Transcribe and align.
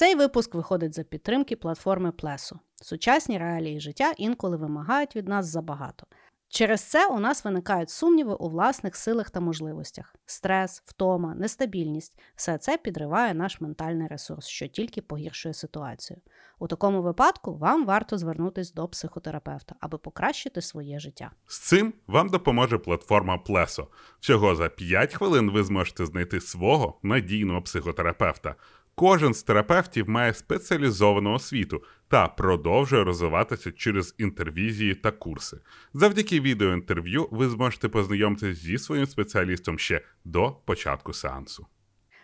Цей 0.00 0.14
випуск 0.14 0.54
виходить 0.54 0.94
за 0.94 1.02
підтримки 1.02 1.56
платформи 1.56 2.12
Плесо. 2.12 2.60
Сучасні 2.82 3.38
реалії 3.38 3.80
життя 3.80 4.12
інколи 4.16 4.56
вимагають 4.56 5.16
від 5.16 5.28
нас 5.28 5.46
забагато. 5.46 6.06
Через 6.48 6.80
це 6.80 7.06
у 7.06 7.18
нас 7.18 7.44
виникають 7.44 7.90
сумніви 7.90 8.34
у 8.34 8.48
власних 8.48 8.96
силах 8.96 9.30
та 9.30 9.40
можливостях. 9.40 10.14
Стрес, 10.26 10.82
втома, 10.86 11.34
нестабільність 11.34 12.20
все 12.34 12.58
це 12.58 12.76
підриває 12.76 13.34
наш 13.34 13.60
ментальний 13.60 14.08
ресурс, 14.08 14.46
що 14.46 14.66
тільки 14.68 15.02
погіршує 15.02 15.54
ситуацію. 15.54 16.20
У 16.58 16.66
такому 16.66 17.02
випадку 17.02 17.56
вам 17.56 17.86
варто 17.86 18.18
звернутися 18.18 18.72
до 18.74 18.88
психотерапевта, 18.88 19.74
аби 19.80 19.98
покращити 19.98 20.62
своє 20.62 20.98
життя. 20.98 21.30
З 21.46 21.58
цим 21.58 21.92
вам 22.06 22.28
допоможе 22.28 22.78
платформа 22.78 23.38
Плесо. 23.38 23.88
Всього 24.20 24.54
за 24.54 24.68
5 24.68 25.14
хвилин 25.14 25.50
ви 25.50 25.64
зможете 25.64 26.06
знайти 26.06 26.40
свого 26.40 26.98
надійного 27.02 27.62
психотерапевта. 27.62 28.54
Кожен 29.00 29.34
з 29.34 29.42
терапевтів 29.42 30.08
має 30.08 30.34
спеціалізовану 30.34 31.34
освіту 31.34 31.82
та 32.08 32.28
продовжує 32.28 33.04
розвиватися 33.04 33.72
через 33.72 34.14
інтервізії 34.18 34.94
та 34.94 35.10
курси. 35.10 35.56
Завдяки 35.94 36.40
відеоінтерв'ю 36.40 37.28
ви 37.30 37.48
зможете 37.48 37.88
познайомитися 37.88 38.54
зі 38.54 38.78
своїм 38.78 39.06
спеціалістом 39.06 39.78
ще 39.78 40.00
до 40.24 40.56
початку 40.64 41.12
сеансу. 41.12 41.66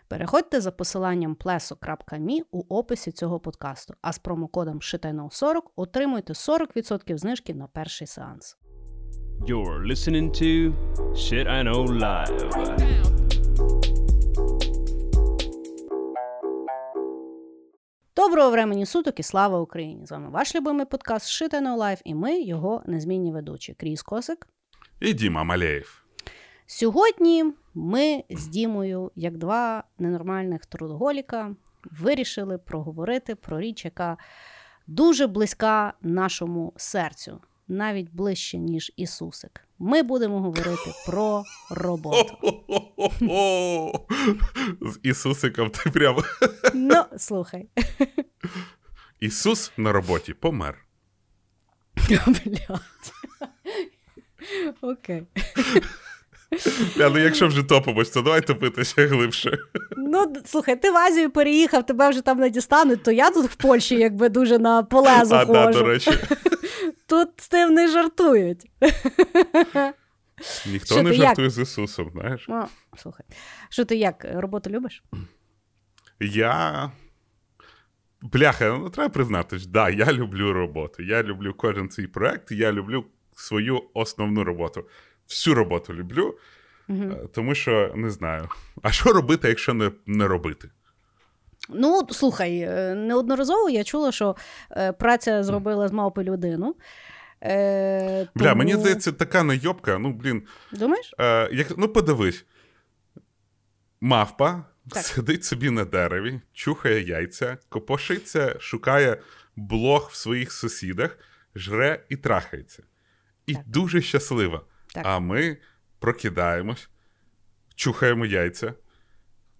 Переходьте 0.09 0.61
за 0.61 0.71
посиланням 0.71 1.35
pleso.me 1.35 2.41
у 2.51 2.62
описі 2.69 3.13
цього 3.13 3.41
подкасту, 3.41 3.95
а 4.02 4.13
з 4.13 4.19
промокодом 4.19 4.79
SHITAINO40 4.79 5.61
отримуйте 5.77 6.33
40% 6.33 7.19
знижки 7.19 7.55
на 7.55 7.66
перший 7.66 8.07
сеанс. 8.07 8.57
You're 9.49 9.87
listening 9.87 10.30
to 10.30 10.73
Shit 11.15 11.47
I 11.47 11.63
Know 11.69 11.87
Live. 11.87 13.26
Доброго 18.16 18.51
времени 18.51 18.87
суток 18.87 19.20
і 19.20 19.23
слава 19.23 19.61
Україні! 19.61 20.06
З 20.06 20.11
вами 20.11 20.30
ваш 20.30 20.55
любимий 20.55 20.87
подкаст 20.87 21.29
Шитано 21.29 21.77
Лайф 21.77 22.01
і 22.04 22.15
ми, 22.15 22.41
його 22.41 22.82
незмінні 22.87 23.32
ведучі 23.32 23.74
Кріс 23.74 24.02
Косик. 24.02 24.49
І 25.01 25.13
Діма 25.13 25.45
Малеєв. 25.45 26.04
Сьогодні 26.66 27.45
ми 27.74 28.24
з 28.30 28.46
Дімою, 28.46 29.13
як 29.16 29.37
два 29.37 29.85
ненормальних 29.99 30.66
трудоголіка, 30.66 31.54
вирішили 31.85 32.59
проговорити 32.59 33.35
про 33.35 33.60
річ, 33.60 33.85
яка 33.85 34.16
дуже 34.87 35.26
близька 35.26 35.93
нашому 36.02 36.73
серцю, 36.76 37.41
навіть 37.69 38.15
ближче, 38.15 38.59
ніж 38.59 38.93
Ісусик. 38.96 39.66
Ми 39.79 40.02
будемо 40.02 40.41
говорити 40.41 40.91
про 41.07 41.45
роботу. 41.71 42.37
З 44.80 44.99
Ісусиком 45.02 45.71
ти 45.71 45.91
прямо. 45.91 46.23
Ну, 46.74 47.05
слухай. 47.19 47.69
Ісус 49.21 49.73
на 49.77 49.93
роботі 49.93 50.35
помер. 50.35 50.74
Блядь. 52.27 52.80
Окей. 54.80 55.23
Бля, 56.97 57.10
ну 57.10 57.19
якщо 57.19 57.49
вже 57.49 57.63
топимось, 57.63 58.10
то 58.10 58.23
давай 58.23 58.41
топитися 58.41 59.07
глибше. 59.07 59.59
Ну, 59.97 60.32
слухай, 60.45 60.77
ти 60.82 60.91
в 60.91 60.97
Азію 60.97 61.30
переїхав, 61.30 61.87
тебе 61.87 62.10
вже 62.10 62.21
там 62.21 62.38
не 62.38 62.51
дістануть, 62.51 63.02
то 63.02 63.10
я 63.13 63.30
тут 63.30 63.47
в 63.51 63.54
Польщі 63.54 63.95
якби 63.95 64.28
дуже 64.28 64.59
на 64.59 64.82
полезу 64.82 65.34
А, 65.34 65.44
да, 65.44 65.72
до 65.72 65.82
речі. 65.82 66.10
Тут 67.06 67.28
з 67.37 67.49
тим 67.49 67.75
не 67.75 67.88
жартують. 67.88 68.71
Ніхто 70.66 70.94
Що 70.94 71.03
не 71.03 71.12
жартує 71.12 71.50
з 71.50 71.59
Ісусом, 71.59 72.10
знаєш. 72.12 72.47
Ну, 72.48 72.65
слухай. 72.97 73.26
Що 73.69 73.84
ти 73.84 73.97
як, 73.97 74.26
роботу 74.34 74.71
любиш? 74.71 75.03
Я. 76.21 76.91
Бляха, 78.22 78.78
ну 78.78 78.91
треба 78.91 79.09
признатись, 79.09 79.66
да, 79.66 79.91
я 79.91 80.12
люблю 80.12 80.53
роботу. 80.53 81.03
Я 81.03 81.22
люблю 81.22 81.54
кожен 81.54 81.91
свій 81.91 82.06
проект, 82.06 82.53
я 82.53 82.72
люблю 82.72 83.04
свою 83.37 83.82
основну 83.94 84.44
роботу. 84.44 84.88
Всю 85.28 85.54
роботу 85.54 85.94
люблю, 85.94 86.38
Угу. 86.88 87.28
тому 87.34 87.54
що 87.54 87.92
не 87.97 88.10
знаю. 88.10 88.48
А 88.82 88.92
що 88.92 89.12
робити, 89.12 89.48
якщо 89.48 89.75
не, 89.75 89.91
не 90.06 90.26
робити? 90.26 90.70
Ну, 91.69 92.09
слухай, 92.10 92.59
е, 92.60 92.94
неодноразово 92.94 93.71
я 93.71 93.84
чула, 93.84 94.12
що 94.12 94.37
е, 94.71 94.93
праця 94.93 95.44
зробила 95.44 95.88
з 95.88 95.93
мавпи 95.93 96.22
людину. 96.22 96.77
Е, 97.43 98.28
Бля, 98.34 98.44
тому- 98.44 98.56
мені 98.59 98.75
здається, 98.75 99.12
така 99.12 99.43
найобка, 99.43 99.99
ну, 99.99 100.12
блін, 100.12 100.43
Думаєш? 100.72 101.15
Е, 101.19 101.49
як, 101.53 101.78
ну, 101.78 101.88
подивись. 101.88 102.44
Мавпа 104.00 104.65
Так. 104.91 105.05
сидить 105.05 105.44
собі 105.44 105.71
на 105.71 105.84
дереві, 105.84 106.41
чухає 106.53 107.03
яйця, 107.03 107.59
копошиться, 107.69 108.56
шукає 108.60 109.21
блох 109.56 110.10
в 110.10 110.15
своїх 110.15 110.53
сусідах, 110.53 111.19
жре 111.55 112.05
і 112.09 112.16
трахається. 112.16 112.82
І 113.47 113.55
Так. 113.55 113.62
дуже 113.66 114.03
щаслива. 114.03 114.62
Так. 114.94 115.03
А 115.06 115.19
ми 115.19 115.56
прокидаємось, 115.99 116.88
чухаємо 117.75 118.26
яйця, 118.26 118.75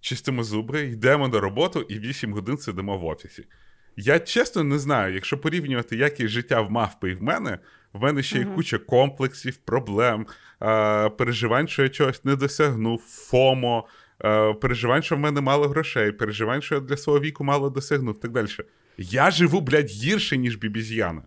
чистимо 0.01 0.43
зуби, 0.43 0.81
йдемо 0.81 1.27
на 1.27 1.39
роботу 1.39 1.81
і 1.81 1.99
8 1.99 2.33
годин 2.33 2.57
сидимо 2.57 2.97
в 2.97 3.05
офісі. 3.05 3.45
Я 3.97 4.19
чесно 4.19 4.63
не 4.63 4.79
знаю, 4.79 5.13
якщо 5.13 5.37
порівнювати 5.37 5.95
якість 5.95 6.29
життя 6.29 6.61
в 6.61 6.71
мавпи 6.71 7.11
і 7.11 7.13
в 7.13 7.23
мене, 7.23 7.59
в 7.93 8.01
мене 8.01 8.23
ще 8.23 8.39
є 8.39 8.45
куча 8.45 8.77
комплексів, 8.77 9.57
проблем, 9.57 10.27
е, 10.61 11.09
переживань, 11.09 11.67
що 11.67 11.83
я 11.83 11.89
чогось 11.89 12.25
не 12.25 12.35
досягнув, 12.35 13.01
FOMO, 13.07 13.87
е, 14.25 14.53
переживань, 14.53 15.03
що 15.03 15.15
в 15.15 15.19
мене 15.19 15.41
мало 15.41 15.67
грошей, 15.67 16.11
переживань, 16.11 16.61
що 16.61 16.75
я 16.75 16.81
для 16.81 16.97
свого 16.97 17.19
віку 17.19 17.43
мало 17.43 17.69
досягнув, 17.69 18.19
так 18.19 18.31
далі. 18.31 18.47
Я 18.97 19.31
живу, 19.31 19.61
блядь, 19.61 19.89
гірше, 19.89 20.37
ніж 20.37 20.55
обіз'яна. 20.55 21.21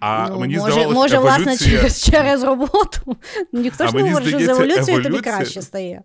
А 0.00 0.28
ну, 0.30 0.40
мені 0.40 0.56
може, 0.56 0.72
здавалось, 0.72 0.96
може 0.96 1.18
власне, 1.18 1.58
через, 1.58 2.04
через 2.04 2.42
роботу. 2.42 3.16
Ну, 3.52 3.60
Ніхто 3.60 3.86
ж 3.86 3.96
не 3.96 4.02
говорить, 4.02 4.28
що 4.28 4.38
з 4.38 4.48
еволюцією 4.48 5.02
тобі 5.02 5.20
краще 5.20 5.62
стає. 5.62 6.02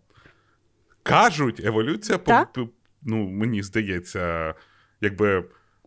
Кажуть, 1.05 1.59
еволюція 1.65 2.17
по- 2.17 2.45
по- 2.53 2.69
ну, 3.01 3.29
мені 3.29 3.63
здається, 3.63 4.55
якби. 5.01 5.45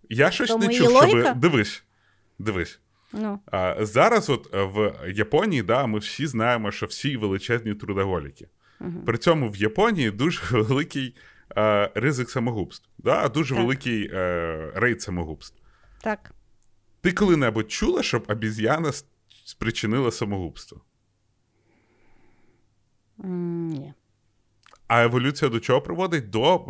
Я 0.09 0.31
щось 0.31 0.49
Тому 0.49 0.65
не 0.67 0.75
чув, 0.75 1.03
щоб. 1.09 1.39
Дивись. 1.39 1.83
Дивись. 2.39 2.81
Ну, 3.13 3.41
А, 3.47 3.77
зараз, 3.85 4.31
от 4.31 4.55
е, 4.55 4.63
в 4.63 4.95
Японії, 5.15 5.63
да, 5.63 5.87
ми 5.87 5.99
всі 5.99 6.27
знаємо, 6.27 6.71
що 6.71 6.87
всі 6.87 7.17
величезні 7.17 7.75
трудоголіки. 7.75 8.49
угу. 8.81 9.03
При 9.07 9.19
цьому 9.19 9.51
в 9.51 9.57
Японії 9.57 10.11
дуже 10.11 10.41
великий 10.51 11.17
е, 11.57 11.91
ризик 11.95 12.31
самогубств, 12.31 12.89
да, 12.99 13.29
дуже 13.29 13.55
Так. 13.55 13.63
великий 13.65 14.11
е, 14.13 14.73
рейд 14.75 15.03
самогубств. 15.03 15.57
Так. 16.03 16.33
Ти 17.01 17.13
коли-небудь 17.13 17.71
чула, 17.73 18.03
щоб 18.03 18.25
обіз'яна 18.29 18.93
спричинила 19.45 20.11
самогубство? 20.11 20.81
Ні. 23.19 23.95
А 24.89 25.03
еволюція 25.03 25.51
до 25.51 25.61
чого 25.61 25.81
приводить? 25.81 26.31
До, 26.31 26.65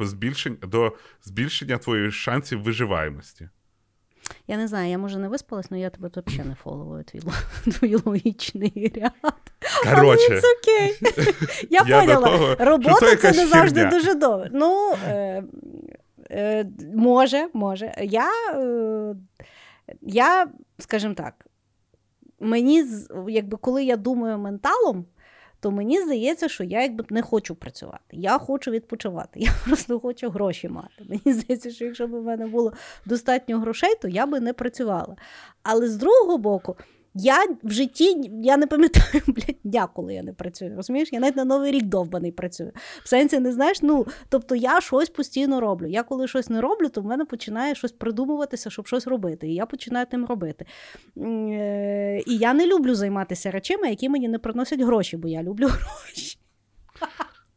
е, 0.00 0.04
збільшення, 0.04 0.56
до 0.62 0.92
збільшення 1.22 1.78
твоїх 1.78 2.14
шансів 2.14 2.62
виживаємості. 2.62 3.48
Я 4.46 4.56
не 4.56 4.68
знаю, 4.68 4.90
я 4.90 4.98
може 4.98 5.18
не 5.18 5.28
виспалась, 5.28 5.66
але 5.70 5.80
я 5.80 5.90
тебе 5.90 6.10
ще 6.26 6.44
не 6.44 6.54
фоловую, 6.54 7.04
твій, 7.04 7.20
твій 7.72 7.96
логічний 8.04 8.92
ряд. 8.94 9.52
Коротше, 9.84 10.40
Це 10.40 10.54
окей. 10.58 10.98
Я, 11.70 12.00
поняла. 12.00 12.56
Робота 12.58 13.16
це 13.16 13.32
не 13.32 13.46
завжди 13.46 13.84
дуже 13.84 14.14
добре. 14.14 14.50
Ну, 14.52 14.94
е, 15.06 15.44
е, 16.30 16.66
може, 16.94 17.48
може. 17.52 17.94
Я, 18.02 18.30
е, 18.54 19.14
я, 20.02 20.46
скажімо 20.78 21.14
так, 21.14 21.46
мені, 22.40 22.84
якби 23.28 23.56
коли 23.56 23.84
я 23.84 23.96
думаю 23.96 24.38
менталом, 24.38 25.04
то 25.60 25.70
мені 25.70 26.00
здається, 26.00 26.48
що 26.48 26.64
я 26.64 26.82
якби 26.82 27.04
не 27.10 27.22
хочу 27.22 27.54
працювати. 27.54 28.02
Я 28.12 28.38
хочу 28.38 28.70
відпочивати. 28.70 29.40
Я 29.40 29.50
просто 29.66 30.00
хочу 30.00 30.30
гроші 30.30 30.68
мати. 30.68 31.04
Мені 31.08 31.38
здається, 31.38 31.70
що 31.70 31.84
якщо 31.84 32.06
б 32.06 32.14
у 32.14 32.22
мене 32.22 32.46
було 32.46 32.72
достатньо 33.06 33.58
грошей, 33.58 33.94
то 34.02 34.08
я 34.08 34.26
би 34.26 34.40
не 34.40 34.52
працювала. 34.52 35.16
Але 35.62 35.88
з 35.88 35.96
другого 35.96 36.38
боку, 36.38 36.76
я 37.18 37.46
в 37.62 37.70
житті 37.70 38.30
я 38.42 38.56
не 38.56 38.66
пам'ятаю, 38.66 39.22
блядь, 39.26 39.56
дня, 39.64 39.88
коли 39.94 40.14
я 40.14 40.22
не 40.22 40.32
працюю. 40.32 40.76
Розумієш? 40.76 41.08
Я 41.12 41.20
навіть 41.20 41.36
на 41.36 41.44
Новий 41.44 41.72
рік 41.72 41.84
довбаний 41.84 42.32
працюю. 42.32 42.72
В 43.04 43.08
сенсі, 43.08 43.38
не 43.38 43.52
знаєш, 43.52 43.82
ну 43.82 44.06
тобто 44.28 44.54
я 44.54 44.80
щось 44.80 45.08
постійно 45.08 45.60
роблю. 45.60 45.86
Я 45.86 46.02
коли 46.02 46.28
щось 46.28 46.48
не 46.50 46.60
роблю, 46.60 46.88
то 46.88 47.00
в 47.00 47.04
мене 47.04 47.24
починає 47.24 47.74
щось 47.74 47.92
придумуватися, 47.92 48.70
щоб 48.70 48.86
щось 48.86 49.06
робити. 49.06 49.48
І 49.48 49.54
я 49.54 49.66
починаю 49.66 50.06
тим 50.06 50.26
робити. 50.26 50.64
Е, 51.18 52.22
І 52.26 52.36
я 52.36 52.54
не 52.54 52.66
люблю 52.66 52.94
займатися 52.94 53.50
речами, 53.50 53.88
які 53.90 54.08
мені 54.08 54.28
не 54.28 54.38
приносять 54.38 54.80
гроші, 54.80 55.16
бо 55.16 55.28
я 55.28 55.42
люблю 55.42 55.66
гроші. 55.70 56.38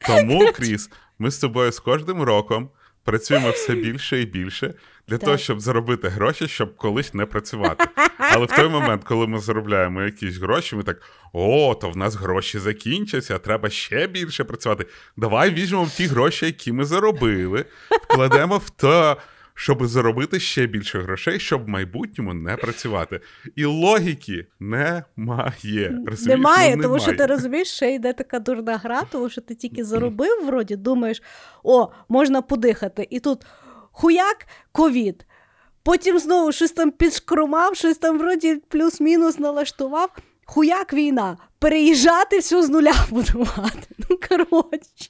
тому, 0.08 0.52
Кріс, 0.54 0.90
ми 1.20 1.32
з 1.32 1.38
тобою 1.40 1.72
з 1.72 1.80
кожним 1.80 2.22
роком 2.22 2.70
працюємо 3.04 3.50
все 3.52 3.76
більше 3.76 4.22
і 4.22 4.26
більше 4.26 4.74
для 5.08 5.18
Так. 5.18 5.26
того, 5.26 5.38
щоб 5.38 5.60
заробити 5.60 6.08
гроші, 6.08 6.48
щоб 6.48 6.76
колись 6.76 7.14
не 7.14 7.26
працювати. 7.26 7.86
Але 8.18 8.46
в 8.46 8.52
той 8.52 8.70
момент, 8.70 9.04
коли 9.04 9.28
ми 9.28 9.40
заробляємо 9.40 10.02
якісь 10.02 10.38
гроші, 10.38 10.76
ми 10.76 10.84
так: 10.84 11.02
о, 11.34 11.76
то 11.82 11.90
в 11.90 11.98
нас 11.98 12.16
гроші 12.16 12.60
закінчаться, 12.60 13.38
треба 13.40 13.70
ще 13.70 14.08
більше 14.08 14.44
працювати. 14.44 14.86
Давай 15.18 15.50
візьмемо 15.50 15.90
ті 15.98 16.06
гроші, 16.06 16.46
які 16.46 16.72
ми 16.72 16.86
заробили, 16.86 17.66
вкладемо 17.90 18.58
в 18.58 18.70
те. 18.70 19.16
Щоб 19.62 19.88
заробити 19.88 20.40
ще 20.40 20.68
більше 20.68 21.00
грошей, 21.02 21.40
щоб 21.40 21.66
в 21.66 21.68
майбутньому 21.68 22.34
не 22.34 22.58
працювати. 22.58 23.20
І 23.56 23.66
логіки 23.66 24.48
немає. 24.60 26.00
Розумієш? 26.08 26.26
Немає, 26.26 26.76
Ну, 26.76 26.84
тому 26.84 27.00
що 27.00 27.06
ти 27.06 27.12
немає. 27.12 27.28
розумієш, 27.28 27.68
ще 27.68 27.94
йде 27.94 28.14
така 28.14 28.40
дурна 28.40 28.78
гра, 28.78 29.02
тому 29.12 29.30
що 29.30 29.42
ти 29.42 29.56
тільки 29.56 29.84
заробив, 29.84 30.46
вроді, 30.46 30.76
думаєш, 30.76 31.22
о, 31.64 31.88
можна 32.10 32.42
подихати. 32.42 33.08
І 33.10 33.20
тут 33.20 33.42
хуяк 33.92 34.48
ковід. 34.72 35.26
Потім 35.84 36.20
знову 36.20 36.52
щось 36.52 36.72
там 36.72 36.92
підшкрумав, 36.92 37.76
щось 37.76 37.98
там 37.98 38.18
вроді 38.20 38.56
плюс-мінус 38.56 39.40
налаштував. 39.40 40.10
Хуяк 40.46 40.94
війна. 40.94 41.38
Переїжджати 41.60 42.40
все 42.40 42.64
з 42.64 42.70
нуля 42.70 42.94
будувати. 43.10 43.88
Ну, 44.10 44.18
коротше. 44.30 45.10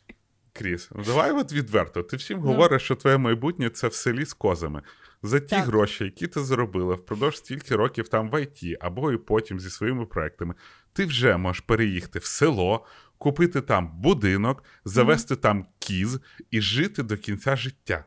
Кріс, 0.61 0.89
ну 0.95 1.03
давай 1.03 1.31
от 1.31 1.53
відверто. 1.53 2.03
Ти 2.03 2.17
всім 2.17 2.39
Ну. 2.39 2.45
говориш, 2.45 2.81
що 2.81 2.95
твоє 2.95 3.17
майбутнє 3.17 3.69
це 3.69 3.87
в 3.87 3.93
селі 3.93 4.25
з 4.25 4.33
козами. 4.33 4.81
За 5.23 5.39
ті 5.39 5.45
Так. 5.47 5.65
гроші, 5.65 6.03
які 6.03 6.27
ти 6.27 6.39
заробила 6.39 6.95
впродовж 6.95 7.37
стільки 7.37 7.75
років 7.75 8.07
там 8.07 8.29
в 8.29 8.41
ІТ, 8.43 8.77
або 8.81 9.11
і 9.11 9.17
потім 9.17 9.59
зі 9.59 9.69
своїми 9.69 10.05
проектами, 10.05 10.53
ти 10.93 11.05
вже 11.05 11.37
можеш 11.37 11.59
переїхати 11.61 12.19
в 12.19 12.25
село, 12.25 12.85
купити 13.17 13.61
там 13.61 14.01
будинок, 14.01 14.63
завести 14.85 15.35
там 15.35 15.65
кіз 15.79 16.19
і 16.51 16.61
жити 16.61 17.03
до 17.03 17.17
кінця 17.17 17.55
життя. 17.55 18.05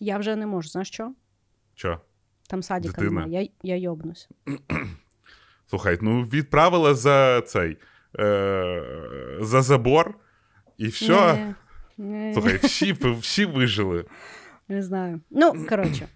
Я 0.00 0.18
вже 0.18 0.36
не 0.36 0.46
можу, 0.46 0.68
знаєш 0.68 0.88
що? 0.88 1.14
Що? 1.74 2.00
Там 2.48 2.62
садіка 2.62 2.92
Дитина. 2.94 3.10
немає, 3.26 3.42
я, 3.62 3.74
я 3.74 3.76
йобнусь. 3.82 4.28
Слухай, 5.70 5.98
ну 6.02 6.22
відправила 6.22 6.94
за 6.94 7.40
цей 7.40 7.76
е, 8.18 9.38
за 9.40 9.62
забор, 9.62 10.14
і 10.78 10.86
все. 10.86 11.54
Слухай, 12.34 12.56
всі, 12.62 12.92
всі 13.20 13.44
вижили. 13.46 14.04
не 14.68 14.82
знаю. 14.82 15.20
Ну, 15.30 15.66
коротше. 15.68 16.08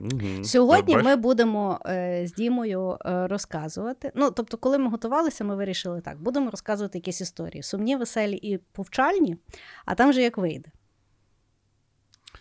Мгм. 0.00 0.44
Сьогодні 0.44 0.96
От 0.96 1.04
ми 1.04 1.16
будемо 1.16 1.80
е, 1.86 2.26
з 2.26 2.32
Дімою 2.32 2.98
е, 3.06 3.26
розказувати. 3.26 4.12
Ну, 4.14 4.30
тобто, 4.30 4.56
коли 4.56 4.78
ми 4.78 4.88
готувалися, 4.90 5.44
ми 5.44 5.56
вирішили 5.56 6.00
так: 6.00 6.22
будемо 6.22 6.50
розказувати 6.50 6.98
якісь 6.98 7.20
історії. 7.20 7.62
Сумні, 7.62 7.96
веселі 7.96 8.36
і 8.36 8.58
повчальні, 8.58 9.36
а 9.84 9.94
там 9.94 10.12
же 10.12 10.22
як 10.22 10.38
вийде. 10.38 10.70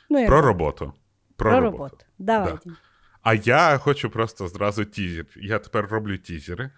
Ну, 0.10 0.20
як 0.20 0.28
Про 0.28 0.38
вийде. 0.38 0.48
роботу. 0.48 0.94
Про, 1.36 1.50
Про 1.52 1.60
роботу. 1.60 1.78
роботу. 1.84 2.06
Давай. 2.20 2.54
Да. 2.66 2.72
А 3.22 3.34
я 3.34 3.78
хочу 3.78 4.10
просто 4.10 4.48
зразу 4.48 4.86
тізер. 4.86 5.26
Я 5.36 5.60
тепер 5.60 5.88
роблю 5.88 6.18
тізери, 6.18 6.70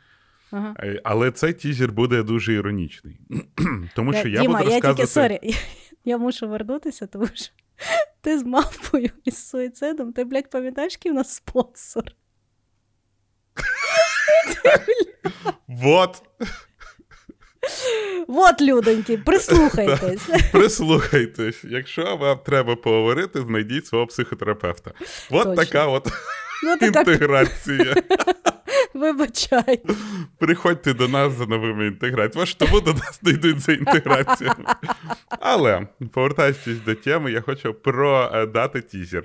Ага. 0.53 0.75
е, 0.79 1.01
але 1.03 1.31
цей 1.31 1.53
тізер 1.53 1.91
буде 1.91 2.23
дуже 2.23 2.53
іронічний. 2.53 3.19
Тому 3.95 4.13
що 4.13 4.27
я 4.27 4.41
Діма, 4.41 4.59
буду 4.59 4.71
я 4.71 4.81
тільки 4.81 5.07
sorry, 5.07 5.39
я, 5.43 5.55
я 6.05 6.17
мушу 6.17 6.47
вернутися, 6.47 7.07
тому 7.07 7.27
що 7.33 7.51
ти 8.21 8.39
з 8.39 8.43
мавпою 8.43 9.09
і 9.23 9.31
з 9.31 9.49
суїцидом, 9.49 10.13
ти, 10.13 10.23
блядь, 10.23 10.49
пам'ятаєш, 10.49 10.93
який 10.93 11.11
в 11.11 11.15
нас 11.15 11.35
спонсор? 11.35 12.03
Вот, 15.67 16.23
Вот, 18.27 18.61
людоньки, 18.61 19.17
прислухайтесь. 19.17 20.21
прислухайтесь. 20.51 21.63
Якщо 21.63 22.15
вам 22.15 22.39
треба 22.45 22.75
поговорити, 22.75 23.41
знайдіть 23.41 23.87
свого 23.87 24.07
психотерапевта. 24.07 24.91
От 25.29 25.55
така 25.55 25.85
от 25.87 26.07
Ну, 26.63 26.87
інтеграція. 26.87 27.95
вибачайте. 28.93 29.93
Приходьте 30.37 30.93
до 30.93 31.07
нас 31.07 31.33
за 31.33 31.45
новими 31.45 31.87
інтеграціями. 31.87 32.41
Може, 32.41 32.57
тому 32.57 32.81
до 32.81 32.93
нас 32.93 33.23
не 33.23 33.31
йдуть 33.31 33.59
за 33.59 33.73
інтеграціями. 33.73 34.65
Але 35.29 35.87
повертаючись 36.11 36.79
до 36.85 36.95
теми, 36.95 37.31
я 37.31 37.41
хочу 37.41 37.73
продати 37.73 38.81
тізер. 38.81 39.23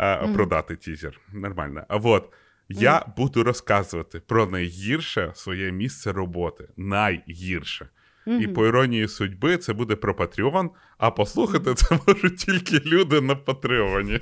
Мгм. 0.00 0.34
Продати 0.34 0.76
тізер. 0.76 1.20
Нормально. 1.32 1.84
А 1.88 1.96
от 1.96 2.32
я 2.68 3.06
буду 3.16 3.42
розказувати 3.42 4.20
про 4.20 4.46
найгірше 4.46 5.32
своє 5.34 5.72
місце 5.72 6.12
роботи. 6.12 6.68
Найгірше. 6.76 7.88
І 8.26 8.46
по 8.46 8.66
іронії 8.66 9.08
судьби, 9.08 9.56
це 9.56 9.72
буде 9.72 9.96
про 9.96 10.14
Patreon, 10.14 10.70
а 10.98 11.10
послухати 11.10 11.74
це 11.74 11.98
можуть 12.06 12.36
тільки 12.36 12.88
люди 12.88 13.20
на 13.20 13.34
Патреоні. 13.34 14.20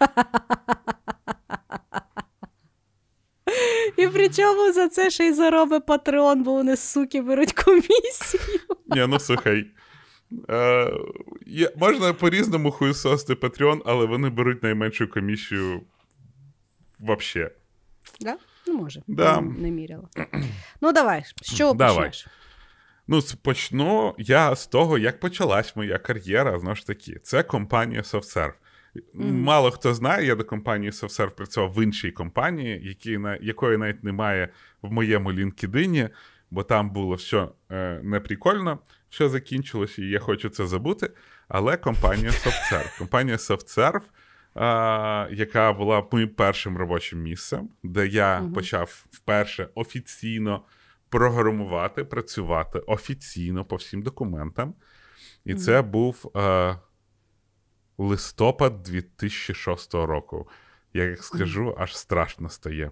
І 3.96 4.06
при 4.08 4.28
чому 4.28 4.72
за 4.72 4.88
це 4.88 5.10
ще 5.10 5.26
й 5.26 5.32
заробить 5.32 5.86
Патреон, 5.86 6.42
бо 6.42 6.52
вони, 6.52 6.76
суки, 6.76 7.22
беруть 7.22 7.52
комісію. 7.52 8.42
Ні, 8.86 9.06
ну 9.08 9.18
слухай. 9.18 9.66
Е, 10.50 10.92
є, 11.46 11.72
можна 11.76 12.12
по-різному 12.12 12.70
хуйсости 12.70 13.34
Patreon, 13.34 13.80
але 13.86 14.06
вони 14.06 14.28
беруть 14.30 14.62
найменшу 14.62 15.08
комісію 15.08 15.82
вообще. 16.98 17.50
Да? 18.20 18.36
Ну, 18.66 18.74
може. 18.74 19.02
Да. 19.06 19.40
Не, 19.40 19.58
не 19.58 19.70
міряла. 19.70 20.08
Ну, 20.80 20.92
давай, 20.92 21.24
з 21.42 21.54
чого 21.56 21.74
Давай. 21.74 21.96
почнеш? 21.96 22.26
Ну, 23.08 23.18
с- 23.22 23.32
почну 23.34 24.14
я 24.18 24.56
з 24.56 24.66
того, 24.66 24.98
як 24.98 25.20
почалась 25.20 25.76
моя 25.76 25.98
кар'єра, 25.98 26.58
знову 26.58 26.76
ж 26.76 26.86
таки. 26.86 27.20
Це 27.22 27.42
компанія 27.42 28.00
SoftServe. 28.00 28.52
Мгм. 29.14 29.40
Мало 29.42 29.70
хто 29.70 29.94
знає, 29.94 30.26
я 30.26 30.34
до 30.34 30.44
компанії 30.44 30.90
SoftServe 30.90 31.30
працював 31.30 31.72
в 31.72 31.82
іншій 31.84 32.10
компанії, 32.10 32.80
які, 32.88 33.18
на, 33.18 33.36
якої 33.36 33.76
навіть 33.78 34.04
немає 34.04 34.48
в 34.82 34.92
моєму 34.92 35.32
LinkedIn, 35.32 36.08
бо 36.50 36.62
там 36.62 36.90
було 36.90 37.14
все 37.14 37.48
е, 37.70 38.00
неприкольно, 38.04 38.78
все 39.10 39.28
закінчилося, 39.28 40.02
і 40.02 40.06
я 40.06 40.18
хочу 40.18 40.48
це 40.48 40.66
забути. 40.66 41.10
Але 41.48 41.76
компанія 41.76 42.30
SoftServe. 42.30 42.90
Компанія 42.98 43.36
SoftServe, 43.36 44.02
а, 44.54 45.28
яка 45.30 45.72
була 45.72 46.06
моїм 46.12 46.28
першим 46.28 46.76
робочим 46.76 47.22
місцем, 47.22 47.68
де 47.82 48.06
я 48.06 48.40
Мгм. 48.40 48.52
почав 48.52 49.04
вперше 49.10 49.68
офіційно 49.74 50.62
програмувати, 51.08 52.04
працювати 52.04 52.78
офіційно 52.78 53.64
по 53.64 53.76
всім 53.76 54.02
документам. 54.02 54.74
І 55.44 55.54
це 55.54 55.82
був 55.82 56.32
е, 56.36 56.76
листопад 58.00 58.82
2006 58.82 59.94
року. 59.94 60.48
Я 60.94 61.04
як 61.04 61.22
скажу, 61.22 61.74
аж 61.78 61.96
страшно 61.96 62.48
стає. 62.48 62.90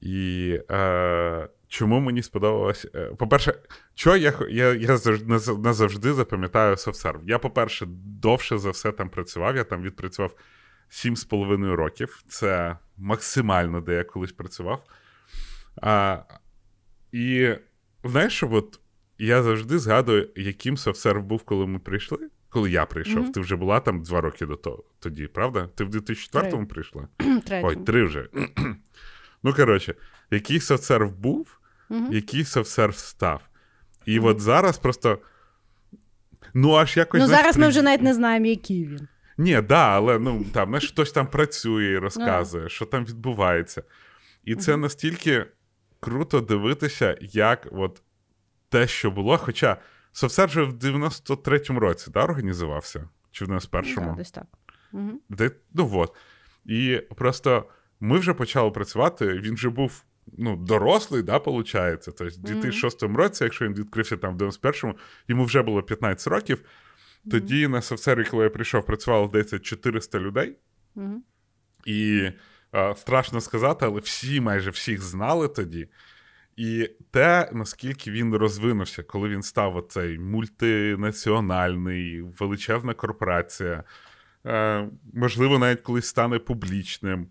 І 0.00 0.58
е, 0.70 1.48
чому 1.68 2.00
мені 2.00 2.22
сподобалось? 2.22 2.86
Е, 2.94 3.04
по-перше, 3.18 3.54
що 3.94 4.16
я, 4.16 4.34
я, 4.50 4.74
я 4.74 4.96
завжди, 4.96 5.34
наз- 5.34 5.58
назавжди 5.58 6.12
запам'ятаю 6.12 6.74
SoftServe. 6.74 7.20
Я, 7.26 7.38
по-перше, 7.38 7.86
довше 8.04 8.58
за 8.58 8.70
все 8.70 8.92
там 8.92 9.08
працював. 9.08 9.56
Я 9.56 9.64
там 9.64 9.82
відпрацював 9.82 10.34
7,5 10.90 11.72
років. 11.74 12.22
Це 12.28 12.78
максимально, 12.96 13.80
де 13.80 13.94
я 13.94 14.04
колись 14.04 14.32
працював. 14.32 14.84
А, 15.82 16.18
і 17.12 17.54
знаєш, 18.04 18.42
от 18.42 18.80
я 19.18 19.42
завжди 19.42 19.78
згадую, 19.78 20.28
яким 20.36 20.74
SoftServe 20.76 21.22
був, 21.22 21.42
коли 21.42 21.66
ми 21.66 21.78
прийшли. 21.78 22.28
Коли 22.52 22.70
я 22.70 22.86
прийшов, 22.86 23.22
Мгм. 23.22 23.32
ти 23.32 23.40
вже 23.40 23.56
була 23.56 23.80
там 23.80 24.02
два 24.02 24.20
роки 24.20 24.46
до 24.46 24.56
того 24.56 24.84
тоді, 24.98 25.26
правда? 25.26 25.68
Ти 25.74 25.84
в 25.84 25.88
2004-му 25.90 26.66
прийшла? 26.66 27.08
Ой, 27.62 27.76
три 27.76 28.04
вже. 28.04 28.28
ну, 29.42 29.54
коротше, 29.54 29.94
який 30.30 30.60
софтсерв 30.60 31.12
був, 31.12 31.58
Мгм. 31.88 32.12
який 32.12 32.44
софтсерв 32.44 32.96
став. 32.96 33.42
І 34.06 34.18
от 34.18 34.40
зараз 34.40 34.78
просто. 34.78 35.18
Ну, 36.54 36.72
аж 36.74 36.96
якось. 36.96 37.20
Ну, 37.20 37.26
знаєш, 37.26 37.42
зараз 37.42 37.56
ми 37.56 37.62
при- 37.62 37.68
вже 37.70 37.82
навіть 37.82 38.02
не 38.02 38.14
знаємо, 38.14 38.46
який 38.46 38.86
він. 38.86 39.08
Ні, 39.38 39.60
да, 39.60 39.88
але 39.88 40.18
ну, 40.18 40.44
там, 40.52 40.68
знаєш, 40.68 40.88
хтось 40.88 41.12
там 41.12 41.26
працює 41.26 41.84
і 41.84 41.98
розказує, 41.98 42.68
що 42.68 42.84
там 42.86 43.04
відбувається. 43.04 43.82
І 44.44 44.54
це 44.54 44.76
настільки 44.76 45.46
круто 46.00 46.40
дивитися, 46.40 47.16
як 47.20 47.68
от 47.72 48.02
те, 48.68 48.86
що 48.86 49.10
було. 49.10 49.38
Хоча 49.38 49.76
софтсерв 50.12 50.50
же 50.50 50.62
в 50.62 50.72
93-му 50.72 51.80
році 51.80 52.10
да, 52.10 52.24
організувався? 52.24 53.08
Чи 53.30 53.44
в 53.44 53.48
91-му? 53.48 54.06
Да, 54.06 54.12
десь 54.12 54.30
так. 54.30 54.46
Мгм. 54.92 55.20
Де, 55.28 55.50
ну 55.74 55.90
от. 55.94 56.16
І 56.64 57.00
просто 57.16 57.68
ми 58.00 58.18
вже 58.18 58.34
почали 58.34 58.70
працювати, 58.70 59.26
він 59.26 59.54
вже 59.54 59.68
був 59.68 60.04
ну, 60.38 60.56
дорослий, 60.56 61.22
да, 61.22 61.38
виходить. 61.38 62.02
Тобто, 62.04 62.24
в 62.24 62.36
2006 62.38 63.02
році, 63.02 63.44
якщо 63.44 63.64
він 63.64 63.74
відкрився 63.74 64.16
там 64.16 64.36
в 64.36 64.42
91-му, 64.42 64.94
йому 65.28 65.44
вже 65.44 65.62
було 65.62 65.82
15 65.82 66.28
років. 66.28 66.64
Тоді 67.30 67.68
на 67.68 67.82
софтсерві, 67.82 68.24
коли 68.24 68.44
я 68.44 68.50
прийшов, 68.50 68.86
працювало 68.86 69.26
здається 69.26 69.58
400 69.58 70.18
людей. 70.18 70.56
І 71.86 72.30
е, 72.74 72.94
страшно 72.96 73.40
сказати, 73.40 73.86
але 73.86 74.00
всі, 74.00 74.40
майже 74.40 74.70
всіх 74.70 75.02
знали 75.02 75.48
тоді. 75.48 75.88
І 76.56 76.90
те, 77.10 77.50
наскільки 77.52 78.10
він 78.10 78.34
розвинувся, 78.34 79.02
коли 79.02 79.28
він 79.28 79.42
став 79.42 79.76
оцей 79.76 80.18
мультинаціональний, 80.18 82.20
величезна 82.20 82.94
корпорація, 82.94 83.84
е, 84.46 84.88
можливо, 85.14 85.58
навіть 85.58 85.80
колись 85.80 86.06
стане 86.06 86.38
публічним. 86.38 87.26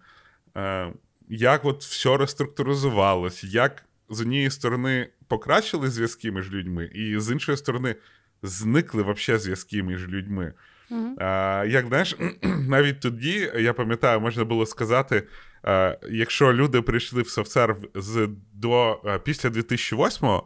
Е, 0.58 0.94
як 1.30 1.66
от 1.66 1.84
все 1.84 2.18
реструктуризувалось, 2.18 3.44
як 3.44 3.84
з 4.10 4.22
однієї 4.22 4.50
сторони 4.50 5.10
покращили 5.28 5.90
зв'язки 5.90 6.32
між 6.32 6.52
людьми, 6.52 6.90
і 6.94 7.20
з 7.20 7.32
іншої 7.32 7.58
сторони 7.58 7.96
зникли 8.44 9.04
вообще 9.04 9.40
зв'язки 9.40 9.84
між 9.84 10.08
людьми. 10.08 10.54
Мгм. 10.90 11.16
А, 11.20 11.66
як 11.68 11.88
знаєш, 11.88 12.16
навіть 12.44 13.00
тоді, 13.00 13.52
я 13.60 13.74
пам'ятаю, 13.74 14.22
можна 14.22 14.44
було 14.44 14.66
сказати, 14.66 15.24
якщо 16.10 16.54
люди 16.54 16.82
прийшли 16.82 17.22
в 17.22 17.30
софтсерв 17.30 17.78
з 17.96 18.30
до 18.54 19.02
а, 19.06 19.18
після 19.18 19.50
2008 19.50 20.42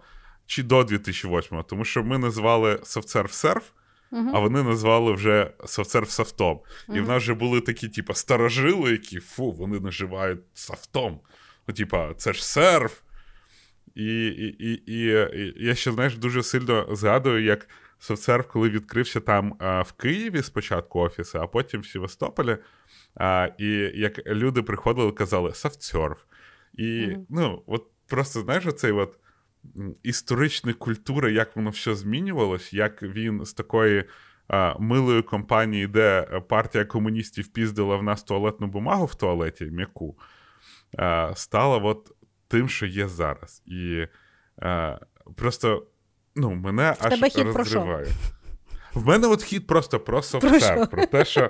чи 0.46 0.64
до 0.64 0.84
2008, 0.84 1.64
тому 1.64 1.86
що 1.86 2.04
ми 2.04 2.18
назвали 2.18 2.80
софтсерв 2.84 3.32
серф, 3.32 3.64
Мгм. 4.12 4.32
а 4.36 4.40
вони 4.40 4.64
назвали 4.64 5.14
вже 5.14 5.52
софтсерв 5.66 6.10
софтом. 6.10 6.60
І 6.94 7.00
в 7.00 7.08
нас 7.08 7.24
вже 7.24 7.34
були 7.34 7.62
такі, 7.62 7.88
типу, 7.90 8.14
старожили, 8.14 8.92
які 8.92 9.20
фу, 9.20 9.52
вони 9.52 9.80
наживають 9.80 10.40
софтом. 10.54 11.20
Ну, 11.68 11.74
типа, 11.74 12.14
це 12.14 12.34
ж 12.34 12.46
серф. 12.46 13.00
І, 13.96 14.28
і, 14.28 14.56
і, 14.60 14.74
і, 14.74 15.06
і 15.36 15.66
я 15.66 15.76
ще, 15.76 15.92
знаєш, 15.92 16.16
дуже 16.18 16.44
сильно 16.44 16.88
згадую, 16.92 17.44
як 17.44 17.68
софтсерв, 18.06 18.48
коли 18.48 18.70
відкрився 18.70 19.20
там 19.20 19.56
а, 19.60 19.82
в 19.82 19.92
Києві 19.92 20.42
спочатку 20.42 21.00
офіси, 21.00 21.38
а 21.38 21.48
потім 21.48 21.82
в 21.82 21.86
Севастополі. 21.86 22.58
А, 23.16 23.50
і 23.58 23.68
як 23.96 24.28
люди 24.28 24.62
приходили, 24.62 25.12
казали 25.12 25.54
софтсерф. 25.54 26.24
І 26.74 27.08
Мгм. 27.08 27.26
ну, 27.30 27.64
от 27.68 27.88
просто 28.08 28.42
знаєш, 28.42 28.66
оцей 28.66 28.92
от 28.92 29.20
м, 29.78 29.96
історичної 30.04 30.74
культури, 30.74 31.34
як 31.34 31.56
воно 31.56 31.70
все 31.70 31.96
змінювалось, 31.96 32.74
як 32.74 33.04
він 33.04 33.46
з 33.46 33.54
такої 33.54 34.04
а, 34.48 34.76
милої 34.80 35.22
компанії, 35.22 35.88
де 35.88 36.22
партія 36.48 36.86
комуністів 36.86 37.48
піздила 37.48 37.96
в 37.96 38.04
нас 38.04 38.24
туалетну 38.24 38.68
бумагу 38.68 39.06
в 39.06 39.16
туалеті, 39.16 39.66
м'яку, 39.66 40.18
а, 40.98 41.32
стала 41.36 41.78
от 41.78 42.12
тим, 42.48 42.70
що 42.70 42.86
є 42.86 43.08
зараз. 43.08 43.64
І 43.66 44.08
а, 44.62 44.98
просто 45.36 45.88
ну, 46.36 46.52
мене 46.52 46.96
аж 47.00 47.12
тебе 47.12 47.30
хід 47.30 47.48
розриває. 47.48 48.08
В 48.94 49.08
мене 49.08 49.28
от 49.28 49.44
хід 49.44 49.68
просто 49.68 50.00
про 50.00 50.22
що? 50.22 50.42
софтсерв, 50.42 50.90
про 50.90 51.06
те, 51.06 51.26
що 51.26 51.50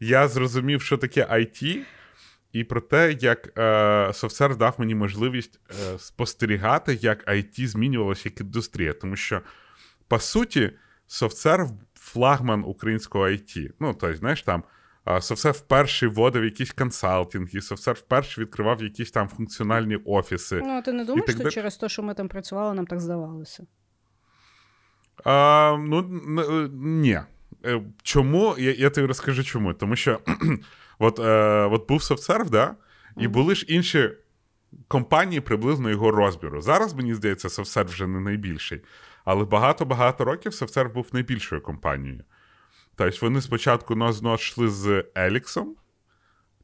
я 0.00 0.28
зрозумів, 0.28 0.82
що 0.82 0.96
таке 0.96 1.24
IT, 1.24 1.78
і 2.52 2.64
про 2.64 2.80
те, 2.80 3.16
як 3.20 3.58
е, 3.58 4.12
софтсерв 4.14 4.56
дав 4.56 4.74
мені 4.78 4.94
можливість 4.94 5.60
е, 5.70 5.98
спостерігати, 5.98 6.98
як 7.02 7.28
IT 7.28 7.66
змінювалося 7.66 8.22
як 8.24 8.40
індустрія. 8.40 8.92
Тому 8.92 9.16
що, 9.16 9.40
по 10.08 10.18
суті, 10.18 10.70
софтсерв 11.06 11.70
флагман 11.94 12.64
українського 12.66 13.24
IT. 13.24 13.70
Ну, 13.80 13.94
тобто, 14.00 14.16
знаєш, 14.16 14.42
там 14.42 14.62
софтсерв 15.20 15.54
вперше 15.54 16.08
вводив 16.08 16.44
якісь 16.44 16.72
консалтинги, 16.72 17.60
софтсерв 17.60 17.98
вперше 17.98 18.40
відкривав 18.40 18.82
якісь 18.82 19.10
там 19.10 19.28
функціональні 19.28 19.96
офіси. 19.96 20.60
Ну, 20.64 20.70
а 20.70 20.82
ти 20.82 20.92
не 20.92 21.04
думаєш, 21.04 21.30
що 21.30 21.38
далі. 21.38 21.50
через 21.50 21.76
те, 21.76 21.88
що 21.88 22.02
ми 22.02 22.14
там 22.14 22.28
працювали, 22.28 22.74
нам 22.74 22.86
так 22.86 23.00
здавалося? 23.00 23.66
А, 25.24 25.76
ну, 25.80 25.98
е, 26.40 26.68
ні. 26.72 27.20
Е, 27.64 27.82
Чому? 28.02 28.54
Я, 28.58 28.72
я 28.72 28.90
тобі 28.90 29.06
розкажу 29.06 29.44
чому. 29.44 29.74
Тому 29.74 29.96
що 29.96 30.20
от, 30.98 31.18
е, 31.18 31.68
от 31.72 31.88
був 31.88 32.02
софтсерв, 32.02 32.50
да? 32.50 32.74
і 33.16 33.28
були 33.28 33.54
ж 33.54 33.66
інші 33.68 34.10
компанії 34.88 35.40
приблизно 35.40 35.90
його 35.90 36.10
розміру. 36.10 36.60
Зараз, 36.60 36.94
мені 36.94 37.14
здається, 37.14 37.48
софтсерв 37.48 37.88
вже 37.88 38.06
не 38.06 38.20
найбільший. 38.20 38.80
Але 39.24 39.44
багато-багато 39.44 40.24
років 40.24 40.54
софтсерв 40.54 40.92
був 40.92 41.08
найбільшою 41.12 41.60
компанією. 41.60 42.24
Тобто 42.96 43.18
вони 43.22 43.40
спочатку 43.40 43.94
нос 43.94 44.22
нос 44.22 44.40
йшли 44.40 44.68
з 44.68 45.04
Еліксом, 45.18 45.76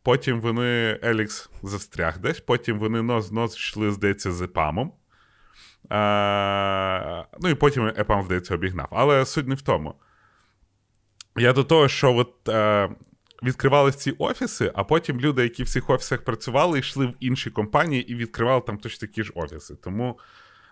потім 0.03 0.41
вони 0.41 0.99
Елікс 1.05 1.51
застряг 1.63 2.19
десь, 2.19 2.41
потім 2.41 2.79
вони 2.79 3.03
нос 3.03 3.33
нос 3.33 3.57
йшли, 3.57 3.91
здається, 3.91 4.33
з 4.33 4.43
ЕПАМом. 4.43 4.93
А, 5.89 7.25
ну 7.41 7.49
і 7.49 7.55
потім 7.55 7.87
ЕПАМ, 7.87 8.23
здається, 8.23 8.55
обігнав. 8.55 8.89
Але 8.91 9.27
суть 9.27 9.49
не 9.49 9.55
в 9.55 9.63
тому. 9.63 9.95
Я 11.37 11.53
до 11.53 11.65
того, 11.65 11.89
що 11.89 12.15
от, 12.15 12.49
е, 12.49 12.91
відкривались 13.43 13.97
ці 13.97 14.11
офіси, 14.11 14.73
а 14.75 14.85
потім 14.85 15.21
люди, 15.21 15.43
які 15.43 15.63
в 15.63 15.69
цих 15.69 15.91
офісах 15.91 16.23
працювали, 16.23 16.79
йшли 16.79 17.07
в 17.07 17.15
інші 17.21 17.51
компанії 17.51 18.13
і 18.13 18.15
відкривали 18.15 18.61
там 18.67 18.79
точно 18.79 19.09
такі 19.09 19.23
ж 19.23 19.33
офіси. 19.35 19.75
Тому 19.75 20.19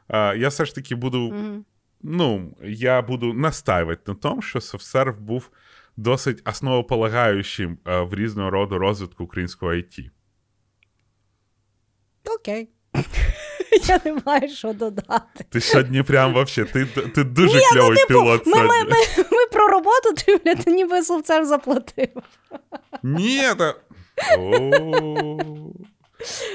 е, 0.08 0.36
я 0.36 0.48
все 0.48 0.64
ж 0.64 0.74
таки 0.74 0.94
буду 0.94 1.18
Мгм. 1.32 1.64
ну, 2.02 2.56
я 2.62 3.02
буду 3.02 3.32
настаивать 3.32 4.08
на 4.08 4.14
тому, 4.14 4.42
що 4.42 4.60
софтсерв 4.60 5.20
був 5.20 5.50
досить 5.96 6.48
основополагаючим 6.48 7.78
е, 7.86 8.00
в 8.00 8.14
різного 8.14 8.50
роду 8.50 8.78
розвитку 8.78 9.24
українського 9.24 9.72
IT. 9.72 10.10
Окей. 12.40 12.68
Я 13.88 14.00
не 14.04 14.16
маю 14.26 14.48
що 14.48 14.72
додати. 14.72 15.44
Ти 15.50 15.60
сьогодні 15.60 16.02
прям 16.02 16.32
вообще, 16.34 16.64
ти, 16.64 16.86
ти 16.86 17.24
дуже 17.24 17.56
Ні, 17.58 17.64
ну, 17.70 17.80
кльовий 17.80 17.96
типу, 17.96 18.08
пілот 18.08 18.46
Ми, 18.46 18.52
ми, 18.52 18.68
сьогодні. 18.68 18.94
ми, 19.16 19.24
ми 19.30 19.46
про 19.52 19.68
роботу, 19.68 20.12
ти, 20.16 20.36
блядь, 20.36 20.64
ти 20.64 20.72
ніби 20.72 21.02
софтсерв 21.02 21.46
заплатив. 21.46 22.08
Ні, 23.02 23.42
та... 23.58 23.74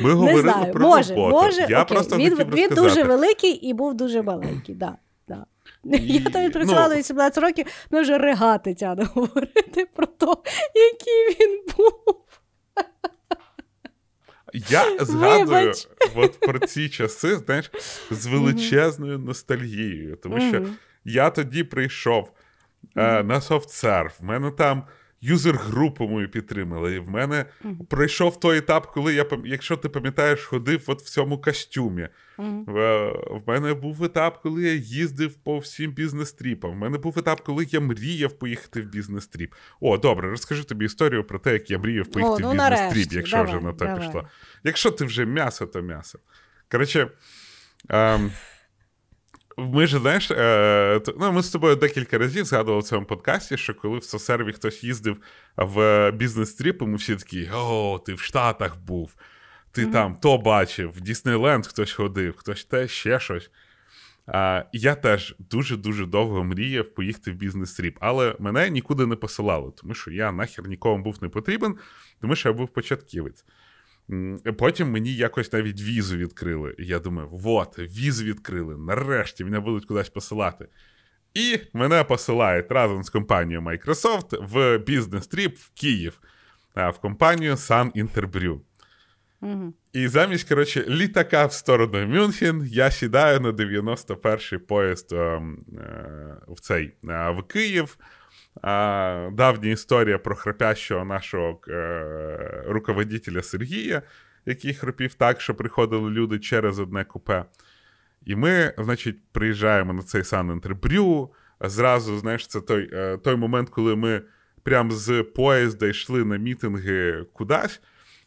Ми 0.02 0.14
говорили 0.14 0.44
не 0.44 0.52
знаю, 0.52 0.74
про 0.74 0.82
може, 0.88 1.16
роботу. 1.16 1.46
може. 1.46 1.66
Я 1.70 1.82
окей. 1.82 1.96
просто 1.96 2.18
він, 2.18 2.36
він 2.36 2.70
дуже 2.70 3.04
великий 3.04 3.52
і 3.52 3.74
був 3.74 3.94
дуже 3.94 4.22
маленький, 4.22 4.76
да, 4.76 4.98
да. 5.28 5.46
Я 5.84 6.30
там 6.30 6.42
І, 6.42 6.46
відпрацювала 6.46 6.90
ну- 6.90 6.96
18 6.96 7.44
років, 7.44 7.66
мене 7.92 8.04
вже 8.04 8.18
ригати 8.18 8.74
тяне 8.74 9.04
говорити 9.14 9.88
про 9.96 10.06
те, 10.06 10.28
який 10.76 11.38
він 11.40 11.64
був. 11.78 12.25
Я 14.70 14.98
згадую 15.06 15.74
от 16.16 16.40
про 16.40 16.60
ці 16.60 16.90
часи, 16.90 17.36
знаєш, 17.36 17.72
з 18.12 18.26
величезною 18.26 19.20
ностальгією. 19.20 20.16
Тому 20.16 20.42
що 20.42 20.66
я 21.06 21.30
тоді 21.30 21.64
прийшов 21.64 22.32
е, 22.96 23.24
на 23.24 23.42
SoftServe, 23.42 24.14
в 24.20 24.24
мене 24.24 24.52
там 24.52 24.84
user 25.22 25.60
групу 25.60 26.08
мою 26.08 26.30
підтримали. 26.30 26.96
І 26.96 27.00
в 27.00 27.10
мене 27.10 27.46
пройшов 27.90 28.40
той 28.40 28.58
етап, 28.58 28.92
коли 28.92 29.14
я, 29.14 29.26
якщо 29.46 29.78
ти 29.78 29.90
пам'ятаєш, 29.90 30.46
ходив 30.46 30.84
от 30.88 31.02
в 31.02 31.10
цьому 31.10 31.42
костюмі. 31.42 32.08
Мгм. 32.38 32.66
В, 32.68 33.10
в 33.30 33.42
мене 33.48 33.74
був 33.74 34.04
етап, 34.04 34.42
коли 34.44 34.64
я 34.64 34.74
їздив 34.74 35.34
по 35.34 35.58
всім 35.58 35.92
business 35.92 36.35
trip 36.35 36.56
ам. 36.56 36.72
В 36.72 36.76
мене 36.76 36.98
був 36.98 37.20
етап, 37.20 37.42
коли 37.42 37.68
я 37.70 37.80
мріяв 37.80 38.34
поїхати 38.34 38.82
в 38.82 38.86
business 38.86 39.28
trip. 39.28 39.54
О, 39.80 39.98
добре, 39.98 40.30
розкажу 40.30 40.64
тобі 40.64 40.86
історію 40.86 41.24
про 41.24 41.40
те, 41.40 41.54
як 41.54 41.72
я 41.72 41.80
мріяв 41.80 42.08
поїхати 42.08 42.44
ну, 42.44 42.50
в 42.50 42.52
business 42.52 42.70
trip, 42.70 42.82
нарешті, 42.82 43.16
якщо 43.16 43.38
давай, 43.38 43.52
вже 43.52 43.66
на 43.66 43.74
те 43.74 43.86
давай. 43.86 44.00
пішло. 44.00 44.28
Якщо 44.64 44.92
ти 44.92 45.06
вже 45.06 45.26
м'ясо, 45.26 45.66
то 45.66 45.82
м'ясо. 45.82 46.20
Коротше, 46.72 47.08
ем, 47.90 48.32
ми 49.58 49.88
ж, 49.88 50.00
знаєш, 50.00 50.32
е, 50.32 51.02
ну, 51.20 51.32
ми 51.32 51.44
з 51.44 51.50
тобою 51.50 51.76
декілька 51.76 52.18
разів 52.18 52.46
згадували 52.46 52.82
в 52.82 52.84
цьому 52.84 53.06
подкасті, 53.06 53.58
що 53.58 53.74
коли 53.74 53.98
в 53.98 54.04
SoftServe 54.04 54.49
і 54.49 54.54
хтось 54.54 54.84
їздив 54.84 55.18
в 55.58 56.12
business 56.12 56.55
trip, 56.55 56.82
і 56.82 56.86
ми 56.86 56.96
всі 56.96 57.16
такі: 57.16 57.50
о, 57.54 58.02
ти 58.06 58.14
в 58.14 58.20
Штатах 58.20 58.78
був, 58.78 59.16
ти 59.72 59.86
там 59.86 60.16
то 60.22 60.38
бачив, 60.38 60.90
в 60.90 61.02
Діснейленд 61.02 61.68
хтось 61.68 61.92
ходив, 61.92 62.36
хтось 62.38 62.66
те, 62.66 62.88
ще 62.88 63.20
щось. 63.20 63.52
І 64.72 64.80
я 64.80 64.96
теж 64.96 65.36
дуже-дуже 65.40 66.06
довго 66.06 66.44
мріяв 66.44 66.94
поїхати 66.94 67.32
в 67.32 67.36
business 67.36 67.74
trip, 67.74 67.98
але 68.02 68.36
мене 68.40 68.70
нікуди 68.70 69.06
не 69.06 69.16
посилали, 69.16 69.72
тому 69.76 69.94
що 69.94 70.12
я 70.12 70.32
нахер 70.32 70.68
нікому 70.68 71.04
був 71.04 71.18
не 71.22 71.30
потрібен, 71.30 71.76
тому 72.22 72.36
що 72.36 72.50
я 72.50 72.54
був 72.54 72.70
початківець. 72.70 73.46
Потім 74.58 74.92
мені 74.92 75.14
якось 75.16 75.54
навіть 75.54 75.82
візу 75.82 76.18
відкрили. 76.18 76.76
І 76.80 76.86
я 76.86 77.00
думаю, 77.00 77.30
вот, 77.32 77.80
візу 77.80 78.26
відкрили. 78.26 78.78
Нарешті 78.78 79.44
мене 79.44 79.60
будуть 79.60 79.86
кудись 79.86 80.10
посилати. 80.10 80.68
І 81.34 81.60
мене 81.74 82.04
посилають 82.04 82.72
разом 82.72 83.04
з 83.04 83.10
компанією 83.10 83.62
Microsoft 83.62 84.48
в 84.48 84.78
business 84.78 85.31
trip 85.31 85.58
в 85.58 85.70
Київ, 85.70 86.20
в 86.76 86.94
компанію 87.02 87.54
Sun 87.54 87.92
Interbrew. 87.92 88.60
Мгм. 89.42 89.74
І 89.94 90.08
замість, 90.08 90.50
коротше, 90.50 90.86
літака 90.88 91.46
в 91.46 91.54
сторону 91.54 92.08
Мюнхен, 92.08 92.68
я 92.72 92.92
сідаю 92.92 93.40
на 93.40 93.52
91-й 93.52 94.58
поїзд 94.58 95.14
ем, 95.14 95.60
е, 95.78 96.38
в 96.48 96.60
цей 96.60 96.94
е, 97.10 97.30
в 97.30 97.44
Київ. 97.48 97.98
А, 98.62 99.30
давня 99.34 99.70
історія 99.70 100.18
про 100.18 100.36
храпящого 100.36 101.06
нашого 101.06 101.60
е, 101.68 102.64
руководителя 102.68 103.44
Сергія, 103.44 104.02
який 104.46 104.74
храпів 104.74 105.14
так, 105.14 105.42
що 105.42 105.56
приходили 105.56 106.10
люди 106.12 106.40
через 106.40 106.80
одне 106.80 107.04
купе. 107.04 107.46
І 108.26 108.36
ми, 108.36 108.74
значить, 108.78 109.18
приїжджаємо 109.32 109.94
на 109.94 110.02
цей 110.02 110.24
сан 110.24 110.52
інтербрю. 110.52 111.34
Зразу, 111.62 112.18
знаєш, 112.18 112.48
це 112.48 112.62
той, 112.62 112.90
е, 112.94 113.18
той 113.18 113.36
момент, 113.36 113.70
коли 113.70 113.96
ми 113.96 114.22
прямо 114.64 114.92
з 114.92 115.24
поїзда 115.24 115.88
йшли 115.88 116.26
на 116.26 116.38
мітинги 116.38 117.26
кудись. 117.34 117.82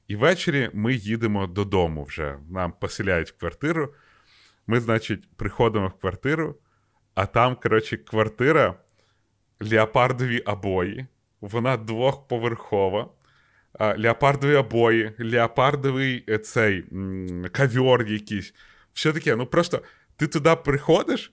І 0.08 0.16
ввечері 0.16 0.70
ми 0.72 0.94
їдемо 0.94 1.46
додому 1.46 2.04
вже. 2.04 2.38
Нам 2.50 2.72
поселяють 2.80 3.30
квартиру. 3.30 3.94
Ми, 4.66 4.80
значить, 4.80 5.28
приходимо 5.36 5.88
в 5.88 6.00
квартиру, 6.00 6.56
а 7.14 7.26
там, 7.26 7.56
коротше, 7.62 7.96
квартира, 7.96 8.74
леопардові 9.60 10.40
обої, 10.40 11.06
вона 11.40 11.76
двохповерхова. 11.76 13.10
Леопардові 13.80 14.54
обої, 14.54 15.12
леопардовий 15.18 16.24
е, 16.28 16.38
цей 16.38 16.84
кавьор 17.52 18.06
якийсь. 18.06 18.54
Все 18.92 19.12
таке, 19.12 19.36
ну 19.36 19.46
просто 19.46 19.82
ти 20.16 20.26
туди 20.26 20.56
приходиш, 20.64 21.32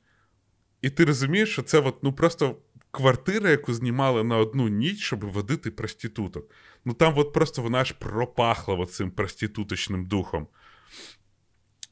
і 0.81 0.89
ти 0.89 1.05
розумієш, 1.05 1.51
що 1.51 1.61
це 1.61 1.79
от, 1.79 2.03
ну 2.03 2.13
просто 2.13 2.57
квартира, 2.91 3.49
яку 3.49 3.73
знімали 3.73 4.23
на 4.23 4.37
одну 4.37 4.67
ніч, 4.67 4.99
щоб 4.99 5.25
водити 5.25 5.71
проституток. 5.71 6.51
Ну 6.85 6.93
там 6.93 7.13
от 7.17 7.33
просто 7.33 7.61
вона 7.61 7.77
аж 7.81 7.91
пропахла 7.91 8.85
цим 8.85 9.11
проституточним 9.11 10.05
духом. 10.05 10.47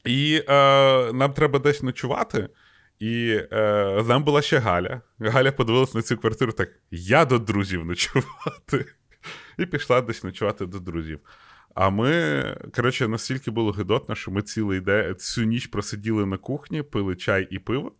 І 0.04 0.42
е, 0.48 0.52
нам 1.12 1.32
треба 1.32 1.58
десь 1.58 1.82
ночувати. 1.82 2.48
І 2.98 3.40
е, 3.52 4.04
нами 4.08 4.24
була 4.24 4.42
ще 4.42 4.58
Галя. 4.58 5.00
Галя 5.18 5.52
подивилась 5.52 5.94
на 5.94 6.02
цю 6.02 6.16
квартиру 6.16 6.52
так: 6.52 6.68
я 6.90 7.24
до 7.24 7.38
друзів 7.38 7.84
ночувати. 7.84 8.86
І 9.58 9.66
пішла 9.66 10.00
десь 10.00 10.24
ночувати 10.24 10.66
до 10.66 10.80
друзів. 10.80 11.20
А 11.74 11.90
ми, 11.90 12.42
коротше, 12.76 13.08
настільки 13.08 13.50
було 13.50 13.72
гидотно, 13.72 14.14
що 14.14 14.30
ми 14.30 14.42
цілий 14.42 14.80
день, 14.80 15.16
цю 15.16 15.42
ніч 15.42 15.66
просиділи 15.66 16.26
на 16.26 16.36
кухні, 16.36 16.82
пили 16.82 17.16
чай 17.16 17.48
і 17.50 17.58
пиво. 17.58 17.92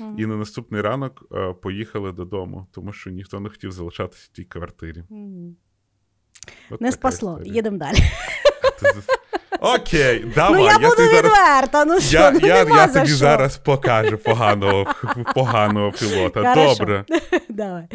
Mm-hmm. 0.00 0.20
І 0.20 0.26
на 0.26 0.36
наступний 0.36 0.80
ранок 0.80 1.26
е, 1.32 1.52
поїхали 1.52 2.12
додому, 2.12 2.66
тому 2.72 2.92
що 2.92 3.10
ніхто 3.10 3.40
не 3.40 3.48
хотів 3.48 3.72
залишатися 3.72 4.28
в 4.32 4.36
тій 4.36 4.44
квартирі. 4.44 5.04
Mm-hmm. 5.10 5.54
Не 6.80 6.92
спасло, 6.92 7.40
їдемо 7.44 7.78
далі. 7.78 7.98
Окей, 9.60 10.24
давай. 10.34 10.60
Ну, 10.60 10.66
я, 10.66 10.72
я 10.72 10.78
буду 10.78 11.02
відверта, 11.02 11.84
ну 11.84 12.00
що, 12.00 12.18
я, 12.18 12.30
ну, 12.30 12.38
я, 12.42 12.64
нема 12.64 12.76
я 12.76 12.88
за 12.88 12.94
тобі 13.00 13.08
що. 13.08 13.16
зараз 13.16 13.56
покажу 13.56 14.18
поганого 14.18 14.86
поганого 15.34 15.92
пілота. 15.92 16.54
Хорошо. 16.54 16.78
Добре. 16.78 17.04
Давай. 17.48 17.88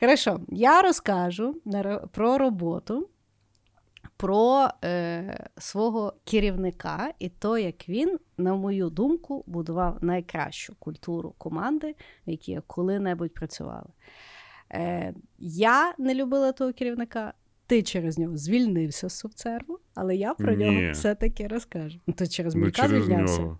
Хорошо, 0.00 0.40
я 0.48 0.82
розкажу 0.82 1.54
про 2.12 2.38
роботу, 2.38 3.08
про 4.16 4.68
е, 4.84 5.48
свого 5.58 6.12
керівника 6.24 7.10
і 7.18 7.28
то, 7.28 7.58
як 7.58 7.88
він, 7.88 8.18
на 8.38 8.54
мою 8.54 8.90
думку, 8.90 9.44
будував 9.46 9.98
найкращу 10.00 10.74
культуру 10.78 11.34
команди, 11.38 11.94
в 12.26 12.30
якій 12.30 12.52
я 12.52 12.62
коли-небудь 12.66 13.34
працювала. 13.34 13.86
Е, 14.72 15.14
Я 15.38 15.94
не 15.98 16.14
любила 16.14 16.52
того 16.52 16.72
керівника. 16.72 17.32
Ти 17.66 17.82
через 17.82 18.18
нього 18.18 18.36
звільнився 18.36 19.08
з 19.08 19.18
соцсерву, 19.18 19.78
але 19.98 20.16
я 20.16 20.34
про 20.34 20.52
Ні. 20.52 20.64
нього 20.64 20.92
все-таки 20.92 21.46
розкажу. 21.48 21.98
Ти 22.16 22.28
через 22.28 22.54
Ну, 22.54 22.64
Мілька 22.64 22.82
через 22.82 23.04
звільнявся. 23.04 23.40
нього. 23.40 23.58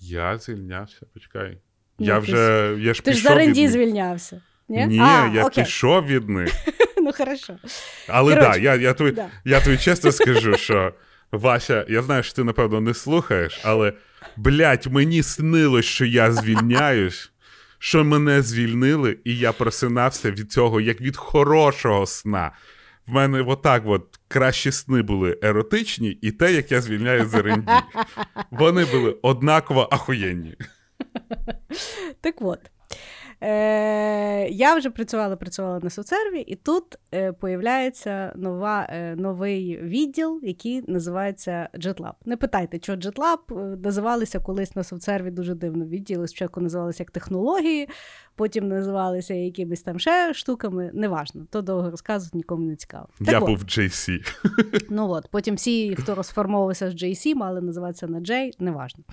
Я 0.00 0.38
звільнявся, 0.38 1.06
почекай. 1.14 1.58
Ну, 1.98 2.06
я 2.06 2.14
ти 2.14 2.20
вже. 2.20 2.76
Я 2.78 2.94
ж 2.94 3.04
Ти 3.04 3.12
ж 3.12 3.22
за 3.22 3.34
ренді 3.34 3.68
звільнявся. 3.68 4.42
Ні, 4.68 4.86
Ні, 4.86 4.98
а, 5.00 5.30
я 5.34 5.44
окей. 5.44 5.64
пішов 5.64 6.06
від 6.06 6.28
них. 6.28 6.52
Ну, 7.02 7.12
хорошо. 7.12 7.56
Але 8.08 8.34
так, 8.34 8.42
да, 8.52 8.56
я, 8.56 8.74
я, 8.74 8.92
тобі, 8.94 9.10
да. 9.10 9.26
я 9.44 9.60
тобі 9.60 9.78
чесно 9.78 10.12
скажу, 10.12 10.56
що 10.56 10.94
Вася, 11.32 11.86
я 11.88 12.02
знаю, 12.02 12.22
що 12.22 12.34
ти, 12.34 12.44
напевно, 12.44 12.80
не 12.80 12.94
слухаєш, 12.94 13.60
але, 13.64 13.92
блядь, 14.36 14.86
мені 14.86 15.22
снилось, 15.22 15.84
що 15.84 16.04
я 16.04 16.32
звільняюсь, 16.32 17.32
що 17.78 18.04
мене 18.04 18.42
звільнили, 18.42 19.18
і 19.24 19.38
я 19.38 19.52
просинався 19.52 20.30
від 20.30 20.52
цього, 20.52 20.80
як 20.80 21.00
від 21.00 21.16
хорошого 21.16 22.06
сна. 22.06 22.52
В 23.06 23.12
мене 23.12 23.40
отак 23.40 23.82
от 23.86 24.20
кращі 24.28 24.72
сни 24.72 25.02
були 25.02 25.38
еротичні, 25.42 26.08
і 26.08 26.32
те, 26.32 26.52
як 26.52 26.72
я 26.72 26.80
звільняю 26.80 27.26
з 27.26 27.34
РНД. 27.34 27.70
Вони 28.50 28.84
були 28.84 29.16
однаково 29.22 29.88
ахуєнні. 29.90 30.56
Так 32.20 32.34
от. 32.40 32.60
Е, 33.42 34.48
я 34.48 34.74
вже 34.74 34.90
працювала 34.90 35.36
працювала 35.36 35.80
на 35.82 35.90
соцсерві, 35.90 36.40
і 36.40 36.56
тут 36.56 36.98
е, 37.14 37.32
появляється 37.32 38.32
нова, 38.36 38.86
е, 38.90 39.16
новий 39.16 39.78
відділ, 39.82 40.40
який 40.42 40.84
називається 40.90 41.68
JetLab. 41.74 42.12
Не 42.24 42.36
питайте, 42.36 42.78
що 42.78 42.92
JetLab 42.92 43.38
е, 43.50 43.76
називалися 43.76 44.40
колись 44.40 44.76
на 44.76 44.84
соцсерві 44.84 45.30
дуже 45.30 45.54
дивно. 45.54 45.84
Відділи 45.84 46.28
спочатку 46.28 46.60
називалися 46.60 47.02
як 47.02 47.10
технології, 47.10 47.88
потім 48.34 48.68
називалися 48.68 49.34
якимись 49.34 49.82
там 49.82 49.98
ще 49.98 50.34
штуками. 50.34 50.90
Неважно, 50.94 51.46
то 51.50 51.62
довго 51.62 51.90
розказувати 51.90 52.36
нікому 52.36 52.66
не 52.66 52.76
цікаво. 52.76 53.08
Так 53.18 53.28
я 53.28 53.38
от. 53.38 53.46
був 53.46 53.58
JC. 53.58 54.20
Ну 54.90 55.10
от, 55.10 55.28
потім 55.30 55.54
всі, 55.54 55.96
хто 55.96 56.14
розформовувався 56.14 56.90
з 56.90 56.94
JC, 56.94 57.34
мали 57.34 57.60
називатися 57.60 58.06
на 58.06 58.18
J, 58.20 58.50
неважно. 58.58 59.04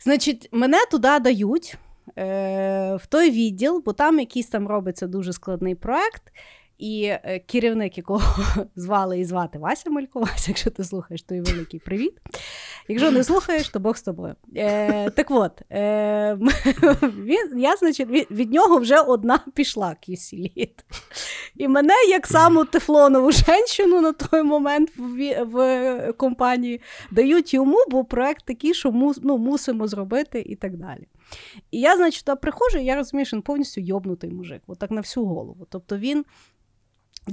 Значить, 0.00 0.48
мене 0.52 0.78
туди 0.90 1.18
дають 1.18 1.78
е, 2.18 2.96
в 2.96 3.06
той 3.06 3.30
відділ, 3.30 3.82
бо 3.84 3.92
там 3.92 4.20
якийсь 4.20 4.46
там 4.46 4.68
робиться 4.68 5.06
дуже 5.06 5.32
складний 5.32 5.74
проект. 5.74 6.22
І 6.80 7.04
е, 7.04 7.38
керівник, 7.46 7.96
якого 7.96 8.44
звали 8.76 9.18
і 9.18 9.24
звати 9.24 9.58
Вася 9.58 9.90
Малько, 9.90 10.20
Вася, 10.20 10.44
якщо 10.48 10.70
ти 10.70 10.84
слухаєш, 10.84 11.22
то 11.22 11.34
і 11.34 11.40
великий 11.40 11.80
привіт. 11.80 12.12
Якщо 12.88 13.10
не 13.10 13.24
слухаєш, 13.24 13.68
то 13.68 13.80
Бог 13.80 13.96
з 13.96 14.02
тобою. 14.02 14.34
Е, 14.56 15.10
так 15.10 15.30
от, 15.30 15.62
е, 15.72 16.38
він, 17.02 17.58
я, 17.58 17.76
значить, 17.76 18.08
від, 18.08 18.30
від 18.30 18.52
нього 18.52 18.78
вже 18.78 19.00
одна 19.00 19.40
пішла 19.54 19.96
кісіліт. 20.00 20.84
І 21.56 21.68
мене, 21.68 21.94
як 22.08 22.26
саму 22.26 22.64
тефлонову 22.64 23.32
женщину 23.32 24.00
на 24.00 24.12
той 24.12 24.42
момент 24.42 24.90
в, 24.96 25.42
в 25.44 26.12
компанії, 26.12 26.80
дають 27.10 27.54
йому, 27.54 27.78
бо 27.90 28.04
проект 28.04 28.44
такий, 28.44 28.74
що 28.74 28.92
мус, 28.92 29.20
ну, 29.22 29.38
мусимо 29.38 29.88
зробити 29.88 30.40
і 30.46 30.56
так 30.56 30.76
далі. 30.76 31.08
І 31.70 31.80
я, 31.80 31.96
значить, 31.96 32.24
туди 32.24 32.36
приходжу, 32.36 32.78
і 32.78 32.84
я 32.84 32.96
розумію, 32.96 33.26
що 33.26 33.36
він 33.36 33.42
повністю 33.42 33.80
йобнутий 33.80 34.30
мужик, 34.30 34.62
отак 34.66 34.90
на 34.90 35.00
всю 35.00 35.26
голову. 35.26 35.66
Тобто 35.70 35.98
він. 35.98 36.24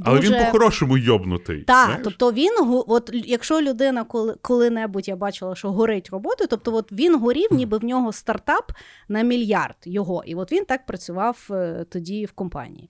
Але 0.02 0.20
він 0.20 0.34
по-хорошому 0.46 0.98
йобнутий. 0.98 1.64
Так, 1.64 1.86
знаєш? 1.86 2.02
тобто 2.04 2.32
він 2.32 2.84
от 2.88 3.10
якщо 3.14 3.62
людина 3.62 4.04
коли, 4.04 4.36
коли-небудь 4.42 5.08
я 5.08 5.16
бачила, 5.16 5.56
що 5.56 5.72
горить 5.72 6.10
роботою, 6.10 6.48
тобто 6.48 6.76
от 6.76 6.92
він 6.92 7.20
горів, 7.20 7.48
ніби 7.52 7.78
в 7.78 7.84
нього 7.84 8.14
стартап 8.14 8.72
на 9.10 9.22
мільярд 9.22 9.78
його. 9.86 10.24
І 10.26 10.36
от 10.36 10.52
він 10.52 10.66
так 10.66 10.86
працював 10.86 11.48
е, 11.52 11.86
тоді 11.90 12.26
в 12.26 12.32
компанії. 12.32 12.90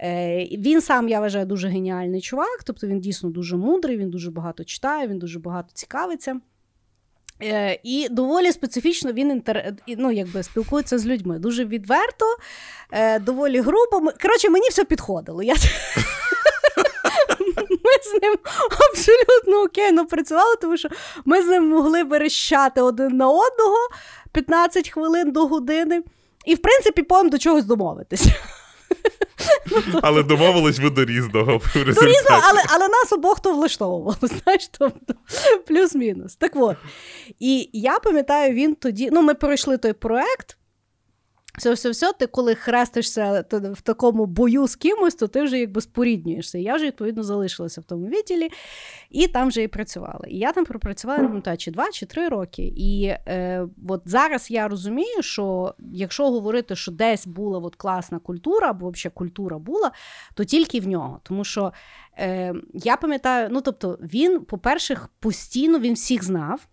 Е, 0.00 0.44
він 0.44 0.80
сам, 0.80 1.08
я 1.08 1.20
вважаю, 1.20 1.46
дуже 1.46 1.68
геніальний 1.68 2.20
чувак, 2.20 2.62
тобто 2.66 2.86
він 2.86 3.00
дійсно 3.00 3.30
дуже 3.30 3.56
мудрий, 3.56 3.96
він 3.96 4.10
дуже 4.10 4.30
багато 4.30 4.64
читає, 4.64 5.08
він 5.08 5.18
дуже 5.18 5.38
багато 5.38 5.68
цікавиться. 5.74 6.40
Е, 7.42 7.78
і 7.82 8.08
доволі 8.10 8.52
специфічно 8.52 9.12
він 9.12 9.30
інтер... 9.30 9.72
ну, 9.98 10.12
якби, 10.12 10.42
спілкується 10.42 10.98
з 10.98 11.06
людьми. 11.06 11.38
Дуже 11.38 11.64
відверто, 11.64 12.26
е, 12.92 13.18
доволі 13.18 13.60
грубо. 13.60 14.12
Коротше, 14.22 14.50
мені 14.50 14.68
все 14.68 14.84
підходило. 14.84 15.42
Я... 15.42 15.54
З 18.04 18.22
ним 18.22 18.34
абсолютно 18.90 19.62
окейно 19.62 20.06
працювали, 20.06 20.56
тому 20.60 20.76
що 20.76 20.88
ми 21.24 21.42
з 21.42 21.46
ним 21.46 21.68
могли 21.68 22.02
верещати 22.04 22.80
один 22.80 23.16
на 23.16 23.28
одного 23.28 23.76
15 24.32 24.90
хвилин 24.90 25.32
до 25.32 25.46
години. 25.46 26.02
І, 26.44 26.54
в 26.54 26.58
принципі, 26.58 27.02
потім 27.02 27.30
до 27.30 27.38
чогось 27.38 27.64
домовитися. 27.64 28.30
Але 30.02 30.22
домовились 30.22 30.78
ви 30.78 30.90
до 30.90 31.04
різного. 31.04 31.58
в 31.58 31.62
Ну, 31.76 31.84
результаті. 31.84 32.06
різно, 32.18 32.40
але, 32.50 32.62
але 32.74 32.88
нас 32.88 33.12
обох 33.12 33.40
то 33.40 33.52
влаштовувало, 33.52 34.16
знаєш, 34.22 34.68
тобто 34.78 35.14
плюс-мінус. 35.66 36.36
Так 36.36 36.52
от. 36.54 36.76
І 37.38 37.70
я 37.72 37.98
пам'ятаю, 37.98 38.54
він 38.54 38.74
тоді, 38.74 39.08
ну, 39.12 39.22
ми 39.22 39.34
пройшли 39.34 39.78
той 39.78 39.92
проект. 39.92 40.57
Все, 41.58 41.72
все, 41.72 41.90
все, 41.90 42.12
ти 42.12 42.26
коли 42.26 42.54
хрестишся 42.54 43.44
в 43.50 43.80
такому 43.80 44.26
бою 44.26 44.66
з 44.66 44.76
кимось, 44.76 45.14
то 45.14 45.26
ти 45.26 45.42
вже 45.42 45.58
якби 45.58 45.80
споріднюєшся. 45.80 46.58
Я 46.58 46.76
вже, 46.76 46.86
відповідно, 46.86 47.22
залишилася 47.22 47.80
в 47.80 47.84
тому 47.84 48.06
відділі, 48.06 48.48
і 49.10 49.28
там 49.28 49.48
вже 49.48 49.62
і 49.62 49.68
працювала. 49.68 50.24
І 50.28 50.38
я 50.38 50.52
там 50.52 50.64
пропрацювала, 50.64 51.22
не 51.22 51.28
пам'ятаю, 51.28 51.58
чи 51.58 51.70
два, 51.70 51.90
чи 51.90 52.06
три 52.06 52.28
роки. 52.28 52.72
І 52.76 53.04
е, 53.04 53.66
от 53.88 54.02
зараз 54.04 54.50
я 54.50 54.68
розумію, 54.68 55.22
що 55.22 55.74
якщо 55.92 56.30
говорити, 56.30 56.76
що 56.76 56.92
десь 56.92 57.26
була 57.26 57.58
от 57.58 57.76
класна 57.76 58.18
культура, 58.18 58.70
або 58.70 58.90
взагалі 58.90 59.14
культура 59.14 59.58
була, 59.58 59.92
то 60.34 60.44
тільки 60.44 60.80
в 60.80 60.88
нього. 60.88 61.20
Тому 61.22 61.44
що 61.44 61.72
е, 62.18 62.54
я 62.74 62.96
пам'ятаю, 62.96 63.48
ну 63.50 63.60
тобто, 63.60 63.98
він, 64.02 64.40
по-перше, 64.40 64.98
постійно 65.20 65.78
він 65.78 65.94
всіх 65.94 66.24
знав. 66.24 66.68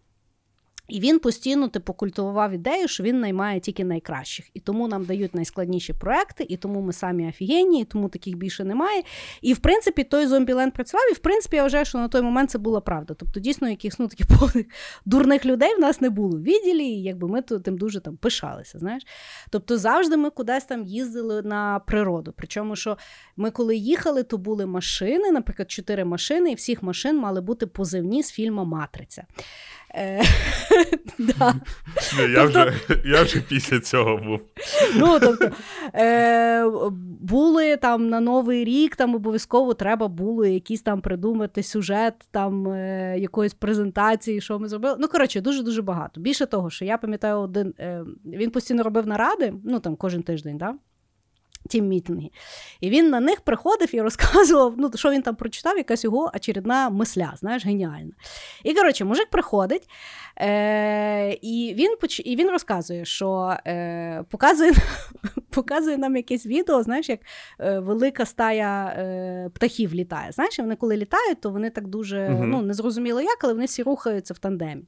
І 0.88 1.00
він 1.00 1.20
постійно 1.20 1.68
типу 1.68 1.94
культивував 1.94 2.52
ідею, 2.52 2.88
що 2.88 3.04
він 3.04 3.20
наймає 3.20 3.60
тільки 3.60 3.84
найкращих. 3.84 4.46
І 4.54 4.60
тому 4.60 4.88
нам 4.88 5.06
дають 5.06 5.36
найскладніші 5.36 5.94
проекти, 5.94 6.46
і 6.50 6.58
тому 6.58 6.82
ми 6.82 6.94
самі 6.94 7.30
офігенні, 7.30 7.82
і 7.82 7.86
тому 7.86 8.10
таких 8.10 8.36
більше 8.36 8.64
немає. 8.64 9.04
І 9.42 9.54
в 9.54 9.58
принципі 9.58 10.04
той 10.04 10.28
зомбіленд 10.28 10.74
працював, 10.74 11.12
і 11.12 11.14
в 11.14 11.18
принципі 11.18 11.56
я 11.56 11.64
вважаю, 11.64 11.86
що 11.86 11.98
на 11.98 12.08
той 12.08 12.22
момент 12.22 12.52
це 12.52 12.58
була 12.58 12.82
правда. 12.82 13.14
Тобто, 13.14 13.40
дійсно, 13.40 13.70
якихось 13.70 14.00
ну, 14.00 14.08
таких 14.08 14.28
повних 14.28 14.66
дурних 15.06 15.46
людей 15.46 15.76
в 15.76 15.80
нас 15.80 16.02
не 16.02 16.10
було 16.10 16.40
відділі, 16.40 16.84
і 16.84 17.04
якби 17.04 17.28
ми 17.28 17.42
то 17.42 17.60
тим 17.60 17.78
дуже 17.78 18.00
там 18.00 18.18
пишалися. 18.18 18.80
Знаєш? 18.80 19.04
Тобто 19.50 19.78
завжди 19.78 20.18
ми 20.18 20.30
кудись 20.30 20.64
там 20.64 20.86
їздили 20.86 21.42
на 21.42 21.80
природу. 21.80 22.34
Причому, 22.38 22.76
що 22.76 22.98
ми 23.38 23.52
коли 23.52 23.76
їхали, 23.76 24.24
то 24.24 24.38
були 24.38 24.66
машини, 24.66 25.32
наприклад, 25.32 25.72
чотири 25.72 26.06
машини, 26.06 26.52
і 26.52 26.56
всіх 26.56 26.84
машин 26.84 27.18
мали 27.18 27.42
бути 27.42 27.68
позивні 27.68 28.24
з 28.24 28.32
фільму 28.32 28.66
Матриця. 28.66 29.26
Е, 29.96 30.24
да. 31.20 31.56
Я, 32.30 32.44
вже, 32.44 32.74
я 33.06 33.24
вже 33.24 33.42
після 33.42 33.80
цього 33.80 34.18
був. 34.18 34.40
Ну, 34.96 35.20
тобто, 35.20 35.50
е, 35.94 36.66
були 37.22 37.78
там 37.78 38.10
на 38.10 38.20
Новий 38.20 38.64
рік, 38.64 38.96
там 38.96 39.16
обов'язково 39.16 39.74
треба 39.74 40.08
було 40.08 40.46
якийсь 40.46 40.82
там 40.82 41.02
придумати 41.02 41.64
сюжет 41.64 42.14
там 42.32 42.68
е, 42.68 43.16
якоїсь 43.20 43.54
презентації, 43.54 44.42
що 44.42 44.60
ми 44.60 44.68
зробили. 44.68 44.96
Ну, 45.00 45.08
коротше, 45.08 45.42
дуже-дуже 45.42 45.82
багато. 45.82 46.22
Більше 46.22 46.46
того, 46.46 46.70
що 46.70 46.86
я 46.86 46.98
пам'ятаю, 46.98 47.40
один 47.40 47.74
е, 47.80 48.04
він 48.26 48.52
постійно 48.52 48.84
робив 48.84 49.08
наради, 49.08 49.54
ну 49.64 49.80
там 49.80 49.96
кожен 49.96 50.24
тиждень, 50.24 50.58
да? 50.58 50.76
Ті 51.70 51.82
мітинги. 51.82 52.30
І 52.80 52.90
він 52.90 53.10
на 53.10 53.20
них 53.20 53.42
приходив 53.42 53.96
і 53.96 54.02
розказував, 54.02 54.74
ну, 54.78 54.92
що 54.96 55.12
він 55.12 55.22
там 55.22 55.36
прочитав, 55.36 55.78
якась 55.78 56.04
його 56.04 56.32
очередна 56.36 56.90
мисля, 56.90 57.34
знаєш, 57.38 57.66
геніальна. 57.66 58.12
І 58.64 58.74
коротше, 58.74 59.06
мужик 59.06 59.30
приходить, 59.30 59.90
е, 60.42 61.38
і 61.42 61.76
він 61.78 61.96
і 62.26 62.36
він 62.36 62.50
розказує, 62.50 63.06
що 63.06 63.58
е, 63.68 64.24
показує 64.30 64.74
показує 65.50 65.98
нам 65.98 66.16
якесь 66.16 66.46
відео, 66.46 66.84
знаєш, 66.84 67.10
як 67.10 67.20
е, 67.60 67.80
велика 67.80 68.26
стая 68.26 68.86
е, 68.86 69.50
птахів 69.54 69.94
літає. 69.94 70.32
Знаєш, 70.32 70.60
вони 70.60 70.76
коли 70.76 70.98
літають, 70.98 71.42
то 71.42 71.50
вони 71.50 71.70
так 71.70 71.88
дуже 71.88 72.18
uh-huh. 72.18 72.44
ну, 72.44 72.62
незрозуміло 72.62 73.22
як, 73.22 73.44
але 73.44 73.54
вони 73.54 73.66
всі 73.66 73.84
рухаються 73.84 74.34
в 74.34 74.40
тандемі. 74.40 74.82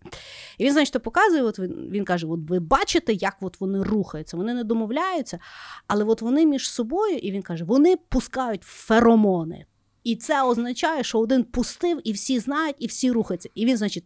І 0.57 0.65
він, 0.65 0.73
значить, 0.73 1.03
показує, 1.03 1.43
от 1.43 1.59
він, 1.59 1.89
він 1.91 2.05
каже: 2.05 2.27
от 2.27 2.39
ви 2.49 2.59
бачите, 2.59 3.13
як 3.13 3.37
от 3.41 3.61
вони 3.61 3.83
рухаються, 3.83 4.37
вони 4.37 4.53
не 4.53 4.63
домовляються, 4.63 5.39
але 5.87 6.03
от 6.03 6.21
вони 6.21 6.45
між 6.45 6.69
собою, 6.69 7.17
і 7.17 7.31
він 7.31 7.41
каже, 7.41 7.63
вони 7.63 7.95
пускають 8.09 8.63
феромони. 8.63 9.65
І 10.03 10.15
це 10.15 10.43
означає, 10.43 11.03
що 11.03 11.19
один 11.19 11.43
пустив, 11.43 12.01
і 12.03 12.11
всі 12.11 12.39
знають, 12.39 12.75
і 12.79 12.87
всі 12.87 13.11
рухаються. 13.11 13.49
І 13.55 13.65
він, 13.65 13.77
значить, 13.77 14.03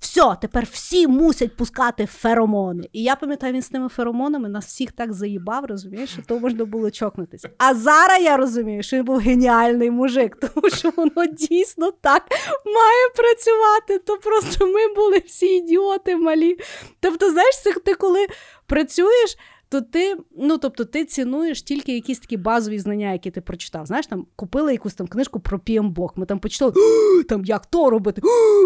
все, 0.00 0.36
тепер 0.40 0.64
всі 0.72 1.06
мусять 1.06 1.56
пускати 1.56 2.06
феромони. 2.06 2.88
І 2.92 3.02
я 3.02 3.16
пам'ятаю, 3.16 3.52
він 3.52 3.62
з 3.62 3.68
тими 3.68 3.88
феромонами 3.88 4.48
нас 4.48 4.66
всіх 4.66 4.92
так 4.92 5.12
заїбав, 5.12 5.64
розумієш, 5.64 6.10
що 6.10 6.22
то 6.22 6.38
можна 6.38 6.64
було 6.64 6.90
чокнутися. 6.90 7.50
А 7.58 7.74
зараз 7.74 8.22
я 8.22 8.36
розумію, 8.36 8.82
що 8.82 8.96
він 8.96 9.04
був 9.04 9.18
геніальний 9.18 9.90
мужик, 9.90 10.36
тому 10.40 10.70
що 10.70 10.92
воно 10.96 11.26
дійсно 11.26 11.90
так 11.90 12.22
має 12.64 13.08
працювати. 13.16 13.98
То 13.98 14.16
просто 14.16 14.66
ми 14.66 14.94
були 14.94 15.18
всі 15.26 15.46
ідіоти 15.46 16.16
малі. 16.16 16.58
Тобто, 17.00 17.30
знаєш, 17.30 17.54
ти 17.84 17.94
коли 17.94 18.26
працюєш 18.66 19.36
то 19.68 19.80
ти 19.80 20.16
ну, 20.36 20.58
тобто, 20.58 20.84
ти 20.84 21.04
цінуєш 21.04 21.62
тільки 21.62 21.94
якісь 21.94 22.18
такі 22.18 22.36
базові 22.36 22.78
знання, 22.78 23.12
які 23.12 23.30
ти 23.30 23.40
прочитав. 23.40 23.86
Знаєш, 23.86 24.06
там 24.06 24.26
купили 24.36 24.72
якусь 24.72 24.94
там 24.94 25.06
книжку 25.06 25.40
про 25.40 25.58
PMBOK, 25.58 26.08
Ми 26.16 26.26
там 26.26 26.38
почитали, 26.38 26.72
там 27.28 27.44
як 27.44 27.66
то 27.66 27.90
робити, 27.90 28.22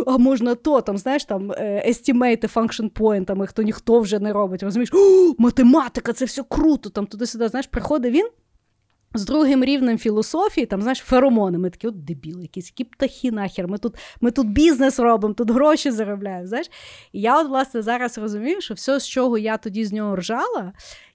а 0.07 0.19
можна 0.19 0.55
то, 0.55 0.81
там, 0.81 0.99
знаєш, 0.99 1.25
там 1.25 1.53
естімейти 1.87 2.47
point, 2.47 3.47
хто 3.47 3.63
ніхто 3.63 4.01
вже 4.01 4.19
не 4.19 4.33
робить. 4.33 4.63
Розумієш, 4.63 4.91
математика, 5.39 6.13
це 6.13 6.25
все 6.25 6.43
круто. 6.49 6.91
Там 6.91 7.07
туди-сюди, 7.07 7.49
знаєш, 7.49 7.67
приходить 7.67 8.13
він. 8.13 8.29
З 9.15 9.25
другим 9.25 9.65
рівнем 9.65 9.99
філософії, 9.99 10.67
там, 10.67 10.83
знаєш, 10.83 10.99
феромони. 10.99 11.59
Ми 11.59 11.71
такі, 11.71 11.89
от 11.89 12.05
дебіли, 12.05 12.43
якісь 12.43 12.67
які 12.67 12.85
птахи 12.85 13.31
нахер. 13.31 13.69
Ми 13.69 13.79
тут 13.79 13.95
ми 14.21 14.31
тут 14.31 14.49
бізнес 14.49 14.99
робимо, 14.99 15.35
тут 15.35 15.51
гроші 15.51 15.91
заробляємо. 15.91 16.47
знаєш. 16.47 16.67
І 17.13 17.21
я, 17.21 17.41
от, 17.41 17.49
власне, 17.49 17.83
зараз 17.83 18.19
розумію, 18.19 18.61
що 18.61 18.75
все, 18.75 19.01
з 19.01 19.09
чого 19.09 19.39
я 19.39 19.57
тоді 19.57 19.85
з 19.85 19.93
нього 19.93 20.17
ржала, 20.17 20.73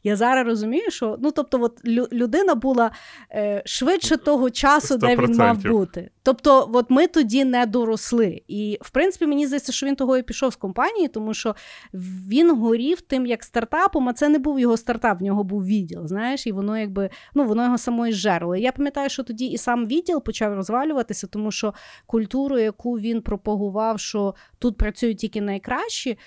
я 0.08 0.16
зараз 0.16 0.48
розумію, 0.48 0.92
що 0.92 1.18
ну, 1.20 1.32
тобто, 1.32 1.62
от, 1.62 1.86
людина 2.14 2.56
була 2.56 2.92
е, 3.32 3.62
швидше 3.66 4.18
того 4.18 4.50
часу, 4.50 4.96
100%. 4.96 4.98
де 4.98 5.16
він 5.16 5.36
мав 5.36 5.64
бути. 5.64 6.10
Тобто, 6.24 6.70
от 6.74 6.86
ми 6.90 7.08
тоді 7.08 7.46
не 7.46 7.66
доросли. 7.66 8.42
І, 8.48 8.78
в 8.82 8.90
принципі, 8.90 9.28
мені 9.28 9.48
здається, 9.48 9.72
що 9.72 9.86
він 9.86 9.96
того 9.96 10.18
і 10.18 10.24
пішов 10.24 10.54
з 10.54 10.56
компанії, 10.56 11.08
тому 11.08 11.34
що 11.34 11.56
він 12.30 12.56
горів 12.56 13.02
тим 13.02 13.26
як 13.26 13.44
стартапом, 13.44 14.10
а 14.10 14.14
це 14.14 14.30
не 14.30 14.40
був 14.40 14.60
його 14.60 14.78
стартап, 14.78 15.20
в 15.20 15.24
нього 15.24 15.44
був 15.44 15.66
відділ. 15.66 16.08
Знаєш, 16.08 16.48
і 16.48 16.52
воно 16.52 16.78
якби 16.78 17.10
ну, 17.34 17.46
воно 17.46 17.64
його 17.64 17.78
самої 17.78 18.14
жерло. 18.14 18.56
Я 18.56 18.72
пам'ятаю, 18.72 19.10
що 19.10 19.24
тоді 19.24 19.46
і 19.46 19.58
сам 19.58 19.86
відділ 19.86 20.24
почав 20.24 20.54
розвалюватися, 20.54 21.28
тому 21.28 21.52
що 21.52 21.74
культуру, 22.06 22.60
яку 22.60 22.94
він 22.94 23.22
пропагував, 23.22 24.00
що 24.00 24.36
тут 24.60 24.78
працюють 24.78 25.18
тільки 25.18 25.42
найкращі. 25.42 26.18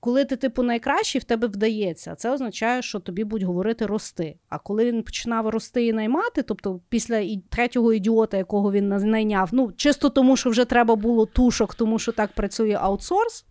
Коли 0.00 0.24
ти, 0.24 0.36
типу, 0.36 0.62
найкращий, 0.62 1.20
в 1.20 1.24
тебе 1.24 1.48
вдається, 1.48 2.14
це 2.14 2.30
означає, 2.30 2.82
що 2.82 2.98
тобі 2.98 3.24
будуть 3.24 3.46
говорити 3.46 3.86
рости. 3.86 4.36
А 4.48 4.58
коли 4.58 4.84
він 4.84 5.02
починав 5.02 5.48
рости 5.48 5.86
і 5.86 5.92
наймати, 5.92 6.42
тобто 6.42 6.80
після 6.88 7.36
третього 7.48 7.92
ідіота, 7.92 8.36
якого 8.36 8.72
він 8.72 8.88
найняв, 8.88 9.48
ну 9.52 9.72
чисто 9.76 10.10
тому, 10.10 10.36
що 10.36 10.50
вже 10.50 10.64
треба 10.64 10.96
було 10.96 11.26
тушок, 11.26 11.74
тому 11.74 11.98
що 11.98 12.12
так 12.12 12.32
працює 12.32 12.78
аутсорс. 12.80 13.44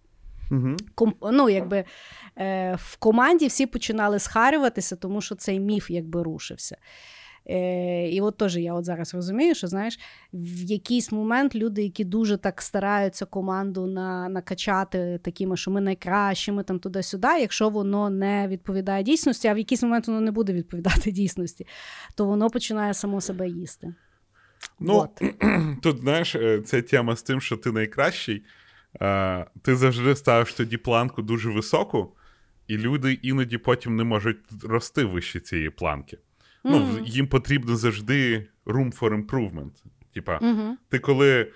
Угу. 0.51 0.75
Ком, 0.95 1.13
ну, 1.31 1.49
якби 1.49 1.83
е, 2.37 2.75
В 2.81 2.97
команді 2.97 3.47
всі 3.47 3.65
починали 3.65 4.19
схарюватися, 4.19 4.95
тому 4.95 5.21
що 5.21 5.35
цей 5.35 5.59
міф 5.59 5.89
якби 5.89 6.23
рушився. 6.23 6.77
Е, 7.49 8.09
І 8.09 8.21
от 8.21 8.37
теж 8.37 8.57
я 8.57 8.73
от 8.73 8.85
зараз 8.85 9.13
розумію, 9.13 9.55
що 9.55 9.67
знаєш, 9.67 9.99
в 10.33 10.63
якийсь 10.63 11.11
момент 11.11 11.55
люди, 11.55 11.83
які 11.83 12.03
дуже 12.03 12.37
так 12.37 12.61
стараються 12.61 13.25
команду 13.25 13.87
на, 13.87 14.29
накачати 14.29 15.19
такими, 15.23 15.57
що 15.57 15.71
ми 15.71 15.81
найкращими 15.81 16.63
там 16.63 16.79
туди-сюди, 16.79 17.27
якщо 17.27 17.69
воно 17.69 18.09
не 18.09 18.47
відповідає 18.47 19.03
дійсності, 19.03 19.47
а 19.47 19.53
в 19.53 19.57
якийсь 19.57 19.83
момент 19.83 20.07
воно 20.07 20.21
не 20.21 20.31
буде 20.31 20.53
відповідати 20.53 21.11
дійсності, 21.21 21.67
то 22.15 22.25
воно 22.25 22.49
починає 22.49 22.93
само 22.93 23.21
себе 23.21 23.49
їсти. 23.49 23.93
Ну, 24.79 24.95
от. 24.95 25.21
Тут, 25.81 25.99
знаєш, 25.99 26.35
е, 26.35 26.61
ця 26.61 26.81
тема 26.81 27.15
з 27.15 27.23
тим, 27.23 27.41
що 27.41 27.57
ти 27.57 27.71
найкращий, 27.71 28.43
ти 29.61 29.75
завжди 29.75 30.15
ставиш 30.15 30.53
тоді 30.53 30.77
планку 30.77 31.21
дуже 31.21 31.49
високу, 31.49 32.15
і 32.67 32.77
люди 32.77 33.13
іноді 33.13 33.57
потім 33.57 33.95
не 33.95 34.03
можуть 34.03 34.37
рости 34.63 35.03
вище 35.03 35.39
цієї 35.39 35.69
планки. 35.69 36.17
Ну, 36.63 36.99
Їм 37.05 37.27
потрібно 37.27 37.75
завжди 37.75 38.47
room 38.65 38.99
for 38.99 39.25
improvement. 39.25 39.71
Типа, 40.13 40.37
mm-hmm. 40.37 40.71
ти 40.89 40.99
коли. 40.99 41.51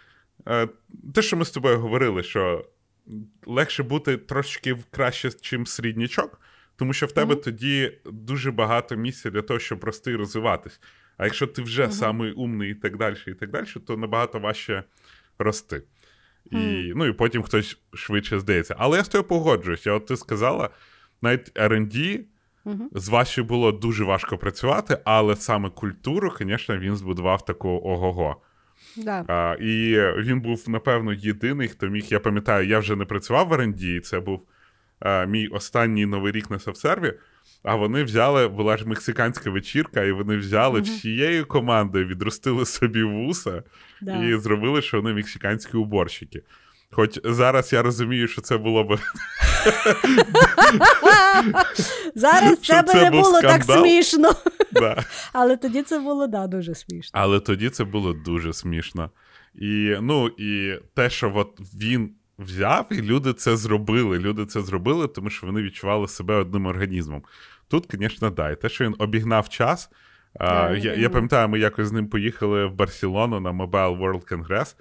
Е, 0.48 0.68
те, 1.14 1.22
що 1.22 1.38
ми 1.38 1.46
з 1.46 1.52
тобою 1.52 1.80
говорили, 1.80 2.24
що 2.24 2.66
легше 3.46 3.84
бути 3.84 4.18
трошки 4.18 4.78
краще, 4.92 5.32
чим 5.32 5.66
середнячок, 5.66 6.42
тому 6.76 6.94
що 6.94 7.06
в 7.06 7.12
тебе 7.12 7.36
mm-hmm. 7.36 7.44
тоді 7.44 7.98
дуже 8.06 8.52
багато 8.52 8.96
місця 8.96 9.30
для 9.30 9.42
того, 9.42 9.60
щоб 9.60 9.84
рости 9.84 10.12
і 10.12 10.16
розвиватись. 10.16 10.80
А 11.18 11.26
якщо 11.26 11.48
ти 11.48 11.62
вже 11.62 11.86
mm-hmm. 11.86 11.92
самий 11.92 12.32
умний 12.32 12.72
і 12.72 12.76
так 12.76 12.98
далі, 12.98 13.18
і 13.28 13.34
так 13.34 13.52
далі, 13.52 13.66
то 13.88 13.98
набагато 13.98 14.40
важче 14.40 14.84
рости. 15.40 15.84
І, 16.52 16.94
Ну 16.96 17.06
і 17.06 17.14
потім 17.14 17.44
хтось 17.44 17.78
швидше 17.94 18.40
здається. 18.40 18.76
Але 18.78 18.98
я 18.98 19.04
з 19.04 19.08
тобою 19.08 19.28
погоджуюся. 19.28 19.92
От 19.92 20.06
ти 20.06 20.18
сказала, 20.18 20.70
навіть 21.22 21.52
R&D 21.54 22.20
Угу. 22.66 22.90
З 22.92 23.10
Ваші 23.10 23.42
було 23.42 23.72
дуже 23.72 24.04
важко 24.04 24.38
працювати, 24.38 24.98
але 25.04 25.36
саме 25.36 25.70
культуру, 25.70 26.32
звісно, 26.40 26.78
він 26.78 26.96
збудував 26.96 27.46
таку 27.46 27.70
ого-го. 27.70 28.42
Да. 28.98 29.26
А, 29.28 29.56
І 29.62 29.98
він 30.22 30.42
був, 30.42 30.64
напевно, 30.68 31.14
єдиний, 31.14 31.68
хто 31.68 31.88
міг. 31.88 32.06
Я 32.10 32.20
пам'ятаю, 32.20 32.68
я 32.68 32.80
вже 32.80 32.96
не 32.96 33.06
працював 33.06 33.48
в 33.48 33.54
R&D, 33.54 34.00
це 34.00 34.20
був 34.20 34.42
а, 35.00 35.26
мій 35.26 35.48
останній 35.48 36.06
новий 36.06 36.32
рік 36.32 36.50
на 36.50 36.60
Савсерві. 36.60 37.14
А 37.64 37.76
вони 37.76 38.04
взяли, 38.04 38.48
була 38.48 38.78
ж 38.78 38.88
мексиканська 38.88 39.50
вечірка, 39.50 40.04
і 40.04 40.12
вони 40.12 40.38
взяли 40.38 40.80
uh 40.80 40.84
всією 40.84 41.46
командою, 41.46 42.08
відростили 42.08 42.66
собі 42.66 43.04
вуса 43.04 43.64
да. 44.02 44.24
і 44.26 44.40
зробили, 44.40 44.82
що 44.82 45.02
вони 45.02 45.14
мексиканські 45.14 45.78
уборщики. 45.78 46.42
Хоч 46.94 47.20
зараз 47.24 47.74
я 47.74 47.82
розумію, 47.82 48.28
що 48.28 48.42
це 48.42 48.58
було 48.58 48.84
б. 48.84 49.00
Зараз 52.16 52.60
це 52.62 52.82
би 52.82 52.94
не 52.94 53.12
було 53.12 53.42
так 53.42 53.64
смішно. 53.64 54.36
Але 55.34 55.58
тоді 55.58 55.82
це 55.82 56.00
було 56.00 56.28
да, 56.28 56.48
дуже 56.48 56.76
смішно. 56.76 57.20
Але 57.20 57.40
тоді 57.40 57.70
це 57.70 57.84
було 57.84 58.14
дуже 58.14 58.54
смішно. 58.54 59.10
І 59.56 59.96
ну, 60.02 60.28
і 60.28 60.80
те, 60.94 61.10
що 61.10 61.32
от 61.36 61.60
він 61.76 62.12
взяв, 62.40 62.88
і 62.92 63.02
люди 63.02 63.34
це 63.34 63.58
зробили. 63.58 64.20
Люди 64.20 64.46
це 64.46 64.62
зробили, 64.62 65.08
тому 65.08 65.30
що 65.30 65.48
вони 65.48 65.62
відчували 65.62 66.08
себе 66.08 66.36
одним 66.36 66.66
організмом. 66.66 67.24
Тут, 67.68 67.86
звісно, 67.92 68.30
да. 68.30 68.52
І 68.52 68.56
те, 68.56 68.70
що 68.70 68.86
він 68.86 68.96
обігнав 69.00 69.50
час. 69.50 69.90
Я 70.40 70.96
я 70.98 71.10
пам'ятаю, 71.10 71.50
ми 71.50 71.60
якось 71.60 71.88
з 71.88 71.92
ним 71.92 72.08
поїхали 72.08 72.66
в 72.66 72.74
Барселону 72.74 73.40
на 73.40 73.52
Mobile 73.52 74.00
World 74.00 74.34
Congress. 74.34 74.76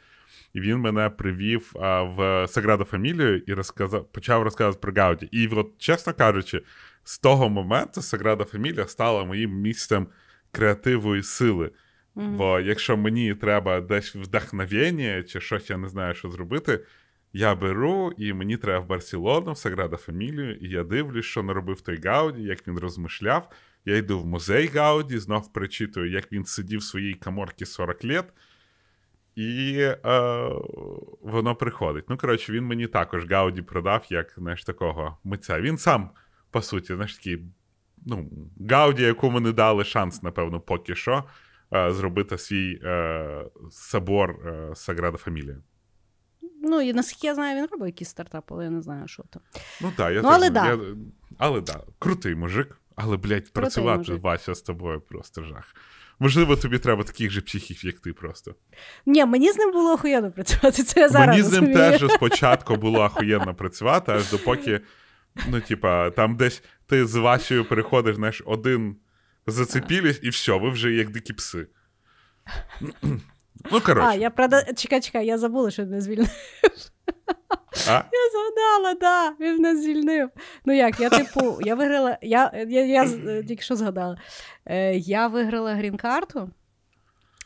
І 0.55 0.61
він 0.61 0.79
мене 0.79 1.11
привів 1.11 1.73
а, 1.81 2.03
в 2.03 2.47
Саграду 2.49 2.85
Фамілію 2.85 3.43
і 3.47 3.55
розказав, 3.55 4.13
почав 4.13 4.43
розказувати 4.43 4.79
про 4.81 5.03
Гауді. 5.03 5.29
І, 5.33 5.49
от, 5.49 5.73
чесно 5.79 6.15
кажучи, 6.15 6.63
з 7.05 7.19
того 7.19 7.49
моменту 7.49 8.03
Саграда 8.03 8.45
Фамілія 8.45 8.87
стала 8.87 9.25
моїм 9.25 9.51
місцем 9.51 10.07
креативу 10.51 11.23
сили. 11.23 11.71
Mm-hmm. 12.17 12.37
Бо 12.37 12.61
якщо 12.61 12.97
мені 12.97 13.35
треба 13.35 13.81
десь 13.81 14.15
вдохновення 14.15 15.23
чи 15.23 15.41
щось, 15.41 15.71
я 15.71 15.77
не 15.77 15.89
знаю, 15.89 16.15
що 16.15 16.31
зробити, 16.31 16.81
я 17.33 17.55
беру 17.55 18.13
і 18.19 18.33
мені 18.33 18.57
треба 18.57 18.79
в 18.79 18.87
Барселону, 18.87 19.53
в 19.53 19.59
Саграда 19.59 19.97
Фамілію, 19.97 20.57
і 20.57 20.69
я 20.69 20.85
дивлюсь, 20.85 21.27
що 21.27 21.43
наробив 21.43 21.81
той 21.81 22.01
Гауді, 22.05 22.43
як 22.43 22.69
він 22.69 22.79
розмишляв. 22.79 23.49
Я 23.85 23.97
йду 23.97 24.21
в 24.21 24.27
музей 24.27 24.67
Гауді, 24.67 25.19
знов 25.19 25.53
причитую, 25.53 26.11
як 26.11 26.33
він 26.33 26.45
сидів 26.45 26.81
в 26.81 26.83
своїй 26.83 27.15
каморці 27.15 27.67
40 27.67 28.05
літ. 28.05 28.25
І 29.35 29.79
е, 29.81 29.99
воно 31.21 31.55
приходить. 31.55 32.05
Ну, 32.09 32.17
коротше, 32.17 32.53
він 32.53 32.65
мені 32.65 32.87
також 32.87 33.31
Гауді 33.31 33.63
продав 33.63 34.07
як 34.09 34.35
знаєш, 34.37 34.65
такого 34.65 35.19
митця. 35.25 35.61
Він 35.61 35.79
сам, 35.79 36.11
по 36.51 36.63
суті, 36.63 36.95
знаєш, 36.95 37.17
такий, 37.17 37.43
ну, 38.07 38.31
Гауді, 38.71 39.03
якому 39.03 39.41
не 39.41 39.53
дали 39.53 39.85
шанс, 39.85 40.23
напевно, 40.23 40.61
поки 40.61 40.95
що, 40.95 41.25
е, 41.75 41.93
зробити 41.93 42.39
свій 42.39 42.81
е, 42.85 43.45
собор 43.71 44.31
е, 44.47 44.71
Саграда 44.75 45.17
Фамілія. 45.17 45.57
Ну, 46.65 46.81
і 46.81 46.93
наскільки 46.93 47.27
я 47.27 47.35
знаю, 47.35 47.57
він 47.63 47.69
робив 47.73 47.87
якийсь 47.87 48.11
стартап, 48.11 48.53
але 48.53 48.65
я 48.65 48.71
не 48.71 48.83
знаю, 48.83 49.09
що 49.09 49.23
там. 49.23 49.43
Ну 49.83 49.93
так, 49.97 50.15
я 50.15 50.23
Ну, 50.23 50.29
але 50.29 50.51
не- 50.51 50.55
да. 50.55 50.79
але 51.39 51.61
да, 51.61 51.81
крутий 51.99 52.35
мужик. 52.35 52.79
Але, 52.97 53.17
блядь, 53.17 53.53
працювати. 53.53 54.15
Вася 54.15 54.55
з 54.55 54.63
тобою 54.63 55.01
просто 55.01 55.43
жах. 55.43 55.75
Можливо, 56.23 56.57
тобі 56.57 56.79
треба 56.79 57.05
таких 57.05 57.31
же 57.31 57.41
психів, 57.41 57.85
як 57.85 58.01
ти 58.01 58.13
просто. 58.13 58.55
Ні, 59.07 59.25
мені 59.25 59.53
з 59.53 59.57
ним 59.57 59.73
було 59.73 59.93
охуєнно 59.93 60.33
працювати. 60.33 60.83
Це 60.83 61.01
я 61.01 61.09
зараз 61.09 61.37
Мені 61.37 61.43
з 61.43 61.53
ним 61.53 61.73
теж 61.73 62.11
спочатку 62.11 62.77
було 62.77 63.01
ахуєнно 63.01 63.55
працювати, 63.55 64.13
аж 64.13 64.31
допоки, 64.31 64.81
ну, 65.49 65.61
типа, 65.61 66.11
там 66.11 66.37
десь 66.37 66.63
ти 66.87 67.07
з 67.07 67.15
Васею 67.15 67.65
переходиш, 67.65 68.17
знаєш, 68.17 68.43
один 68.47 68.97
зацепілись, 69.47 70.21
і 70.23 70.29
все, 70.29 70.53
ви 70.53 70.71
вже 70.71 70.93
як 70.93 71.11
дикі 71.11 71.33
пси. 71.33 71.67
Ну, 73.73 73.81
коротше. 73.81 74.09
А, 74.09 74.15
я 74.15 74.31
правда, 74.31 74.65
чекай, 74.77 75.01
чекай, 75.01 75.27
я 75.27 75.39
забула, 75.39 75.71
що 75.71 75.83
мене 75.83 76.01
звільнив. 76.01 76.29
А? 77.89 77.91
Я 78.13 78.31
згадала, 78.33 78.95
да, 79.01 79.35
він 79.45 79.63
нас 79.63 79.83
звільнив. 79.83 80.31
Ну 80.65 80.73
як, 80.73 81.01
я 81.01 81.11
типу, 81.11 81.59
я 81.61 81.75
виграла, 81.75 82.19
я, 82.23 82.53
я, 82.69 82.85
я, 82.85 83.07
з- 83.07 83.15
е, 83.27 83.45
тільки 83.45 83.63
що 83.63 83.77
згадала. 83.77 84.19
Е, 84.67 84.97
я 84.97 85.27
виграла 85.27 85.75
грін-карту. 85.75 86.51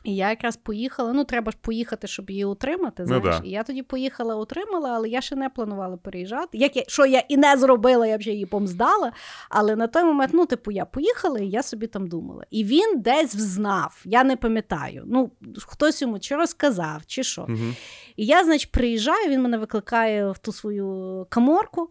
І 0.06 0.14
я 0.14 0.30
якраз 0.30 0.56
поїхала. 0.56 1.12
Ну, 1.12 1.24
треба 1.24 1.52
ж 1.52 1.58
поїхати, 1.60 2.06
щоб 2.06 2.30
її 2.30 2.44
утримати. 2.44 3.02
Ну, 3.02 3.06
Знаєш? 3.06 3.40
да. 3.40 3.46
І 3.46 3.50
я 3.50 3.62
тоді 3.62 3.82
поїхала, 3.82 4.36
утримала, 4.36 4.90
але 4.90 5.08
я 5.08 5.20
ще 5.20 5.36
не 5.36 5.48
планувала 5.48 5.96
переїжджати. 5.96 6.58
Як 6.58 6.76
я, 6.76 6.84
що 6.88 7.06
я 7.06 7.18
і 7.18 7.36
не 7.36 7.56
зробила, 7.56 8.06
я 8.06 8.20
ще 8.20 8.32
її 8.32 8.46
помздала. 8.46 9.12
Але 9.50 9.76
на 9.76 9.86
той 9.86 10.04
момент, 10.04 10.30
ну, 10.34 10.46
типу, 10.46 10.70
я 10.70 10.84
поїхала, 10.84 11.38
і 11.38 11.48
я 11.48 11.62
собі 11.62 11.86
там 11.86 12.06
думала. 12.06 12.44
І 12.50 12.64
він 12.64 13.00
десь 13.00 13.34
взнав, 13.34 14.02
я 14.04 14.24
не 14.24 14.36
пам'ятаю. 14.36 15.02
Ну, 15.06 15.30
хтось 15.58 16.02
йому 16.02 16.18
чи 16.18 16.36
розказав, 16.36 17.06
чи 17.06 17.22
що. 17.22 17.42
Угу. 17.42 17.74
І 18.16 18.26
я, 18.26 18.44
значить, 18.44 18.72
приїжджаю, 18.72 19.30
він 19.30 19.42
мене 19.42 19.58
викликає 19.58 20.30
в 20.30 20.38
ту 20.38 20.52
свою 20.52 21.26
каморку, 21.30 21.90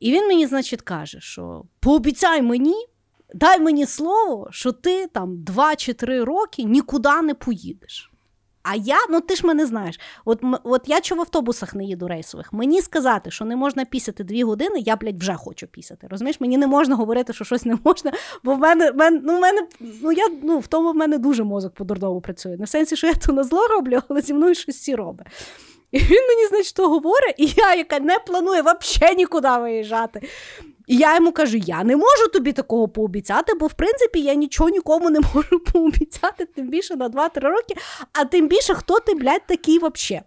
і 0.00 0.12
він 0.12 0.28
мені, 0.28 0.46
значить, 0.46 0.82
каже, 0.82 1.20
що 1.20 1.64
пообіцяй 1.80 2.42
мені, 2.42 2.86
дай 3.34 3.60
мені 3.60 3.86
слово, 3.86 4.48
що 4.50 4.72
ти 4.72 5.06
там 5.06 5.42
2 5.44 5.76
чи 5.76 5.92
3 5.92 6.24
роки 6.24 6.62
нікуди 6.62 7.22
не 7.22 7.34
поїдеш. 7.34 8.10
А 8.68 8.74
я, 8.74 8.98
ну 9.10 9.20
ти 9.20 9.34
ж 9.34 9.46
мене 9.46 9.66
знаєш. 9.66 10.00
От, 10.24 10.42
от 10.64 10.82
я 10.86 11.00
чого 11.00 11.18
в 11.18 11.20
автобусах 11.20 11.74
не 11.74 11.84
їду 11.84 12.08
рейсових. 12.08 12.52
Мені 12.52 12.82
сказати, 12.82 13.30
що 13.30 13.44
не 13.44 13.56
можна 13.56 13.84
пісяти 13.84 14.24
дві 14.24 14.42
години, 14.42 14.78
я, 14.78 14.96
блядь, 14.96 15.18
вже 15.18 15.34
хочу 15.34 15.66
пісяти. 15.66 16.06
Розумієш, 16.10 16.40
мені 16.40 16.58
не 16.58 16.66
можна 16.66 16.96
говорити, 16.96 17.32
що 17.32 17.44
щось 17.44 17.64
не 17.64 17.78
можна, 17.84 18.12
бо 18.44 18.54
в 18.54 18.58
мене, 18.58 18.90
в 18.90 18.96
мене, 18.96 19.20
ну, 19.24 19.36
в 19.36 19.40
мене 19.40 19.66
ну, 20.02 20.12
я, 20.12 20.28
ну, 20.42 20.58
в 20.58 20.66
тому 20.66 20.92
в 20.92 20.96
мене 20.96 21.18
дуже 21.18 21.44
мозок 21.44 21.74
по-дурному 21.74 22.20
працює. 22.20 22.56
Не 22.56 22.64
в 22.64 22.68
сенсі, 22.68 22.96
що 22.96 23.06
я 23.06 23.14
то 23.14 23.32
на 23.32 23.44
зло 23.44 23.68
роблю, 23.68 24.02
але 24.08 24.20
зі 24.20 24.34
мною 24.34 24.54
щось 24.54 24.76
всі 24.76 24.94
робить. 24.94 25.26
І 25.92 25.98
він 25.98 26.28
мені, 26.28 26.46
значить, 26.48 26.74
то 26.74 26.88
говорить, 26.88 27.34
і 27.38 27.52
я, 27.56 27.74
яка 27.74 28.00
не 28.00 28.18
планує 28.18 28.62
взагалі 28.62 29.16
нікуди 29.16 29.48
виїжджати. 29.48 30.28
І 30.86 30.96
я 30.96 31.14
йому 31.14 31.32
кажу: 31.32 31.56
я 31.56 31.84
не 31.84 31.96
можу 31.96 32.28
тобі 32.32 32.52
такого 32.52 32.88
пообіцяти, 32.88 33.54
бо 33.54 33.66
в 33.66 33.72
принципі 33.72 34.20
я 34.20 34.34
нічого 34.34 34.70
нікому 34.70 35.10
не 35.10 35.20
можу 35.34 35.58
пообіцяти, 35.58 36.44
тим 36.44 36.68
більше 36.68 36.96
на 36.96 37.08
2-3 37.08 37.40
роки, 37.40 37.74
а 38.12 38.24
тим 38.24 38.48
більше, 38.48 38.74
хто 38.74 39.00
ти, 39.00 39.14
блядь, 39.14 39.46
такий 39.46 39.78
взагалі. 39.78 40.22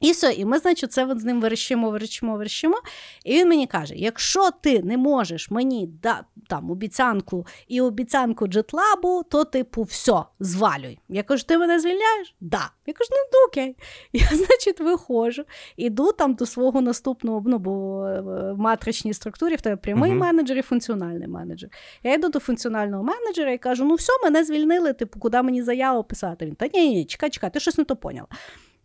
І 0.00 0.10
все, 0.12 0.32
і 0.32 0.44
ми, 0.44 0.58
значить, 0.58 0.92
це 0.92 1.06
от 1.06 1.20
з 1.20 1.24
ним 1.24 1.40
верещимо, 1.40 1.90
верещимо, 1.90 2.36
верещимо. 2.36 2.76
І 3.24 3.32
він 3.34 3.48
мені 3.48 3.66
каже: 3.66 3.94
якщо 3.96 4.50
ти 4.50 4.82
не 4.82 4.96
можеш 4.96 5.50
мені 5.50 5.86
да, 6.02 6.24
там 6.48 6.70
обіцянку 6.70 7.46
і 7.68 7.80
обіцянку 7.80 8.46
джетлабу, 8.46 9.22
то 9.30 9.44
типу 9.44 9.82
все, 9.82 10.22
звалюй. 10.40 10.98
Я 11.08 11.22
кажу, 11.22 11.44
ти 11.44 11.58
мене 11.58 11.80
звільняєш? 11.80 12.34
Да. 12.40 12.70
Я 12.86 12.92
кажу, 12.92 13.08
ну 13.10 13.16
ну, 13.32 13.46
окей. 13.48 13.76
Я, 14.12 14.26
значить, 14.36 14.80
виходжу, 14.80 15.44
іду 15.76 16.12
там 16.12 16.34
до 16.34 16.46
свого 16.46 16.80
наступного, 16.80 17.42
ну, 17.46 17.58
бо 17.58 18.06
е, 18.06 18.20
в 18.52 18.58
матричній 18.58 19.14
структурі 19.14 19.54
в 19.54 19.60
тебе 19.60 19.76
прямий 19.76 20.10
Мгм. 20.10 20.20
менеджер 20.20 20.58
і 20.58 20.62
функціональний 20.62 21.28
менеджер. 21.28 21.70
Я 22.02 22.14
йду 22.14 22.28
до 22.28 22.38
функціонального 22.40 23.02
менеджера 23.02 23.52
і 23.52 23.58
кажу: 23.58 23.84
ну 23.84 23.94
все, 23.94 24.12
мене 24.24 24.44
звільнили, 24.44 24.92
типу, 24.92 25.18
куди 25.20 25.42
мені 25.42 25.62
заяву 25.62 26.04
писати? 26.04 26.46
Він 26.46 26.54
та 26.54 26.66
ні, 26.74 26.88
ні, 26.88 27.04
чекай, 27.04 27.30
чекай, 27.30 27.52
ти 27.52 27.60
щось 27.60 27.78
не 27.78 27.84
то 27.84 27.96
поняла. 27.96 28.28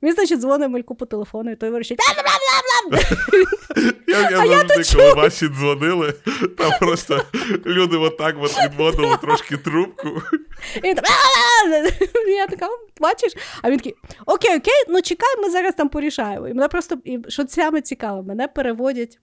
Він, 0.04 0.14
значить, 0.14 0.40
дзвонить 0.40 0.70
мальку 0.70 0.96
по 0.96 1.06
телефону, 1.06 1.52
і 1.52 1.56
той 1.56 1.70
вирішить. 1.70 2.00
Я, 4.08 4.30
я 4.30 4.38
завжди, 4.38 4.98
коли 4.98 5.14
ваші 5.14 5.48
дзвонили, 5.48 6.14
там 6.58 6.72
просто 6.80 7.22
люди 7.66 7.98
отак 7.98 8.36
от 8.42 8.64
відводили 8.64 9.18
трошки 9.22 9.58
трубку. 9.58 10.22
Я 12.28 12.48
така, 12.48 12.68
бачиш? 13.00 13.34
А 13.62 13.72
він 13.72 13.78
такий, 13.78 13.96
окей, 14.26 14.58
окей, 14.58 14.84
ну 14.90 15.02
чекай, 15.02 15.42
ми 15.42 15.50
зараз 15.50 15.74
там 15.76 15.90
порішаємо. 15.90 16.48
І 16.48 16.54
мене 16.54 16.68
просто, 16.68 16.98
що 17.28 17.48
саме 17.48 17.82
цікаво, 17.82 18.24
мене 18.24 18.48
переводять 18.48 19.20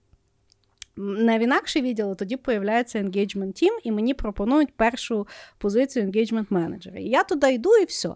не 0.99 1.39
в 1.39 1.41
інакший 1.41 1.81
відділ, 1.81 2.11
а 2.11 2.15
тоді 2.15 2.37
появляється 2.37 2.99
engagement 2.99 3.63
team, 3.63 3.71
і 3.83 3.91
мені 3.91 4.13
пропонують 4.13 4.77
першу 4.77 5.27
позицію 5.57 6.05
engagement 6.05 6.45
менеджера. 6.49 6.99
І 6.99 7.03
я 7.03 7.23
туди 7.23 7.53
йду, 7.53 7.77
і 7.77 7.85
все. 7.85 8.09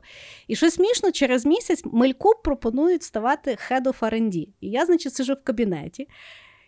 І 0.48 0.56
що 0.56 0.72
смішно, 0.72 1.12
через 1.12 1.46
місяць 1.46 1.82
Мельку 1.86 2.34
пропонують 2.44 3.04
ставати 3.04 3.58
head 3.72 3.84
of 3.84 4.00
R&D. 4.00 4.48
І 4.62 4.70
я, 4.70 4.86
значить, 4.86 5.14
сижу 5.14 5.34
в 5.34 5.44
кабінеті. 5.44 6.08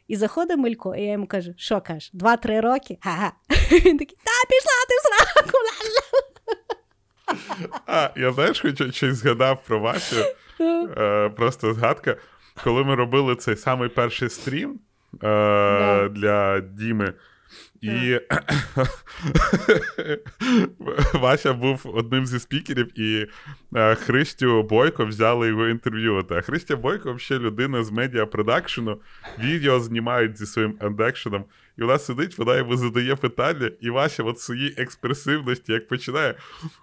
І 0.08 0.16
заходить 0.16 0.58
Мелько, 0.58 0.96
і 0.96 1.02
я 1.02 1.12
йому 1.12 1.28
кажу, 1.28 1.54
що 1.58 1.82
кажеш, 1.82 2.10
два-три 2.14 2.60
роки? 2.60 2.98
Ага. 3.02 3.32
Він 3.72 3.98
такий, 3.98 4.18
та 4.24 4.50
пішла 4.50 4.72
ти 4.90 4.96
в 4.96 5.02
сраку. 5.02 5.58
А, 7.86 8.10
я 8.16 8.32
знаєш, 8.32 8.62
хоч 8.62 8.96
щось 8.96 9.16
згадав 9.18 9.64
про 9.68 9.80
Васю. 9.80 10.16
Е, 10.62 11.30
просто 11.30 11.74
згадка. 11.74 12.18
Коли 12.64 12.84
ми 12.84 12.96
робили 12.96 13.36
цей 13.36 13.56
самий 13.56 13.90
перший 13.90 14.30
стрім 14.30 14.80
е, 15.24 16.10
для 16.10 16.60
Діми, 16.60 17.14
і 17.82 18.20
Вася 21.14 21.54
був 21.54 21.82
одним 21.84 22.26
зі 22.26 22.40
спікерів, 22.40 23.00
і 23.00 23.28
е, 23.76 23.96
Христю 23.96 24.64
Бойко 24.64 25.06
взяли 25.06 25.48
його 25.48 25.68
інтерв'ю. 25.68 26.26
А 26.30 26.42
Христя 26.42 26.76
Бойко 26.76 27.14
взагалі 27.14 27.44
людина 27.46 27.84
з 27.84 27.92
медіапродакшену, 27.92 29.02
відео 29.40 29.80
знімають 29.80 30.38
зі 30.38 30.46
своїм 30.46 30.78
ендекшеном. 30.82 31.46
І 31.78 31.82
вона 31.82 32.00
сидить, 32.00 32.38
вона 32.38 32.58
йому 32.58 32.78
задає 32.78 33.16
питання, 33.16 33.72
і 33.82 33.90
Вася 33.90 34.24
от 34.24 34.40
своїй 34.40 34.76
експресивності, 34.78 35.74
як 35.74 35.88
починає 35.88 36.36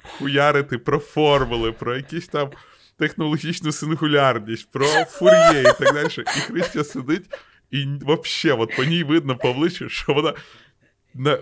хуярити 0.02 0.78
про 0.78 0.98
формули, 0.98 1.72
про 1.72 1.96
якісь 1.96 2.28
там 2.28 2.50
технологічну 2.98 3.72
сингулярність, 3.72 4.70
про 4.70 4.86
фур'є 4.86 5.60
і 5.60 5.84
так 5.84 5.94
далі. 5.94 6.08
І 6.18 6.40
Христя 6.40 6.84
сидить, 6.84 7.30
і 7.72 7.86
взагалі, 8.00 8.60
от 8.62 8.76
по 8.76 8.84
ній 8.84 9.04
видно 9.04 9.36
по 9.36 9.48
обличчю, 9.48 9.88
що 9.88 10.14
вона. 10.14 10.34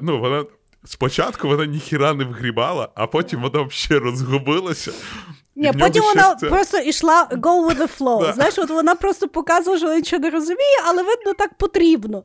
Ну, 0.01 0.21
вона 0.21 0.45
спочатку 0.85 1.49
вона 1.49 1.66
ніхіра 1.66 2.14
не 2.14 2.25
вгрібала, 2.25 2.88
а 2.95 3.07
потім 3.07 3.43
вона 3.43 3.62
взагалі 3.62 4.05
розгубилася. 4.05 4.93
Ні, 5.57 5.73
потім 5.81 6.03
вона 6.03 6.35
це- 6.35 6.47
просто 6.49 6.79
йшла 6.79 7.29
go 7.33 7.69
with 7.69 7.77
the 7.79 7.99
flow. 8.01 8.21
Да. 8.21 8.33
Знаєш, 8.33 8.59
от 8.59 8.71
вона 8.71 8.95
просто 8.95 9.29
показувала, 9.29 9.79
що 9.79 9.87
вона 9.87 9.99
нічого 9.99 10.21
не 10.23 10.31
розуміє, 10.31 10.77
але 10.87 11.03
видно 11.03 11.33
так 11.38 11.55
потрібно. 11.59 12.23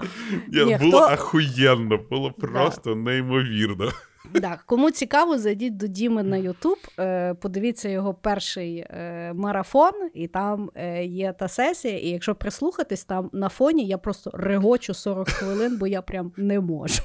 Ні, 0.48 0.66
Ні, 0.66 0.78
було 0.82 1.02
хто- 1.02 1.14
ахуєнно, 1.14 2.00
було 2.10 2.32
просто 2.32 2.96
неймовірно. 2.96 3.92
Так, 4.34 4.64
кому 4.66 4.92
цікаво, 4.92 5.38
зайдіть 5.38 5.78
до 5.78 5.88
Діми 5.88 6.24
на 6.24 6.38
Ютуб, 6.38 6.78
е, 7.00 7.34
подивіться 7.34 7.90
його 7.90 8.14
перший 8.14 8.78
е, 8.78 9.32
марафон, 9.36 9.94
і 10.14 10.28
там 10.28 10.70
е, 10.76 11.06
є 11.06 11.34
та 11.34 11.48
сесія. 11.48 11.98
І 11.98 12.10
якщо 12.10 12.36
прислухатись, 12.36 13.04
там 13.04 13.30
на 13.34 13.50
фоні 13.50 13.88
я 13.88 13.98
просто 13.98 14.32
регочу 14.34 14.94
40 14.94 15.30
хвилин, 15.30 15.78
бо 15.78 15.88
я 15.88 16.02
прям 16.02 16.32
не 16.38 16.60
можу. 16.60 17.04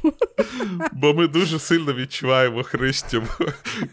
Бо 0.92 1.14
ми 1.14 1.28
дуже 1.28 1.58
сильно 1.58 1.94
відчуваємо 1.94 2.62
Христю. 2.62 3.22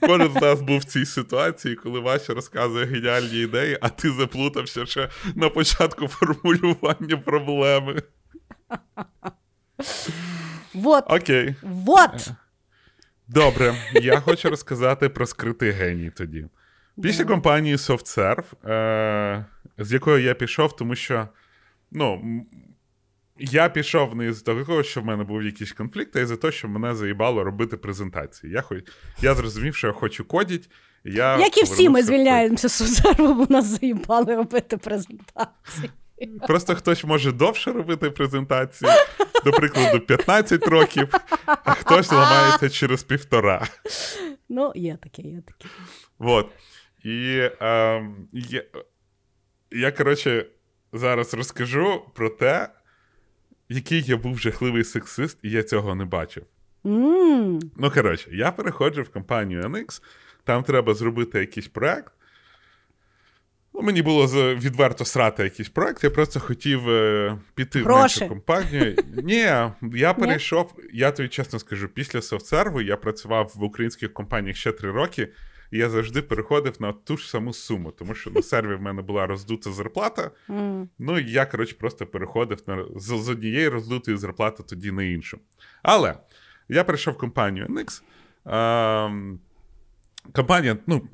Кожен 0.01 0.31
з 0.31 0.35
нас 0.35 0.61
був 0.61 0.77
в 0.77 0.83
цій 0.83 1.05
ситуації, 1.05 1.75
коли 1.75 1.99
Вася 1.99 2.33
розказує 2.33 2.85
геніальні 2.85 3.39
ідеї, 3.39 3.77
а 3.81 3.89
ти 3.89 4.11
заплутався 4.11 4.85
ще 4.85 5.09
на 5.35 5.49
початку 5.49 6.07
формулювання 6.07 7.17
проблеми. 7.17 8.01
Вот, 10.73 11.03
Окей, 11.07 11.55
вот. 11.61 12.29
Добре. 13.27 13.75
Я 13.93 14.19
хочу 14.19 14.49
розказати 14.49 15.09
про 15.09 15.25
скритий 15.25 15.71
геній 15.71 16.11
тоді. 16.15 16.45
Після 17.01 17.25
компанії 17.25 17.75
SoftServe, 17.75 18.69
е- 18.69 19.45
з 19.77 19.93
якою 19.93 20.23
я 20.23 20.33
пішов, 20.33 20.75
тому 20.75 20.95
що 20.95 21.27
ну, 21.91 22.21
я 23.39 23.69
пішов 23.69 24.15
не 24.15 24.33
з 24.33 24.41
того, 24.41 24.83
що 24.83 25.01
в 25.01 25.05
мене 25.05 25.23
був 25.23 25.43
якийсь 25.43 25.71
конфлікт, 25.71 26.15
а 26.15 26.19
із-за 26.19 26.35
того, 26.35 26.51
що 26.51 26.67
мене 26.67 26.95
заїбало 26.95 27.43
робити 27.43 27.77
презентації. 27.77 28.53
Я, 28.53 28.61
хоч... 28.61 28.83
я 29.21 29.35
зрозумів, 29.35 29.75
що 29.75 29.87
я 29.87 29.93
хочу 29.93 30.25
кодити, 30.25 30.67
Я 31.03 31.37
Як 31.37 31.57
і 31.57 31.63
всі 31.63 31.89
ми 31.89 32.03
звільняємося 32.03 32.69
з 32.69 32.73
соцсерву, 32.73 33.33
бо 33.33 33.45
нас 33.49 33.65
заїбали 33.65 34.35
робити 34.35 34.77
презентації. 34.77 35.89
Просто 36.47 36.75
хтось 36.75 37.03
може 37.03 37.32
довше 37.32 37.71
робити 37.71 38.10
презентації, 38.10 38.91
до 39.45 39.51
прикладу, 39.51 39.99
15 39.99 40.67
років, 40.67 41.13
а 41.45 41.73
хтось 41.73 42.12
ламається 42.12 42.69
через 42.69 43.03
півтора. 43.03 43.67
Ну, 44.49 44.71
є 44.75 44.97
таке, 45.03 45.21
є 45.21 45.41
таке. 45.41 45.69
Вот. 46.19 46.49
І 47.03 47.49
е, 47.62 48.10
я, 48.34 48.63
я, 49.71 49.91
коротше, 49.91 50.45
зараз 50.93 51.34
розкажу 51.34 52.01
про 52.15 52.30
те, 52.30 52.69
який 53.69 54.01
я 54.01 54.17
був 54.17 54.39
жахливий 54.39 54.84
сексист, 54.84 55.38
і 55.43 55.49
я 55.49 55.63
цього 55.63 55.95
не 55.95 56.06
бачив. 56.06 56.43
м 56.86 57.60
Ну, 57.77 57.91
коротше, 57.91 58.30
я 58.34 58.51
переходжу 58.51 59.01
в 59.01 59.10
компанію 59.10 59.62
NX, 59.62 60.01
там 60.43 60.63
треба 60.63 60.93
зробити 60.93 61.39
якийсь 61.39 61.67
проект. 61.67 62.13
Ну, 63.77 63.83
мені 63.83 64.01
було 64.01 64.27
відверто 64.55 65.05
срати 65.05 65.43
якийсь 65.43 65.69
проект, 65.69 66.03
я 66.03 66.09
просто 66.09 66.39
хотів 66.39 66.89
е, 66.89 67.37
піти 67.55 67.81
в 67.81 67.83
Гроші. 67.83 68.19
меншу 68.19 68.27
компанію. 68.27 68.95
Ні, 69.23 69.49
я 69.93 70.13
перейшов, 70.19 70.73
я 70.93 71.11
тобі 71.11 71.29
чесно 71.29 71.59
скажу, 71.59 71.87
після 71.87 72.21
софтсерву 72.21 72.81
я 72.81 72.97
працював 72.97 73.51
в 73.55 73.63
українських 73.63 74.13
компаніях 74.13 74.57
ще 74.57 74.71
три 74.71 74.91
роки, 74.91 75.27
і 75.71 75.77
я 75.77 75.89
завжди 75.89 76.21
переходив 76.21 76.75
на 76.79 76.93
ту 76.93 77.17
ж 77.17 77.29
саму 77.29 77.53
суму, 77.53 77.91
тому 77.91 78.15
що 78.15 78.29
на 78.29 78.41
серві 78.41 78.75
в 78.75 78.81
мене 78.81 79.01
була 79.01 79.27
роздута 79.27 79.71
зарплата. 79.71 80.31
Ну, 80.99 81.19
і 81.19 81.31
я, 81.31 81.45
коротше, 81.45 81.75
просто 81.79 82.05
переходив 82.05 82.59
на, 82.67 82.85
з, 82.95 83.23
з 83.23 83.29
однієї 83.29 83.67
роздутої 83.67 84.17
зарплати 84.17 84.63
тоді 84.63 84.91
на 84.91 85.03
іншу. 85.03 85.39
Але 85.83 86.15
я 86.69 86.83
прийшов 86.83 87.13
в 87.13 87.17
компанію 87.17 87.65
NX. 87.65 88.01
Ем, 88.45 89.39
компанія, 90.33 90.77
ну, 90.87 91.07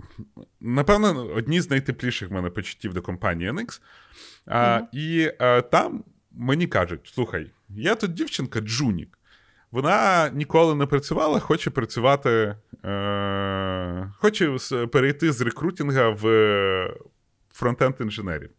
напевно, 0.61 1.25
одні 1.35 1.61
з 1.61 1.69
найтепліших 1.69 2.29
в 2.29 2.33
мене 2.33 2.49
почуттів 2.49 2.93
до 2.93 3.01
компанії 3.01 3.51
NX. 3.51 3.81
А, 4.45 4.81
І 4.91 5.31
е, 5.41 5.61
там 5.61 6.03
мені 6.31 6.67
кажуть: 6.67 7.11
слухай, 7.13 7.51
є 7.69 7.95
тут 7.95 8.13
дівчинка 8.13 8.59
Джунік. 8.59 9.19
Вона 9.71 10.29
ніколи 10.29 10.75
не 10.75 10.85
працювала, 10.85 11.39
хоче 11.39 11.69
працювати, 11.69 12.55
е, 12.85 14.11
хоче 14.17 14.57
перейти 14.91 15.31
з 15.31 15.41
рекрутинга 15.41 16.09
в 16.09 16.23
фронтенд 17.53 17.95
інженерів. 17.99 18.49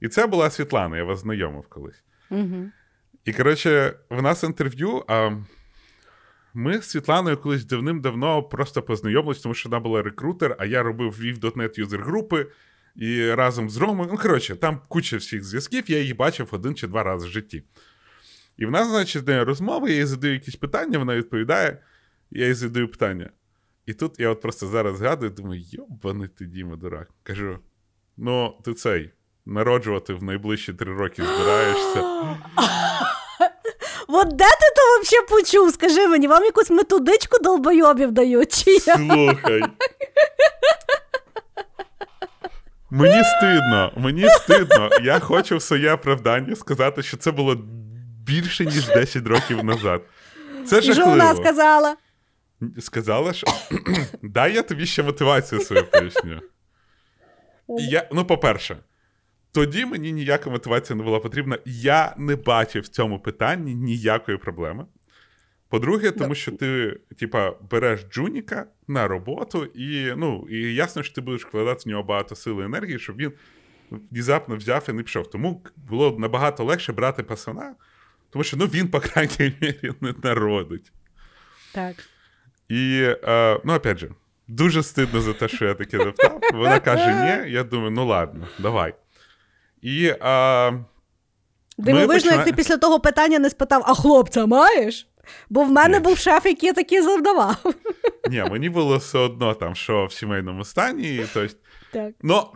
І 0.00 0.08
це 0.08 0.26
була 0.26 0.50
Світлана, 0.50 0.96
я 0.96 1.04
вас 1.04 1.20
знайомив 1.20 1.68
колись. 1.68 2.02
Угу. 2.30 2.70
І, 3.24 3.32
коротше, 3.32 3.94
в 4.10 4.22
нас 4.22 4.42
інтерв'ю. 4.44 5.04
А 5.08 5.30
ми 6.54 6.82
з 6.82 6.90
Світланою 6.90 7.36
колись 7.36 7.64
давним-давно 7.64 8.42
просто 8.42 8.82
познайомились, 8.82 9.40
тому 9.40 9.54
що 9.54 9.68
вона 9.68 9.80
була 9.80 10.02
рекрутер, 10.02 10.56
а 10.58 10.64
я 10.64 10.82
робив 10.82 11.20
Vів.net 11.20 11.78
юзер 11.78 12.02
групи. 12.02 12.46
І 12.96 13.30
разом 13.30 13.70
з 13.70 13.76
Ромою, 13.76 14.08
ну 14.12 14.18
коротше, 14.18 14.56
там 14.56 14.80
куча 14.88 15.16
всіх 15.16 15.44
зв'язків, 15.44 15.90
я 15.90 15.98
її 15.98 16.14
бачив 16.14 16.48
один 16.50 16.74
чи 16.74 16.86
два 16.86 17.02
рази 17.02 17.26
в 17.26 17.30
житті. 17.30 17.62
І 18.56 18.66
в 18.66 18.70
нас, 18.70 18.88
значить, 18.88 19.28
розмова, 19.28 19.88
я 19.88 19.94
їй 19.94 20.04
задаю 20.04 20.34
якісь 20.34 20.56
питання, 20.56 20.98
вона 20.98 21.16
відповідає, 21.16 21.78
я 22.30 22.46
їй 22.46 22.54
задаю 22.54 22.88
питання. 22.88 23.30
І 23.86 23.94
тут 23.94 24.20
я 24.20 24.28
от 24.28 24.40
просто 24.40 24.66
зараз 24.66 24.96
згадую, 24.96 25.30
думаю, 25.30 25.62
йобаний 25.64 26.28
ти, 26.28 26.44
Діма, 26.44 26.76
дурак. 26.76 27.10
Кажу: 27.22 27.58
ну, 28.16 28.58
ти 28.64 28.74
цей, 28.74 29.10
народжувати 29.46 30.14
в 30.14 30.22
найближчі 30.22 30.72
три 30.72 30.94
роки 30.94 31.22
збираєшся. 31.22 32.02
От 34.14 34.28
де 34.28 34.44
ти 34.44 34.66
то 34.76 35.02
взагалі 35.02 35.26
почув? 35.28 35.72
Скажи 35.72 36.08
мені, 36.08 36.28
вам 36.28 36.44
якусь 36.44 36.70
методичку 36.70 37.38
долбойобів 37.42 38.12
дають? 38.12 38.64
Чи 38.64 38.70
я? 38.70 38.96
Слухай. 38.96 39.62
Мені 42.90 43.22
стидно, 43.24 43.92
мені 43.96 44.28
стидно. 44.28 44.90
Я 45.02 45.18
хочу 45.18 45.56
в 45.56 45.62
своє 45.62 45.92
оправдання 45.92 46.56
сказати, 46.56 47.02
що 47.02 47.16
це 47.16 47.30
було 47.30 47.56
більше, 48.26 48.64
ніж 48.64 48.88
10 48.88 49.26
років 49.26 49.64
назад. 49.64 50.02
Це 50.66 50.78
І 50.78 50.92
що 50.92 51.04
вона 51.06 51.34
сказала? 51.34 51.96
Сказала, 52.80 53.32
що 53.32 53.46
дай 54.22 54.54
я 54.54 54.62
тобі 54.62 54.86
ще 54.86 55.02
мотивацію 55.02 55.60
свою 55.60 55.86
поясню. 55.90 56.40
Я, 57.68 58.08
ну, 58.12 58.24
по-перше, 58.24 58.76
тоді 59.52 59.84
мені 59.84 60.12
ніяка 60.12 60.50
мотивація 60.50 60.96
не 60.96 61.02
була 61.02 61.20
потрібна. 61.20 61.58
Я 61.64 62.14
не 62.18 62.36
бачив 62.36 62.82
в 62.82 62.88
цьому 62.88 63.18
питанні 63.18 63.74
ніякої 63.74 64.38
проблеми. 64.38 64.86
По-друге, 65.68 66.10
тому 66.10 66.34
що 66.34 66.52
ти, 66.52 67.00
типа, 67.18 67.52
береш 67.70 68.00
Джуніка 68.10 68.66
на 68.88 69.08
роботу, 69.08 69.64
і 69.64 70.12
ну, 70.16 70.46
і 70.50 70.74
ясно, 70.74 71.02
що 71.02 71.14
ти 71.14 71.20
будеш 71.20 71.44
вкладати 71.44 71.82
в 71.84 71.88
нього 71.88 72.02
багато 72.02 72.36
сили 72.36 72.62
і 72.62 72.66
енергії, 72.66 72.98
щоб 72.98 73.16
він 73.16 73.32
внезапно 73.90 74.56
взяв 74.56 74.86
і 74.88 74.92
не 74.92 75.02
пішов. 75.02 75.30
Тому 75.30 75.64
було 75.76 76.18
набагато 76.18 76.64
легше 76.64 76.92
брати 76.92 77.22
пасана, 77.22 77.74
тому 78.30 78.44
що 78.44 78.56
ну, 78.56 78.66
він, 78.66 78.88
по 78.88 79.00
крайній 79.00 79.56
мірі, 79.60 79.92
не 80.00 80.14
народить. 80.22 80.92
Так. 81.74 81.96
І, 82.68 83.14
е, 83.24 83.60
ну, 83.64 83.74
опять 83.74 83.98
же, 83.98 84.10
дуже 84.48 84.82
стидно 84.82 85.20
за 85.20 85.32
те, 85.32 85.48
що 85.48 85.64
я 85.64 85.74
таке 85.74 85.98
запитав. 85.98 86.40
Вона 86.52 86.80
каже: 86.80 87.06
ні, 87.14 87.52
я 87.52 87.64
думаю, 87.64 87.90
ну 87.90 88.06
ладно, 88.06 88.48
давай. 88.58 88.94
І 89.82 90.06
е, 90.06 90.84
Дивовижно, 91.78 92.14
почина- 92.14 92.32
як 92.36 92.44
ти 92.44 92.52
після 92.52 92.76
того 92.76 93.00
питання 93.00 93.38
не 93.38 93.50
спитав, 93.50 93.82
а 93.86 93.94
хлопця 93.94 94.46
маєш? 94.46 95.08
Бо 95.50 95.64
в 95.64 95.70
мене 95.70 95.98
Ні. 95.98 96.04
був 96.04 96.18
шеф, 96.18 96.46
який 96.46 96.72
такі 96.72 97.02
завдавав. 97.02 97.56
ні, 98.30 98.44
мені 98.50 98.68
було 98.68 98.96
все 98.96 99.18
одно 99.18 99.54
там, 99.54 99.74
що 99.74 100.04
в 100.06 100.12
сімейному 100.12 100.64
стані. 100.64 101.16
і, 101.16 101.26
Так. 101.92 102.12
ну, 102.22 102.46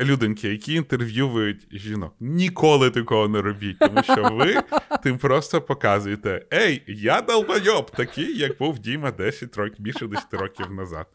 люденьки, 0.00 0.48
які 0.48 0.74
інтерв'юють 0.74 1.66
жінок, 1.72 2.14
ніколи 2.20 2.90
такого 2.90 3.28
не 3.28 3.42
робіть, 3.42 3.78
тому 3.78 4.02
що 4.02 4.28
ви 4.32 4.62
тим 5.02 5.18
просто 5.18 5.60
показуєте: 5.62 6.46
Ей, 6.52 6.82
я 6.86 7.20
долбойоб, 7.20 7.90
такий, 7.90 8.38
як 8.38 8.58
був 8.58 8.78
Діма 8.78 9.10
10 9.10 9.56
років, 9.56 9.76
більше 9.80 10.06
10 10.06 10.34
років 10.34 10.70
назад. 10.70 11.06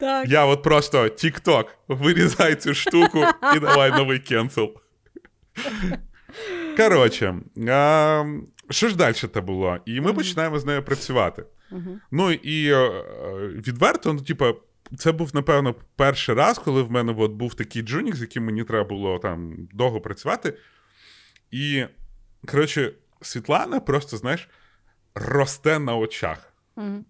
Так. 0.00 0.28
Я 0.28 0.44
от 0.44 0.62
просто 0.62 1.02
TikTok, 1.02 1.64
вирізай 1.88 2.54
цю 2.54 2.74
штуку 2.74 3.18
і 3.56 3.60
давай 3.60 3.90
новий 3.90 4.18
кенсел. 4.18 4.72
Коротше, 6.76 7.34
а, 7.68 8.24
що 8.70 8.88
ж 8.88 8.96
далі 8.96 9.14
це 9.14 9.40
було? 9.40 9.78
І 9.86 10.00
ми 10.00 10.12
починаємо 10.12 10.58
з 10.58 10.64
нею 10.64 10.82
працювати. 10.82 11.44
Ну 12.10 12.32
і 12.32 12.72
е, 12.72 12.76
е, 12.76 13.02
відверто, 13.48 14.12
ну, 14.12 14.20
типа, 14.20 14.54
це 14.98 15.12
був, 15.12 15.34
напевно, 15.34 15.74
перший 15.96 16.34
раз, 16.34 16.58
коли 16.58 16.82
в 16.82 16.90
мене 16.90 17.14
от 17.18 17.32
був 17.32 17.54
такий 17.54 17.82
джунік, 17.82 18.16
з 18.16 18.20
яким 18.20 18.44
мені 18.44 18.64
треба 18.64 18.88
було 18.88 19.18
там 19.18 19.54
довго 19.72 20.00
працювати. 20.00 20.54
І, 21.50 21.84
коротше, 22.46 22.92
Світлана 23.20 23.80
просто, 23.80 24.16
знаєш, 24.16 24.48
росте 25.14 25.78
на 25.78 25.96
очах. 25.96 26.52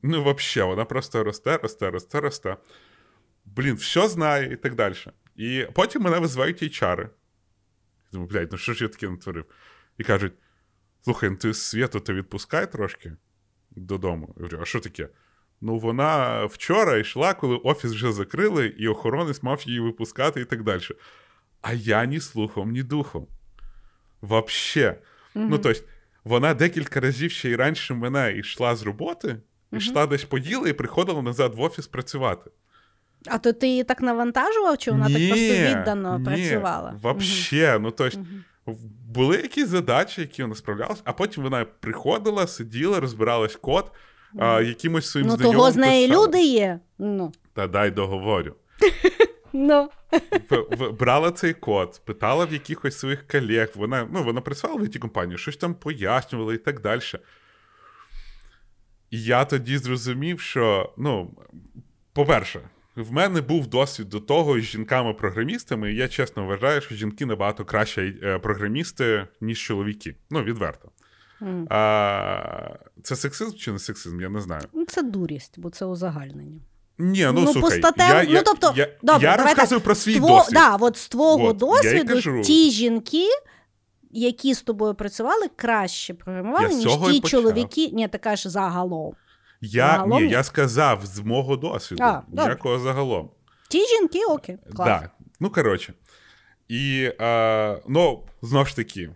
Ну, 0.02 0.34
взагалі, 0.34 0.70
вона 0.70 0.84
просто 0.84 1.24
росте, 1.24 1.56
росте, 1.56 1.90
росте, 1.90 2.20
росте. 2.20 2.56
Блін, 3.44 3.74
все 3.74 4.08
знає 4.08 4.52
і 4.52 4.56
так 4.56 4.74
далі. 4.74 4.94
І 5.36 5.66
потім 5.74 6.02
мене 6.02 6.18
визивають 6.18 6.62
HR. 6.62 7.00
Я 7.00 7.08
Думаю, 8.12 8.28
блядь, 8.28 8.52
ну 8.52 8.58
що 8.58 8.72
ж 8.72 8.84
я 8.84 8.88
таке 8.88 9.08
натворив? 9.08 9.44
І 9.98 10.04
кажуть: 10.04 10.32
слухай, 11.04 11.30
ну 11.30 11.36
ти 11.36 11.54
світу 11.54 12.00
ти 12.00 12.12
відпускай 12.12 12.72
трошки 12.72 13.12
додому. 13.70 14.34
Я 14.36 14.42
говорю, 14.42 14.58
а 14.62 14.64
що 14.64 14.80
таке? 14.80 15.08
Ну, 15.60 15.78
вона 15.78 16.44
вчора 16.44 16.96
йшла, 16.96 17.34
коли 17.34 17.56
офіс 17.56 17.90
вже 17.90 18.12
закрили, 18.12 18.66
і 18.66 18.88
охоронець 18.88 19.42
мав 19.42 19.62
її 19.66 19.80
випускати 19.80 20.40
і 20.40 20.44
так 20.44 20.62
далі. 20.62 20.82
А 21.62 21.72
я 21.72 22.04
ні 22.04 22.20
слухом, 22.20 22.70
ні 22.70 22.82
духом. 22.82 23.26
Вообще. 24.20 24.98
Ну, 25.34 25.58
тобто, 25.58 25.82
вона 26.24 26.54
декілька 26.54 27.00
разів 27.00 27.30
ще 27.30 27.50
й 27.50 27.56
раніше 27.56 27.94
мене 27.94 28.38
йшла 28.38 28.76
з 28.76 28.82
роботи, 28.82 29.36
йшла 29.72 30.06
десь 30.06 30.24
поїла 30.24 30.68
і 30.68 30.72
приходила 30.72 31.22
назад 31.22 31.54
в 31.54 31.60
офіс 31.60 31.86
працювати. 31.86 32.50
А 33.26 33.38
то 33.38 33.52
ти 33.52 33.68
її 33.68 33.84
так 33.84 34.02
навантажував, 34.02 34.78
чи 34.78 34.90
вона 34.90 35.06
так 35.06 35.28
просто 35.28 35.54
віддано 35.54 36.20
працювала? 36.24 36.94
Вообще, 37.02 37.78
ну 37.80 37.90
тобто, 37.90 38.18
були 39.08 39.36
якісь 39.36 39.68
задачі, 39.68 40.20
які 40.20 40.42
вона 40.42 40.54
справлялась, 40.54 41.00
а 41.04 41.12
потім 41.12 41.42
вона 41.42 41.64
приходила, 41.80 42.46
сиділа, 42.46 43.00
розбиралась 43.00 43.56
код, 43.56 43.92
а, 44.38 44.60
якимось 44.60 45.10
своїм 45.10 45.28
Ну, 45.28 45.36
того 45.36 45.70
з 45.70 45.76
неї 45.76 46.08
писала. 46.08 46.26
люди 46.26 46.42
є. 46.42 46.80
Ну. 46.98 47.32
Та 47.54 47.66
дай 47.66 47.90
договорю. 47.90 48.54
Ну. 49.52 49.88
Брала 50.98 51.30
цей 51.30 51.54
код, 51.54 52.00
питала 52.04 52.44
в 52.44 52.52
якихось 52.52 52.98
своїх 52.98 53.26
колег. 53.28 53.70
Вона, 53.74 54.08
ну, 54.12 54.22
вона 54.24 54.40
працювала 54.40 54.80
в 54.80 54.84
it 54.84 54.98
компанії, 54.98 55.38
щось 55.38 55.56
там 55.56 55.74
пояснювала 55.74 56.54
і 56.54 56.58
так 56.58 56.80
далі. 56.80 57.00
І 59.16 59.22
я 59.22 59.44
тоді 59.44 59.78
зрозумів, 59.78 60.40
що, 60.40 60.92
ну, 60.96 61.30
по-перше, 62.12 62.60
в 62.96 63.12
мене 63.12 63.40
був 63.40 63.66
досвід 63.66 64.08
до 64.08 64.20
того 64.20 64.60
з 64.60 64.62
жінками-програмістами, 64.62 65.92
і 65.92 65.96
я 65.96 66.08
чесно 66.08 66.46
вважаю, 66.46 66.80
що 66.80 66.94
жінки 66.94 67.26
набагато 67.26 67.64
краще 67.64 68.14
е, 68.22 68.38
програмісти, 68.38 69.26
ніж 69.40 69.60
чоловіки. 69.60 70.16
Ну, 70.30 70.42
відверто. 70.42 70.88
А, 71.70 72.68
це 73.02 73.16
сексизм 73.16 73.56
чи 73.56 73.72
не 73.72 73.78
сексизм, 73.78 74.20
я 74.20 74.28
не 74.28 74.40
знаю. 74.40 74.62
Ну, 74.72 74.84
це 74.86 75.02
дурість, 75.02 75.58
бо 75.58 75.70
це 75.70 75.84
узагальнення. 75.84 76.60
Ні, 76.98 77.24
ну, 77.24 77.32
Ну, 77.32 77.52
слухай, 77.52 77.80
постатев- 77.80 78.24
я, 78.24 78.38
ну, 78.38 78.42
тобто, 78.44 78.72
я, 78.76 78.88
добре, 79.02 79.28
я 79.28 79.36
розказую 79.36 79.78
так. 79.80 79.84
про 79.84 79.94
свій 79.94 80.16
Ство- 80.16 80.28
досвід. 80.28 80.54
Да, 80.54 80.76
от 80.76 80.96
з 80.96 81.08
твого 81.08 81.44
От, 81.44 81.56
досвіду 81.56 82.42
ті 82.42 82.70
жінки, 82.70 83.26
які 84.20 84.54
з 84.54 84.62
тобою 84.62 84.94
працювали, 84.94 85.46
краще 85.56 86.14
програмували, 86.14 86.68
Я 86.68 86.74
ніж 86.74 86.84
ті 86.92 86.98
почав. 86.98 87.30
чоловіки. 87.30 87.88
Ні, 87.92 88.08
ти 88.08 88.18
кажеш 88.18 88.46
загалом. 88.52 89.14
Я, 89.60 89.86
Загалом 89.86 90.20
ні, 90.20 90.26
ні. 90.26 90.32
я 90.32 90.42
сказав 90.44 91.06
з 91.06 91.18
мого 91.20 91.56
досвіду, 91.56 92.02
А, 92.02 92.22
ніякого 92.28 92.78
загалом. 92.78 93.30
Ті 93.68 93.86
жінки, 93.86 94.18
окей, 94.28 94.56
клас. 94.76 94.88
Да. 94.88 95.10
Ну, 95.40 95.50
коротше. 95.50 95.94
І, 96.68 97.12
е, 97.20 97.82
ну, 97.88 98.24
знову 98.42 98.66
ж 98.66 98.76
таки, 98.76 99.10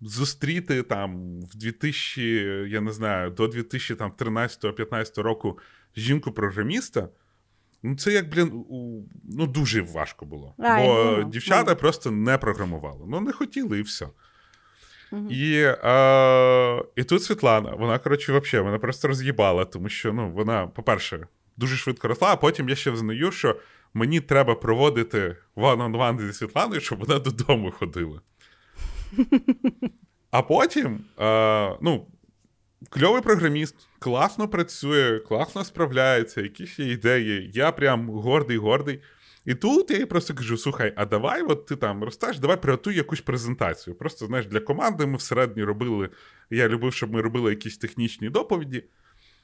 зустріти 0.00 0.82
там 0.82 1.40
в 1.40 1.54
2000, 1.56 2.22
я 2.70 2.80
не 2.80 2.92
знаю, 2.92 3.30
до 3.30 3.46
2013-15 3.46 5.22
року 5.22 5.58
жінку-програміста, 5.96 7.08
ну, 7.82 7.96
це 7.96 8.12
як, 8.12 8.28
блін, 8.28 8.52
у- 8.68 9.02
ну, 9.24 9.46
дуже 9.46 9.82
важко 9.82 10.26
було. 10.26 10.54
А, 10.58 10.76
Бо 10.78 11.04
думаю, 11.04 11.24
дівчата 11.24 11.60
думаю. 11.60 11.76
просто 11.76 12.10
не 12.10 12.38
програмували. 12.38 13.04
Ну, 13.08 13.20
не 13.20 13.32
хотіли, 13.32 13.78
і 13.78 13.82
все. 13.82 14.08
Мгм. 15.12 15.28
І, 15.30 15.62
е, 15.84 16.82
і 16.96 17.04
тут 17.04 17.22
Світлана, 17.22 17.70
вона, 17.70 17.98
коротше, 17.98 18.32
взагалі, 18.38 18.66
мене 18.66 18.78
просто 18.78 19.08
роз'їбала, 19.08 19.64
тому 19.64 19.88
що 19.88 20.12
ну, 20.12 20.30
вона, 20.30 20.66
по-перше, 20.66 21.26
дуже 21.56 21.76
швидко 21.76 22.08
росла, 22.08 22.28
а 22.32 22.36
потім 22.36 22.68
я 22.68 22.74
ще 22.74 22.90
взнаю, 22.90 23.32
що 23.32 23.56
мені 23.94 24.20
треба 24.20 24.54
проводити 24.54 25.36
one-on-one 25.56 26.26
зі 26.26 26.32
Світланою, 26.32 26.80
щоб 26.80 26.98
вона 26.98 27.18
додому 27.18 27.70
ходила. 27.70 28.20
А 30.30 30.42
потім, 30.42 31.00
е, 31.20 31.76
ну, 31.82 32.06
кльовий 32.90 33.22
програміст, 33.22 33.74
класно 33.98 34.48
працює, 34.48 35.18
класно 35.18 35.64
справляється, 35.64 36.40
якісь 36.40 36.78
є 36.78 36.92
ідеї. 36.92 37.50
Я 37.54 37.72
прям 37.72 38.10
гордий, 38.10 38.56
гордий. 38.56 39.00
І 39.44 39.54
тут 39.54 39.90
я 39.90 39.98
їй 39.98 40.06
просто 40.06 40.34
кажу: 40.34 40.56
слухай, 40.56 40.92
а 40.96 41.04
давай, 41.04 41.42
от 41.42 41.66
ти 41.66 41.76
там 41.76 42.04
ростеш, 42.04 42.38
давай 42.38 42.62
приготуй 42.62 42.96
якусь 42.96 43.20
презентацію. 43.20 43.94
Просто 43.94 44.26
знаєш, 44.26 44.46
для 44.46 44.60
команди 44.60 45.06
ми 45.06 45.16
всередині 45.16 45.64
робили. 45.64 46.08
Я 46.50 46.68
любив, 46.68 46.94
щоб 46.94 47.12
ми 47.12 47.20
робили 47.20 47.50
якісь 47.50 47.78
технічні 47.78 48.30
доповіді. 48.30 48.84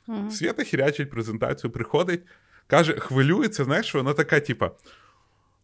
Мгм. 0.06 0.30
Свята 0.30 0.64
хірячить 0.64 1.10
презентацію, 1.10 1.70
приходить, 1.70 2.22
каже, 2.66 2.92
хвилюється, 2.92 3.64
знаєш, 3.64 3.94
вона 3.94 4.12
така, 4.14 4.40
типа. 4.40 4.70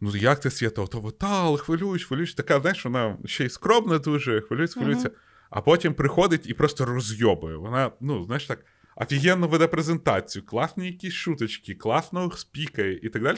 Ну, 0.00 0.16
як 0.16 0.40
ти 0.40 0.50
свята? 0.50 0.82
Ото 0.82 1.10
та, 1.10 1.42
але 1.42 1.58
хвилююсь, 1.58 2.04
хвилююсь. 2.04 2.34
Така, 2.34 2.60
знаєш, 2.60 2.84
вона 2.84 3.16
ще 3.24 3.44
й 3.44 3.48
скромна 3.48 3.98
дуже, 3.98 4.40
хвилюється, 4.40 4.80
хвилюється. 4.80 5.10
А 5.54 5.60
потім 5.60 5.94
приходить 5.94 6.46
і 6.46 6.54
просто 6.54 6.84
розйобує. 6.84 7.56
Вона, 7.56 7.90
ну, 8.00 8.24
знаєш 8.24 8.46
так, 8.46 8.64
офігенно 8.96 9.48
веде 9.48 9.66
презентацію, 9.66 10.46
класні 10.46 10.86
якісь 10.86 11.12
шуточки, 11.12 11.74
класно 11.74 12.30
спікає 12.30 13.00
і 13.02 13.08
так 13.08 13.22
далі. 13.22 13.36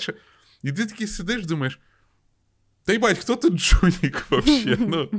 І 0.63 0.73
ти 0.73 0.87
такий 0.87 1.07
сидиш, 1.07 1.47
думаєш. 1.47 1.81
Та 2.85 2.93
й 2.93 2.99
бать, 2.99 3.19
хто 3.19 3.37
тут 3.37 3.55
Джунік 3.55 4.27
взагалі? 4.31 4.77
Ну, 4.89 5.11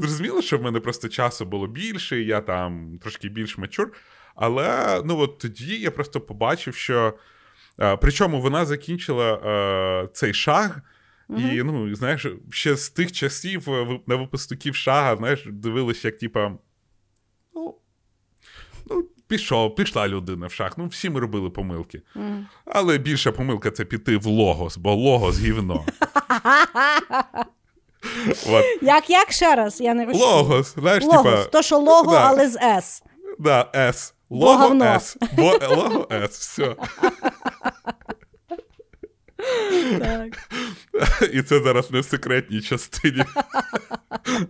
зрозуміло, 0.00 0.42
що 0.42 0.58
в 0.58 0.62
мене 0.62 0.80
просто 0.80 1.08
часу 1.08 1.44
було 1.44 1.66
більше, 1.66 2.22
я 2.22 2.40
там 2.40 2.98
трошки 3.02 3.28
більш 3.28 3.58
мачур. 3.58 3.92
Але 4.34 5.02
ну 5.04 5.18
от 5.18 5.38
тоді 5.38 5.76
я 5.80 5.90
просто 5.90 6.20
побачив, 6.20 6.74
що. 6.74 7.14
е, 7.80 7.96
причому 7.96 8.40
вона 8.40 8.64
закінчила 8.64 9.34
е, 9.34 10.08
цей 10.12 10.34
шаг, 10.34 10.80
і 11.28 11.62
ну, 11.62 11.94
знаєш, 11.94 12.26
ще 12.50 12.76
з 12.76 12.88
тих 12.88 13.12
часів 13.12 13.70
е, 13.70 14.00
на 14.06 14.16
випускників 14.16 14.74
шага, 14.76 15.16
знаєш, 15.16 15.46
дивилися, 15.46 16.08
як 16.08 16.18
типа. 16.18 16.52
Ну, 17.54 17.74
ну, 18.90 19.04
пішов, 19.26 19.74
пішла 19.74 20.08
людина 20.08 20.46
в 20.46 20.52
шаг. 20.52 20.74
Ну, 20.76 20.86
всі 20.86 21.10
ми 21.10 21.20
робили 21.20 21.50
помилки. 21.50 22.02
Мгм. 22.14 22.46
Але 22.64 22.98
більша 22.98 23.32
помилка 23.32 23.70
це 23.70 23.84
піти 23.84 24.16
в 24.16 24.26
логос, 24.26 24.76
бо 24.76 24.94
логос 24.94 25.38
гівно. 25.38 25.84
От. 28.48 28.64
Як, 28.82 29.10
як 29.10 29.32
ще 29.32 29.54
раз? 29.54 29.80
Я 29.80 29.94
не 29.94 30.04
розчую. 30.04 30.28
Логос, 30.28 30.74
знаєш, 30.74 31.04
Логос. 31.04 31.22
типа. 31.22 31.44
То, 31.44 31.62
що 31.62 31.78
лого, 31.78 32.12
да. 32.12 32.28
але 32.28 32.48
з 32.48 32.56
С. 32.56 33.02
Да, 33.38 33.70
С. 33.74 34.14
Лого. 34.30 34.74
С. 34.82 35.16
Бо, 35.36 35.58
лого 35.70 36.06
С, 36.10 36.38
все. 36.38 36.76
Так. 39.98 40.38
І 41.32 41.42
це 41.42 41.60
зараз 41.60 41.90
не 41.90 42.00
в 42.00 42.04
секретній 42.04 42.60
частині. 42.60 43.24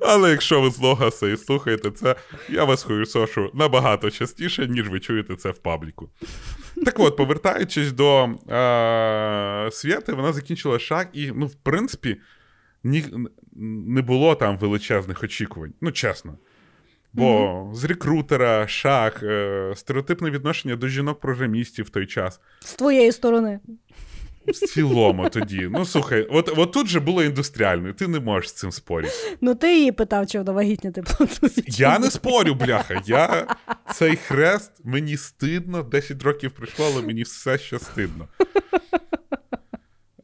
Але 0.00 0.30
якщо 0.30 0.60
ви 0.60 0.70
з 0.70 0.78
Логоса 0.78 1.28
і 1.28 1.36
слухаєте 1.36 1.90
це, 1.90 2.14
я 2.48 2.64
вас 2.64 2.82
хуєсошу 2.82 3.50
набагато 3.54 4.10
частіше, 4.10 4.66
ніж 4.66 4.88
ви 4.88 5.00
чуєте 5.00 5.36
це 5.36 5.50
в 5.50 5.58
пабліку. 5.58 6.10
Так 6.84 7.00
от, 7.00 7.16
повертаючись 7.16 7.92
до 7.92 8.24
е- 8.50 9.70
Свєти, 9.72 10.12
вона 10.12 10.32
закінчила 10.32 10.78
шаг, 10.78 11.06
і, 11.12 11.32
ну, 11.34 11.46
в 11.46 11.54
принципі, 11.54 12.16
ні, 12.84 13.04
не 13.86 14.02
було 14.02 14.34
там 14.34 14.58
величезних 14.58 15.22
очікувань. 15.22 15.72
Ну, 15.80 15.92
чесно. 15.92 16.38
Бо 17.12 17.70
з 17.74 17.84
рекрутера, 17.84 18.68
шаг, 18.68 19.20
е- 19.22 19.72
стереотипне 19.76 20.30
відношення 20.30 20.76
до 20.76 20.88
жінок-програмістів 20.88 21.84
в 21.84 21.88
той 21.88 22.06
час. 22.06 22.40
З 22.60 22.74
твоєї 22.74 23.12
сторони. 23.12 23.60
В 24.48 24.52
цілому 24.52 25.28
тоді. 25.28 25.68
Ну 25.72 25.84
слухай, 25.84 26.22
от, 26.30 26.52
от 26.56 26.72
тут 26.72 26.86
же 26.86 27.00
було 27.00 27.24
індустріально, 27.24 27.92
ти 27.92 28.08
не 28.08 28.20
можеш 28.20 28.50
з 28.50 28.52
цим 28.52 28.72
спорити. 28.72 29.14
Ну, 29.40 29.54
ти 29.54 29.78
її 29.78 29.92
питав, 29.92 30.26
чи 30.26 30.38
вона 30.38 30.52
вагітніти 30.52 31.02
планує. 31.02 31.62
Я 31.66 31.98
не 31.98 32.10
спорю, 32.10 32.54
бляха. 32.54 33.02
Я 33.06 33.46
цей 33.94 34.16
хрест, 34.16 34.72
мені 34.84 35.16
стидно, 35.16 35.82
10 35.82 36.22
років 36.22 36.50
пройшло, 36.50 36.86
але 36.92 37.02
мені 37.02 37.22
все 37.22 37.58
ще 37.58 37.78
стидно. 37.78 38.28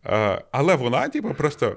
А, 0.04 0.38
але 0.52 0.74
вона, 0.74 1.08
типу, 1.08 1.34
просто 1.34 1.76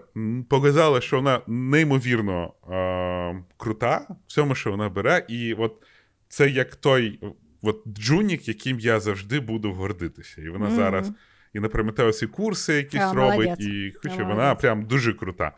показала, 0.50 1.02
що 1.02 1.16
вона 1.16 1.42
неймовірно 1.48 2.54
а, 2.72 3.34
крута 3.58 4.08
в 4.28 4.32
цьому, 4.32 4.56
що 4.56 4.72
вона 4.72 4.90
бере. 4.90 5.26
І 5.30 5.54
от 5.54 5.74
це 6.30 6.50
як 6.50 6.76
той 6.76 7.20
от, 7.62 7.84
джунік, 7.88 8.48
яким 8.48 8.80
я 8.80 9.00
завжди 9.00 9.40
буду 9.40 9.74
гордитися. 9.74 10.42
І 10.42 10.50
вона 10.50 10.66
Мгм. 10.66 10.76
зараз 10.76 11.12
і 11.56 11.60
на 11.60 11.70
Прометеусі 11.70 12.28
курси 12.28 12.74
якісь 12.74 13.02
А, 13.02 13.14
робить, 13.14 13.46
молодець. 13.46 13.66
і 13.68 13.94
хоча 14.04 14.16
А, 14.16 14.24
вона 14.24 14.36
молодець. 14.36 14.62
прям 14.62 14.86
дуже 14.86 15.14
крута. 15.14 15.52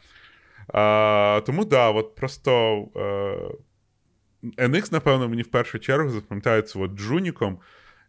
А, 0.67 1.41
тому 1.45 1.65
да, 1.65 1.89
от 1.89 2.15
просто 2.15 2.81
е, 2.95 4.67
NX, 4.67 4.93
напевно, 4.93 5.29
мені 5.29 5.41
в 5.41 5.47
першу 5.47 5.79
чергу 5.79 6.09
запам'ятається 6.09 6.79
от 6.79 6.91
Джуніком. 6.91 7.59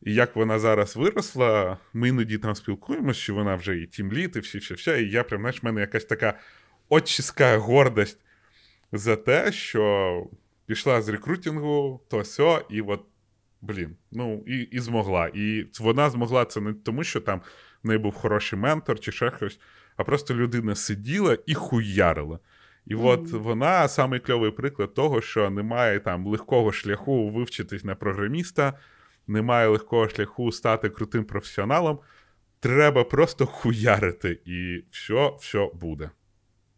І 0.02 0.14
як 0.14 0.36
вона 0.36 0.58
зараз 0.58 0.96
виросла, 0.96 1.78
ми 1.92 2.08
іноді 2.08 2.38
там 2.38 2.54
спілкуємося, 2.54 3.20
що 3.20 3.34
вона 3.34 3.54
вже 3.54 3.76
і 3.78 3.86
тімліт, 3.86 4.36
і 4.36 4.40
всі, 4.40 4.58
всі, 4.58 4.74
всі. 4.74 4.90
І 4.90 5.10
я 5.10 5.24
прям, 5.24 5.40
знаєш, 5.40 5.62
в 5.62 5.66
мене 5.66 5.80
якась 5.80 6.04
така 6.04 6.34
отчиська 6.88 7.56
гордость 7.56 8.18
за 8.92 9.16
те, 9.16 9.52
що 9.52 10.26
пішла 10.66 11.02
з 11.02 11.08
рекрутингу, 11.08 12.00
то 12.10 12.24
сьо, 12.24 12.62
і 12.70 12.80
от, 12.80 13.00
блін, 13.60 13.96
ну, 14.12 14.44
і, 14.46 14.58
і 14.58 14.80
змогла. 14.80 15.30
І 15.34 15.66
вона 15.80 16.10
змогла 16.10 16.44
це 16.44 16.60
не 16.60 16.72
тому, 16.72 17.04
що 17.04 17.20
там 17.20 17.40
в 17.82 17.86
неї 17.86 17.98
був 17.98 18.14
хороший 18.14 18.58
ментор 18.58 19.00
чи 19.00 19.12
ще 19.12 19.30
щось, 19.36 19.60
а 19.96 20.04
просто 20.04 20.34
людина 20.34 20.74
сиділа 20.74 21.38
і 21.46 21.54
хуярила. 21.54 22.38
І 22.86 22.94
от 22.94 23.30
вона 23.30 23.88
самий 23.88 24.20
кльовий 24.20 24.50
приклад 24.50 24.94
того, 24.94 25.20
що 25.20 25.50
немає 25.50 26.00
там 26.00 26.26
легкого 26.26 26.72
шляху 26.72 27.30
вивчитись 27.30 27.84
на 27.84 27.94
програміста, 27.94 28.78
немає 29.26 29.68
легкого 29.68 30.08
шляху 30.08 30.52
стати 30.52 30.88
крутим 30.88 31.24
професіоналом. 31.24 31.98
Треба 32.60 33.04
просто 33.04 33.46
хуярити, 33.46 34.40
і 34.44 34.84
все, 34.90 35.32
все 35.40 35.70
буде. 35.74 36.10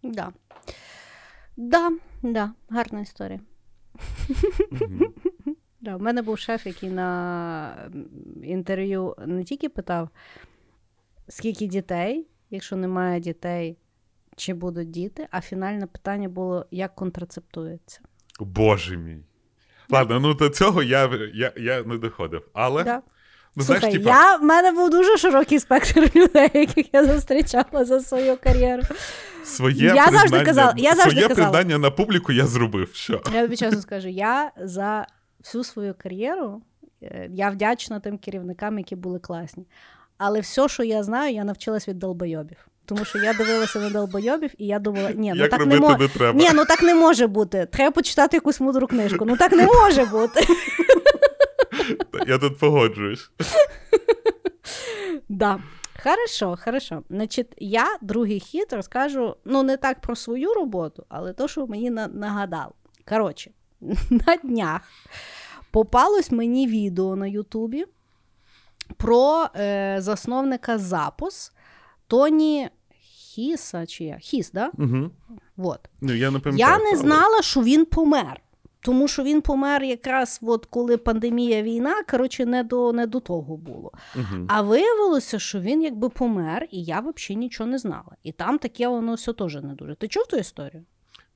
Да. 0.02 0.32
Да, 1.56 1.90
да, 2.22 2.52
гарна 2.68 3.00
історія. 3.00 3.40
Мгм. 4.70 5.14
Да, 5.82 5.96
в 5.96 6.02
мене 6.02 6.22
був 6.22 6.38
шеф, 6.38 6.66
який 6.66 6.90
на 6.90 7.90
інтерв'ю 8.42 9.16
не 9.26 9.44
тільки 9.44 9.68
питав, 9.68 10.08
скільки 11.30 11.66
дітей, 11.66 12.26
якщо 12.50 12.76
немає 12.76 13.20
дітей, 13.20 13.76
чи 14.36 14.54
будуть 14.54 14.90
діти, 14.90 15.26
а 15.30 15.40
фінальне 15.40 15.86
питання 15.86 16.28
було, 16.28 16.66
як 16.70 16.94
контрацептується. 16.94 18.00
Боже 18.40 18.96
мій. 18.96 19.18
Ладно, 19.90 20.20
ну 20.20 20.34
до 20.34 20.48
цього 20.48 20.82
я, 20.82 21.10
я, 21.34 21.52
я 21.56 21.82
не 21.82 21.98
доходив. 21.98 22.42
Але, 22.52 22.84
Да. 22.84 23.02
ну, 23.56 23.62
Слухай, 23.64 23.80
знаєш, 23.80 23.98
типа, 23.98 24.10
я, 24.10 24.36
в 24.36 24.42
мене 24.42 24.72
був 24.72 24.90
дуже 24.90 25.16
широкий 25.16 25.58
спектр 25.58 26.00
людей, 26.16 26.50
яких 26.54 26.94
я 26.94 27.04
зустрічала 27.04 27.84
за 27.84 28.00
свою 28.00 28.36
кар'єру. 28.42 28.82
своє 29.44 29.86
я 29.86 30.06
завжди 30.06 30.40
казала- 30.44 30.74
я 30.76 30.94
завжди 30.94 31.10
своє 31.10 31.28
казала. 31.28 31.50
признання 31.50 31.78
на 31.78 31.90
публіку 31.90 32.32
я 32.32 32.46
зробив. 32.46 32.90
Що? 32.94 33.22
Я 33.34 33.42
тобі 33.42 33.56
чесно 33.56 33.80
скажу, 33.80 34.08
я 34.08 34.50
за 34.62 35.06
всю 35.44 35.64
свою 35.64 35.94
кар'єру 35.98 36.62
е, 37.02 37.28
я 37.32 37.50
вдячна 37.50 38.00
тим 38.00 38.18
керівникам, 38.18 38.78
які 38.78 38.96
були 38.96 39.18
класні. 39.18 39.66
Але 40.22 40.40
все, 40.40 40.68
що 40.68 40.82
я 40.82 41.02
знаю, 41.02 41.34
я 41.34 41.44
навчилась 41.44 41.88
від 41.88 41.98
долбойобів. 41.98 42.56
Тому 42.84 43.04
що 43.04 43.18
я 43.18 43.34
дивилася 43.34 43.78
на 43.78 43.90
долбойобів, 43.90 44.50
і 44.58 44.66
я 44.66 44.78
думала, 44.78 45.10
ні, 45.10 45.32
ну 45.34 45.42
Як 45.42 45.50
так 45.50 45.66
не 45.66 45.80
не, 45.80 46.08
треба. 46.08 46.38
Ні, 46.38 46.50
ну 46.54 46.64
так 46.64 46.82
не 46.82 46.94
може 46.94 47.26
бути. 47.26 47.66
Треба 47.66 47.90
почитати 47.90 48.36
якусь 48.36 48.60
мудру 48.60 48.86
книжку. 48.86 49.24
Ну 49.24 49.36
так 49.36 49.52
не 49.52 49.66
може 49.66 50.04
бути. 50.04 50.40
Я 52.26 52.38
тут 52.38 52.58
погоджуюсь. 52.58 53.30
Да. 55.28 55.60
Хорошо, 56.02 56.58
хорошо. 56.64 57.02
Значить, 57.10 57.52
я 57.58 57.96
другий 58.00 58.40
хід 58.40 58.66
розкажу 58.72 59.36
ну, 59.44 59.62
не 59.62 59.76
так 59.76 60.00
про 60.00 60.16
свою 60.16 60.54
роботу, 60.54 61.04
але 61.08 61.32
то, 61.32 61.48
що 61.48 61.66
мені 61.66 61.90
на- 61.90 62.08
нагадав. 62.08 62.72
Коротше, 63.08 63.50
на 64.10 64.36
днях 64.36 64.82
попалось 65.70 66.30
мені 66.30 66.66
відео 66.66 67.16
на 67.16 67.26
Ютубі 67.26 67.86
про 68.96 69.48
е, 69.56 69.96
засновника 70.00 70.78
запус 70.78 71.52
Тоні 72.06 72.68
Хіса, 73.34 73.86
чи 73.86 74.04
я? 74.04 74.18
Хіс, 74.18 74.52
да? 74.52 74.70
Угу. 74.78 75.10
Вот. 75.56 75.80
Ну, 76.00 76.12
я 76.12 76.30
не. 76.30 76.40
Я 76.56 76.78
не 76.78 76.96
знала, 76.96 77.42
що 77.42 77.62
він 77.62 77.84
помер. 77.84 78.40
Тому 78.82 79.08
що 79.08 79.22
він 79.22 79.40
помер 79.40 79.82
якраз 79.84 80.38
от 80.42 80.66
коли 80.66 80.96
пандемія 80.96 81.62
війна, 81.62 82.02
коротше, 82.10 82.46
не 82.46 82.64
до, 82.64 82.92
не 82.92 83.06
до 83.06 83.20
того 83.20 83.56
було. 83.56 83.92
Мгм. 84.16 84.46
А 84.48 84.62
виявилося, 84.62 85.38
що 85.38 85.60
він 85.60 85.82
якби 85.82 86.08
помер, 86.08 86.68
і 86.70 86.84
я 86.84 87.00
взагалі 87.00 87.36
нічого 87.40 87.70
не 87.70 87.78
знала. 87.78 88.16
І 88.22 88.32
там 88.32 88.58
таке 88.58 88.88
воно 88.88 89.14
все 89.14 89.32
теж 89.32 89.54
не 89.54 89.74
дуже. 89.74 89.94
Ти 89.94 90.08
чув 90.08 90.26
ту 90.26 90.36
історію? 90.36 90.84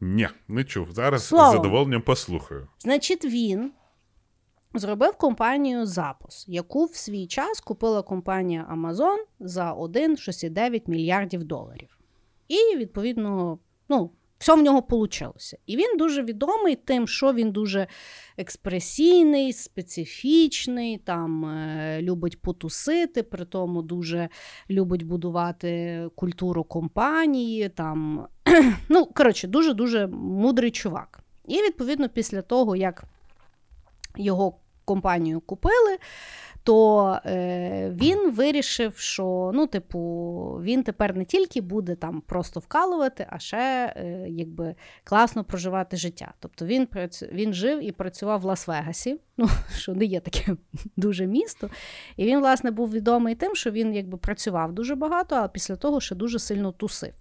Ні, 0.01 0.29
не 0.49 0.65
чув. 0.65 0.89
Зараз 0.93 1.23
з 1.23 1.29
задоволенням 1.29 2.03
послухаю. 2.03 2.69
Значить, 2.79 3.25
він 3.25 3.73
зробив 4.75 5.17
компанію 5.17 5.87
запуск, 5.87 6.49
яку 6.49 6.85
в 6.85 6.97
свій 6.97 7.27
час 7.27 7.61
купила 7.61 8.03
компанія 8.03 8.77
Amazon 8.77 9.17
за 9.41 9.75
1,69 9.75 10.83
мільярдів 10.91 11.45
доларів. 11.45 11.99
І, 12.49 12.77
відповідно, 12.77 13.59
ну, 13.89 14.11
все 14.39 14.55
в 14.55 14.63
нього 14.63 14.87
вийшло. 14.91 15.35
І 15.67 15.77
він 15.77 15.97
дуже 15.97 16.23
відомий 16.23 16.77
тим, 16.77 17.09
що 17.09 17.33
він 17.33 17.53
дуже 17.53 17.87
експресійний, 18.39 19.53
специфічний, 19.53 20.99
там 20.99 21.45
е, 21.45 21.99
любить 22.03 22.41
потусити, 22.41 23.23
при 23.23 23.45
тому 23.45 23.83
дуже 23.83 24.29
любить 24.71 25.03
будувати 25.03 26.03
культуру 26.15 26.65
компанії. 26.65 27.69
Там, 27.69 28.27
ну, 28.89 29.07
коротше, 29.07 29.49
дуже-дуже 29.49 30.07
мудрий 30.07 30.71
чувак. 30.71 31.21
І 31.49 31.55
відповідно, 31.55 32.09
після 32.09 32.43
того, 32.43 32.77
як 32.77 33.05
його 34.17 34.57
компанію 34.85 35.41
купили, 35.41 35.99
то 36.65 37.19
е, 37.27 37.91
він 38.01 38.31
вирішив, 38.31 38.97
що 38.97 39.51
ну, 39.55 39.67
типу, 39.67 40.01
він 40.63 40.83
тепер 40.83 41.17
не 41.17 41.25
тільки 41.25 41.61
буде 41.61 41.95
там 41.95 42.21
просто 42.21 42.61
вкалувати, 42.61 43.27
а 43.31 43.39
ще 43.39 43.95
е, 43.97 44.27
якби 44.29 44.75
класно 45.05 45.45
проживати 45.45 45.97
життя. 45.97 46.35
Тобто 46.41 46.67
він 46.67 46.89
він 47.33 47.53
жив 47.53 47.85
і 47.85 47.93
працював 47.93 48.41
в 48.41 48.45
Лас-Вегасі, 48.45 49.17
ну 49.37 49.49
що 49.77 49.95
не 49.95 50.05
є 50.05 50.21
таке 50.21 50.57
дуже 50.97 51.27
місто. 51.27 51.71
І 52.17 52.25
він, 52.25 52.39
власне, 52.41 52.71
був 52.71 52.93
відомий 52.93 53.35
тим, 53.35 53.55
що 53.55 53.71
він 53.71 53.95
якби 53.95 54.19
працював 54.19 54.73
дуже 54.73 54.95
багато, 54.95 55.37
а 55.37 55.49
після 55.49 55.77
того 55.77 56.01
ще 56.01 56.15
дуже 56.15 56.39
сильно 56.39 56.73
тусив. 56.73 57.13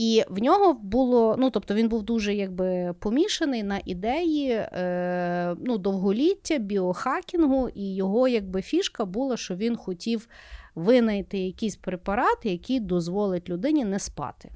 І 0.00 0.24
в 0.28 0.42
нього 0.42 0.74
було, 0.74 1.36
ну 1.38 1.50
тобто 1.50 1.74
він 1.74 1.88
був 1.88 2.02
дуже 2.02 2.34
якби 2.34 2.94
помішаний 2.98 3.62
на 3.62 3.80
ідеї 3.84 4.50
е, 4.50 5.56
ну, 5.60 5.78
довголіття, 5.78 6.58
біохакінгу, 6.58 7.68
і 7.68 7.94
його 7.94 8.28
якби 8.28 8.62
фішка 8.62 9.04
була, 9.04 9.36
що 9.36 9.54
він 9.54 9.76
хотів 9.76 10.28
винайти 10.74 11.38
якийсь 11.38 11.76
препарат, 11.76 12.38
який 12.42 12.80
дозволить 12.80 13.48
людині 13.48 13.84
не 13.84 13.98
спати. 13.98 14.50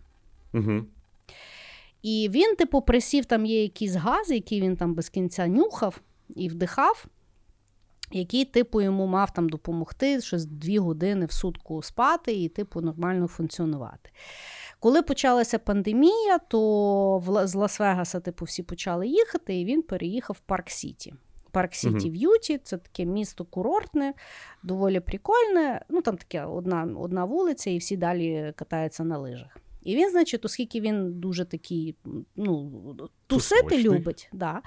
Угу. 0.54 0.84
І 2.02 2.28
він, 2.32 2.56
типу, 2.56 2.80
присів, 2.80 3.24
там 3.24 3.46
є 3.46 3.62
якийсь 3.62 3.94
газ, 3.94 4.30
який 4.30 4.60
він 4.60 4.76
там 4.76 4.94
без 4.94 5.08
кінця 5.08 5.46
нюхав 5.46 6.00
і 6.36 6.48
вдихав, 6.48 7.06
який, 8.12 8.44
типу, 8.44 8.80
йому 8.80 9.06
мав 9.06 9.32
там 9.32 9.48
допомогти 9.48 10.20
щось 10.20 10.46
дві 10.46 10.78
години 10.78 11.26
в 11.26 11.32
сутку 11.32 11.82
спати 11.82 12.32
і, 12.32 12.48
типу, 12.48 12.80
нормально 12.80 13.26
функціонувати. 13.26 14.10
Коли 14.84 15.02
почалася 15.02 15.58
пандемія, 15.58 16.38
то 16.38 17.18
в 17.18 17.46
з 17.46 17.54
Лас-Вегаса, 17.54 18.20
типу, 18.20 18.44
всі 18.44 18.62
почали 18.62 19.08
їхати, 19.08 19.60
і 19.60 19.64
він 19.64 19.82
переїхав 19.82 20.36
в 20.36 20.46
Парк 20.46 20.70
Сіті. 20.70 21.14
Парк 21.50 21.74
Сіті 21.74 21.94
Мгм. 21.94 22.10
В 22.10 22.20
Юті 22.20 22.58
це 22.58 22.78
таке 22.78 23.04
місто 23.04 23.44
курортне, 23.44 24.14
доволі 24.62 25.00
прикольне. 25.00 25.84
Ну 25.88 26.02
там 26.02 26.16
таке 26.16 26.44
одна, 26.44 26.88
одна 26.96 27.24
вулиця, 27.24 27.70
і 27.70 27.78
всі 27.78 27.96
далі 27.96 28.52
катаються 28.56 29.04
на 29.04 29.18
лижах. 29.18 29.56
І 29.82 29.96
він, 29.96 30.10
значить, 30.10 30.44
оскільки 30.44 30.80
він 30.80 31.20
дуже 31.20 31.44
такий, 31.44 31.96
ну, 32.36 32.70
тусити 33.26 33.62
Тусовочний. 33.62 33.82
любить, 33.82 34.28
да, 34.32 34.62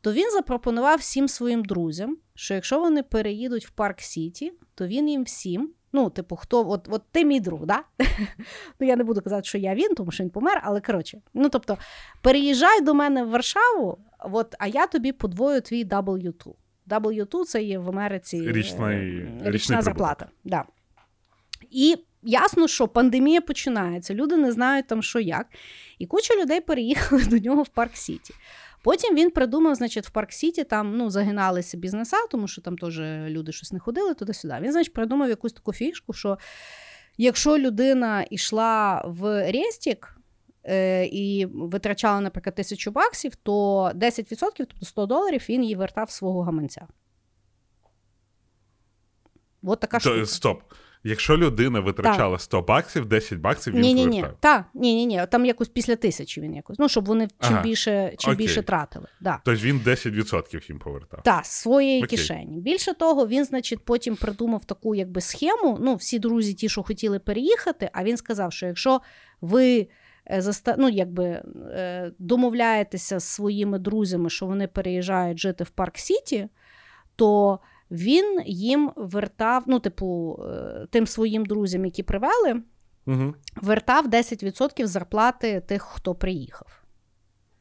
то 0.00 0.12
він 0.12 0.30
запропонував 0.30 0.98
всім 0.98 1.28
своїм 1.28 1.64
друзям, 1.64 2.18
що 2.34 2.54
якщо 2.54 2.80
вони 2.80 3.02
переїдуть 3.02 3.66
в 3.66 3.70
Парк 3.70 4.00
Сіті, 4.00 4.52
то 4.74 4.86
він 4.86 5.08
їм 5.08 5.24
всім. 5.24 5.74
Ну, 5.92 6.10
типу, 6.10 6.36
хто, 6.36 6.70
от, 6.70 6.88
от 6.90 7.02
ти 7.12 7.24
мій 7.24 7.40
друг, 7.40 7.66
да? 7.66 7.82
ну, 8.80 8.86
я 8.86 8.96
не 8.96 9.04
буду 9.04 9.20
казати, 9.20 9.44
що 9.44 9.58
я 9.58 9.74
він, 9.74 9.94
тому 9.94 10.10
що 10.10 10.24
він 10.24 10.30
помер, 10.30 10.60
але 10.64 10.80
коротше. 10.80 11.18
Ну, 11.34 11.48
тобто, 11.48 11.78
переїжджай 12.22 12.80
до 12.80 12.94
мене 12.94 13.24
в 13.24 13.28
Варшаву, 13.30 13.98
от, 14.32 14.54
а 14.58 14.66
я 14.66 14.86
тобі 14.86 15.12
подвою 15.12 15.60
твій 15.60 15.84
W2. 15.84 16.52
W2 16.88 17.44
це 17.44 17.62
є 17.62 17.78
в 17.78 17.88
Америці 17.88 18.36
е, 18.36 18.40
Річний- 18.40 18.54
річна 18.54 19.50
річний 19.50 19.82
зарплата. 19.82 20.28
Да. 20.44 20.64
І 21.70 21.96
ясно, 22.22 22.68
що 22.68 22.88
пандемія 22.88 23.40
починається, 23.40 24.14
люди 24.14 24.36
не 24.36 24.52
знають 24.52 24.86
там, 24.86 25.02
що 25.02 25.20
як. 25.20 25.46
І 25.98 26.06
куча 26.06 26.34
людей 26.42 26.60
переїхали 26.60 27.24
до 27.30 27.38
нього 27.38 27.62
в 27.62 27.68
Парк 27.68 27.96
Сіті. 27.96 28.34
Потім 28.82 29.14
він 29.16 29.30
придумав, 29.30 29.74
значить, 29.74 30.06
в 30.06 30.10
Парк 30.10 30.32
Сіті 30.32 30.64
там 30.64 30.96
ну, 30.96 31.10
загиналися 31.10 31.76
бізнеса, 31.76 32.16
тому 32.30 32.48
що 32.48 32.62
там 32.62 32.78
теж 32.78 33.00
люди 33.30 33.52
щось 33.52 33.72
не 33.72 33.78
ходили 33.78 34.14
туди-сюди. 34.14 34.58
Він, 34.60 34.72
значить, 34.72 34.92
придумав 34.92 35.28
якусь 35.28 35.52
таку 35.52 35.72
фішку, 35.72 36.12
що 36.12 36.38
якщо 37.18 37.58
людина 37.58 38.24
йшла 38.30 39.02
в 39.06 39.52
Рестік 39.52 40.18
е, 40.64 41.06
і 41.06 41.46
витрачала, 41.46 42.20
наприклад, 42.20 42.54
тисячу 42.54 42.90
баксів, 42.90 43.36
то 43.36 43.84
10%, 43.94 44.50
тобто 44.56 44.86
100 44.86 45.06
доларів, 45.06 45.46
він 45.48 45.64
їй 45.64 45.76
вертав 45.76 46.10
свого 46.10 46.42
гаманця. 46.42 46.86
От 49.62 49.80
така 49.80 50.00
штука. 50.00 50.26
Стоп. 50.26 50.62
Якщо 51.08 51.36
людина 51.36 51.80
витрачала 51.80 52.38
100 52.38 52.62
баксів, 52.62 53.06
10 53.06 53.38
баксів 53.38 53.74
він 53.74 53.80
Ні, 53.80 53.94
ні, 53.94 54.06
ні. 54.06 54.20
повертав. 54.20 54.40
Та, 54.40 54.64
ні, 54.74 54.94
ні, 54.94 55.06
ні. 55.06 55.26
Там 55.30 55.44
якось 55.46 55.68
після 55.68 55.96
тисячі 55.96 56.40
він 56.42 56.54
якось. 56.54 56.78
Ну, 56.78 56.88
щоб 56.88 57.04
вони 57.04 57.28
чим 57.40 57.52
Ага. 57.52 57.62
більше, 57.62 58.12
чим 58.18 58.32
Окей. 58.32 58.46
більше 58.46 58.62
тратили. 58.62 59.06
Да. 59.20 59.40
Тобто 59.44 59.60
він 59.66 59.80
10% 59.80 60.68
їм 60.68 60.78
повертав. 60.78 61.22
Та, 61.22 61.40
з 61.44 61.50
своєї 61.50 62.04
Окей. 62.04 62.18
кишені. 62.18 62.60
Більше 62.60 62.94
того, 62.94 63.26
він, 63.26 63.44
значить, 63.44 63.84
потім 63.84 64.16
придумав 64.16 64.64
таку 64.64 64.94
якби 64.94 65.20
схему. 65.20 65.78
Ну, 65.80 65.94
всі 65.94 66.18
друзі, 66.18 66.54
ті, 66.54 66.68
що 66.68 66.82
хотіли 66.82 67.18
переїхати, 67.18 67.90
а 67.92 68.04
він 68.04 68.16
сказав, 68.16 68.52
що 68.52 68.66
якщо 68.66 69.00
ви 69.40 69.88
е, 70.30 70.40
заста... 70.42 70.74
ну, 70.78 70.88
якби, 70.88 71.24
е, 71.24 72.12
домовляєтеся 72.18 73.18
з 73.18 73.24
своїми 73.24 73.78
друзями, 73.78 74.30
що 74.30 74.46
вони 74.46 74.66
переїжджають 74.66 75.38
жити 75.38 75.64
в 75.64 75.70
Парк 75.70 75.98
Сіті, 75.98 76.48
то 77.16 77.58
він 77.90 78.42
їм 78.46 78.92
вертав, 78.96 79.64
ну, 79.66 79.80
типу, 79.80 80.38
е, 80.44 80.86
тим 80.90 81.06
своїм 81.06 81.46
друзям, 81.46 81.84
які 81.84 82.02
привели, 82.02 82.62
Угу. 83.06 83.34
вертав 83.62 84.08
10% 84.08 84.86
зарплати 84.86 85.60
тих, 85.60 85.82
хто 85.82 86.14
приїхав. 86.14 86.82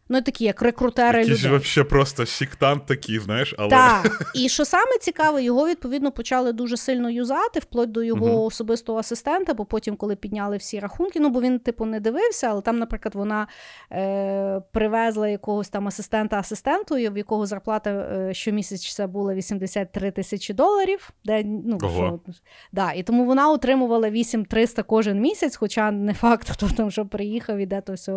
Ну, 0.10 0.22
такі, 0.22 0.46
як 0.46 0.62
рекрутери 0.62 1.20
Якийсь 1.20 1.44
людей. 1.44 1.58
взагалі 1.60 1.90
просто 1.90 2.26
сектант 2.26 2.86
такий, 2.86 3.20
знаєш, 3.20 3.56
але 3.58 3.70
Так, 3.70 4.32
і 4.36 4.50
що 4.50 4.66
саме 4.66 4.98
цікаве, 5.02 5.44
його 5.44 5.68
відповідно 5.68 6.12
почали 6.12 6.54
дуже 6.54 6.78
сильно 6.78 7.10
юзати, 7.10 7.60
вплоть 7.60 7.92
до 7.92 8.04
його 8.04 8.28
Мгм. 8.28 8.40
особистого 8.40 9.00
асистента, 9.00 9.54
бо 9.54 9.66
потім, 9.66 9.96
коли 9.96 10.16
підняли 10.16 10.58
всі 10.58 10.80
рахунки, 10.80 11.20
ну 11.20 11.30
бо 11.30 11.42
він, 11.42 11.60
типу, 11.60 11.86
не 11.86 12.00
дивився, 12.00 12.48
але 12.48 12.62
там, 12.62 12.80
наприклад, 12.80 13.16
вона 13.16 13.48
е, 13.92 14.62
привезла 14.72 15.28
якогось 15.28 15.70
там 15.70 15.88
асистента 15.88 16.40
асистенту, 16.40 16.96
в 16.96 17.18
якого 17.18 17.46
зарплата 17.46 17.90
е, 17.90 18.34
щомісяця 18.34 19.08
була 19.08 19.34
83 19.34 20.12
тисячі 20.12 20.54
доларів. 20.54 21.10
Де, 21.26 21.44
ну, 21.44 21.78
Ого. 21.84 22.20
що, 22.26 22.34
да, 22.72 22.92
і 22.92 23.04
тому 23.04 23.26
вона 23.26 23.52
отримувала 23.52 24.10
8300 24.10 24.84
кожен 24.84 25.22
місяць, 25.22 25.56
хоча 25.56 25.92
не 25.92 26.14
факт, 26.14 26.50
хто 26.52 26.70
там 26.70 26.92
що 26.92 27.06
приїхав 27.06 27.58
і 27.58 27.66
де 27.66 27.82
то 27.82 27.94
все 27.94 28.12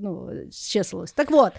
ну, 0.00 0.30
зчислилось. 0.50 1.12
Так 1.12 1.27
от. 1.36 1.52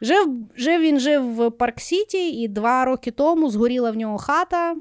Жив, 0.00 0.48
жив 0.56 0.80
він 0.80 1.00
жив 1.00 1.34
в 1.34 1.50
Парк 1.50 1.80
Сіті, 1.80 2.30
і 2.42 2.48
два 2.48 2.84
роки 2.84 3.10
тому 3.10 3.50
згоріла 3.50 3.90
в 3.90 3.96
нього 3.96 4.18
хата, 4.18 4.76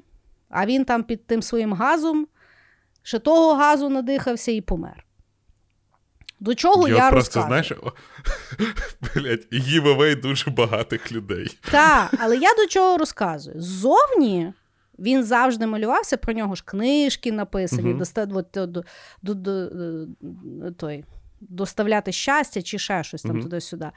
а 0.49 0.65
він 0.65 0.85
там 0.85 1.03
під 1.03 1.27
тим 1.27 1.41
своїм 1.41 1.73
газом 1.73 2.27
ще 3.03 3.19
того 3.19 3.53
газу 3.53 3.89
надихався 3.89 4.51
і 4.51 4.61
помер. 4.61 5.05
До 6.39 6.55
чого 6.55 6.87
я, 6.87 6.95
я 6.95 7.11
просто, 7.11 7.41
знаєш, 7.41 7.71
о, 7.71 7.91
блядь, 9.15 9.47
giveaway 9.53 10.15
дуже 10.15 10.51
багатих 10.51 11.11
людей. 11.11 11.57
Так, 11.71 12.13
але 12.19 12.37
я 12.37 12.53
до 12.53 12.67
чого 12.67 12.97
розказую? 12.97 13.61
Ззовні 13.61 14.53
він 14.99 15.23
завжди 15.23 15.67
малювався, 15.67 16.17
про 16.17 16.33
нього 16.33 16.55
ж 16.55 16.63
книжки 16.65 17.31
написані, 17.31 17.93
доста, 17.93 18.25
до, 18.25 18.41
до, 18.53 18.83
до, 19.21 19.33
до, 19.33 20.71
той, 20.71 21.05
доставляти 21.41 22.11
щастя 22.11 22.61
чи 22.61 22.79
ще 22.79 23.03
щось 23.03 23.21
там 23.21 23.31
Мгм. 23.31 23.41
туди-сюди. 23.41 23.91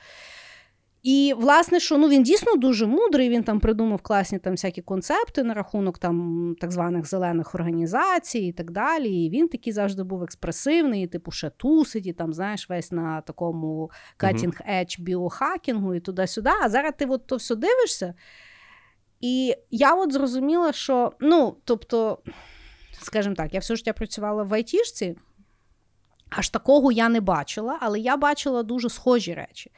І, 1.03 1.35
власне, 1.39 1.81
що 1.81 1.99
ну 1.99 2.09
він 2.09 2.23
дійсно 2.23 2.57
дуже 2.57 2.87
мудрий. 2.87 3.29
Він 3.29 3.43
там 3.43 3.61
придумав 3.61 4.01
класні 4.03 4.39
там 4.39 4.53
всякі 4.53 4.83
концепти 4.83 5.43
на 5.43 5.55
рахунок 5.55 5.99
там 5.99 6.57
так 6.61 6.73
званих 6.73 7.07
зелених 7.07 7.55
організацій 7.55 8.39
і 8.39 8.53
так 8.53 8.71
далі. 8.71 9.25
І 9.25 9.31
він 9.31 9.49
такий 9.49 9.73
завжди 9.73 10.03
був 10.03 10.23
експресивний, 10.23 11.03
і, 11.03 11.07
типу, 11.07 11.31
ще 11.31 11.51
тусить, 11.51 12.07
і 12.07 12.13
там, 12.13 12.33
знаєш, 12.33 12.69
весь 12.71 12.93
на 12.93 13.21
такому 13.21 13.91
cutting 14.19 14.71
edge 14.71 15.01
біохакінгу 15.01 15.95
і 15.95 16.01
туди-сюди. 16.01 16.51
А 16.63 16.69
зараз 16.69 16.93
ти 16.99 17.07
от 17.07 17.27
то 17.27 17.37
все 17.37 17.55
дивишся. 17.55 18.15
І 19.21 19.55
я 19.71 19.95
от 19.95 20.13
зрозуміла, 20.13 20.73
що, 20.73 21.13
ну, 21.21 21.57
тобто, 21.65 22.19
скажімо 23.03 23.35
так, 23.35 23.55
я 23.55 23.61
все 23.61 23.77
життя 23.77 23.93
працювала 23.93 24.43
в 24.43 24.55
айтішці, 24.55 25.17
аж 26.37 26.49
такого 26.49 26.93
я 26.93 27.09
не 27.09 27.21
бачила, 27.21 27.79
але 27.81 28.01
я 28.01 28.17
бачила 28.17 28.63
дуже 28.63 28.89
схожі 28.89 29.35
речі. 29.35 29.71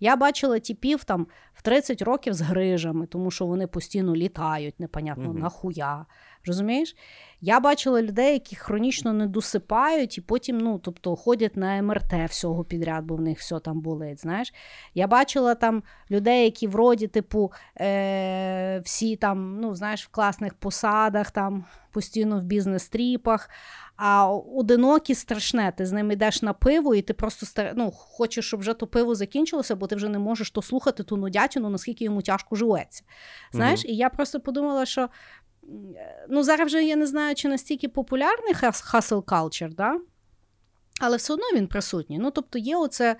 Я 0.00 0.16
бачила 0.16 0.58
типів 0.58 1.04
там 1.04 1.26
в 1.54 1.62
30 1.62 2.02
років 2.02 2.34
з 2.34 2.40
грижами, 2.40 3.06
тому 3.06 3.30
що 3.30 3.46
вони 3.46 3.66
постійно 3.66 4.16
літають, 4.16 4.80
непонятно 4.80 5.28
угу. 5.30 5.38
нахуя. 5.38 6.06
Розумієш? 6.46 6.96
Я 7.40 7.60
бачила 7.60 8.02
людей, 8.02 8.32
які 8.32 8.56
хронічно 8.56 9.12
не 9.12 9.26
досипають, 9.26 10.18
і 10.18 10.20
потім 10.20 10.58
ну, 10.58 10.78
тобто, 10.78 11.16
ходять 11.16 11.56
на 11.56 11.82
МРТ 11.82 12.12
всього 12.28 12.64
підряд, 12.64 13.04
бо 13.04 13.16
в 13.16 13.20
них 13.20 13.38
все 13.38 13.58
там 13.58 13.80
болить. 13.80 14.20
знаєш. 14.20 14.54
Я 14.94 15.06
бачила 15.06 15.54
там 15.54 15.82
людей, 16.10 16.44
які 16.44 16.66
вроді, 16.66 17.06
типу, 17.06 17.52
е- 17.80 18.80
всі 18.84 19.16
там, 19.16 19.60
ну, 19.60 19.74
знаєш, 19.74 20.04
в 20.04 20.08
класних 20.08 20.54
посадах, 20.54 21.30
там, 21.30 21.64
постійно 21.90 22.40
в 22.40 22.42
бізнес-тріпах. 22.42 23.50
А 23.96 24.28
одинокі 24.32 25.14
страшне, 25.14 25.72
ти 25.76 25.86
з 25.86 25.92
ним 25.92 26.10
йдеш 26.10 26.42
на 26.42 26.52
пиво, 26.52 26.94
і 26.94 27.02
ти 27.02 27.14
просто 27.14 27.62
ну, 27.76 27.90
хочеш, 27.90 28.46
щоб 28.46 28.60
вже 28.60 28.74
то 28.74 28.86
пиво 28.86 29.14
закінчилося, 29.14 29.76
бо 29.76 29.86
ти 29.86 29.96
вже 29.96 30.08
не 30.08 30.18
можеш 30.18 30.50
то 30.50 30.62
слухати 30.62 31.02
ту 31.02 31.16
нудятину, 31.16 31.70
наскільки 31.70 32.04
йому 32.04 32.22
тяжко 32.22 32.56
живеться. 32.56 33.04
Знаєш, 33.52 33.80
mm-hmm. 33.80 33.88
і 33.88 33.96
я 33.96 34.10
просто 34.10 34.40
подумала, 34.40 34.86
що 34.86 35.08
ну, 36.28 36.42
зараз 36.42 36.66
вже 36.66 36.84
я 36.84 36.96
не 36.96 37.06
знаю, 37.06 37.34
чи 37.34 37.48
настільки 37.48 37.88
популярний 37.88 38.54
hustle 38.54 39.22
culture, 39.22 39.74
да? 39.74 39.98
але 41.00 41.16
все 41.16 41.32
одно 41.32 41.44
він 41.54 41.66
присутній. 41.66 42.18
Ну, 42.18 42.30
тобто, 42.30 42.58
є 42.58 42.76
оце, 42.76 43.16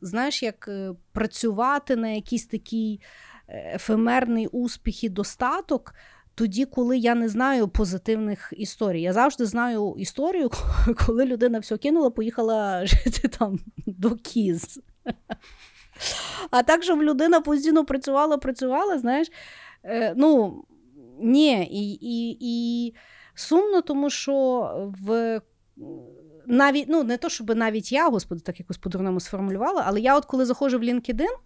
знаєш, 0.00 0.42
як 0.42 0.68
е, 0.68 0.94
працювати 1.12 1.96
на 1.96 2.08
якийсь 2.08 2.46
такий 2.46 3.00
е, 3.48 3.72
ефемерний 3.74 4.46
успіх 4.46 5.04
і 5.04 5.08
достаток 5.08 5.94
тоді, 6.34 6.64
коли 6.64 6.98
я 6.98 7.14
не 7.14 7.28
знаю 7.28 7.68
позитивних 7.68 8.52
історій. 8.56 9.02
Я 9.02 9.12
завжди 9.12 9.46
знаю 9.46 9.94
історію, 9.98 10.50
коли 11.06 11.24
людина 11.24 11.58
все 11.58 11.76
кинула, 11.76 12.10
поїхала 12.10 12.86
жити 12.86 13.28
там 13.28 13.58
до 13.86 14.14
кіз. 14.14 14.80
А 16.50 16.62
так, 16.62 16.82
щоб 16.82 17.02
людина 17.02 17.40
постійно 17.40 17.84
працювала, 17.84 18.38
працювала, 18.38 18.98
знаєш, 18.98 19.28
е, 19.84 20.14
ну, 20.16 20.62
ні, 21.20 21.68
і, 21.70 21.98
і, 22.00 22.36
і 22.40 22.94
сумно, 23.34 23.82
тому 23.82 24.10
що 24.10 24.70
в. 25.04 25.40
Навіть 26.46 26.84
ну 26.88 27.02
не 27.02 27.16
то, 27.16 27.28
щоб 27.28 27.56
навіть 27.56 27.92
я, 27.92 28.08
господи, 28.08 28.40
так 28.40 28.60
якось 28.60 28.78
по-дурному 28.78 29.20
сформулювала, 29.20 29.84
але 29.86 30.00
я, 30.00 30.16
от 30.16 30.24
коли 30.24 30.44
заходжу 30.44 30.78
в 30.78 30.82
LinkedIn, 30.82 31.36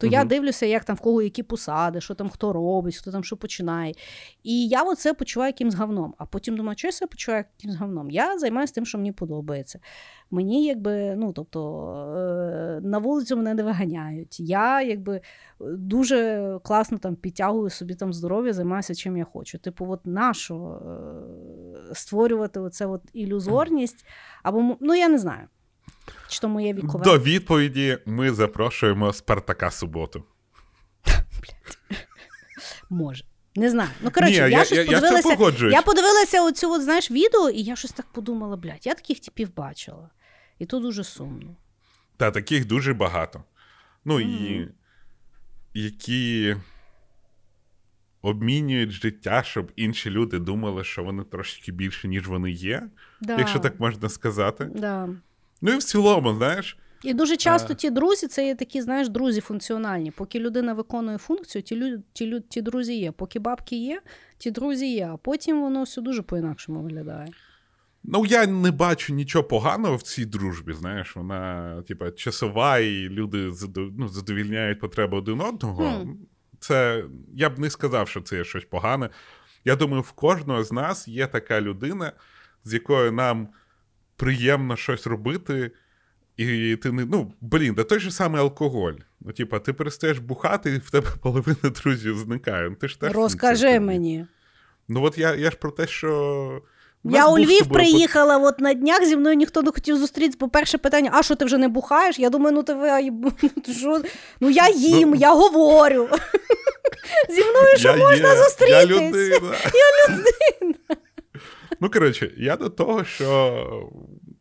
то 0.00 0.06
угу. 0.06 0.12
я 0.12 0.24
дивлюся, 0.24 0.66
як 0.66 0.84
там 0.84 0.96
в 0.96 1.00
кого 1.00 1.22
які 1.22 1.42
посади, 1.42 2.00
що 2.00 2.14
там 2.14 2.28
хто 2.28 2.52
робить, 2.52 2.96
хто 2.96 3.12
там 3.12 3.24
що 3.24 3.36
починає. 3.36 3.94
І 4.42 4.68
я 4.68 4.82
оце 4.82 5.14
почуваю 5.14 5.48
якимсь 5.48 5.74
говном. 5.74 6.14
А 6.18 6.26
потім 6.26 6.56
думаю, 6.56 6.78
що 6.78 6.88
я 6.88 6.92
себе 6.92 7.08
почуваю 7.08 7.44
якимсь 7.58 7.76
говном. 7.76 8.10
Я 8.10 8.38
займаюся 8.38 8.74
тим, 8.74 8.86
що 8.86 8.98
мені 8.98 9.12
подобається. 9.12 9.78
Мені 10.30 10.66
якби, 10.66 11.14
ну 11.16 11.32
тобто 11.32 11.88
е, 12.16 12.80
на 12.80 12.98
вулицю 12.98 13.36
мене 13.36 13.54
не 13.54 13.62
виганяють. 13.62 14.40
Я 14.40 14.82
якби 14.82 15.20
дуже 15.60 16.58
класно 16.64 16.98
там 16.98 17.16
підтягую 17.16 17.70
собі 17.70 17.94
там 17.94 18.12
здоров'я, 18.12 18.52
займаюся 18.52 18.94
чим 18.94 19.16
я 19.16 19.24
хочу. 19.24 19.58
Типу, 19.58 19.86
от 19.90 20.00
нащо 20.06 20.80
е, 21.90 21.94
створювати 21.94 22.60
оце 22.60 22.86
от 22.86 23.02
ілюзорність, 23.12 24.06
або 24.42 24.76
ну 24.80 24.94
я 24.94 25.08
не 25.08 25.18
знаю. 25.18 25.48
Чи 26.30 26.40
то 26.40 26.48
моє 26.48 26.74
вікове? 26.74 27.04
До 27.04 27.18
відповіді 27.18 27.98
ми 28.06 28.32
запрошуємо 28.32 29.12
Спартака 29.12 29.70
суботу. 29.70 30.24
Може. 32.90 33.24
Не 33.56 33.70
знаю. 33.70 33.90
Ну, 34.02 34.10
коротше, 34.10 34.34
я, 34.34 34.48
я 34.48 34.64
щось 34.64 34.78
я, 34.78 35.00
подивилася. 35.00 35.64
Я, 35.64 35.70
я 35.70 35.82
подивилася 35.82 36.42
оцю, 36.42 36.72
от, 36.72 36.82
знаєш, 36.82 37.10
відео, 37.10 37.50
і 37.50 37.62
я 37.62 37.76
щось 37.76 37.92
так 37.92 38.06
подумала, 38.06 38.56
блядь, 38.56 38.86
я 38.86 38.94
таких 38.94 39.20
типів 39.20 39.54
бачила. 39.54 40.10
І 40.58 40.66
то 40.66 40.78
дуже 40.78 41.04
сумно. 41.04 41.56
Та 42.16 42.30
таких 42.30 42.66
дуже 42.66 42.94
багато. 42.94 43.44
Ну 44.04 44.14
mm. 44.14 44.20
і 44.20 44.68
які 45.74 46.56
обмінюють 48.22 48.90
життя, 48.90 49.42
щоб 49.42 49.72
інші 49.76 50.10
люди 50.10 50.38
думали, 50.38 50.84
що 50.84 51.04
вони 51.04 51.24
трошки 51.24 51.72
більше, 51.72 52.08
ніж 52.08 52.28
вони 52.28 52.50
є, 52.50 52.82
да. 53.20 53.36
якщо 53.38 53.58
так 53.58 53.80
можна 53.80 54.08
сказати. 54.08 54.70
Да. 54.74 55.08
Ну 55.60 55.72
і 55.72 55.76
в 55.76 55.82
цілому, 55.82 56.34
знаєш. 56.34 56.78
І 57.02 57.14
дуже 57.14 57.36
часто 57.36 57.74
ті 57.74 57.90
друзі, 57.90 58.26
це 58.26 58.46
є 58.46 58.54
такі, 58.54 58.82
знаєш, 58.82 59.08
друзі 59.08 59.40
функціональні. 59.40 60.10
Поки 60.10 60.40
людина 60.40 60.74
виконує 60.74 61.18
функцію, 61.18 61.62
ті 61.62 61.76
люди, 61.76 62.02
ті, 62.12 62.26
люди, 62.26 62.44
ті 62.48 62.62
друзі 62.62 62.98
є. 62.98 63.12
Поки 63.12 63.38
бабки 63.38 63.76
є, 63.76 64.02
ті 64.38 64.50
друзі 64.50 64.92
є. 64.92 65.10
А 65.12 65.16
потім 65.16 65.60
воно 65.60 65.82
все 65.82 66.00
дуже 66.00 66.22
по-інакшому 66.22 66.82
виглядає. 66.82 67.28
Ну, 68.04 68.26
я 68.26 68.46
не 68.46 68.70
бачу 68.70 69.14
нічого 69.14 69.44
поганого 69.44 69.96
в 69.96 70.02
цій 70.02 70.24
дружбі. 70.24 70.72
Знаєш, 70.72 71.16
вона, 71.16 71.82
типа, 71.88 72.10
часова, 72.10 72.78
і 72.78 73.08
люди 73.08 73.52
ну, 73.76 74.08
задовільняють 74.08 74.80
потреби 74.80 75.18
один 75.18 75.40
одного. 75.40 75.84
Mm. 75.84 76.14
Це 76.58 77.04
я 77.34 77.50
б 77.50 77.58
не 77.58 77.70
сказав, 77.70 78.08
що 78.08 78.20
це 78.20 78.36
є 78.36 78.44
щось 78.44 78.64
погане. 78.64 79.10
Я 79.64 79.76
думаю, 79.76 80.02
в 80.02 80.12
кожного 80.12 80.64
з 80.64 80.72
нас 80.72 81.08
є 81.08 81.26
така 81.26 81.60
людина, 81.60 82.12
з 82.64 82.74
якою 82.74 83.12
нам 83.12 83.48
приємно 84.20 84.76
щось 84.76 85.06
робити, 85.06 85.70
і 86.36 86.76
ти 86.76 86.92
не. 86.92 87.04
Ну, 87.04 87.32
блін, 87.40 87.74
да 87.74 87.84
той 87.84 88.00
же 88.00 88.10
самий 88.10 88.40
алкоголь. 88.40 88.92
Ну, 89.20 89.32
типа, 89.32 89.58
ти 89.58 89.72
перестаєш 89.72 90.18
бухати, 90.18 90.70
і 90.74 90.78
в 90.78 90.90
тебе 90.90 91.06
половина 91.22 91.70
друзів 91.82 92.18
зникає. 92.18 92.68
Ну, 92.70 92.76
ти 92.76 92.88
ж 92.88 93.00
теж 93.00 93.12
Розкажи 93.12 93.80
мені. 93.80 94.26
Ну, 94.88 95.02
от 95.02 95.18
я 95.18 95.34
я 95.34 95.50
ж 95.50 95.56
про 95.56 95.70
те, 95.70 95.86
що. 95.86 96.62
Я 97.04 97.26
у 97.26 97.38
Львів 97.38 97.66
приїхала 97.66 98.38
от 98.38 98.60
на 98.60 98.74
днях, 98.74 99.04
зі 99.04 99.16
мною 99.16 99.36
ніхто 99.36 99.62
не 99.62 99.70
хотів 99.70 99.96
зустрітися. 99.96 100.38
По 100.38 100.48
перше 100.48 100.78
питання: 100.78 101.10
а 101.14 101.22
що 101.22 101.34
ти 101.34 101.44
вже 101.44 101.58
не 101.58 101.68
бухаєш? 101.68 102.18
Я 102.18 102.30
думаю, 102.30 102.56
ну 102.56 102.62
ти 102.62 103.72
що? 103.72 104.02
Ну 104.40 104.50
я 104.50 104.68
їм, 104.68 105.10
ну, 105.10 105.16
я 105.16 105.34
говорю. 105.34 106.08
Зі 107.30 107.40
мною 107.40 107.76
що 107.76 107.96
можна 107.96 108.36
зустрітися? 108.36 108.80
Я 108.80 108.86
людина. 108.86 109.54
Я 109.74 110.08
людина. 110.08 110.74
Ну, 111.80 111.90
коротше, 111.90 112.30
я 112.36 112.56
до 112.56 112.68
того, 112.68 113.04
що 113.04 113.90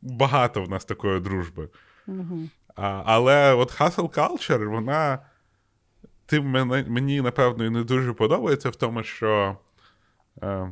багато 0.10 0.64
в 0.64 0.70
нас 0.70 0.86
такої 0.86 1.20
дружби. 1.20 1.70
Угу. 2.08 2.50
А, 2.76 3.04
Але 3.06 3.54
от 3.54 3.80
hustle 3.80 4.10
culture, 4.10 4.66
вона 4.66 5.20
тим 6.26 6.46
мені, 6.46 6.90
мені, 6.90 7.22
напевно, 7.22 7.66
і 7.66 7.70
не 7.70 7.84
дуже 7.84 8.14
подобається 8.14 8.70
в 8.70 8.76
тому, 8.76 9.04
що 9.04 9.58
е, 10.44 10.72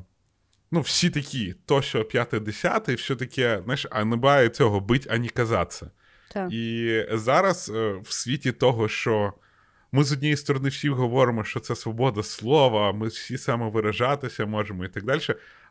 ну, 0.72 0.82
всі 0.82 1.10
такі, 1.10 1.56
то, 1.66 1.82
що 1.82 2.06
п'яте, 2.06 2.40
десяте, 2.40 2.96
все 2.96 3.16
таке, 3.16 3.62
знаєш, 3.64 3.88
а 3.92 4.06
не 4.06 4.16
буває 4.16 4.50
цього 4.50 4.80
бить, 4.80 5.08
ані 5.10 5.30
казатися. 5.30 5.92
І 6.52 7.02
зараз 7.12 7.72
е, 7.76 7.94
в 8.04 8.12
світі 8.12 8.52
того, 8.52 8.88
що 8.88 9.34
ми 9.92 10.04
з 10.04 10.12
однієї 10.12 10.38
сторони 10.38 10.70
всі 10.70 10.90
говоримо, 10.90 11.44
що 11.44 11.60
це 11.60 11.76
свобода 11.76 12.24
слова, 12.24 12.94
ми 12.94 13.08
всі 13.08 13.38
самовиражатися 13.38 14.46
можемо 14.46 14.86
і 14.86 14.88
так 14.88 15.04
далі. 15.04 15.22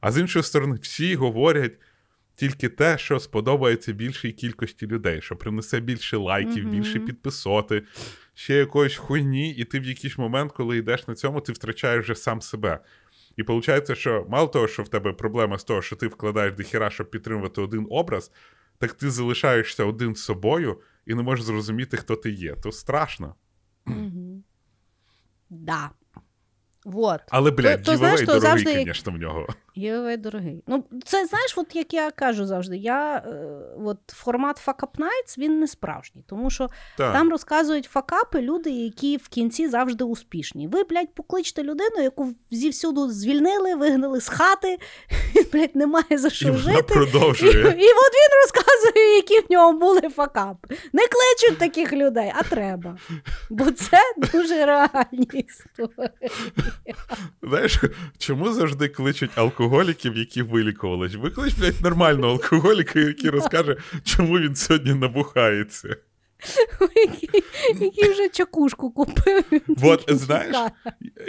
А 0.01 0.13
з 0.13 0.19
іншої 0.19 0.43
сторони, 0.43 0.79
всі 0.83 1.15
говорять 1.15 1.73
тільки 2.37 2.69
те, 2.69 2.99
що 2.99 3.21
сподобається 3.21 3.93
більшій 3.93 4.33
кількості 4.33 4.87
людей, 4.87 5.23
що 5.23 5.37
принесе 5.37 5.81
більше 5.81 6.17
лайків, 6.17 6.65
mm-hmm. 6.65 6.71
більше 6.71 6.99
підписоти, 6.99 7.83
ще 8.35 8.55
якоїсь 8.55 8.97
хуйні, 8.97 9.51
і 9.51 9.65
ти 9.65 9.81
в 9.81 9.85
якийсь 9.85 10.19
момент, 10.19 10.53
коли 10.53 10.77
йдеш 10.77 11.09
на 11.09 11.15
цьому, 11.15 11.41
ти 11.41 11.53
втрачаєш 11.53 12.05
вже 12.05 12.15
сам 12.15 12.41
себе. 12.41 12.81
І 13.37 13.43
виходить, 13.43 13.99
що 13.99 14.27
мало 14.29 14.49
того, 14.49 14.69
що 14.69 14.83
в 14.83 14.89
тебе 14.89 15.13
проблема 15.13 15.59
з 15.59 15.65
того, 15.65 15.83
що 15.83 15.97
ти 15.97 16.07
вкладаєш 16.07 16.55
дохіра, 16.55 16.91
щоб 16.91 17.11
підтримувати 17.11 17.61
один 17.61 17.87
образ, 17.91 18.33
так 18.79 18.93
ти 18.93 19.11
залишаєшся 19.11 19.85
один 19.85 20.15
з 20.15 20.23
собою 20.23 20.81
і 21.07 21.15
не 21.15 21.23
можеш 21.23 21.45
зрозуміти, 21.45 21.97
хто 21.97 22.17
ти 22.17 22.31
є. 22.31 22.57
То 22.63 22.73
страшно. 22.73 23.35
Угу. 23.87 24.43
Да. 25.51 25.91
Вот. 26.85 27.21
Але, 27.29 27.51
блядь, 27.51 27.83
то, 27.83 27.93
то, 27.93 27.97
знаєш, 27.97 28.21
то 28.21 28.41
завжди... 28.41 28.93
в 29.07 29.17
нього. 29.17 29.47
Giveaway 29.77 30.17
дорогий. 30.17 30.63
Ну, 30.67 30.85
це 31.05 31.27
знаєш, 31.27 31.55
от 31.59 31.77
як 31.77 31.95
я 31.95 32.11
кажу 32.11 32.47
завжди, 32.47 32.77
я, 32.77 33.17
е, 33.17 33.47
от 33.85 33.99
формат 34.09 34.67
Fuck 34.67 34.77
Up 34.77 34.99
Nights, 34.99 35.39
він 35.39 35.61
не 35.61 35.67
справжній, 35.67 36.25
тому 36.27 36.51
що 36.51 36.69
так. 36.97 37.13
там 37.13 37.31
розказують 37.31 37.85
факапи 37.85 38.41
люди, 38.41 38.71
які 38.71 39.17
в 39.17 39.29
кінці 39.29 39.69
завжди 39.69 40.05
успішні. 40.05 40.69
Ви, 40.69 40.85
блядь, 40.85 41.15
покличте 41.15 41.63
людину, 41.63 42.03
яку 42.03 42.35
зі 42.51 42.69
всюду 42.69 43.11
звільнили, 43.11 43.75
вигнали 43.75 44.21
з 44.21 44.29
хати, 44.29 44.79
блядь, 45.53 45.77
немає 45.77 46.19
за 46.19 46.31
що 46.31 46.49
і 46.49 46.57
жити. 46.57 46.83
Продовжує. 46.83 47.53
І, 47.53 47.57
і 47.57 47.89
от 47.89 48.13
він 48.15 48.33
розказує, 48.43 49.17
які 49.17 49.41
в 49.41 49.51
нього 49.51 49.73
були 49.73 50.01
факапи. 50.01 50.77
Не 50.93 51.03
кличуть 51.03 51.59
таких 51.59 51.93
людей, 51.93 52.33
а 52.37 52.43
треба. 52.43 52.97
Бо 53.51 53.71
це 53.71 53.99
дуже 54.33 54.67
реальні 54.67 55.29
історії. 55.33 56.11
Знаєш, 57.43 57.81
чому 58.19 58.53
завжди 58.53 58.89
кличуть 58.89 59.31
алкоголіків, 59.67 60.17
які 60.17 60.43
вилікувались? 60.43 61.15
Виклич, 61.15 61.55
блядь, 61.55 61.81
нормального 61.81 62.33
алкоголіка, 62.33 63.01
який 63.01 63.31
розкаже, 63.31 63.77
чому 64.05 64.39
він 64.39 64.57
сьогодні 64.57 64.95
набухається. 64.95 65.97
Який, 66.81 67.43
який 67.81 68.11
вже 68.11 68.29
чакушку 68.29 68.91
купив. 68.91 69.45
От, 69.83 70.05
знаєш, 70.09 70.57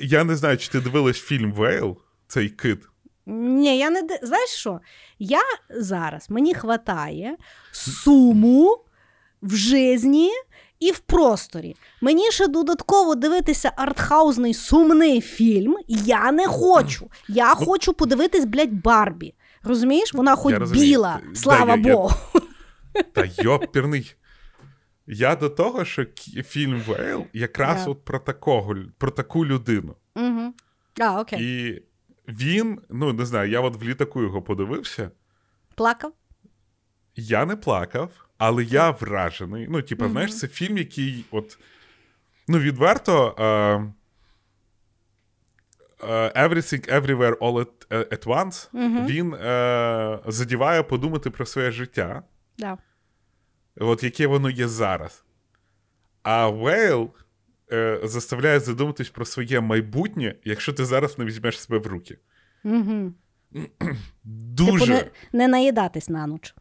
я 0.01 0.23
не 0.23 0.35
знаю, 0.35 0.57
чи 0.57 0.69
ти 0.69 0.79
дивилась 0.79 1.21
фільм 1.21 1.51
Вейл, 1.51 1.97
цей 2.27 2.49
кит. 2.49 2.79
Ні, 3.25 3.77
я 3.77 3.89
не 3.89 4.07
знаєш 4.23 4.49
що? 4.49 4.79
Я 5.19 5.41
зараз 5.69 6.29
мені 6.29 6.53
хватає 6.53 7.37
суму 7.71 8.77
в 9.41 9.55
житті 9.55 10.29
і 10.79 10.91
в 10.91 10.99
просторі. 10.99 11.75
Мені 12.01 12.31
ще 12.31 12.47
додатково 12.47 13.15
дивитися 13.15 13.71
артхаузний 13.75 14.53
сумний 14.53 15.21
фільм. 15.21 15.77
Я 15.87 16.31
не 16.31 16.47
хочу. 16.47 17.09
Я 17.27 17.55
хочу 17.55 17.93
подивитись, 17.93 18.45
блядь, 18.45 18.81
Барбі. 18.81 19.33
Розумієш? 19.63 20.13
Вона 20.13 20.35
хоч 20.35 20.71
біла, 20.71 21.19
Да, 21.29 21.35
слава 21.35 21.75
я- 21.75 21.81
я- 21.81 21.93
Богу. 21.93 22.15
Та 23.13 23.29
йопірний. 23.37 24.15
Я 25.07 25.35
до 25.35 25.49
того, 25.49 25.85
що 25.85 26.05
фільм 26.45 26.81
Вейл 26.87 27.25
якраз 27.33 27.85
Да. 27.85 27.91
от 27.91 28.05
про 28.05 28.19
такого, 28.19 28.75
про 28.97 29.11
таку 29.11 29.45
людину. 29.45 29.95
Угу. 30.15 30.53
А, 30.99 31.21
окей. 31.21 31.39
І 31.41 31.83
він, 32.27 32.79
ну 32.89 33.13
не 33.13 33.25
знаю, 33.25 33.51
я 33.51 33.61
от 33.61 33.75
в 33.75 33.83
літаку 33.83 34.21
його 34.21 34.41
подивився. 34.41 35.11
Плакав? 35.75 36.13
Я 37.15 37.45
не 37.45 37.55
плакав, 37.55 38.11
але 38.37 38.63
я 38.63 38.91
вражений. 38.91 39.67
Ну, 39.69 39.81
типа, 39.81 40.09
знаєш, 40.09 40.37
це 40.37 40.47
фільм, 40.47 40.77
який, 40.77 41.25
от, 41.31 41.57
ну, 42.47 42.59
відверто. 42.59 43.35
Е, 43.39 43.43
е, 46.03 46.47
Everything 46.47 46.93
Everywhere 46.93 47.37
All 47.37 47.65
at, 47.65 47.87
at 48.13 48.25
Once, 48.25 48.69
Мгм. 48.73 49.05
він 49.07 49.33
е, 49.33 50.19
задіває 50.27 50.83
подумати 50.83 51.29
про 51.29 51.45
своє 51.45 51.71
життя, 51.71 52.23
Да. 52.57 52.77
от 53.79 54.03
яке 54.03 54.27
воно 54.27 54.49
є 54.49 54.67
зараз. 54.67 55.23
А 56.23 56.47
Вейл 56.49 57.11
е, 57.71 57.99
заставляє 58.03 58.59
задуматись 58.59 59.09
про 59.09 59.25
своє 59.25 59.61
майбутнє, 59.61 60.35
якщо 60.43 60.73
ти 60.73 60.85
зараз 60.85 61.17
не 61.17 61.25
візьмеш 61.25 61.59
себе 61.61 61.77
в 61.77 61.87
руки. 61.87 62.17
Угу. 62.63 63.13
Дуже. 64.23 64.79
Типу, 64.79 64.85
не, 64.93 65.05
не 65.33 65.47
наїдатись 65.47 66.09
на 66.09 66.27
ніч. 66.27 66.55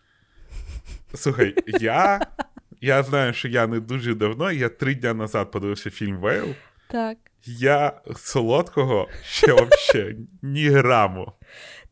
Слухай, 1.15 1.55
я, 1.67 2.21
я 2.81 3.03
знаю, 3.03 3.33
що 3.33 3.49
я 3.49 3.67
не 3.67 3.81
дуже 3.81 4.15
давно, 4.15 4.53
я 4.53 4.69
три 4.69 4.95
дня 4.95 5.15
назад 5.15 5.51
подивився 5.51 5.91
фільм 5.91 6.17
Вейл. 6.21 6.55
Так. 6.89 7.17
Я 7.45 7.93
солодкого 8.17 9.09
ще 9.23 9.53
вообще 9.53 10.17
ні 10.43 10.69
граму. 10.69 11.33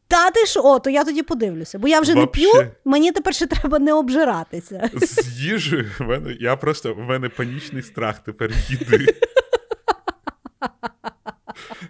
Та 0.08 0.30
ти 0.30 0.46
ж, 0.46 0.60
о, 0.60 0.78
то 0.78 0.90
я 0.90 1.04
тоді 1.04 1.22
подивлюся, 1.22 1.78
бо 1.78 1.88
я 1.88 2.00
вже 2.00 2.14
не 2.14 2.26
п'ю, 2.26 2.50
мені 2.84 3.12
тепер 3.12 3.34
ще 3.34 3.46
треба 3.46 3.78
не 3.78 3.92
обжиратися. 3.92 4.90
З 4.94 5.40
їжею 5.40 5.90
в 5.98 6.02
мене, 6.02 6.36
я 6.40 6.56
просто 6.56 6.94
в 6.94 6.98
мене 6.98 7.28
панічний 7.28 7.82
страх 7.82 8.18
тепер 8.18 8.50
їди. 8.68 9.06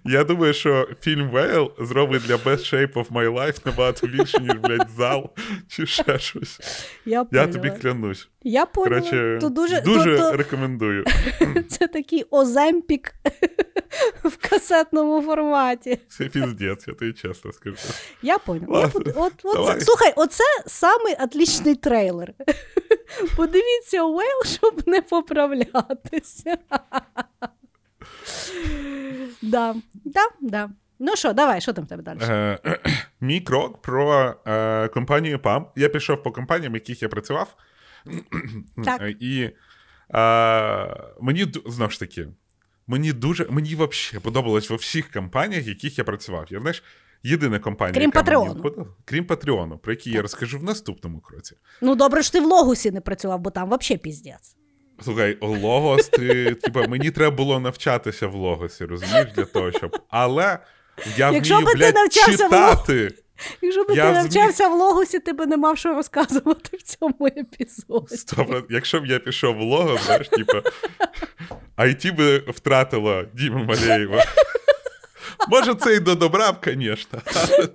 Я 0.04 0.24
думаю, 0.24 0.54
що 0.54 0.88
фільм 1.00 1.30
Вейл 1.30 1.72
зробить 1.78 2.22
для 2.22 2.36
Best 2.36 2.74
Shape 2.74 2.92
of 2.92 3.08
My 3.08 3.34
Life 3.34 3.66
набагато 3.66 4.06
більше, 4.06 4.40
ніж, 4.40 4.54
блядь, 4.54 4.88
зал 4.96 5.30
чи 5.68 5.86
ще 5.86 6.18
щось. 6.18 6.60
Я, 7.04 7.26
Я 7.32 7.46
тобі 7.46 7.70
клянусь. 7.70 8.28
Я 8.42 8.66
поняла. 8.66 9.00
Коротше, 9.00 9.38
то 9.40 9.48
дуже, 9.48 9.80
дуже 9.80 10.16
то, 10.16 10.30
то, 10.30 10.36
рекомендую. 10.36 11.04
це 11.68 11.86
такий 11.86 12.24
оземпік 12.30 13.14
в 14.24 14.48
касетному 14.48 15.22
форматі. 15.22 15.98
Це 16.08 16.24
піздець, 16.24 16.88
я 16.88 16.94
тобі 16.94 17.12
чесно 17.12 17.52
скажу. 17.52 17.76
Я 18.22 18.38
поняла. 18.38 18.80
Я 18.80 18.88
под... 18.88 19.12
от, 19.16 19.32
от, 19.44 19.82
слухай, 19.82 20.12
оце 20.16 20.44
самий 20.66 21.14
отлічний 21.20 21.74
трейлер. 21.74 22.32
Подивіться 23.36 24.02
Уейл, 24.04 24.44
щоб 24.44 24.82
не 24.86 25.02
поправлятися. 25.02 26.58
Да, 29.42 29.74
да, 30.04 30.28
да. 30.40 30.70
Ну 30.98 31.16
що, 31.16 31.32
давай, 31.32 31.60
що 31.60 31.72
там 31.72 31.84
в 31.84 31.88
тебе 31.88 32.02
далі? 32.02 32.18
Е, 32.22 32.58
Мій 33.20 33.40
крок 33.40 33.82
про 33.82 34.34
е, 34.46 34.88
компанію 34.88 35.38
PAM. 35.38 35.64
Я 35.76 35.88
пішов 35.88 36.22
по 36.22 36.32
компаніям, 36.32 36.72
в 36.72 36.76
яких 36.76 37.02
я 37.02 37.08
працював. 37.08 37.56
Так. 38.84 39.02
І 39.20 39.50
е, 40.14 40.96
мені 41.20 41.46
знову 41.66 41.90
ж 41.90 42.00
таки, 42.00 42.28
мені 42.86 43.12
дуже 43.12 43.46
мені 43.50 43.74
взагалі 43.74 44.22
подобалось 44.22 44.70
во 44.70 44.76
всіх 44.76 45.12
компаніях, 45.12 45.66
в 45.66 45.68
яких 45.68 45.98
я 45.98 46.04
працював. 46.04 46.46
Я 46.50 46.60
знаєш, 46.60 46.82
єдина 47.22 47.58
компанія, 47.58 47.94
Крім 47.94 48.08
яка 48.08 48.18
Патреону. 48.18 48.62
мені 48.64 48.88
крім 49.04 49.24
Патреону, 49.24 49.78
про 49.78 49.92
який 49.92 50.12
я 50.12 50.22
розкажу 50.22 50.58
в 50.58 50.64
наступному 50.64 51.20
кроці. 51.20 51.56
Ну, 51.80 51.94
добре, 51.94 52.22
що 52.22 52.32
ти 52.32 52.40
в 52.40 52.44
Логусі 52.44 52.90
не 52.90 53.00
працював, 53.00 53.40
бо 53.40 53.50
там 53.50 53.68
взагалі 53.68 53.98
піздець. 53.98 54.56
Слухай, 55.02 55.38
Логос, 55.40 56.08
ти, 56.08 56.54
типа, 56.54 56.86
мені 56.86 57.10
треба 57.10 57.36
було 57.36 57.60
навчатися 57.60 58.26
в 58.26 58.34
Логосі, 58.34 58.84
розумієш, 58.84 59.28
для 59.36 59.44
того, 59.44 59.72
щоб. 59.72 59.96
Але 60.08 60.58
я 61.16 61.30
Якщо 61.30 61.58
вмію, 61.58 61.76
блядь, 61.76 61.94
навчався 61.94 62.48
в. 62.48 62.52
Якщо 63.62 63.84
б 63.84 63.86
ти 63.86 63.94
навчався 63.94 64.68
в 64.68 64.74
Логосі, 64.78 65.18
ти 65.18 65.32
би 65.32 65.46
не 65.46 65.56
мав 65.56 65.78
що 65.78 65.94
розказувати 65.94 66.76
в 66.76 66.82
цьому 66.82 67.26
епізоді. 67.26 68.16
Стоп, 68.16 68.66
якщо 68.70 69.00
б 69.00 69.06
я 69.06 69.18
пішов 69.18 69.56
в 69.56 69.60
лого, 69.60 69.98
знаєш, 70.06 70.28
типу, 70.28 70.58
IT 71.76 72.16
би 72.16 72.38
втратило 72.38 73.24
Діму 73.34 73.64
Малеєва. 73.64 74.24
Може, 75.48 75.74
це 75.74 75.94
і 75.94 76.00
до 76.00 76.14
добра 76.14 76.52
б, 76.52 76.56
звісно, 76.64 77.18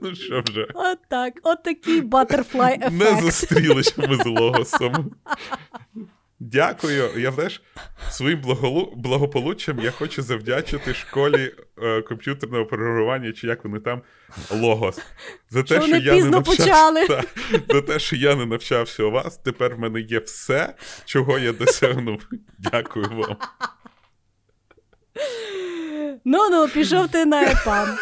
ну 0.01 0.15
що 0.15 0.43
вже. 0.47 0.67
От 0.73 0.97
так, 1.09 1.33
от 1.43 1.63
такий 1.63 2.01
батерфлай 2.01 2.75
ефект. 2.75 2.91
Не 2.91 3.21
зустрілися 3.21 3.93
ми 3.97 4.15
з 4.15 4.25
логосом. 4.25 5.11
Дякую. 6.39 7.09
Я 7.17 7.31
знаєш, 7.31 7.61
своїм 8.09 8.41
благолу... 8.41 8.93
благополуччям 8.95 9.79
я 9.79 9.91
хочу 9.91 10.21
завдячити 10.21 10.93
школі 10.93 11.55
е, 11.83 12.01
комп'ютерного 12.01 12.65
програмування, 12.65 13.31
чи 13.31 13.47
як 13.47 13.63
вони 13.63 13.79
там, 13.79 14.01
Логос. 14.51 14.99
За 15.49 15.63
те, 15.63 15.75
Що 15.75 15.87
що, 15.87 15.95
я 15.95 16.15
не 16.15 16.23
навчався. 16.25 16.63
почали. 16.63 17.07
Та, 17.07 17.23
за 17.69 17.81
те, 17.81 17.99
що 17.99 18.15
я 18.15 18.35
не 18.35 18.45
навчався 18.45 19.03
у 19.03 19.11
вас. 19.11 19.37
Тепер 19.37 19.75
в 19.75 19.79
мене 19.79 19.99
є 20.01 20.19
все, 20.19 20.73
чого 21.05 21.39
я 21.39 21.53
досягнув. 21.53 22.21
Дякую 22.57 23.09
вам. 23.09 23.37
Ну 26.25 26.49
ну, 26.49 26.67
пішов 26.67 27.07
ти 27.07 27.25
на 27.25 27.43
ЕПАМ. 27.43 27.97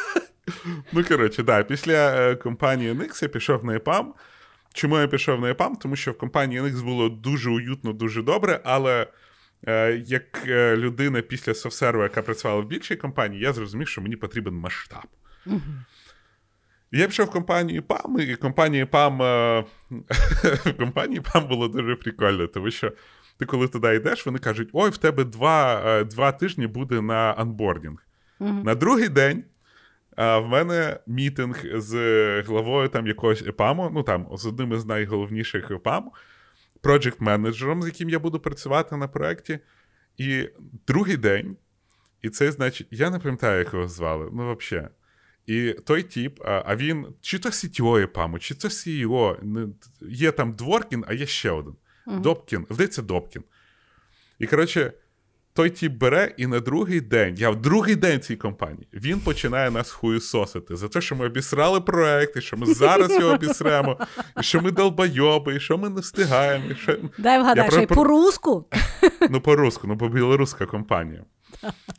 Ну, 0.92 1.04
коротше, 1.04 1.44
да, 1.44 1.64
після 1.64 2.30
е, 2.32 2.36
компанії 2.36 2.92
Nix 2.94 3.24
я 3.24 3.30
пішов 3.30 3.66
на 3.66 3.78
EPAM. 3.78 4.06
Чому 4.78 5.00
я 5.00 5.08
пішов 5.08 5.42
на 5.42 5.54
EPAM? 5.54 5.78
Тому 5.80 5.96
що 5.96 6.12
в 6.12 6.18
компанії 6.18 6.62
Nix 6.62 6.84
було 6.84 7.10
дуже 7.10 7.50
уютно, 7.50 7.94
дуже 7.94 8.22
добре, 8.22 8.60
але 8.64 9.08
е, 9.68 10.04
як 10.06 10.48
е, 10.48 10.78
людина 10.78 11.22
після 11.22 11.54
софсерву, 11.54 12.04
яка 12.04 12.22
працювала 12.22 12.62
в 12.62 12.68
більшій 12.68 12.96
компанії, 12.96 13.42
я 13.42 13.54
зрозумів, 13.54 13.88
що 13.88 14.02
мені 14.02 14.16
потрібен 14.16 14.54
масштаб. 14.54 15.06
Я 16.92 17.08
пішов 17.08 17.26
в 17.26 17.32
компанію 17.32 17.82
EPAM, 17.82 18.20
і 18.20 18.36
компанії 18.36 18.86
EPAM, 18.86 19.24
е, 19.24 19.66
в 20.66 20.74
компанії 20.78 21.22
EPAM 21.22 21.48
було 21.48 21.68
дуже 21.68 21.96
прикольно, 21.96 22.48
тому 22.48 22.72
що 22.72 22.92
ти 23.38 23.46
коли 23.46 23.68
туди 23.68 23.96
йдеш, 23.96 24.26
вони 24.26 24.40
кажуть: 24.40 24.70
ой, 24.74 24.90
в 24.90 24.98
тебе 24.98 25.24
два, 25.24 26.04
два 26.04 26.32
тижні 26.32 26.68
буде 26.68 27.02
на 27.02 27.34
onboarding. 27.34 28.08
На 28.40 28.76
другий 28.76 29.10
день 29.10 29.44
а, 30.18 30.38
в 30.40 30.48
мене 30.50 31.00
meeting 31.08 31.64
з 31.76 31.92
главою 32.42 32.90
там 32.90 33.08
якогось 33.08 33.42
EPAM 33.42 33.74
у, 33.74 33.90
ну 33.94 34.04
там 34.04 34.28
з 34.34 34.46
одним 34.46 34.74
із 34.74 34.86
найголовніших 34.86 35.72
EPAM, 35.72 36.12
project 36.82 37.22
manager 37.22 37.65
ом, 37.65 37.84
з 37.84 37.86
яким 37.86 38.10
я 38.10 38.20
буду 38.20 38.40
працювати 38.40 38.96
на 38.98 39.08
проєкті. 39.08 39.60
І 40.18 40.50
другий 40.88 41.18
день, 41.18 41.58
і 42.22 42.30
це 42.30 42.52
значить, 42.52 42.88
я 42.92 43.10
не 43.10 43.20
пам'ятаю, 43.20 43.60
як 43.60 43.74
його 43.74 43.88
звали, 43.88 44.30
ну 44.34 44.56
взагалі. 44.56 44.88
І 45.46 45.74
той 45.74 46.04
тип, 46.04 46.40
а, 46.46 46.64
а 46.66 46.76
він 46.76 47.08
чи 47.22 47.40
то 47.40 47.50
CTO 47.50 48.02
ЕПАМу, 48.02 48.40
чи 48.40 48.56
то 48.56 48.68
CEO, 48.68 49.44
не- 49.44 49.68
є 50.02 50.32
там 50.32 50.54
Дворкін, 50.54 51.04
а 51.08 51.14
є 51.14 51.26
ще 51.26 51.52
один. 51.52 51.76
Добкін, 52.08 52.66
здається, 52.70 53.02
Добкін. 53.02 53.44
І 54.40 54.48
коротше, 54.48 54.94
той 55.58 55.70
тип 55.70 55.94
бере 55.94 56.34
і 56.38 56.48
на 56.48 56.60
другий 56.60 57.02
день, 57.02 57.36
я 57.38 57.50
в 57.50 57.62
другий 57.62 57.96
день 57.96 58.22
цій 58.22 58.36
компанії, 58.36 58.88
він 58.94 59.20
починає 59.20 59.72
нас 59.72 59.92
хуєсосити 59.92 60.76
за 60.76 60.88
те, 60.88 61.02
що 61.02 61.16
ми 61.16 61.26
обісрали 61.26 61.82
проект, 61.82 62.38
і 62.38 62.42
що 62.42 62.58
ми 62.58 62.66
зараз 62.66 63.12
його 63.12 63.34
обісремо, 63.34 63.98
і 64.40 64.44
що 64.44 64.62
ми 64.62 64.72
долбойоби, 64.72 65.56
і 65.56 65.60
що 65.60 65.78
ми 65.78 65.90
не 65.90 66.02
встигаємо. 66.02 66.66
І 66.72 66.76
що... 66.76 66.98
Дай 67.18 67.40
вгадай, 67.40 67.72
що 67.72 67.88
про- 67.88 67.96
по-руску. 67.96 68.66
Ну, 69.30 69.42
по-руску, 69.42 69.88
ну, 69.88 69.98
по-білоруська 69.98 70.66
компанія. 70.66 71.24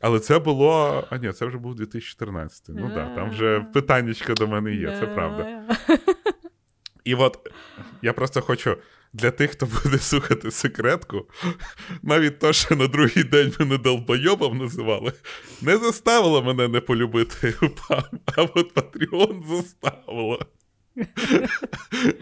Але 0.00 0.20
це 0.20 0.38
було. 0.38 1.04
А 1.10 1.16
ні, 1.16 1.32
це 1.32 1.46
вже 1.46 1.58
був 1.58 1.74
2014. 1.74 2.62
Ну 2.68 2.82
так, 2.82 2.94
да, 2.94 3.14
там 3.14 3.30
вже 3.30 3.66
питаннячка 3.74 4.34
до 4.34 4.46
мене 4.46 4.74
є, 4.74 4.96
це 5.00 5.06
правда. 5.06 5.62
І 7.04 7.14
от 7.14 7.38
я 8.02 8.12
просто 8.12 8.40
хочу 8.40 8.76
для 9.12 9.30
тих, 9.30 9.50
хто 9.50 9.66
буде 9.66 9.98
слухати 9.98 10.50
секретку, 10.50 11.26
навіть 12.02 12.38
то, 12.38 12.52
що 12.52 12.76
на 12.76 12.86
другий 12.86 13.24
день 13.24 13.52
мене 13.58 13.78
долбойобом 13.78 14.58
називали, 14.58 15.12
не 15.62 15.76
заставило 15.76 16.42
мене 16.42 16.68
не 16.68 16.80
полюбити 16.80 17.54
УПАМ, 17.62 18.02
а 18.36 18.42
от 18.42 18.74
Patreon 18.74 19.56
заставило 19.56 20.40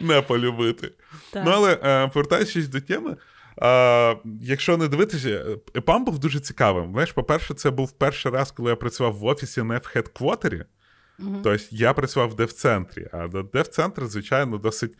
не 0.01 0.22
полюбити. 0.22 0.93
Так. 1.32 1.45
Ну, 1.47 1.53
але 1.55 1.78
е, 1.82 2.09
повертаючись 2.09 2.68
до 2.68 2.80
теми, 2.80 3.16
е, 3.62 4.16
якщо 4.43 4.76
не 4.76 4.89
дивитися, 4.89 5.45
ЕПАМ 5.74 6.05
був 6.05 6.18
дуже 6.18 6.41
цікавим. 6.41 6.93
Знаєш, 6.93 7.12
по-перше, 7.12 7.55
це 7.55 7.70
був 7.70 7.93
перший 7.93 8.32
раз, 8.32 8.53
коли 8.53 8.70
я 8.70 8.76
працював 8.76 9.12
в 9.14 9.24
офісі 9.24 9.62
не 9.62 9.78
в 9.78 9.87
хедквотері. 9.87 10.64
Тобто 11.18 11.57
я 11.70 11.93
працював 11.93 12.28
в 12.28 12.34
дев-центрі, 12.34 13.09
а 13.12 13.28
дев-центру, 13.28 14.07
звичайно, 14.07 14.59
досить 14.59 14.95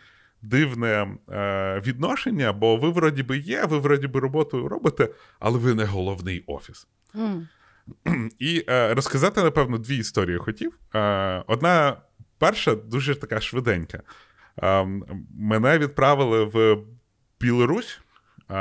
дивне 0.51 1.17
е, 1.31 1.81
відношення, 1.87 2.53
бо 2.53 2.77
ви 2.77 2.91
вроді 2.91 3.23
би 3.23 3.39
є, 3.39 3.65
ви 3.65 3.79
вроді 3.79 4.07
би 4.07 4.21
роботу 4.21 4.69
робите, 4.69 5.09
але 5.41 5.59
ви 5.59 5.75
не 5.75 5.85
головний 5.85 6.45
офіс. 6.47 6.87
М. 7.15 7.49
І 8.39 8.65
е, 8.69 8.95
розказати, 8.95 9.43
напевно, 9.43 9.79
дві 9.79 9.97
історії 9.97 10.39
хотів. 10.39 10.79
Е, 10.95 11.45
одна 11.47 11.97
перша 12.39 12.75
дуже 12.75 13.15
така 13.15 13.41
швиденька. 13.41 14.03
Е, 14.63 14.87
мене 15.39 15.79
відправили 15.79 16.45
в 16.45 16.83
Білорусь, 17.41 18.01
е, 18.51 18.55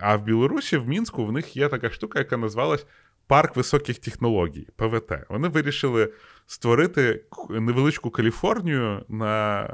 а 0.00 0.16
в 0.16 0.22
Білорусі, 0.22 0.76
в 0.76 0.88
Мінську, 0.88 1.26
в 1.26 1.32
них 1.32 1.56
є 1.56 1.68
така 1.68 1.90
штука, 1.90 2.18
яка 2.18 2.36
називалась 2.36 2.86
Парк 3.26 3.56
високих 3.56 3.98
технологій 3.98 4.68
ПВТ. 4.76 5.12
Вони 5.28 5.48
вирішили 5.48 6.12
створити 6.46 7.24
невеличку 7.50 8.10
Каліфорнію 8.10 9.04
на, 9.08 9.68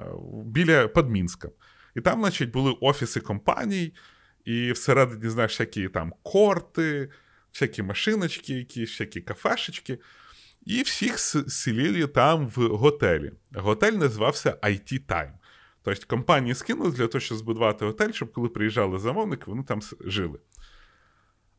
біля 0.44 0.88
Подмінська. 0.88 1.49
І 1.96 2.01
там, 2.01 2.20
значить, 2.20 2.51
були 2.51 2.74
офіси 2.80 3.20
компаній, 3.20 3.94
і 4.44 4.72
всередині, 4.72 5.30
знаєш, 5.30 5.53
всякі 5.53 5.88
там 5.88 6.12
корти, 6.22 7.11
всякі 7.53 7.82
машиночки, 7.82 8.55
якісь, 8.55 8.90
всякі 8.90 9.20
кафешечки. 9.20 9.99
І 10.66 10.82
всіх 10.82 11.18
селили 11.18 12.07
там 12.07 12.46
в 12.46 12.68
готелі. 12.68 13.32
Готель 13.55 13.92
називався 13.92 14.51
IT 14.62 15.07
Time. 15.07 15.32
Тобто 15.82 16.07
компанії 16.07 16.55
скинули 16.55 16.90
для 16.90 17.07
того, 17.07 17.20
щоб 17.20 17.38
збудувати 17.38 17.84
готель, 17.84 18.12
щоб 18.12 18.32
коли 18.32 18.49
приїжджали 18.49 18.99
замовники, 18.99 19.44
вони 19.46 19.62
там 19.62 19.80
жили. 20.01 20.38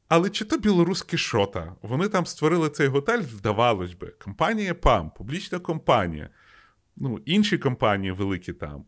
Але 0.09 0.29
чи 0.29 0.45
то 0.45 0.57
білоруські 0.57 1.17
шота? 1.17 1.75
Вони 1.81 2.07
там 2.07 2.25
створили 2.25 2.69
цей 2.69 2.87
готель, 2.87 3.21
здавалось 3.21 3.93
би, 3.93 4.07
компанія 4.07 4.73
ПАМ, 4.73 5.11
публічна 5.17 5.59
компанія, 5.59 6.29
ну, 6.97 7.19
інші 7.25 7.57
компанії 7.57 8.11
великі 8.11 8.53
там. 8.53 8.85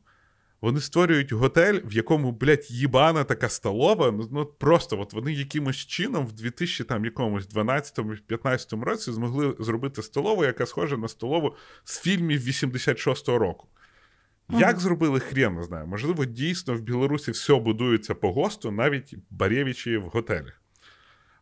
Вони 0.62 0.80
створюють 0.80 1.32
готель, 1.32 1.80
в 1.86 1.94
якому, 1.94 2.32
блядь, 2.32 2.72
їбана 2.72 3.24
така 3.24 3.50
столова. 3.50 4.12
Ну, 4.12 4.30
ну 4.32 4.46
просто 4.46 5.00
от 5.00 5.14
вони 5.14 5.34
якимось 5.34 5.76
чином 5.76 6.28
в 6.28 6.34
2000 6.34 6.84
там 6.84 7.06
якомусь 7.06 7.50
12-15 7.50 8.82
році 8.82 9.12
змогли 9.12 9.56
зробити 9.60 10.04
столову, 10.04 10.46
яка 10.46 10.66
схожа 10.66 10.98
на 10.98 11.08
столову 11.08 11.56
з 11.84 12.00
фільмів 12.00 12.42
86-го 12.42 13.38
року. 13.38 13.68
Як 14.50 14.80
зробили, 14.80 15.20
хрен 15.20 15.56
не 15.56 15.64
знаю. 15.64 15.88
Можливо, 15.88 16.26
дійсно 16.26 16.76
в 16.76 16.82
Білорусі 16.82 17.32
все 17.32 17.56
будується 17.60 18.16
по 18.16 18.34
ГОСТу, 18.34 18.72
навіть 18.72 19.16
барєвічі 19.30 19.98
в 19.98 20.04
готелях. 20.04 20.61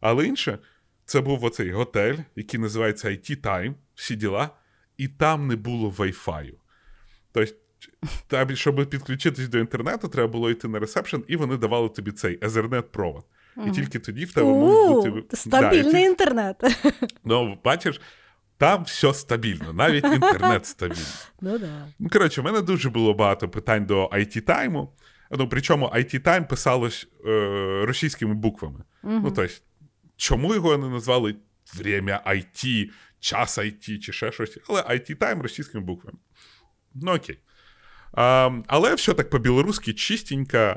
Але 0.02 0.26
інше, 0.26 0.60
це 1.06 1.22
був 1.22 1.44
оцей 1.44 1.72
готель, 1.72 2.16
який 2.36 2.60
називається 2.60 3.08
IT 3.10 3.42
Time, 3.42 3.74
всі 3.96 4.16
діла, 4.16 4.50
і 4.98 5.08
там 5.08 5.48
не 5.48 5.56
було 5.56 5.90
Wi-Fi. 5.90 6.54
Тобто, 7.32 7.56
там, 8.28 8.56
щоб 8.56 8.90
підключитись 8.90 9.48
до 9.48 9.60
інтернету, 9.60 10.08
треба 10.08 10.28
було 10.32 10.50
йти 10.52 10.68
на 10.68 10.80
ресепшн, 10.80 11.18
і 11.28 11.36
вони 11.36 11.58
давали 11.58 11.90
тобі 11.90 12.12
цей 12.12 12.40
Ethernet 12.40 12.82
провод. 12.82 13.26
І 13.68 13.72
тільки 13.72 14.00
тоді 14.00 14.26
в 14.26 14.34
тебе 14.34 14.48
мав 14.48 14.88
бути. 14.88 15.10
У, 15.10 15.22
Да, 15.22 15.38
Стабільний 15.38 16.04
інтернет. 16.04 16.64
Ну, 17.24 17.58
бачиш, 17.64 18.02
там 18.58 18.84
все 18.84 19.14
стабільно, 19.14 19.74
навіть 19.74 20.04
інтернет 20.04 20.66
стабільний. 20.66 21.06
Ну 21.42 21.58
да. 21.60 21.88
Ну, 22.00 22.10
коротше, 22.10 22.42
в 22.42 22.44
мене 22.44 22.62
дуже 22.62 22.90
було 22.90 23.14
багато 23.14 23.50
питань 23.50 23.86
до 23.86 24.06
IT 24.08 24.42
Time. 24.46 24.88
Ну, 25.32 25.50
причому 25.50 25.86
IT 25.86 26.24
Time 26.28 26.48
писалось 26.48 27.08
е, 27.26 27.30
російськими 27.86 28.34
буквами. 28.34 28.80
Ну, 29.04 29.32
тобто, 29.36 29.54
чому 30.20 30.54
його 30.54 30.78
не 30.78 30.90
назвали 30.90 31.36
Время 31.78 32.22
IT, 32.28 32.90
час 33.20 33.58
IT 33.58 34.00
чи 34.00 34.14
ще 34.14 34.32
щось, 34.32 34.58
але 34.68 34.82
IT 34.82 35.18
Time 35.18 35.42
російськими 35.42 35.84
буквами. 35.84 36.18
Ну, 36.96 37.14
окей. 37.14 37.40
А, 38.14 38.52
але 38.68 38.96
все 38.96 39.14
так 39.14 39.30
по-білоруськи 39.30 39.94
чистенько, 39.94 40.76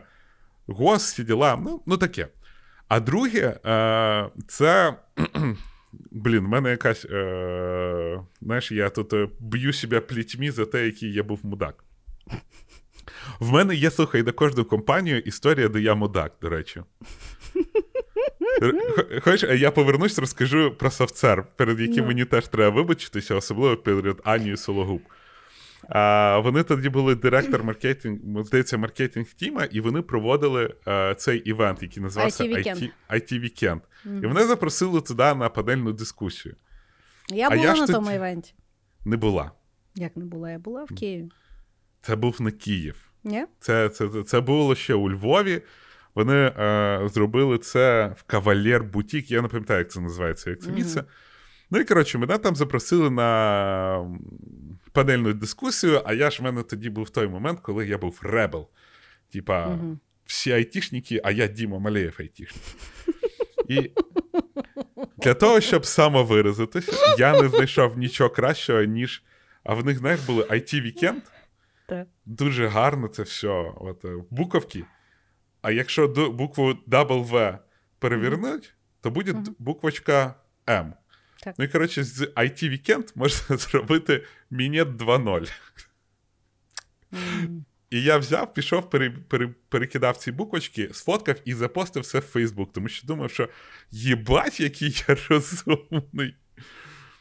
гос, 0.66 1.12
всі 1.12 1.24
діла, 1.24 1.56
ну, 1.56 1.82
ну 1.86 1.96
таке. 1.96 2.28
А 2.88 3.00
друге, 3.00 3.60
е, 3.66 4.30
це. 4.48 4.94
Блін, 6.10 6.44
в 6.44 6.48
мене 6.48 6.70
якась. 6.70 7.04
Е, 7.04 8.20
знаєш, 8.42 8.72
я 8.72 8.90
тут 8.90 9.12
е, 9.12 9.28
б'ю 9.40 9.72
себе 9.72 10.00
плітьмі 10.00 10.50
за 10.50 10.66
те, 10.66 10.86
який 10.86 11.12
я 11.12 11.22
був 11.22 11.40
мудак. 11.42 11.84
В 13.40 13.52
мене 13.52 13.74
є, 13.74 13.90
слухай, 13.90 14.22
до 14.22 14.32
кожну 14.32 14.64
компанію 14.64 15.18
історія, 15.18 15.68
де 15.68 15.80
я 15.80 15.94
мудак, 15.94 16.32
до 16.42 16.48
речі. 16.48 16.82
Р- 18.62 19.20
х- 19.20 19.54
я 19.54 19.70
повернусь, 19.70 20.18
розкажу 20.18 20.70
про 20.78 20.90
софтсер, 20.90 21.44
перед 21.56 21.80
яким 21.80 21.96
Ну. 22.02 22.06
мені 22.06 22.24
теж 22.24 22.48
треба 22.48 22.76
вибачитися, 22.76 23.34
особливо 23.34 23.76
перед 23.76 24.20
Анією 24.24 24.56
Сологуб. 24.56 25.00
А, 25.88 26.38
вони 26.44 26.62
тоді 26.62 26.88
були 26.88 27.14
директор 27.14 27.64
маркетинг, 27.64 28.18
здається, 28.44 28.78
marketing 28.78 29.26
team 29.26 29.52
а, 29.52 29.64
і 29.64 29.80
вони 29.80 30.02
проводили 30.02 30.74
е, 30.88 31.14
цей 31.14 31.38
івент, 31.38 31.82
який 31.82 32.02
називався. 32.02 32.44
IT, 32.44 32.90
IT 33.10 33.32
Weekend. 33.44 33.80
І 34.04 34.26
мене 34.26 34.44
запросили 34.46 35.00
туди 35.00 35.34
на 35.34 35.48
панельну 35.48 35.92
дискусію. 35.92 36.54
Я 37.28 37.46
А 37.46 37.50
була 37.50 37.62
я 37.64 37.74
на 37.74 37.86
тому 37.86 38.10
івенті. 38.10 38.54
Не 39.04 39.16
була. 39.16 39.50
Як 39.94 40.16
не 40.16 40.24
була? 40.24 40.50
Я 40.50 40.58
була 40.58 40.84
в 40.84 40.94
Києві. 40.94 41.28
Це 42.02 42.16
був 42.16 42.42
не 42.42 42.50
Київ. 42.50 42.96
Ні? 43.24 43.44
Це, 43.60 43.88
це, 43.88 44.08
це 44.26 44.40
було 44.40 44.74
ще 44.74 44.94
у 44.94 45.10
Львові. 45.10 45.62
Вони 46.14 46.34
е, 46.34 47.00
зробили 47.12 47.58
це 47.58 48.14
в 48.16 48.22
Кавалєр 48.22 48.84
Бутік. 48.84 49.30
Я 49.30 49.42
не 49.42 49.48
пам'ятаю, 49.48 49.78
як 49.78 49.90
це 49.90 50.00
називається, 50.00 50.50
як 50.50 50.60
це 50.60 50.70
місце. 50.70 51.04
Ну 51.70 51.78
і 51.80 51.84
коротше, 51.84 52.18
мене 52.18 52.38
там 52.38 52.56
запросили 52.56 53.10
на 53.10 54.10
панельну 54.92 55.32
дискусію, 55.32 56.02
а 56.04 56.12
я 56.12 56.30
ж 56.30 56.42
в 56.42 56.44
мене 56.44 56.62
тоді 56.62 56.90
був 56.90 57.10
той 57.10 57.28
момент, 57.28 57.60
коли 57.60 57.86
я 57.86 57.98
був 57.98 58.20
ребел. 58.22 58.68
Типа, 59.32 59.78
всі 60.24 60.52
айтішники, 60.52 61.20
а 61.24 61.30
я 61.30 61.46
Діма 61.46 61.78
Малеєв 61.78 62.16
айтішник. 62.18 62.64
І 63.68 63.90
для 65.16 65.34
того, 65.34 65.60
щоб 65.60 65.86
самовиразитися, 65.86 67.16
я 67.18 67.42
не 67.42 67.48
знайшов 67.48 67.98
нічого 67.98 68.30
кращого, 68.30 68.82
ніж. 68.82 69.22
А 69.64 69.74
в 69.74 69.84
них, 69.84 69.98
знаєш, 69.98 70.20
були 70.20 70.42
IT-вікенд. 70.42 71.20
Дуже 72.26 72.66
гарно 72.66 73.08
це 73.08 73.22
все. 73.22 73.48
От, 73.80 74.04
е, 74.04 74.08
буковки. 74.30 74.84
А 75.62 75.70
якщо 75.70 76.08
букву 76.08 76.72
W 76.88 77.58
перевернуть, 77.98 78.74
то 79.00 79.10
буде 79.10 79.34
буквочка 79.58 80.34
М. 80.68 80.94
Так. 81.42 81.54
Ну 81.58 81.64
і 81.64 81.68
коротше, 81.68 82.04
з 82.04 82.20
IT 82.20 82.64
Weekend 82.70 83.12
можна 83.14 83.56
зробити 83.56 84.24
мінет 84.50 84.88
2.0. 84.88 85.52
І 87.90 88.02
я 88.02 88.18
взяв, 88.18 88.54
пішов, 88.54 88.90
пере, 88.90 89.10
пере, 89.10 89.54
перекидав 89.68 90.16
ці 90.16 90.32
буквочки, 90.32 90.88
сфоткав 90.92 91.36
і 91.44 91.54
запостив 91.54 92.02
все 92.02 92.18
в 92.18 92.22
Фейсбук, 92.22 92.72
тому 92.72 92.88
що 92.88 93.06
думав, 93.06 93.30
що 93.30 93.48
їбать, 93.90 94.60
який 94.60 95.04
я 95.08 95.16
розумний. 95.30 96.36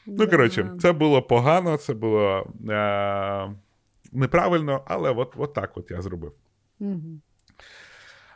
Ну, 0.06 0.28
коротше, 0.28 0.72
це 0.82 0.92
було 0.92 1.22
погано, 1.22 1.78
це 1.78 1.94
було 1.94 2.54
е- 2.70 3.56
неправильно, 4.12 4.84
але 4.88 5.12
от, 5.12 5.34
от 5.38 5.54
так 5.54 5.78
от 5.78 5.92
я 5.92 6.02
зробив. 6.02 6.34
Мгм. 6.80 7.22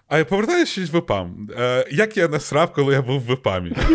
А 0.08 0.24
повертаючись 0.24 0.90
в 0.90 0.98
ВПАМ, 0.98 1.50
е, 1.58 1.86
як 1.92 2.18
я 2.18 2.28
насрав, 2.28 2.74
коли 2.74 2.94
я 2.94 3.02
був 3.02 3.22
в 3.22 3.34
ВПАМі? 3.34 3.76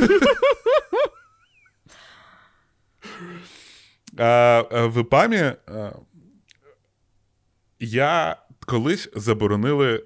Е, 4.18 4.26
е, 4.72 4.86
В 4.86 5.00
ВПАМі 5.00 5.52
я 7.80 8.36
колись 8.66 9.08
заборонили 9.16 10.04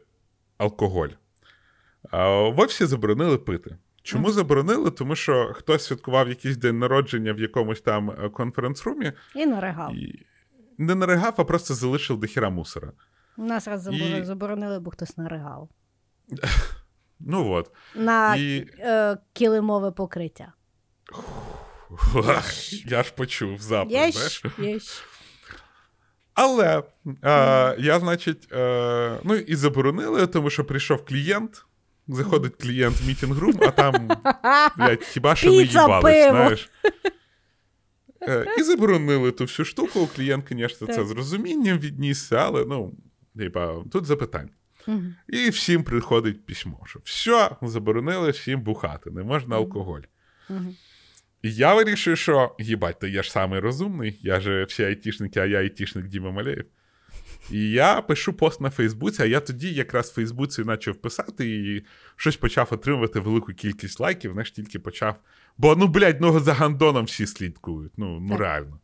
алкоголь. 0.58 1.08
В 2.12 2.54
офісі 2.60 2.86
заборонили 2.86 3.38
пити. 3.38 3.76
Чому 4.02 4.30
заборонили? 4.32 4.90
Тому 4.90 5.16
що 5.16 5.52
хтось 5.54 5.84
святкував 5.86 6.28
якийсь 6.28 6.56
день 6.56 6.78
народження 6.78 7.32
в 7.32 7.38
якомусь 7.40 7.80
там 7.80 8.10
конференц-румі 8.32 9.12
І 9.34 9.46
наригав. 9.46 9.94
і 9.94 10.26
не 10.78 10.94
наригав, 10.94 11.34
а 11.36 11.44
просто 11.44 11.74
залишив 11.74 12.20
до 12.20 12.26
хіра 12.26 12.50
мусора. 12.50 12.92
У 13.36 13.44
нас 13.44 13.68
раз 13.68 13.88
І- 13.92 14.24
заборонили, 14.24 14.78
бо 14.80 14.90
хтось 14.90 15.16
наригав. 15.16 15.68
Ну 17.20 17.50
от. 17.52 17.70
На 17.94 18.36
І- 18.36 18.66
е, 18.78 19.18
килимове 19.32 19.90
покриття. 19.90 20.52
Я 22.86 23.02
ж 23.02 23.12
почув 23.16 23.60
запах, 23.60 23.90
знаєш. 23.90 24.42
ж, 24.42 24.50
є 24.58 24.78
ж. 24.78 25.02
Але 26.34 26.82
е, 27.06 27.76
я, 27.78 28.00
значить, 28.00 28.48
е, 28.52 29.20
ну 29.24 29.34
і 29.34 29.54
заборонили, 29.54 30.26
тому 30.26 30.50
що 30.50 30.64
прийшов 30.64 31.04
клієнт. 31.04 31.64
Заходить 32.08 32.56
клієнт 32.56 32.96
в 33.00 33.06
meeting 33.08 33.38
room, 33.38 33.58
а 33.62 33.70
там, 33.70 34.08
блядь, 34.76 35.04
хіба 35.04 35.36
що 35.36 35.50
не 35.50 35.56
їбались, 35.62 36.30
знаєш. 36.30 36.70
Е, 38.22 38.46
і 38.58 38.62
заборонили 38.62 39.32
ту 39.32 39.44
всю 39.44 39.66
штуку. 39.66 40.08
Клієнт, 40.16 40.44
звісно, 40.48 40.86
це 40.86 41.04
з 41.04 41.10
розумінням 41.10 41.78
віднісся, 41.78 42.36
але 42.36 42.64
ну, 42.64 42.94
типа, 43.36 43.74
тут 43.92 44.06
запитань. 44.06 44.50
Мгм. 44.86 45.14
І 45.28 45.50
всім 45.50 45.84
приходить 45.84 46.46
письмо, 46.46 46.80
що 46.86 47.00
все, 47.04 47.50
заборонили 47.62 48.30
всім 48.30 48.60
бухати, 48.60 49.10
не 49.10 49.22
можна 49.22 49.56
алкоголь. 49.56 50.02
Мгм. 50.48 50.74
І 51.42 51.54
я 51.54 51.74
вирішив, 51.74 52.18
що 52.18 52.56
їбать, 52.58 52.98
то 52.98 53.06
я 53.06 53.22
ж 53.22 53.30
самий 53.30 53.60
розумний, 53.60 54.18
я 54.22 54.40
же 54.40 54.64
всі 54.64 54.84
айтішники, 54.84 55.40
а 55.40 55.46
я 55.46 55.58
айтішник 55.58 56.06
Діма 56.06 56.30
Малеєв. 56.30 56.64
І 57.50 57.70
я 57.70 58.00
пишу 58.00 58.32
пост 58.32 58.60
на 58.60 58.70
Фейсбуці, 58.70 59.22
а 59.22 59.26
я 59.26 59.40
тоді 59.40 59.74
якраз 59.74 60.10
в 60.10 60.14
Фейсбуці 60.14 60.64
почав 60.64 60.96
писати 60.96 61.48
і 61.48 61.84
щось 62.16 62.36
почав 62.36 62.68
отримувати 62.70 63.20
велику 63.20 63.52
кількість 63.52 64.00
лайків, 64.00 64.32
знаєш, 64.32 64.50
тільки 64.50 64.78
почав. 64.78 65.16
Бо, 65.58 65.76
ну, 65.76 65.86
блядь, 65.86 66.20
ну 66.20 66.40
за 66.40 66.52
гандоном 66.52 67.04
всі 67.04 67.26
слідкують. 67.26 67.92
Ну, 67.96 68.20
ну 68.20 68.36
реально. 68.36 68.80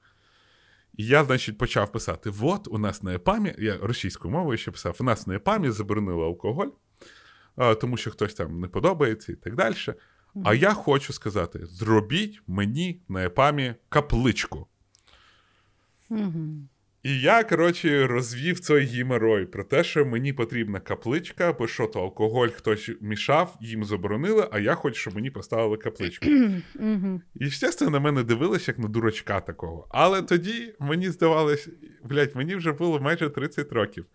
І 1.01 1.07
я, 1.07 1.25
значить, 1.25 1.59
почав 1.59 1.93
писати: 1.93 2.33
от 2.41 2.69
у 2.69 2.79
нас 2.79 3.03
на 3.03 3.15
ЕПАМі, 3.15 3.55
я 3.59 3.79
російською 3.83 4.35
мовою 4.35 4.59
ще 4.59 4.71
писав, 4.71 4.97
у 5.01 5.05
нас 5.05 5.27
на 5.27 5.35
ЕПАМі 5.35 5.71
заборонили 5.71 6.25
алкоголь, 6.25 6.69
тому 7.81 7.97
що 7.97 8.11
хтось 8.11 8.35
там 8.35 8.61
не 8.61 8.69
подобається 8.69 9.33
і 9.33 9.35
так 9.35 9.57
далі. 9.57 9.75
А 10.45 10.55
я 10.55 10.75
хочу 10.75 11.13
сказати: 11.13 11.67
зробіть 11.67 12.43
мені 12.47 13.03
на 13.09 13.25
ЕПАМі 13.25 13.75
капличку. 13.89 14.67
Мгм. 16.11 16.69
І 17.03 17.21
я, 17.21 17.45
коротше, 17.45 18.07
розвів 18.07 18.61
цей 18.61 18.85
гімерой 18.85 19.47
про 19.47 19.65
те, 19.65 19.85
що 19.85 20.07
мені 20.07 20.33
потрібна 20.33 20.81
капличка, 20.81 21.53
бо 21.53 21.67
що 21.67 21.87
то 21.87 22.01
алкоголь 22.01 22.49
хтось 22.49 22.91
мішав, 23.01 23.57
їм 23.61 23.85
заборонили, 23.85 24.49
а 24.53 24.59
я 24.59 24.75
хочу, 24.75 25.01
щоб 25.01 25.15
мені 25.15 25.31
поставили 25.31 25.77
капличку. 25.77 26.27
І, 27.35 27.47
звісно, 27.47 27.91
на 27.91 28.01
мене 28.01 28.23
дивились 28.23 28.69
як 28.69 28.79
на 28.79 28.89
дурачка 28.89 29.41
такого. 29.41 29.87
Але 29.91 30.23
тоді 30.23 30.75
мені 30.79 31.11
здавалось, 31.11 31.69
блядь, 32.05 32.37
мені 32.37 32.55
вже 32.55 32.73
було 32.73 33.01
майже 33.01 33.31
30 33.31 33.73
років. 33.73 34.07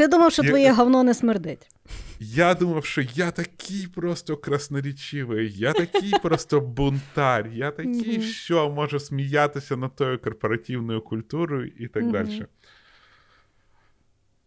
Ти 0.00 0.08
думав, 0.08 0.32
що 0.32 0.42
Я- 0.42 0.48
твоє 0.48 0.72
говно 0.72 1.02
не 1.02 1.14
смердить. 1.14 1.68
Я 2.20 2.54
думав, 2.54 2.84
що 2.84 3.02
я 3.14 3.30
такий 3.30 3.86
просто 3.94 4.36
красноречивий, 4.36 5.52
я 5.52 5.72
такий 5.72 6.12
просто 6.22 6.60
бунтар, 6.60 7.48
я 7.52 7.70
такий, 7.70 8.22
що 8.22 8.70
можу 8.70 9.00
сміятися 9.00 9.76
над 9.76 9.96
тою 9.96 10.18
корпоративною 10.18 11.00
культурою 11.00 11.72
і 11.78 11.88
так 11.88 12.10
далі. 12.12 12.44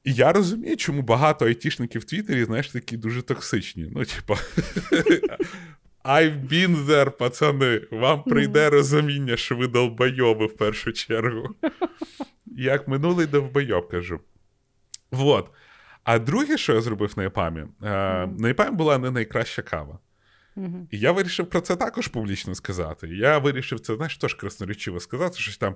І 0.04 0.14
я 0.14 0.34
розумію, 0.34 0.78
чому 0.78 1.02
багато 1.02 1.46
айтішників 1.46 2.02
в 2.02 2.06
Твіттері, 2.06 2.46
знаєш, 2.46 2.70
такі 2.70 2.98
дуже 2.98 3.22
токсичні. 3.22 3.92
Ну, 3.96 4.06
типа, 4.06 4.34
I've 6.06 6.48
been 6.48 6.86
there, 6.86 7.10
пацани. 7.10 7.82
Вам 7.92 8.24
прийде 8.24 8.70
розуміння, 8.70 9.38
що 9.38 9.56
ви 9.56 9.68
долбойоби 9.68 10.46
в 10.46 10.58
першу 10.58 10.92
чергу. 10.92 11.50
Як 12.46 12.88
минулий 12.88 13.28
довбойоб, 13.28 13.90
кажу. 13.90 14.20
Вот. 15.14 15.52
А 16.04 16.20
друге, 16.20 16.58
що 16.58 16.74
я 16.74 16.82
зробив 16.82 17.14
на 17.18 17.24
ЕПАМі, 17.24 17.60
е, 17.62 17.68
на 18.28 18.50
ЕПАМі 18.50 18.76
була 18.76 18.98
не 18.98 19.12
найкраща 19.12 19.62
кава. 19.62 20.00
Мгм. 20.56 20.88
І 20.92 21.00
я 21.00 21.12
вирішив 21.12 21.50
про 21.50 21.62
це 21.62 21.76
також 21.76 22.08
публічно 22.08 22.56
сказати. 22.56 23.08
Я 23.08 23.38
вирішив 23.38 23.80
це, 23.80 23.96
знаєш, 23.96 24.18
теж 24.18 24.34
красноречиво 24.34 25.00
сказати, 25.00 25.38
щось 25.38 25.58
там. 25.58 25.76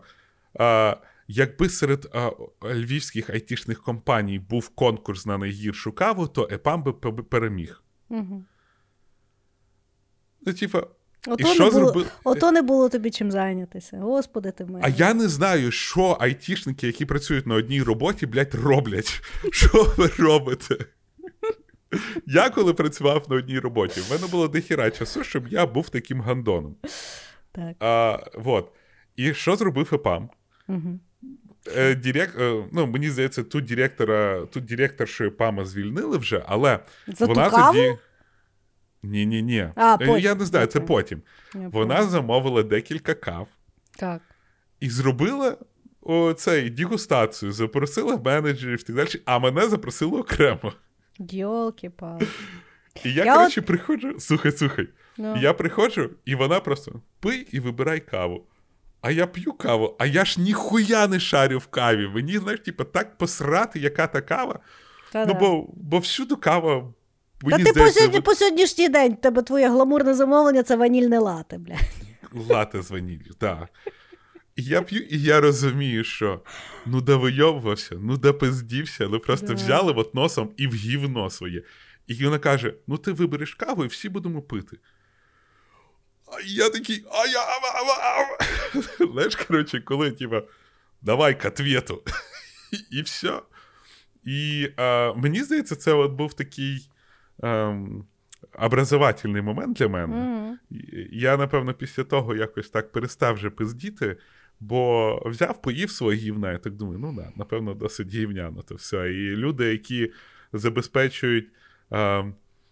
А, 0.60 0.96
якби 1.28 1.70
серед 1.70 2.10
а, 2.14 2.32
львівських 2.64 3.30
айтішних 3.30 3.82
компаній 3.82 4.40
був 4.40 4.70
конкурс 4.70 5.26
на 5.26 5.38
найгіршу 5.38 5.92
каву, 5.92 6.28
то 6.28 6.48
ЕПАМ 6.52 6.84
би 6.84 6.94
пе- 6.94 7.12
переміг. 7.12 7.84
Мгм. 8.10 8.46
Ну, 10.42 10.54
типа, 10.54 10.88
і 11.28 11.43
Ото, 11.43 11.53
що 11.53 11.63
не 11.63 11.69
було, 11.69 11.86
зробив? 11.86 12.11
ото 12.23 12.51
не 12.51 12.61
було 12.61 12.89
тобі 12.89 13.11
чим 13.11 13.32
зайнятися. 13.32 13.97
Господи 13.97 14.51
ти 14.51 14.65
мій. 14.65 14.80
А 14.82 14.89
я 14.89 15.13
не 15.13 15.28
знаю, 15.28 15.71
що 15.71 16.17
айтішники, 16.19 16.88
які 16.88 17.05
працюють 17.05 17.47
на 17.47 17.55
одній 17.55 17.84
роботі, 17.84 18.25
блядь, 18.25 18.55
роблять. 18.55 19.21
Що 19.51 19.93
ви 19.97 20.07
робите? 20.17 20.75
Я 22.25 22.49
коли 22.49 22.73
працював 22.73 23.25
на 23.30 23.36
одній 23.36 23.59
роботі, 23.59 24.01
в 24.01 24.11
мене 24.11 24.28
було 24.28 24.47
дохіра 24.47 24.91
часу, 24.91 25.23
щоб 25.23 25.47
я 25.47 25.65
був 25.65 25.89
таким 25.89 26.21
гандоном. 26.21 26.75
Так. 27.51 27.75
А, 27.80 28.19
вот. 28.36 28.71
І 29.15 29.34
що 29.34 29.55
зробив 29.55 29.89
ЕПАМ? 29.93 30.30
Мгм. 30.67 30.99
Е, 31.75 31.95
дирек... 31.95 32.36
ну, 32.71 32.88
мені 32.88 33.09
здається, 33.09 33.43
тут 33.43 33.65
директора, 33.65 34.45
тут 34.45 34.65
директоршу 34.65 35.23
ЕПАМа 35.23 35.65
звільнили 35.65 36.17
вже, 36.17 36.43
але 36.47 36.80
За 37.07 37.25
вона 37.25 37.49
тоді. 37.49 37.97
Ні, 39.04 39.26
ні, 39.26 39.41
ні. 39.41 39.70
А, 39.76 39.98
потім. 39.98 40.18
Я 40.18 40.36
не 40.36 40.45
знаю, 40.45 40.68
це 40.68 40.80
потім. 40.80 41.22
Я 41.56 41.60
Вона 41.62 41.95
поняла. 41.95 42.04
замовила 42.10 42.64
декілька 42.64 43.14
кав. 43.14 43.48
Так. 43.98 44.22
І 44.80 44.89
зробила 44.89 45.58
цей 46.36 46.70
дегустацію, 46.70 47.52
запросила 47.52 48.18
менеджерів 48.26 48.80
і 48.80 48.84
так 48.84 48.95
далі, 48.95 49.10
а 49.26 49.39
мене 49.39 49.68
запросили 49.68 50.20
окремо. 50.20 50.74
Дьолки 51.20 51.89
палки 51.89 52.28
І 53.04 53.14
я, 53.14 53.26
Я 53.26 53.36
коротше, 53.36 53.62
приходжу, 53.62 54.20
слухай, 54.20 54.52
слухай. 54.52 54.88
Ну. 55.18 55.38
Я 55.38 55.54
приходжу, 55.54 56.10
і 56.26 56.36
вона 56.36 56.60
просто 56.60 57.02
пий 57.20 57.48
і 57.52 57.60
вибирай 57.60 58.00
каву. 58.00 58.45
А 59.02 59.12
я 59.12 59.28
п'ю 59.28 59.54
каву, 59.54 59.95
а 60.00 60.06
я 60.06 60.26
ж 60.26 60.41
ніхуя 60.41 61.08
не 61.08 61.20
шарю 61.20 61.58
в 61.58 61.68
каві. 61.68 62.08
Мені, 62.08 62.38
знаєш, 62.38 62.60
типу, 62.60 62.84
так 62.84 63.18
посрати, 63.18 63.80
яка 63.80 64.08
та 64.08 64.22
кава. 64.22 64.60
Та-да. 65.12 65.34
Ну, 65.34 65.39
бо, 65.39 65.70
бо 65.74 66.00
всюду 66.00 66.38
кава. 66.38 66.93
Та 67.42 67.48
Мені 67.48 67.64
ти 67.64 67.74
по, 67.74 67.90
сьогодні, 67.90 68.18
от 68.18 68.24
по 68.24 68.36
сьогоднішній 68.36 68.90
день 68.90 69.16
тебе 69.16 69.42
твоє 69.42 69.70
гламурне 69.70 70.14
замовлення 70.14 70.64
це 70.64 70.76
ванільне 70.76 71.20
лате, 71.20 71.58
блядь. 71.58 71.78
лате 72.50 72.82
з 72.82 72.92
ваніллю, 72.92 73.34
так. 73.40 73.70
І 74.56 74.64
я 74.64 74.82
п'ю, 74.82 75.02
і 75.02 75.22
я 75.22 75.42
розумію, 75.42 76.04
що 76.04 76.42
ну 76.86 77.02
да 77.02 77.16
вийовувався, 77.16 77.96
ну 78.02 78.18
да 78.18 78.34
пиздівся, 78.34 79.08
ну 79.08 79.20
просто 79.20 79.48
Да. 79.48 79.54
взяли 79.54 79.94
от 79.94 80.16
носом 80.16 80.54
і 80.58 80.68
в 80.68 80.74
гівно 80.74 81.30
своє. 81.30 81.64
І 82.08 82.26
вона 82.26 82.40
каже: 82.40 82.74
ну 82.88 82.98
ти 82.98 83.12
вибереш 83.12 83.54
каву, 83.56 83.84
і 83.84 83.88
всі 83.88 84.10
будемо 84.10 84.42
пити. 84.42 84.78
А 86.28 86.42
я 86.46 86.70
такий, 86.70 87.06
а 87.12 87.26
я. 87.28 87.40
а, 87.40 87.60
а, 87.74 88.22
а». 89.00 89.06
Знаєш, 89.14 89.36
коротше, 89.36 89.80
коли, 89.82 90.12
типа, 90.12 90.42
давай 91.02 91.40
к 91.40 91.48
ответу. 91.48 92.04
І 92.92 93.02
все. 93.02 93.42
І 94.24 94.70
е, 94.80 95.14
мені 95.14 95.44
здається, 95.44 95.76
це 95.76 95.94
от 95.94 96.12
був 96.12 96.34
такий 96.34 96.90
ем, 97.44 98.06
образовательний 98.60 99.42
момент 99.42 99.78
для 99.78 99.88
мене. 99.88 100.58
І- 100.72 101.08
Я, 101.12 101.38
напевно, 101.38 101.74
після 101.74 102.04
того 102.04 102.36
якось 102.36 102.70
так 102.70 102.92
перестав 102.92 103.34
вже 103.36 103.50
пиздіти, 103.50 104.18
бо 104.60 105.22
взяв, 105.26 105.62
поїв 105.62 105.92
своє 105.92 106.18
гівна, 106.18 106.54
і 106.54 106.64
так 106.64 106.74
думаю, 106.74 107.00
ну 107.00 107.14
да, 107.16 107.30
напевно, 107.36 107.74
досить 107.74 108.08
гівняно 108.08 108.62
то 108.62 108.76
все. 108.76 109.10
І 109.14 109.36
люди, 109.36 109.66
які 109.72 110.12
забезпечують 110.54 111.48
е, 111.94 112.26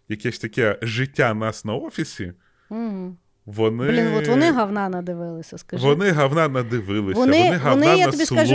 якесь 0.10 0.40
таке 0.40 0.80
життя 0.82 1.34
нас 1.34 1.66
на 1.66 1.74
офісі, 1.74 2.34
Мгм. 2.70 3.18
вони. 3.46 3.88
Блін, 3.88 4.08
от 4.16 4.28
вони 4.28 4.52
говна 4.52 4.90
надивилися, 4.90 5.58
скажи. 5.58 5.84
Вони 5.88 6.12
говна 6.12 6.48
надивилися, 6.48 7.20
Вони- 7.20 7.44
вони, 7.44 7.58
говна 7.58 7.86
вони, 7.88 8.00
я 8.00 8.12
тобі 8.12 8.26
скажу, 8.26 8.54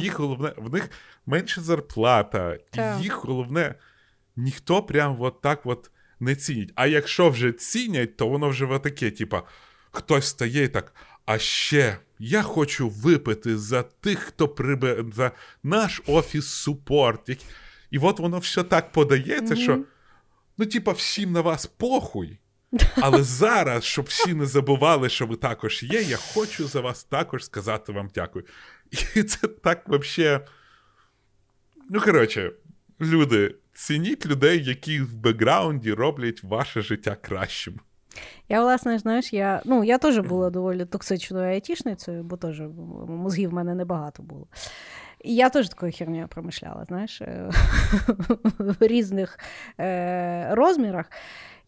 І 0.00 0.04
їх 0.04 0.18
головне, 0.18 0.52
в 0.56 0.72
них 0.72 0.90
менше 1.26 1.60
зарплата, 1.60 2.58
Так. 2.70 3.00
і 3.00 3.02
їх 3.02 3.24
головне, 3.24 3.74
ніхто 4.36 4.82
прям 4.82 5.16
от 5.20 5.40
так 5.40 5.60
от 5.64 5.90
не 6.20 6.36
цінить. 6.36 6.72
А 6.74 6.86
якщо 6.86 7.30
вже 7.30 7.52
цінять, 7.52 8.16
то 8.16 8.28
воно 8.28 8.48
вже 8.48 8.78
таке, 8.78 9.10
типа, 9.10 9.42
хтось 9.90 10.26
стає 10.26 10.64
і 10.64 10.68
так. 10.68 10.94
А 11.26 11.38
ще 11.38 11.98
я 12.18 12.42
хочу 12.42 12.88
випити 12.88 13.58
за 13.58 13.82
тих, 13.82 14.18
хто 14.18 14.48
прибе 14.48 15.04
за 15.14 15.32
наш 15.62 16.02
офіс 16.06 16.46
супорт. 16.46 17.30
І 17.90 17.98
от 17.98 18.20
воно 18.20 18.38
все 18.38 18.62
так 18.62 18.92
подається, 18.92 19.56
що 19.56 19.84
ну, 20.58 20.66
типа, 20.66 20.92
всім 20.92 21.32
на 21.32 21.40
вас 21.40 21.66
похуй. 21.66 22.38
Але 22.96 23.22
зараз, 23.22 23.84
щоб 23.84 24.04
всі 24.04 24.34
не 24.34 24.46
забували, 24.46 25.08
що 25.08 25.26
ви 25.26 25.36
також 25.36 25.82
є, 25.82 26.02
я 26.02 26.16
хочу 26.16 26.68
за 26.68 26.80
вас 26.80 27.04
також 27.04 27.44
сказати 27.44 27.92
вам 27.92 28.10
дякую. 28.14 28.44
І 29.14 29.22
це 29.22 29.48
так 29.48 29.88
взагалі. 29.88 30.40
Ну, 31.90 32.00
коротше, 32.00 32.52
люди, 33.00 33.54
цініть 33.74 34.26
людей, 34.26 34.64
які 34.64 35.00
в 35.00 35.16
бекграунді 35.16 35.92
роблять 35.92 36.42
ваше 36.42 36.82
життя 36.82 37.16
кращим. 37.20 37.80
Я, 38.48 38.62
власне, 38.62 38.98
знаєш, 38.98 39.32
я, 39.32 39.62
ну, 39.64 39.84
я 39.84 39.98
теж 39.98 40.18
була 40.18 40.50
доволі 40.50 40.84
токсичною 40.84 41.48
айтішницею, 41.48 42.24
бо 42.24 42.36
теж 42.36 42.62
мозгів 43.08 43.50
в 43.50 43.52
мене 43.52 43.74
небагато 43.74 44.22
було. 44.22 44.46
І 45.24 45.34
я 45.34 45.48
теж 45.48 45.68
такою 45.68 45.92
хернею 45.92 46.28
промишляла, 46.28 46.84
знаєш, 46.84 47.20
е, 47.20 47.50
в 48.58 48.76
різних 48.80 49.38
е, 49.80 50.48
розмірах. 50.54 51.10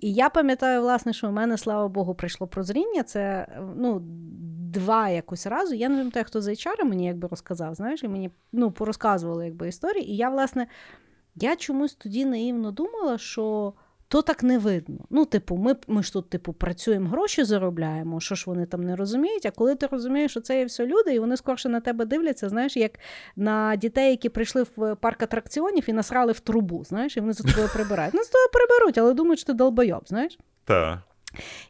І 0.00 0.12
я 0.12 0.28
пам'ятаю, 0.28 0.80
власне, 0.80 1.12
що 1.12 1.28
у 1.28 1.32
мене, 1.32 1.58
слава 1.58 1.88
Богу, 1.88 2.14
прийшло 2.14 2.46
прозріння. 2.46 3.02
Це 3.02 3.46
ну, 3.76 4.02
два 4.72 5.08
якось 5.08 5.46
разу. 5.46 5.74
Я 5.74 5.88
не 5.88 5.96
пам'ятаю, 5.96 6.24
хто 6.24 6.40
за 6.40 6.50
HR 6.50 6.84
мені 6.84 7.06
якби 7.06 7.28
розказав, 7.28 7.74
знаєш, 7.74 8.02
і 8.02 8.08
мені 8.08 8.30
ну, 8.52 8.70
порозказували 8.70 9.44
якби 9.44 9.68
історії. 9.68 10.10
І 10.10 10.16
я, 10.16 10.30
власне, 10.30 10.66
я 11.36 11.56
чомусь 11.56 11.94
тоді 11.94 12.24
наївно 12.24 12.70
думала, 12.70 13.18
що 13.18 13.72
то 14.08 14.22
так 14.22 14.42
не 14.42 14.58
видно. 14.58 14.98
Ну, 15.10 15.24
типу, 15.24 15.56
ми 15.56 15.76
ми 15.86 16.02
ж 16.02 16.12
тут, 16.12 16.30
типу, 16.30 16.52
працюємо, 16.52 17.08
гроші 17.08 17.44
заробляємо, 17.44 18.20
що 18.20 18.34
ж 18.34 18.44
вони 18.46 18.66
там 18.66 18.82
не 18.82 18.96
розуміють. 18.96 19.46
А 19.46 19.50
коли 19.50 19.74
ти 19.74 19.86
розумієш, 19.86 20.30
що 20.30 20.40
це 20.40 20.58
є 20.58 20.64
все 20.64 20.86
люди, 20.86 21.14
і 21.14 21.18
вони 21.18 21.36
скорше 21.36 21.68
на 21.68 21.80
тебе 21.80 22.04
дивляться, 22.04 22.48
знаєш, 22.48 22.76
як 22.76 22.92
на 23.36 23.76
дітей, 23.76 24.10
які 24.10 24.28
прийшли 24.28 24.66
в 24.76 24.94
парк 24.94 25.22
атракціонів 25.22 25.84
і 25.86 25.92
насрали 25.92 26.32
в 26.32 26.40
трубу, 26.40 26.84
знаєш, 26.84 27.16
і 27.16 27.20
вони 27.20 27.32
за 27.32 27.44
тобою 27.44 27.68
прибирають. 27.72 28.14
Ну, 28.14 28.22
з 28.22 28.28
тобою 28.28 28.48
приберуть, 28.52 28.98
але 28.98 29.14
думають, 29.14 29.38
що 29.38 29.46
ти 29.46 29.52
долбойоб, 29.52 30.02
знаєш. 30.06 30.38
Так. 30.64 30.98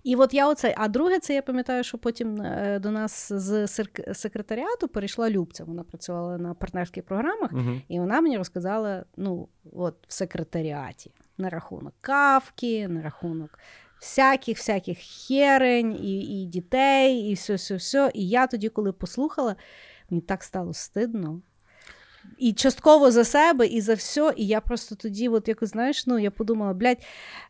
І 0.05 0.17
от 0.17 0.35
я 0.35 0.49
оце. 0.49 0.75
А 0.77 0.89
друге, 0.89 1.19
це 1.19 1.35
я 1.35 1.43
пам'ятаю, 1.43 1.85
що 1.85 1.99
потім 1.99 2.43
е, 2.43 2.79
до 2.79 2.91
нас 2.91 3.33
з 3.33 3.67
секретаріату 4.15 4.89
перейшла 4.89 5.31
Любця. 5.31 5.65
Вона 5.65 5.83
працювала 5.83 6.39
на 6.39 6.55
партнерських 6.55 7.05
програмах, 7.05 7.53
uh 7.53 7.81
і 7.89 8.01
вона 8.01 8.21
мені 8.21 8.39
розказала: 8.39 9.05
ну, 9.17 9.49
от 9.73 9.95
в 10.09 10.13
секретаріаті 10.13 11.11
на 11.39 11.51
рахунок 11.51 11.95
кавки, 12.01 12.89
на 12.89 13.03
рахунок 13.03 13.59
всяких 14.01 14.59
всяких 14.59 14.99
херень, 14.99 15.93
і 15.93 16.43
і 16.43 16.47
дітей, 16.47 17.31
і 17.31 17.35
все, 17.35 17.55
все, 17.55 17.77
все. 17.77 18.11
І 18.15 18.29
я 18.29 18.47
тоді, 18.47 18.69
коли 18.69 18.93
послухала, 18.93 19.57
мені 20.11 20.21
так 20.21 20.43
стало 20.45 20.75
стидно. 20.75 21.41
І 22.39 22.53
частково 22.53 23.11
за 23.11 23.25
себе, 23.25 23.67
і 23.67 23.81
за 23.81 23.95
все. 23.95 24.33
І 24.37 24.47
я 24.47 24.61
просто 24.61 24.95
тоді, 24.95 25.29
от 25.29 25.49
якось, 25.49 25.71
знаєш, 25.71 26.07
ну 26.07 26.19
я 26.19 26.31
подумала, 26.31 26.73
блядь, 26.73 26.99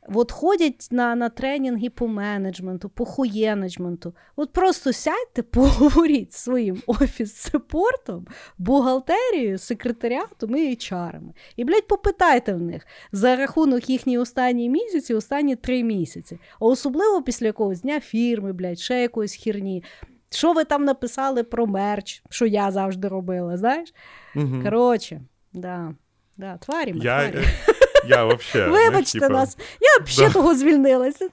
от 0.09 0.33
ходять 0.33 0.89
на 0.91 1.15
на 1.15 1.29
тренінги 1.29 1.91
по 1.91 2.09
менеджменту, 2.09 2.89
по 2.89 3.05
хуєнеджменту. 3.05 4.15
От 4.37 4.53
просто 4.53 4.93
сядьте, 4.93 5.43
поговоріть 5.51 6.33
своїм 6.33 6.83
офіс-сепортом, 6.87 8.27
бухгалтерією, 8.59 9.59
секретаріатом 9.59 10.57
і 10.57 10.71
HR-ами. 10.71 11.33
І, 11.57 11.65
блядь, 11.65 11.87
попитайте 11.87 12.53
в 12.53 12.61
них 12.61 12.87
за 13.13 13.37
рахунок 13.37 13.91
їхньої 13.91 14.19
останні 14.19 14.71
місяці, 14.71 15.15
останні 15.15 15.57
три 15.57 15.83
місяці. 15.83 16.39
А 16.61 16.65
особливо 16.65 17.23
після 17.23 17.47
якогось 17.47 17.81
дня 17.81 18.01
фірми, 18.01 18.53
блядь, 18.53 18.79
ще 18.79 19.01
якоїсь 19.01 19.35
хірні. 19.35 19.85
Що 20.31 20.53
ви 20.53 20.65
там 20.65 20.85
написали 20.85 21.43
про 21.43 21.67
мерч, 21.67 22.23
що 22.31 22.47
я 22.47 22.71
завжди 22.71 23.09
робила, 23.09 23.57
знаєш? 23.57 23.93
Угу. 24.37 24.63
Коротше, 24.63 25.21
да, 25.53 25.95
да, 26.37 26.57
тварі 26.57 26.95
ми, 26.95 27.05
я, 27.05 27.31
тварі. 27.31 27.47
Я 28.09 28.25
вообще, 28.25 28.69
Вибачте 28.69 29.21
типа... 29.21 29.33
нас, 29.33 29.59
я 29.81 30.05
б 30.05 30.09
да. 30.17 30.33
того 30.33 30.55
звільнилася. 30.55 31.29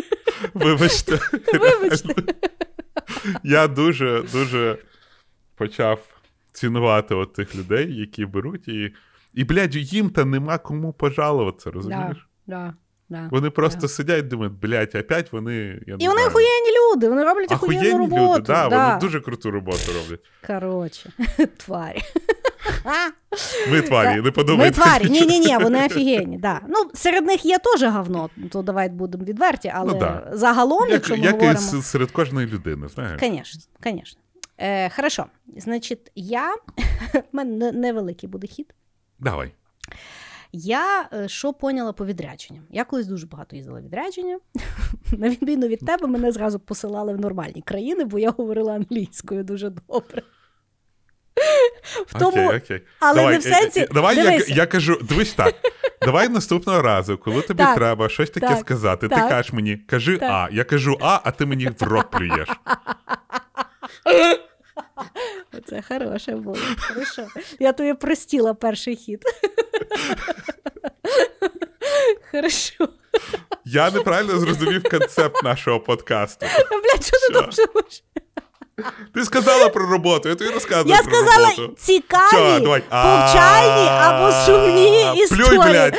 Вибачте. 0.54 1.18
Вибачте. 1.60 2.14
Я 3.42 3.68
дуже 3.68 4.22
дуже 4.32 4.78
почав 5.54 6.00
цінувати 6.52 7.14
от 7.14 7.32
тих 7.32 7.54
людей, 7.54 7.96
які 7.96 8.26
беруть 8.26 8.68
і. 8.68 8.94
І, 9.34 9.44
блядь, 9.44 9.76
їм 9.76 10.10
та 10.10 10.24
нема 10.24 10.58
кому 10.58 10.92
пожалуватися, 10.92 11.70
розумієш? 11.70 12.28
Да, 12.46 12.56
да. 12.56 12.74
Да, 13.14 13.28
Вони 13.30 13.50
просто 13.50 13.80
да. 13.80 13.88
сидять, 13.88 14.28
думають, 14.28 14.52
блядь, 14.52 14.94
опять 14.94 15.32
вони. 15.32 15.80
Я 15.86 15.96
І 15.98 16.08
вони 16.08 16.26
охуєнні 16.26 16.70
люди, 16.78 17.08
вони 17.08 17.24
роблять 17.24 17.52
охуєнну 17.52 17.98
роботу. 17.98 18.34
Люди, 18.34 18.42
да, 18.46 18.68
да. 18.68 18.88
Вони 18.88 19.00
дуже 19.00 19.20
круту 19.20 19.50
роботу 19.50 19.92
роблять. 19.94 20.20
Коротше, 20.46 21.12
тварі. 21.56 22.02
Ми 23.70 23.82
тварі, 23.82 24.20
не 24.20 24.30
подумайте. 24.30 24.80
Ми 24.80 24.84
тварі, 24.84 25.10
ні-ні, 25.10 25.38
ні 25.38 25.56
вони 25.56 25.86
офігенні. 25.86 26.38
Да. 26.38 26.60
Ну, 26.68 26.90
Серед 26.94 27.26
них 27.26 27.44
є 27.44 27.58
теж 27.58 27.82
говно, 27.82 28.30
то 28.50 28.62
давайте 28.62 28.94
будемо 28.94 29.24
відверті, 29.24 29.72
але 29.74 29.92
ну, 29.92 29.98
да. 29.98 30.28
загалом, 30.32 30.82
як, 30.82 30.90
якщо 30.90 31.16
ми 31.16 31.20
як 31.20 31.32
говоримо... 31.32 31.78
і 31.78 31.82
серед 31.82 32.10
кожної 32.10 32.46
людини, 32.46 32.88
знаєш. 32.88 33.20
Звісно, 33.20 33.60
звісно. 33.84 34.20
Е, 34.58 34.90
Хорошо. 34.90 35.26
Значить, 35.56 36.12
я. 36.14 36.54
У 37.14 37.20
мене 37.32 37.72
невеликий 37.72 38.28
буде 38.28 38.46
хід. 38.46 38.74
Давай. 39.18 39.52
Я 40.56 41.08
е, 41.12 41.28
що 41.28 41.52
поняла 41.52 41.92
по 41.92 42.06
відрядженням? 42.06 42.64
Я 42.70 42.84
колись 42.84 43.06
дуже 43.06 43.26
багато 43.26 43.56
їздила 43.56 43.80
відрядження. 43.80 44.38
На 45.18 45.28
відміну 45.28 45.66
від 45.66 45.86
тебе, 45.86 46.06
мене 46.06 46.32
зразу 46.32 46.58
посилали 46.58 47.14
в 47.14 47.20
нормальні 47.20 47.62
країни, 47.62 48.04
бо 48.04 48.18
я 48.18 48.30
говорила 48.30 48.72
англійською 48.74 49.44
дуже 49.44 49.70
добре. 49.70 50.22
В 52.06 52.18
тому, 52.18 52.46
окей, 52.46 52.58
окей. 52.58 52.82
Але 53.00 53.14
давай, 53.14 53.32
не 53.32 53.38
в 53.38 53.42
сенсі. 53.42 53.80
Е, 53.80 53.88
давай 53.94 54.16
я 54.16 54.40
я 54.48 54.66
кажу, 54.66 54.98
дивись 55.02 55.32
так. 55.32 55.54
Давай 56.02 56.28
наступного 56.28 56.82
разу, 56.82 57.18
коли 57.18 57.42
тобі 57.42 57.62
так, 57.62 57.76
треба 57.76 58.08
щось 58.08 58.30
таке 58.30 58.46
так, 58.46 58.58
сказати, 58.58 59.08
так, 59.08 59.22
ти 59.22 59.28
кажеш 59.28 59.52
мені, 59.52 59.76
кажи 59.76 60.18
А. 60.22 60.48
Я 60.52 60.64
кажу 60.64 60.98
А, 61.00 61.20
а 61.24 61.30
ти 61.30 61.46
мені 61.46 61.68
в 61.80 61.82
рот 61.82 62.10
плюєш. 62.10 62.48
Це 65.66 65.82
хороше 65.88 66.36
було. 66.36 66.56
Хорошо. 66.78 67.26
Я 67.58 67.72
тобі 67.72 67.94
простіла 67.94 68.54
перший 68.54 68.96
хід. 68.96 69.22
Хорошо. 72.30 72.88
Я 73.64 73.90
неправильно 73.90 74.38
зрозумів 74.38 74.82
концепт 74.82 75.42
нашого 75.44 75.80
подкасту. 75.80 76.46
Блядь, 76.70 77.04
що 77.04 77.16
ти 77.28 77.32
думаєш? 77.32 78.04
Ти 79.14 79.24
сказала 79.24 79.68
про 79.68 79.86
роботу, 79.86 80.28
я 80.28 80.34
тобі 80.34 80.50
розказую. 80.50 80.94
Я 80.96 81.02
про 81.02 81.12
сказала 81.14 81.50
роботу. 81.50 81.74
цікаві, 81.78 82.30
Чо, 82.30 82.60
давай. 82.60 82.80
повчальні 82.80 83.88
або 83.88 84.32
сумні 84.32 85.22
історії. 85.22 85.46
Плюй, 85.48 85.58
блядь. 85.58 85.96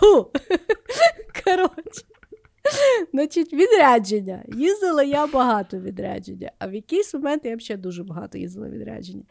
Ту. 0.00 0.30
Коротше. 1.44 2.04
Значить, 3.12 3.52
відрядження. 3.52 4.42
Їздила 4.56 5.02
я 5.02 5.26
багато 5.26 5.78
відрядження, 5.78 6.52
а 6.58 6.66
в 6.66 6.74
якийсь 6.74 7.14
момент 7.14 7.44
я 7.44 7.56
взагалі 7.56 7.82
дуже 7.82 8.04
багато 8.04 8.38
їздила 8.38 8.68
відрядження. 8.68 9.22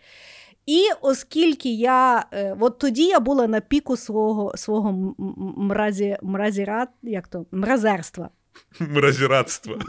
І 0.69 0.89
оскільки 1.01 1.73
я 1.73 2.25
е, 2.31 2.55
от 2.59 2.77
тоді 2.77 3.03
я 3.03 3.19
була 3.19 3.47
на 3.47 3.61
піку 3.61 3.97
свого 3.97 4.57
свого 4.57 5.15
мразі, 5.57 6.17
мразірат, 6.21 6.89
як 7.01 7.27
то, 7.27 7.45
мразерства. 7.51 8.29
Мразірадство. 8.79 9.79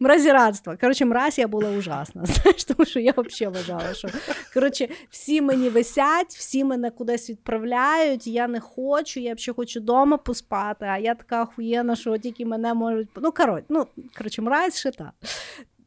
Мразірадство. 0.00 0.74
Коротше, 0.80 1.04
мразь 1.04 1.38
я 1.38 1.48
була 1.48 1.70
ужасна. 1.70 2.24
Знаєш, 2.26 2.64
тому 2.64 2.84
що 2.84 3.00
я 3.00 3.14
взагалі 3.16 3.56
вважала, 3.56 3.94
що 3.94 4.08
коротше, 4.54 4.88
всі 5.10 5.40
мені 5.40 5.68
висять, 5.68 6.34
всі 6.34 6.64
мене 6.64 6.90
кудись 6.90 7.30
відправляють. 7.30 8.26
Я 8.26 8.48
не 8.48 8.60
хочу, 8.60 9.20
я 9.20 9.34
взагалі 9.34 9.56
хочу 9.56 9.80
вдома 9.80 10.16
поспати, 10.16 10.84
а 10.84 10.98
я 10.98 11.14
така 11.14 11.42
охуєна, 11.42 11.96
що 11.96 12.18
тільки 12.18 12.46
мене 12.46 12.74
можуть. 12.74 13.08
Ну, 13.16 13.32
коротше, 13.32 13.66
ну, 13.68 13.86
коротше, 14.18 14.42
мразь 14.42 14.80
шита. 14.80 15.12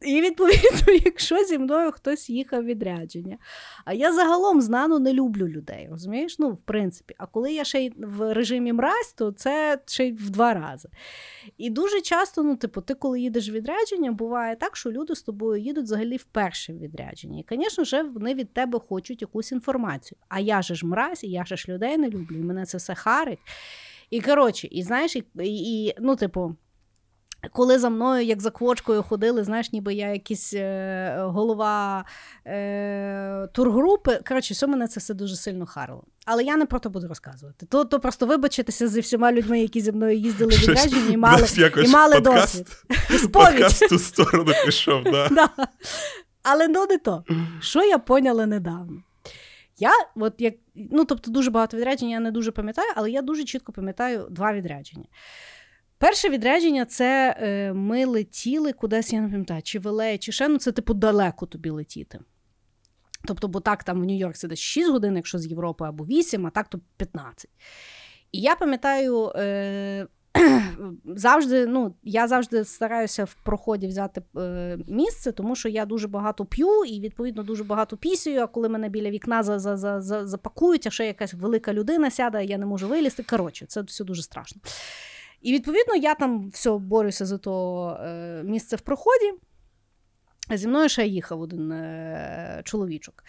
І 0.00 0.20
відповідно, 0.20 0.92
якщо 1.04 1.44
зі 1.44 1.58
мною 1.58 1.92
хтось 1.92 2.30
їхав 2.30 2.64
відрядження. 2.64 3.38
А 3.84 3.92
я 3.92 4.12
загалом 4.12 4.60
знано 4.60 4.98
не 4.98 5.12
люблю 5.12 5.48
людей, 5.48 5.88
розумієш? 5.90 6.38
Ну, 6.38 6.50
в 6.50 6.62
принципі, 6.62 7.14
а 7.18 7.26
коли 7.26 7.52
я 7.52 7.64
ще 7.64 7.80
й 7.80 7.92
в 7.96 8.34
режимі 8.34 8.72
мразь, 8.72 9.12
то 9.16 9.32
це 9.32 9.78
ще 9.86 10.06
й 10.06 10.12
в 10.12 10.30
два 10.30 10.54
рази. 10.54 10.88
І 11.56 11.70
дуже 11.70 12.00
часто, 12.00 12.42
ну, 12.42 12.56
типу, 12.56 12.80
ти, 12.80 12.94
коли 12.94 13.20
їдеш 13.20 13.50
в 13.50 13.52
відрядження, 13.52 14.12
буває 14.12 14.56
так, 14.56 14.76
що 14.76 14.92
люди 14.92 15.14
з 15.14 15.22
тобою 15.22 15.62
їдуть 15.62 15.84
взагалі 15.84 16.16
вперше 16.16 16.72
в 16.72 16.78
відрядження. 16.78 17.38
І, 17.38 17.56
звісно 17.56 17.84
ж, 17.84 18.02
вони 18.02 18.34
від 18.34 18.52
тебе 18.52 18.78
хочуть 18.88 19.22
якусь 19.22 19.52
інформацію. 19.52 20.18
А 20.28 20.40
я 20.40 20.62
же 20.62 20.74
ж 20.74 20.86
мразь, 20.86 21.24
і 21.24 21.28
я 21.28 21.44
же 21.44 21.56
ж 21.56 21.72
людей 21.72 21.98
не 21.98 22.08
люблю, 22.08 22.36
і 22.36 22.42
мене 22.42 22.66
це 22.66 22.78
все 22.78 22.94
харить. 22.94 23.38
І 24.10 24.20
коротше, 24.20 24.68
і 24.70 24.82
знаєш, 24.82 25.16
і, 25.16 25.24
і 25.42 25.94
ну, 26.00 26.16
типу. 26.16 26.56
Коли 27.52 27.78
за 27.78 27.90
мною, 27.90 28.24
як 28.24 28.42
за 28.42 28.50
квочкою, 28.50 29.02
ходили, 29.02 29.44
знаєш, 29.44 29.72
ніби 29.72 29.94
я 29.94 30.12
якийсь 30.12 30.54
е, 30.54 31.16
голова 31.20 32.04
е, 32.46 33.48
тургрупи. 33.52 34.20
Коротше, 34.28 34.54
все 34.54 34.66
мене 34.66 34.88
це 34.88 35.00
все 35.00 35.14
дуже 35.14 35.36
сильно 35.36 35.66
харило. 35.66 36.04
Але 36.24 36.44
я 36.44 36.56
не 36.56 36.66
про 36.66 36.78
то 36.78 36.90
буду 36.90 37.08
розказувати. 37.08 37.66
То 37.66 37.84
то 37.84 38.00
просто 38.00 38.26
вибачитися 38.26 38.88
зі 38.88 39.00
всіма 39.00 39.32
людьми, 39.32 39.60
які 39.60 39.80
зі 39.80 39.92
мною 39.92 40.18
їздили 40.18 40.56
в 40.56 40.58
відрядження 40.58 41.12
і 41.12 41.16
мали 41.16 41.46
і 41.84 41.88
мали 41.88 42.20
досвід. 42.20 42.66
Подкаст 43.32 43.88
ту 43.88 43.98
сторону 43.98 44.52
пішов, 44.64 45.02
да. 45.04 45.28
да. 45.30 45.48
Але 46.42 46.68
ну 46.68 46.86
не 46.86 46.98
то. 46.98 47.24
Що 47.60 47.84
я 47.84 47.98
поняла 47.98 48.46
недавно? 48.46 49.02
Я, 49.78 49.92
от 50.16 50.34
як, 50.38 50.54
ну 50.74 51.04
тобто, 51.04 51.30
дуже 51.30 51.50
багато 51.50 51.76
відряджень 51.76 52.10
я 52.10 52.20
не 52.20 52.30
дуже 52.30 52.50
пам'ятаю, 52.50 52.92
але 52.96 53.10
я 53.10 53.22
дуже 53.22 53.44
чітко 53.44 53.72
пам'ятаю 53.72 54.26
два 54.30 54.52
відрядження. 54.52 55.06
Перше 55.98 56.28
відрядження 56.28 56.84
це 56.84 57.36
е, 57.40 57.72
ми 57.72 58.04
летіли 58.04 58.72
кудись, 58.72 59.12
я 59.12 59.20
не 59.20 59.28
пам'ятаю, 59.28 59.62
чи 59.62 59.78
в 59.78 60.18
чи 60.18 60.32
ще, 60.32 60.48
ну 60.48 60.58
це 60.58 60.72
типу 60.72 60.94
далеко 60.94 61.46
тобі 61.46 61.70
летіти. 61.70 62.18
Тобто, 63.24 63.48
бо 63.48 63.60
так 63.60 63.84
там 63.84 64.00
в 64.00 64.04
Нью-Йорк 64.04 64.36
сидить 64.36 64.58
6 64.58 64.90
годин, 64.90 65.16
якщо 65.16 65.38
з 65.38 65.46
Європи, 65.46 65.84
або 65.84 66.04
8, 66.04 66.46
а 66.46 66.50
так 66.50 66.68
то 66.68 66.80
15. 66.96 67.50
І 68.32 68.40
я 68.40 68.54
пам'ятаю, 68.54 69.32
е, 69.36 70.06
завжди, 71.04 71.66
ну, 71.66 71.94
я 72.02 72.28
завжди 72.28 72.64
стараюся 72.64 73.24
в 73.24 73.36
проході 73.44 73.86
взяти 73.86 74.22
е, 74.36 74.78
місце, 74.88 75.32
тому 75.32 75.56
що 75.56 75.68
я 75.68 75.86
дуже 75.86 76.08
багато 76.08 76.44
п'ю 76.44 76.84
і, 76.84 77.00
відповідно, 77.00 77.42
дуже 77.42 77.64
багато 77.64 77.96
пісію, 77.96 78.40
а 78.40 78.46
коли 78.46 78.68
мене 78.68 78.88
біля 78.88 79.10
вікна 79.10 79.42
за, 79.42 79.58
за, 79.58 79.76
за, 79.76 80.00
за, 80.00 80.26
запакують, 80.26 80.86
а 80.86 80.90
ще 80.90 81.06
якась 81.06 81.34
велика 81.34 81.72
людина 81.72 82.10
сяде, 82.10 82.44
я 82.44 82.58
не 82.58 82.66
можу 82.66 82.88
вилізти. 82.88 83.22
Коротше, 83.22 83.66
це 83.66 83.82
все 83.82 84.04
дуже 84.04 84.22
страшно. 84.22 84.60
І 85.40 85.52
відповідно 85.52 85.94
я 85.94 86.14
там 86.14 86.50
все 86.50 86.70
борюся 86.78 87.26
за 87.26 87.38
то 87.38 87.90
е, 88.00 88.42
місце 88.44 88.76
в 88.76 88.80
проході. 88.80 89.32
Зі 90.50 90.68
мною 90.68 90.88
ще 90.88 91.06
їхав 91.06 91.40
один 91.40 91.72
е- 91.72 92.62
чоловічок. 92.64 93.24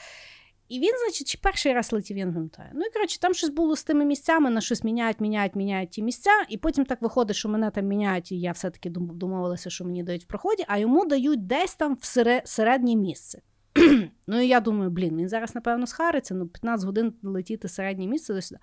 І 0.70 0.80
він, 0.80 0.92
значить, 1.06 1.40
перший 1.42 1.74
раз 1.74 1.94
летів, 1.94 2.18
я 2.18 2.26
не 2.26 2.34
пам'ятаю. 2.34 2.70
Ну 2.74 2.82
і 2.86 2.94
коротше, 2.94 3.20
там 3.20 3.34
щось 3.34 3.50
було 3.50 3.76
з 3.76 3.84
тими 3.84 4.06
місцями, 4.06 4.50
на 4.50 4.62
щось 4.62 4.84
міняють, 4.84 5.20
міняють, 5.20 5.56
міняють 5.56 5.90
ті 5.90 6.04
місця. 6.04 6.32
І 6.50 6.58
потім 6.58 6.86
так 6.86 7.02
виходить, 7.02 7.36
що 7.36 7.50
мене 7.50 7.72
там 7.72 7.86
міняють, 7.86 8.32
і 8.32 8.40
я 8.40 8.52
все-таки 8.52 8.90
домовилася, 8.90 9.70
що 9.70 9.86
мені 9.86 10.04
дають 10.04 10.24
в 10.24 10.28
проході, 10.28 10.66
а 10.68 10.78
йому 10.78 11.06
дають 11.06 11.48
десь 11.48 11.76
там 11.76 11.98
в 12.02 12.06
середнє 12.46 12.96
місце. 12.96 13.42
ну 14.28 14.42
і 14.42 14.48
я 14.48 14.60
думаю, 14.60 14.90
блін, 14.90 15.18
він 15.18 15.30
зараз, 15.30 15.56
напевно, 15.56 15.88
схариться, 15.88 16.36
ну 16.36 16.48
15 16.48 16.86
годин 16.86 17.14
летіти 17.24 17.68
середнє 17.68 18.08
місце 18.08 18.34
до 18.34 18.42
сюди. 18.42 18.62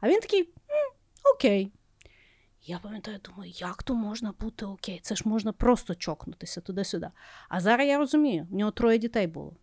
А 0.00 0.08
він 0.08 0.20
такий 0.20 0.54
окей. 1.34 1.72
Я 2.70 2.78
пам'ятаю, 2.78 3.18
думаю, 3.24 3.52
як 3.54 3.82
то 3.82 3.94
можна 3.94 4.34
бути 4.40 4.66
окей? 4.66 5.00
Це 5.02 5.16
ж 5.16 5.22
можна 5.26 5.52
просто 5.52 5.94
чокнутися 5.94 6.60
туди-сюди. 6.60 7.10
А 7.48 7.60
зараз 7.60 7.88
я 7.88 7.98
розумію, 7.98 8.46
в 8.50 8.54
нього 8.54 8.70
троє 8.70 8.98
дітей 8.98 9.26
було. 9.26 9.56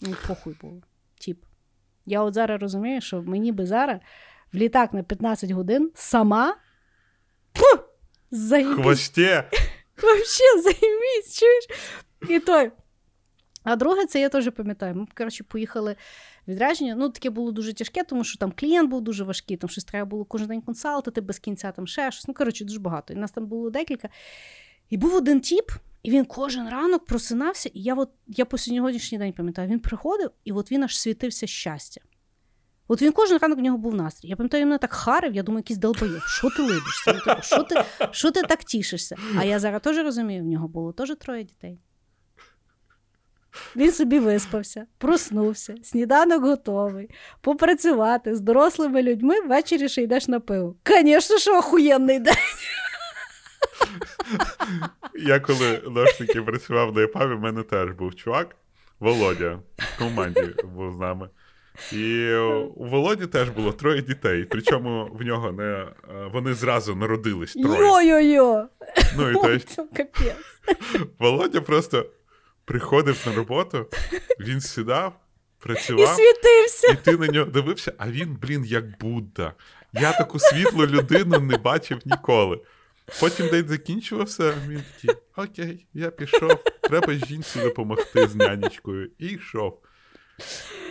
Ну, 0.00 0.14
похуй 0.26 0.56
було. 0.60 0.82
Тіп. 1.14 1.44
Я 2.06 2.22
от 2.22 2.34
зараз 2.34 2.62
розумію, 2.62 3.00
що 3.00 3.22
мені 3.22 3.52
би 3.52 3.66
зараз 3.66 4.00
в 4.52 4.56
літак 4.56 4.92
на 4.92 5.02
15 5.02 5.50
годин 5.50 5.92
сама. 5.94 6.56
Хвосте! 8.74 9.50
Вообще 10.02 10.62
займісь, 10.62 11.38
чуєш? 11.38 11.66
І 12.28 12.40
той. 12.40 12.70
А 13.62 13.76
друге, 13.76 14.06
це 14.06 14.20
я 14.20 14.28
теж 14.28 14.50
пам'ятаю. 14.50 14.94
Ми, 14.94 15.06
коротше, 15.16 15.44
поїхали 15.44 15.96
відрядження. 16.48 16.94
Ну, 16.94 17.08
таке 17.08 17.30
було 17.30 17.52
дуже 17.52 17.72
тяжке, 17.72 18.04
тому 18.04 18.24
що 18.24 18.38
там 18.38 18.52
клієнт 18.56 18.90
був 18.90 19.00
дуже 19.00 19.24
важкий, 19.24 19.56
там 19.56 19.70
щось 19.70 19.84
треба 19.84 20.04
було 20.04 20.24
кожен 20.24 20.48
день 20.48 20.60
консалтити, 20.60 21.20
без 21.20 21.38
кінця 21.38 21.72
там 21.72 21.86
ще 21.86 22.10
щось. 22.10 22.28
Ну, 22.28 22.34
коротше, 22.34 22.64
дуже 22.64 22.80
багато. 22.80 23.12
І 23.12 23.16
нас 23.16 23.30
там 23.30 23.46
було 23.46 23.70
декілька. 23.70 24.08
І 24.90 24.96
був 24.96 25.14
один 25.14 25.40
тіп, 25.40 25.70
і 26.02 26.10
він 26.10 26.24
кожен 26.24 26.68
ранок 26.68 27.04
просинався, 27.04 27.70
і 27.74 27.82
я 27.82 27.94
от, 27.94 28.10
я 28.26 28.44
по 28.44 28.58
сьогоднішній 28.58 29.18
день 29.18 29.32
пам'ятаю, 29.32 29.68
він 29.68 29.80
приходив, 29.80 30.30
і 30.44 30.52
от 30.52 30.72
він 30.72 30.82
аж 30.82 30.98
світився 30.98 31.46
щастя. 31.46 32.00
От 32.88 33.02
він 33.02 33.12
кожен 33.12 33.38
ранок 33.38 33.58
в 33.58 33.62
нього 33.62 33.78
був 33.78 33.94
настрій. 33.94 34.28
Я 34.28 34.36
пам'ятаю, 34.36 34.62
він 34.62 34.68
мене 34.68 34.78
так 34.78 34.92
харив, 34.92 35.34
я 35.34 35.42
думаю, 35.42 35.58
якийсь 35.58 35.78
долбоєб. 35.78 36.22
Що 36.22 36.50
ти 36.50 36.62
либишся? 36.62 37.38
Що 37.42 37.62
ти 37.62 37.84
що 38.10 38.30
ти 38.30 38.42
так 38.42 38.64
тішишся? 38.64 39.16
А 39.38 39.44
я 39.44 39.58
зараз 39.58 39.82
теж 39.82 39.96
розумію, 39.96 40.42
в 40.42 40.46
нього 40.46 40.68
було 40.68 40.92
теж 40.92 41.14
троє 41.18 41.44
дітей. 41.44 41.78
Він 43.76 43.92
собі 43.92 44.18
виспався, 44.18 44.86
проснувся, 44.98 45.74
сніданок 45.82 46.44
готовий, 46.44 47.10
попрацювати 47.40 48.34
з 48.34 48.40
дорослими 48.40 49.02
людьми 49.02 49.40
ввечері 49.40 49.88
ще 49.88 50.02
йдеш 50.02 50.28
на 50.28 50.40
пиво. 50.40 50.74
Звісно, 50.86 51.38
що 51.38 51.58
охуєнний 51.58 52.18
день. 52.18 52.34
Я 55.14 55.40
коли 55.40 55.82
ножники 55.90 56.42
працював 56.42 56.96
на 56.96 57.02
ЕПАВі, 57.02 57.34
в 57.34 57.40
мене 57.40 57.62
теж 57.62 57.90
був 57.90 58.14
чувак, 58.14 58.56
Володя, 59.00 59.58
в 59.78 59.98
команді 59.98 60.54
був 60.74 60.92
з 60.92 60.98
нами. 60.98 61.28
І 61.92 62.34
у 62.76 62.84
Володі 62.84 63.26
теж 63.26 63.48
було 63.50 63.72
троє 63.72 64.02
дітей, 64.02 64.46
причому 64.50 65.10
в 65.12 65.22
нього 65.22 65.52
не 65.52 65.86
вони 66.32 66.54
зразу 66.54 66.96
народились 66.96 67.52
троє. 67.52 67.80
Йо-йо-йо! 67.80 68.66
Ну, 69.16 69.30
і 69.30 69.34
то 69.34 69.58
Володя 71.18 71.60
просто 71.60 72.06
приходив 72.66 73.22
на 73.26 73.34
роботу, 73.34 73.86
він 74.40 74.60
сідав, 74.60 75.20
працював, 75.58 76.04
і 76.04 76.22
світився. 76.22 76.86
І 76.88 76.96
ти 77.04 77.16
на 77.16 77.26
нього 77.26 77.50
дивився, 77.50 77.92
а 77.98 78.08
він, 78.08 78.38
блін, 78.42 78.64
як 78.64 78.98
Будда. 79.00 79.52
Я 79.92 80.12
таку 80.12 80.38
світлу 80.38 80.86
людину 80.86 81.40
не 81.40 81.56
бачив 81.56 81.98
ніколи. 82.04 82.60
Потім 83.20 83.48
день 83.48 83.68
закінчувався, 83.68 84.54
він 84.68 84.82
такий: 84.94 85.22
Окей, 85.36 85.86
я 85.94 86.10
пішов, 86.10 86.64
треба 86.82 87.12
жінці 87.14 87.60
допомогти 87.60 88.28
з 88.28 88.34
нянечкою. 88.34 89.10
І 89.18 89.26
йшов. 89.26 89.80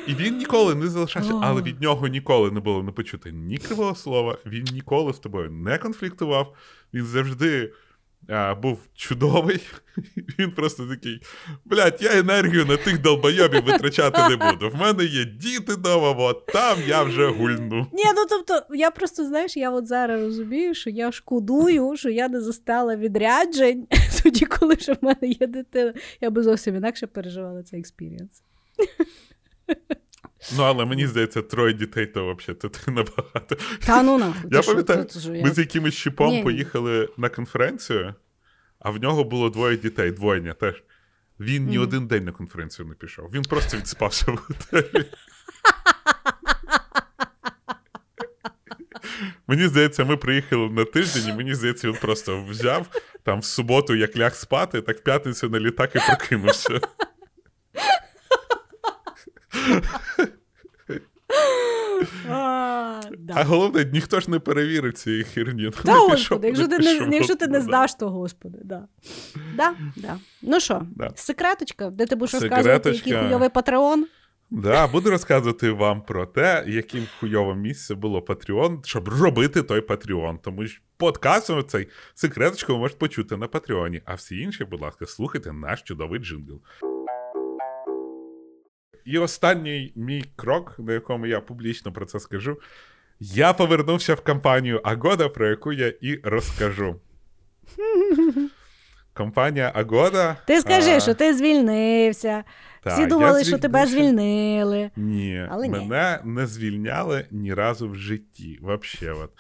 І 0.08 0.16
він 0.16 0.38
ніколи 0.38 0.76
не 0.76 0.88
залишався, 0.88 1.40
але 1.44 1.62
від 1.62 1.82
нього 1.82 2.08
ніколи 2.08 2.52
не 2.52 2.60
було 2.60 2.84
не 2.84 2.92
почути 2.92 3.32
ні 3.32 3.58
кривого 3.58 3.96
слова, 3.96 4.38
він 4.46 4.64
ніколи 4.64 5.14
з 5.14 5.20
тобою 5.20 5.52
не 5.52 5.78
конфліктував, 5.78 6.56
він 6.94 7.06
завжди 7.06 7.74
а, 8.30 8.56
був 8.56 8.80
чудовий. 8.96 9.62
Він 10.40 10.52
просто 10.52 10.88
такий: 10.88 11.22
блядь, 11.66 11.98
я 12.02 12.20
енергію 12.20 12.66
на 12.66 12.78
тих 12.78 13.02
долбойобів 13.02 13.64
витрачати 13.64 14.30
не 14.30 14.52
буду. 14.52 14.70
В 14.70 14.76
мене 14.76 15.04
є 15.06 15.26
діти 15.26 15.74
вдома, 15.74 16.10
от 16.10 16.46
там 16.46 16.78
я 16.88 17.04
вже 17.04 17.28
гульну. 17.28 17.88
Ні, 17.94 18.04
ну 18.16 18.26
тобто, 18.30 18.76
я 18.76 18.92
просто 18.92 19.26
знаєш, 19.26 19.58
я 19.58 19.72
от 19.72 19.88
зараз 19.88 20.22
розумію, 20.22 20.74
що 20.74 20.90
я 20.90 21.12
шкодую, 21.12 21.98
що 21.98 22.10
я 22.10 22.30
не 22.30 22.42
застала 22.42 22.96
відряджень 22.96 23.88
тоді, 24.24 24.46
коли 24.46 24.76
вже 24.76 24.94
в 24.94 24.98
мене 25.02 25.18
є 25.22 25.48
дитина. 25.48 25.94
Я 26.22 26.30
би 26.30 26.44
зовсім 26.44 26.76
інакше 26.76 27.08
переживала 27.08 27.64
цей 27.64 27.80
experience. 27.80 28.42
Ну, 30.58 30.64
але 30.64 30.86
мені 30.86 31.08
здається, 31.08 31.42
троє 31.42 31.74
дітей, 31.74 32.06
то 32.06 32.36
взагалі 32.36 32.60
ти 32.60 32.92
набагато. 32.92 33.58
Та 33.86 34.04
ну 34.04 34.18
нахуй. 34.18 34.50
Я 34.52 34.62
пам'ятаю, 34.62 35.06
ми 35.28 35.52
з 35.52 35.58
якимось 35.58 35.94
щіпом 35.94 36.30
ні, 36.30 36.44
поїхали 36.44 37.10
на 37.18 37.30
конференцію, 37.30 38.14
а 38.80 38.90
в 38.90 39.02
нього 39.02 39.24
було 39.24 39.50
двоє 39.50 39.78
дітей, 39.78 40.12
двойня 40.12 40.54
теж. 40.54 40.84
Він 41.40 41.66
ні 41.66 41.80
mm. 41.80 41.84
один 41.84 42.08
день 42.08 42.26
на 42.26 42.32
конференцію 42.32 42.88
не 42.88 42.96
пішов. 42.96 43.30
Він 43.34 43.42
просто 43.42 43.78
відспався 43.78 44.32
в 44.32 44.36
готелі. 44.36 45.06
Мені 49.48 49.68
здається, 49.68 50.06
ми 50.06 50.18
приїхали 50.18 50.70
на 50.70 50.86
тиждень, 50.86 51.34
і 51.34 51.34
мені 51.34 51.56
здається, 51.56 51.88
він 51.88 51.98
просто 52.02 52.44
взяв 52.44 52.88
там 53.24 53.40
в 53.40 53.46
суботу, 53.46 53.96
як 53.96 54.18
ляг 54.18 54.36
спати, 54.36 54.82
так 54.82 54.98
в 54.98 55.02
п'ятницю 55.04 55.50
на 55.50 55.60
літак 55.60 55.96
і 55.96 56.00
прокинувся. 56.08 56.80
А, 62.30 63.02
да. 63.18 63.34
а 63.38 63.44
головне, 63.44 63.90
ніхто 63.94 64.20
ж 64.20 64.32
не 64.32 64.40
перевірив 64.40 64.94
цієї 64.94 65.24
херні. 65.24 65.70
Та, 65.84 65.94
ну, 65.94 66.10
господи, 66.10 66.48
якщо 66.48 66.68
ти 66.68 66.78
не 66.78 67.16
якщо 67.16 67.36
ти 67.36 67.48
не 67.48 67.62
знаш, 67.62 67.96
то 67.96 68.10
господи, 68.10 68.58
да. 68.64 68.88
Да, 69.56 69.74
да. 69.96 70.18
Ну 70.42 70.60
що, 70.60 70.82
секреточка, 71.16 71.90
де 71.90 72.06
ти 72.06 72.16
будеш 72.16 72.34
розказувати, 72.34 72.90
який 72.90 73.14
хуйовий 73.14 73.50
патреон? 73.50 74.06
Да, 74.52 74.88
буду 74.88 75.10
розказувати 75.10 75.72
вам 75.72 76.02
про 76.02 76.26
те, 76.26 76.64
яким 76.68 77.08
хуйове 77.20 77.56
місце 77.56 77.96
було 77.96 78.22
Патреон, 78.22 78.82
щоб 78.86 79.08
робити 79.08 79.64
той 79.64 79.82
Патреон. 79.82 80.38
Тому 80.38 80.68
що 80.68 80.82
подкастом 80.98 81.64
цей 81.68 81.88
секреточку 82.14 82.74
ви 82.74 82.80
можете 82.80 83.00
почути 83.00 83.38
на 83.38 83.48
Патреоні. 83.48 84.02
А 84.06 84.14
всі 84.14 84.40
інші, 84.40 84.66
будь 84.66 84.82
ласка, 84.82 85.06
слухайте 85.06 85.54
наш 85.54 85.82
чудовий 85.82 86.20
джингл. 86.20 86.62
І 89.06 89.18
останній 89.18 89.94
мій 89.96 90.26
крок, 90.36 90.76
на 90.78 90.94
якому 90.94 91.26
я 91.26 91.42
публічно 91.42 91.92
про 91.92 92.06
це 92.06 92.20
скажу, 92.20 92.60
я 93.20 93.54
повернувся 93.54 94.14
в 94.14 94.22
компанію 94.22 94.82
Агода, 94.84 95.30
про 95.30 95.48
яку 95.48 95.74
я 95.74 95.94
і 96.02 96.20
розкажу. 96.24 96.96
Компанія 99.14 99.72
Агода. 99.76 100.38
Ти 100.48 100.62
скажи, 100.62 100.92
а... 100.92 101.00
що 101.00 101.14
ти 101.14 101.34
звільнився. 101.34 102.44
Та, 102.84 102.94
Всі 102.94 103.06
думали, 103.06 103.44
що 103.44 103.58
тебе 103.58 103.86
звільнили. 103.86 104.92
Ні, 104.96 105.48
Але 105.52 105.70
мене 105.70 106.20
ні. 106.24 106.32
не 106.32 106.48
звільняли 106.48 107.26
ні 107.32 107.54
разу 107.54 107.90
в 107.90 107.96
житті. 107.96 108.60
Вообще, 108.62 109.12
от. 109.12 109.32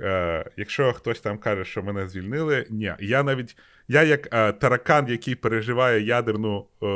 Е, 0.00 0.50
Якщо 0.56 0.92
хтось 0.92 1.20
там 1.20 1.38
каже, 1.38 1.64
що 1.64 1.82
мене 1.82 2.08
звільнили, 2.08 2.66
ні. 2.70 2.92
Я 3.00 3.22
навіть 3.22 3.56
я 3.88 4.02
як 4.02 4.34
е, 4.34 4.52
таракан, 4.52 5.08
який 5.08 5.34
переживає 5.34 6.02
ядерну, 6.02 6.66
е, 6.82 6.86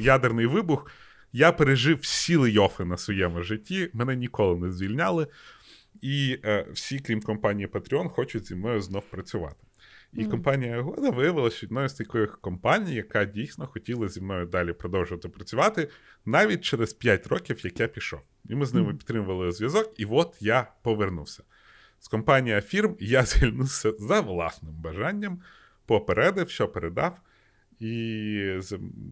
ядерний 0.00 0.46
вибух. 0.46 0.90
Я 1.36 1.52
пережив 1.52 1.98
всі 1.98 2.36
лейофи 2.36 2.84
на 2.84 2.96
своєму 2.96 3.42
житті, 3.42 3.90
мене 3.92 4.16
ніколи 4.16 4.60
не 4.60 4.72
звільняли. 4.72 5.26
І 6.00 6.38
е, 6.44 6.66
всі, 6.72 6.98
крім 6.98 7.20
компанії 7.20 7.68
Patreon, 7.68 8.08
хочуть 8.08 8.46
зі 8.46 8.54
мною 8.54 8.80
знов 8.80 9.02
працювати. 9.10 9.56
І 10.12 10.24
mm. 10.24 10.30
компанія 10.30 10.80
Года 10.80 11.10
виявилася 11.10 11.66
одною 11.66 11.88
з 11.88 11.94
таких 11.94 12.40
компаній, 12.40 12.94
яка 12.94 13.24
дійсно 13.24 13.66
хотіла 13.66 14.08
зі 14.08 14.20
мною 14.20 14.46
далі 14.46 14.72
продовжувати 14.72 15.28
працювати 15.28 15.88
навіть 16.26 16.64
через 16.64 16.92
5 16.92 17.26
років, 17.26 17.64
як 17.64 17.80
я 17.80 17.88
пішов. 17.88 18.20
І 18.48 18.54
ми 18.54 18.66
з 18.66 18.74
ними 18.74 18.92
mm. 18.92 18.96
підтримували 18.96 19.52
зв'язок, 19.52 19.94
і 19.96 20.04
от 20.04 20.36
я 20.40 20.72
повернувся. 20.82 21.42
З 22.00 22.08
компанії 22.08 22.60
фірм 22.60 22.96
я 23.00 23.24
звільнився 23.24 23.92
за 23.98 24.20
власним 24.20 24.74
бажанням, 24.74 25.40
попередив, 25.86 26.50
що 26.50 26.68
передав. 26.68 27.20
І 27.80 28.60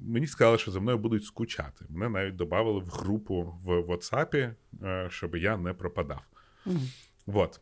мені 0.07 0.27
сказали, 0.27 0.59
що 0.59 0.70
за 0.70 0.81
мною 0.81 0.99
будуть 0.99 1.24
скучати. 1.24 1.85
Мене 1.89 2.09
навіть 2.09 2.36
додали 2.36 2.81
в 2.81 2.89
групу 2.89 3.59
в 3.65 3.70
WhatsApp, 3.70 4.55
е, 4.82 5.09
щоб 5.11 5.36
я 5.36 5.57
не 5.57 5.73
пропадав. 5.73 6.23
Mm-hmm. 6.66 7.09
Вот. 7.27 7.61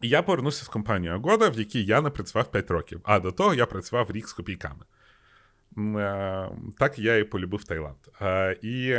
І 0.00 0.08
я 0.08 0.22
повернувся 0.22 0.64
з 0.64 0.68
компанією 0.68 1.18
Агода, 1.18 1.48
в 1.48 1.58
якій 1.58 1.84
я 1.84 2.00
не 2.00 2.10
працював 2.10 2.50
5 2.50 2.70
років. 2.70 3.00
А 3.04 3.20
до 3.20 3.32
того 3.32 3.54
я 3.54 3.66
працював 3.66 4.10
рік 4.10 4.28
з 4.28 4.32
копійками. 4.32 4.84
Е, 5.78 6.50
так 6.78 6.98
я 6.98 7.16
і 7.16 7.24
полюбив 7.24 7.64
Таїланд. 7.64 7.96
Е, 8.20 8.58
і 8.62 8.96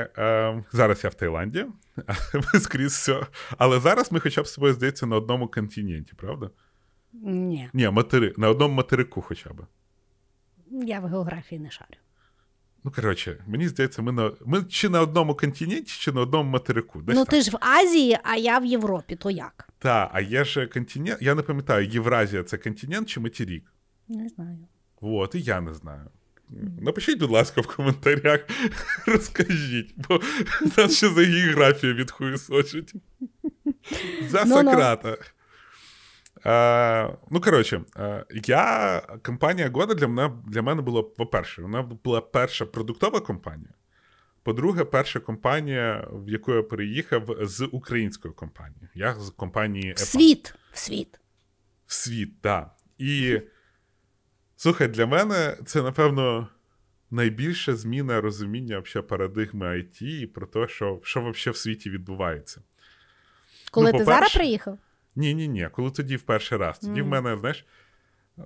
зараз 0.71 1.03
я 1.03 1.09
в 1.09 1.13
Таїланді, 1.13 1.65
скрізь 2.59 2.91
все. 2.91 3.25
Але 3.57 3.80
зараз 3.80 4.11
ми 4.11 4.19
хоча 4.19 4.41
б 4.41 4.47
з 4.47 4.53
собою 4.53 4.73
здається 4.73 5.05
на 5.05 5.15
одному 5.15 5.47
континенті, 5.47 6.13
правда? 6.15 6.49
Ні. 7.13 7.69
Ні, 7.73 7.89
матери... 7.89 8.34
на 8.38 8.49
одному 8.49 8.75
материку 8.75 9.21
хоча 9.21 9.49
б. 9.49 9.65
Я 10.73 10.99
в 10.99 11.05
географії 11.05 11.61
не 11.61 11.71
шарю. 11.71 11.97
Ну, 12.83 12.91
коротше, 12.91 13.43
мені 13.47 13.67
здається, 13.67 14.01
ми 14.01 14.11
на 14.11 14.31
ми 14.45 14.63
чи 14.63 14.89
на 14.89 15.01
одному 15.01 15.35
континенті, 15.35 15.97
чи 15.99 16.11
на 16.11 16.21
одному 16.21 16.49
материку. 16.49 17.01
Десь 17.01 17.15
ну 17.15 17.25
так. 17.25 17.29
ти 17.29 17.41
ж 17.41 17.51
в 17.51 17.57
Азії, 17.61 18.17
а 18.23 18.35
я 18.35 18.59
в 18.59 18.65
Європі, 18.65 19.15
то 19.15 19.29
як? 19.29 19.69
Так, 19.79 20.09
а 20.13 20.21
є 20.21 20.45
ж 20.45 20.67
континент. 20.67 21.21
Я 21.21 21.35
не 21.35 21.41
пам'ятаю, 21.41 21.87
Євразія 21.87 22.43
це 22.43 22.57
континент 22.57 23.09
чи 23.09 23.19
материк? 23.19 23.63
Не 24.07 24.29
знаю. 24.29 24.57
От, 25.01 25.35
і 25.35 25.41
я 25.41 25.61
не 25.61 25.73
знаю. 25.73 26.09
Напишіть, 26.81 27.19
будь 27.19 27.31
ласка, 27.31 27.61
в 27.61 27.75
коментарях, 27.75 28.39
розкажіть, 29.07 29.93
бо 29.97 30.21
нас 30.77 30.97
ще 30.97 31.09
за 31.09 31.21
географію 31.21 31.93
відхуєсочить. 31.95 32.93
За 34.29 34.43
Ну-ну. 34.45 34.71
Сократа. 34.71 35.17
Е, 36.45 37.17
ну, 37.31 37.41
коротше, 37.41 37.81
е, 37.97 38.25
я, 38.45 39.01
компанія 39.23 39.69
Года 39.69 39.93
для 39.93 40.07
мене, 40.07 40.35
для 40.47 40.61
мене 40.61 40.81
була, 40.81 41.03
по-перше, 41.03 41.61
вона 41.61 41.81
була 41.81 42.21
перша 42.21 42.65
продуктова 42.65 43.19
компанія. 43.19 43.73
По-друге, 44.43 44.83
перша 44.83 45.19
компанія, 45.19 46.07
в 46.11 46.29
яку 46.29 46.53
я 46.53 46.63
переїхав 46.63 47.37
з 47.41 47.69
українською 47.71 48.33
компанією. 48.33 48.89
Я 48.95 49.15
з 49.15 49.29
компанії 49.29 49.93
В 49.93 49.99
світ. 49.99 50.55
В 50.71 50.77
світ. 50.77 51.19
В 51.85 51.93
світ, 51.93 52.41
так. 52.41 52.71
І 52.97 53.41
слухай, 54.55 54.87
для 54.87 55.05
мене 55.05 55.57
це, 55.65 55.81
напевно, 55.81 56.47
найбільша 57.11 57.75
зміна 57.75 58.21
розуміння 58.21 58.75
вообще, 58.75 59.01
парадигми 59.01 59.65
IT 59.67 60.03
і 60.03 60.27
про 60.27 60.47
те, 60.47 60.67
що, 60.67 60.99
що 61.03 61.19
взагалі 61.19 61.53
в 61.53 61.57
світі 61.57 61.89
відбувається. 61.89 62.61
Коли 63.71 63.91
Ну, 63.91 63.97
ти 63.97 64.05
зараз 64.05 64.33
приїхав? 64.33 64.77
Ні, 65.15 65.35
ні, 65.35 65.48
ні. 65.48 65.69
Коли 65.72 65.91
тоді 65.91 66.15
в 66.15 66.22
перший 66.22 66.57
раз. 66.57 66.80
Тоді 66.80 67.02
в 67.02 67.07
мене, 67.07 67.38
знаєш, 67.38 67.65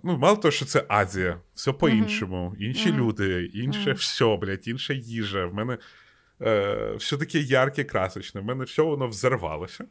ну, 0.03 0.17
мало 0.17 0.37
того, 0.37 0.51
що 0.51 0.65
це 0.65 0.85
Азія, 0.87 1.41
все 1.53 1.71
по-іншому, 1.71 2.55
інші 2.59 2.89
Мгм. 2.89 2.99
люди, 2.99 3.45
інше 3.45 3.89
Мгм. 3.89 3.93
все, 3.97 4.37
блядь, 4.37 4.67
інша 4.67 4.93
їжа. 4.93 5.45
В 5.45 5.53
мене 5.53 5.77
е, 6.41 6.93
все 6.97 7.17
таке 7.17 7.39
ярке, 7.39 7.83
красочне. 7.83 8.41
В 8.41 8.45
мене 8.45 8.63
все 8.63 8.81
воно 8.81 9.07
взорвалося. 9.07 9.85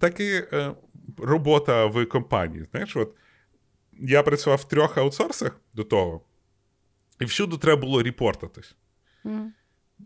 Так 0.00 0.20
і 0.20 0.42
е, 0.52 0.74
робота 1.18 1.86
в 1.86 2.06
компанії. 2.06 2.64
Знаєш, 2.70 2.96
от 2.96 3.14
я 4.00 4.22
працював 4.22 4.58
в 4.58 4.68
трьох 4.68 4.98
аутсорсах 4.98 5.60
до 5.74 5.84
того, 5.84 6.20
і 7.20 7.24
всюди 7.24 7.56
треба 7.56 7.80
було 7.80 8.02
репортатись. 8.02 8.76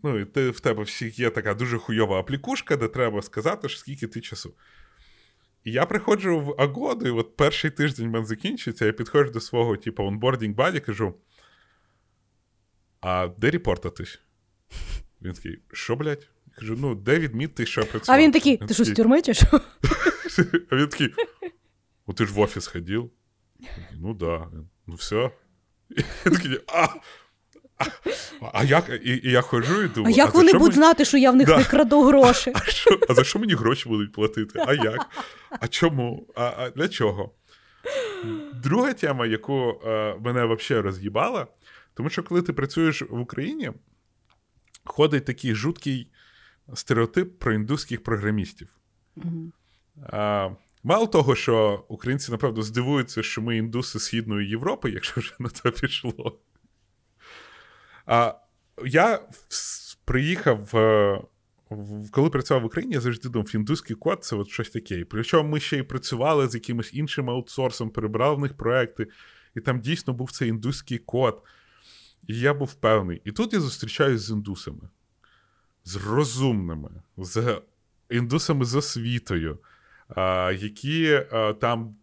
Ну, 0.03 0.19
і 0.19 0.25
ти, 0.25 0.49
в 0.49 0.59
тебе 0.59 0.83
всіх 0.83 1.19
є 1.19 1.29
така 1.29 1.53
дуже 1.53 1.77
хуйова 1.77 2.19
аплікушка, 2.19 2.77
де 2.77 2.87
треба 2.87 3.21
сказати, 3.21 3.69
що 3.69 3.79
скільки 3.79 4.07
ти 4.07 4.21
часу. 4.21 4.53
І 5.63 5.71
я 5.71 5.85
приходжу 5.85 6.39
в 6.39 6.61
Агоду, 6.61 7.07
і 7.07 7.09
от 7.09 7.35
перший 7.35 7.71
тиждень 7.71 8.07
в 8.07 8.11
мене 8.11 8.25
закінчується, 8.25 8.85
я 8.85 8.91
підходжу 8.91 9.31
до 9.31 9.39
свого, 9.39 9.77
типу, 9.77 10.03
onboarding 10.03 10.55
buddy, 10.55 10.79
кажу: 10.79 11.13
А 13.01 13.27
де 13.37 13.51
репортатись? 13.51 14.19
Він 15.21 15.33
такий, 15.33 15.59
що, 15.73 15.95
блядь? 15.95 16.27
Я 16.47 16.53
кажу, 16.55 16.75
ну, 16.79 16.95
де 16.95 17.19
відмітити, 17.19 17.65
що 17.65 17.81
я 17.81 17.87
працював? 17.87 18.19
А 18.19 18.23
він 18.23 18.31
такий, 18.31 18.57
ти 18.57 18.73
що 18.73 18.83
з 18.83 18.93
тюрми 18.93 19.21
чи 19.21 19.33
що? 19.33 19.47
А 20.69 20.75
він 20.75 20.87
такий, 20.87 21.13
ну 22.07 22.13
ти 22.13 22.25
ж 22.25 22.33
в 22.33 22.39
офіс 22.39 22.67
ходив? 22.67 23.11
Ну 23.93 24.13
да. 24.13 24.47
Ну 24.87 24.95
все. 24.95 25.31
Я 26.25 26.31
такий, 26.31 26.59
а, 26.67 26.87
а, 27.77 27.85
а 28.53 28.63
як? 28.63 28.89
І, 29.03 29.09
і 29.23 29.31
я 29.31 29.41
ходжу 29.41 29.83
і 29.83 29.89
А 30.05 30.09
як 30.09 30.31
за 30.31 30.37
вони 30.37 30.51
будуть 30.53 30.61
мені- 30.61 30.75
знати, 30.75 31.05
що 31.05 31.17
я 31.17 31.31
в 31.31 31.35
них 31.35 31.47
Да. 31.47 31.57
не 31.57 31.63
краду 31.63 32.03
гроші? 32.07 32.51
А, 32.55 32.59
що, 32.71 32.99
а 33.09 33.13
за 33.13 33.23
що 33.23 33.39
мені 33.39 33.53
гроші 33.53 33.89
будуть 33.89 34.11
платити? 34.11 34.63
А 34.67 34.73
як? 34.73 35.09
А 35.49 35.67
чому? 35.67 36.27
А, 36.35 36.41
а 36.57 36.69
для 36.69 36.87
чого? 36.87 37.31
Друга 38.53 38.93
тема, 38.93 39.25
яку 39.25 39.81
е, 39.85 40.15
мене 40.21 40.45
взагалі 40.45 40.83
роз'їбала, 40.83 41.47
тому 41.93 42.09
що 42.09 42.23
коли 42.23 42.41
ти 42.41 42.53
працюєш 42.53 43.01
в 43.01 43.19
Україні, 43.19 43.71
ходить 44.83 45.25
такий 45.25 45.55
жуткий 45.55 46.07
стереотип 46.73 47.39
про 47.39 47.53
індуських 47.53 48.03
програмістів. 48.03 48.67
Мгм. 49.15 49.51
А, 50.03 50.49
мало 50.83 51.07
того, 51.07 51.35
що 51.35 51.85
українці, 51.87 52.31
напевно, 52.31 52.61
здивуються, 52.61 53.23
що 53.23 53.41
ми 53.41 53.57
індуси 53.57 53.99
Східної 53.99 54.49
Європи, 54.49 54.89
якщо 54.91 55.21
вже 55.21 55.33
на 55.39 55.49
це 55.49 55.71
пішло. 55.71 56.39
А, 58.05 58.33
я 58.85 59.19
приїхав, 60.05 60.75
е, 60.75 61.21
коли 62.11 62.29
працював 62.29 62.63
в 62.63 62.65
Україні, 62.65 62.93
я 62.93 63.01
завжди 63.01 63.29
думав, 63.29 63.55
індуський 63.55 63.95
код 63.95 64.23
це 64.23 64.35
от 64.35 64.49
щось 64.49 64.69
таке. 64.69 64.99
І 64.99 65.03
Причому 65.03 65.49
ми 65.49 65.59
ще 65.59 65.77
й 65.77 65.83
працювали 65.83 66.47
з 66.47 66.53
якимось 66.53 66.93
іншим 66.93 67.29
аутсорсом, 67.29 67.89
перебрали 67.89 68.35
в 68.35 68.39
них 68.39 68.57
проекти, 68.57 69.07
і 69.55 69.59
там 69.59 69.79
дійсно 69.79 70.13
був 70.13 70.31
цей 70.31 70.49
індуський 70.49 70.97
код. 70.97 71.43
І 72.27 72.39
я 72.39 72.53
був 72.53 72.73
певний. 72.73 73.21
І 73.25 73.31
тут 73.31 73.53
я 73.53 73.59
зустрічаюсь 73.59 74.21
з 74.21 74.29
індусами, 74.29 74.89
з 75.85 75.95
розумними, 75.95 76.89
з 77.17 77.61
індусами 78.09 78.65
з 78.65 78.75
освітою, 78.75 79.59
які 80.57 81.21
там 81.61 81.95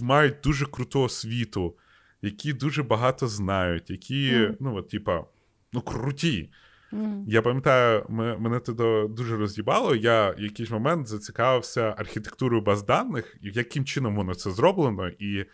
мають 0.00 0.34
дуже 0.42 0.66
круту 0.66 1.00
освіту, 1.00 1.74
які 2.22 2.52
дуже 2.52 2.82
багато 2.82 3.28
знають, 3.28 3.90
які, 3.90 4.32
Мгм. 4.32 4.56
ну, 4.60 4.76
от, 4.76 4.88
типа, 4.88 5.24
ну, 5.72 5.80
круті. 5.80 6.50
Мгм. 6.92 7.24
Я 7.28 7.42
пам'ятаю, 7.42 8.06
мене 8.08 8.60
тоді 8.60 9.14
дуже 9.14 9.36
роз'їбало. 9.36 9.94
Я 9.94 10.30
в 10.30 10.40
якийсь 10.40 10.70
момент 10.70 11.06
зацікавився 11.06 11.94
архітектурою 11.98 12.62
баз 12.62 12.82
даних, 12.82 13.36
і 13.42 13.50
яким 13.54 13.84
чином 13.84 14.16
воно 14.16 14.34
це 14.34 14.50
зроблено. 14.50 15.08
І 15.08 15.44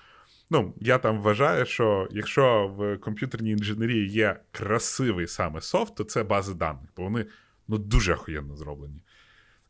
ну, 0.50 0.74
я 0.80 0.98
там 0.98 1.20
вважаю, 1.20 1.66
що 1.66 2.08
якщо 2.10 2.74
в 2.78 2.96
комп'ютерній 2.98 3.50
інженерії 3.50 4.08
є 4.08 4.40
красивий 4.52 5.26
саме 5.26 5.60
софт, 5.60 5.94
то 5.94 6.04
це 6.04 6.22
бази 6.22 6.54
даних, 6.54 6.88
бо 6.96 7.02
вони 7.02 7.26
ну, 7.68 7.78
дуже 7.78 8.14
охуєнно 8.14 8.56
зроблені. 8.56 9.00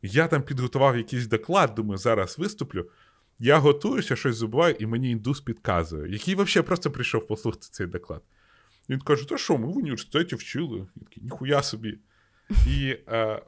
Я 0.01 0.27
там 0.27 0.41
підготував 0.41 0.97
якийсь 0.97 1.27
доклад, 1.27 1.75
думаю, 1.75 1.97
зараз 1.97 2.39
виступлю. 2.39 2.89
Я 3.39 3.57
готуюся, 3.57 4.15
щось 4.15 4.35
забуваю, 4.35 4.75
і 4.79 4.85
мені 4.85 5.11
індус 5.11 5.41
підказує, 5.41 6.11
який 6.11 6.35
взагалі 6.35 6.67
просто 6.67 6.91
прийшов 6.91 7.27
послухати 7.27 7.67
цей 7.71 7.87
доклад. 7.87 8.21
Він 8.89 8.99
каже: 8.99 9.27
то 9.27 9.37
що, 9.37 9.57
ми 9.57 9.67
в 9.67 9.77
університеті 9.77 10.35
вчили. 10.35 10.87
Я 10.95 11.03
такий, 11.03 11.23
ніхуя 11.23 11.63
собі. 11.63 11.97
І 12.67 12.97
е, 13.07 13.41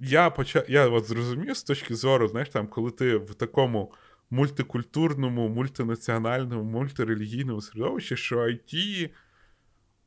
я 0.00 0.30
почав, 0.30 0.64
я 0.68 0.88
от 0.88 1.04
зрозумів 1.04 1.56
з 1.56 1.62
точки 1.62 1.94
зору, 1.94 2.28
знаєш, 2.28 2.48
там, 2.48 2.66
коли 2.66 2.90
ти 2.90 3.16
в 3.16 3.34
такому 3.34 3.92
мультикультурному, 4.30 5.48
мультинаціональному, 5.48 6.70
мультирелігійному 6.70 7.60
середовищі, 7.60 8.16
що 8.16 8.38
IT 8.38 9.10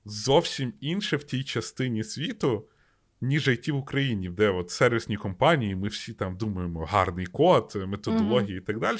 зовсім 0.05 0.73
інше 0.79 1.17
в 1.17 1.23
тій 1.23 1.43
частині 1.43 2.03
світу, 2.03 2.65
ніж 3.21 3.47
IT 3.47 3.71
в 3.71 3.75
Україні, 3.75 4.29
де 4.29 4.49
от 4.49 4.71
сервісні 4.71 5.17
компанії, 5.17 5.75
ми 5.75 5.87
всі 5.87 6.13
там 6.13 6.37
думаємо, 6.37 6.85
гарний 6.85 7.25
код, 7.25 7.73
методології 7.87 8.57
і 8.57 8.61
так 8.61 8.79
далі. 8.79 8.97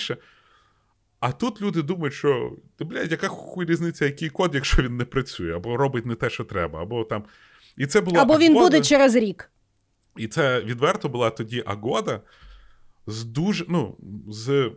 А 1.19 1.31
тут 1.31 1.61
люди 1.61 1.81
думають, 1.81 2.13
що 2.13 2.57
та, 2.77 2.85
блядь, 2.85 3.11
яка 3.11 3.27
хуй 3.27 3.65
різниця, 3.65 4.05
який 4.05 4.29
код, 4.29 4.55
якщо 4.55 4.81
він 4.83 4.97
не 4.97 5.05
працює, 5.05 5.55
або 5.55 5.77
робить 5.77 6.05
не 6.05 6.15
те, 6.15 6.29
що 6.29 6.43
треба, 6.43 6.81
або 6.81 7.03
там. 7.03 7.23
І 7.77 7.85
це 7.85 8.01
було 8.01 8.19
Або 8.19 8.37
він 8.37 8.51
Агода- 8.57 8.59
буде 8.63 8.81
через 8.81 9.15
рік. 9.15 9.51
і 10.17 10.27
це 10.27 10.61
відверто 10.61 11.09
була 11.09 11.29
тоді 11.29 11.63
Агода 11.65 12.21
з 13.07 13.23
дуже, 13.23 13.65
ну, 13.69 13.97
з 14.29 14.71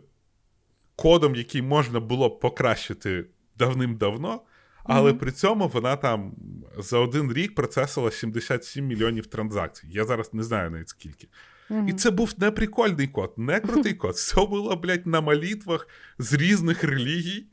кодом, 0.95 1.35
який 1.35 1.61
можна 1.61 1.99
було 1.99 2.29
б 2.29 2.39
покращити 2.39 3.25
давним-давно, 3.57 4.41
але 4.83 5.09
Мгм. 5.09 5.19
при 5.19 5.31
цьому 5.31 5.67
вона 5.67 5.95
там 5.95 6.33
за 6.77 6.97
один 6.97 7.33
рік 7.33 7.55
процесила 7.55 8.11
77 8.11 8.85
мільйонів 8.87 9.27
транзакцій. 9.27 9.87
Я 9.89 10.05
зараз 10.05 10.33
не 10.33 10.43
знаю 10.43 10.71
навіть 10.71 10.89
скільки. 10.89 11.27
Мгм. 11.71 11.87
І 11.87 11.93
це 11.93 12.11
був 12.11 12.33
не 12.37 12.51
прикольний 12.51 13.07
код, 13.07 13.33
не 13.37 13.59
крутий 13.59 13.93
код. 13.93 14.13
Все 14.15 14.45
було, 14.45 14.75
блядь, 14.75 15.07
на 15.07 15.21
молитвах 15.21 15.87
з 16.17 16.33
різних 16.33 16.83
релігій, 16.83 17.45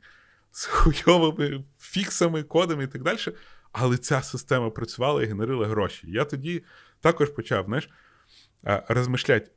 з 0.51 0.65
хуйовими 0.65 1.63
фіксами, 1.79 2.43
кодами 2.43 2.83
і 2.83 2.87
так 2.87 3.03
далі. 3.03 3.17
Але 3.71 3.97
ця 3.97 4.21
система 4.21 4.69
працювала 4.69 5.23
і 5.23 5.25
генерила 5.25 5.67
гроші. 5.67 6.07
Я 6.11 6.25
тоді 6.25 6.63
також 7.01 7.29
почав, 7.29 7.65
знаєш, 7.65 7.89
розмишляти, 8.87 9.51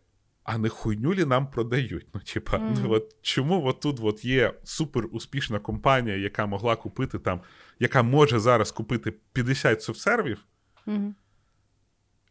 а 0.44 0.58
не 0.58 0.68
хуйню 0.68 1.14
лі 1.14 1.24
нам 1.24 1.50
продають? 1.50 2.06
Ну, 2.14 2.20
типа, 2.20 2.58
Мгм. 2.58 2.76
ну, 2.82 2.90
от 2.92 3.16
чому 3.22 3.66
от 3.66 3.80
тут 3.80 3.98
от 4.02 4.24
є 4.24 4.54
супер 4.64 5.06
успішна 5.12 5.58
компанія, 5.58 6.16
яка 6.16 6.46
могла 6.46 6.76
купити 6.76 7.18
там, 7.18 7.40
яка 7.78 8.02
може 8.02 8.38
зараз 8.38 8.70
купити 8.70 9.12
50 9.32 9.82
софтсервів, 9.82 10.38
Мгм. 10.86 11.14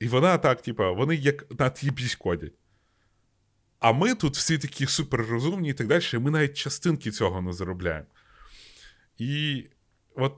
І 0.01 0.07
вона 0.07 0.37
так, 0.37 0.61
типа, 0.61 0.91
вони 0.91 1.15
як 1.15 1.59
на 1.59 1.69
тібісь 1.69 2.15
кодять. 2.15 2.53
А 3.79 3.91
ми 3.91 4.15
тут 4.15 4.35
всі 4.35 4.57
такі 4.57 4.85
суперрозумні 4.85 5.69
і 5.69 5.73
так 5.73 5.87
далі, 5.87 6.03
і 6.13 6.17
ми 6.17 6.31
навіть 6.31 6.57
частинки 6.57 7.11
цього 7.11 7.41
не 7.41 7.53
заробляємо. 7.53 8.05
І 9.17 9.65
от, 10.15 10.35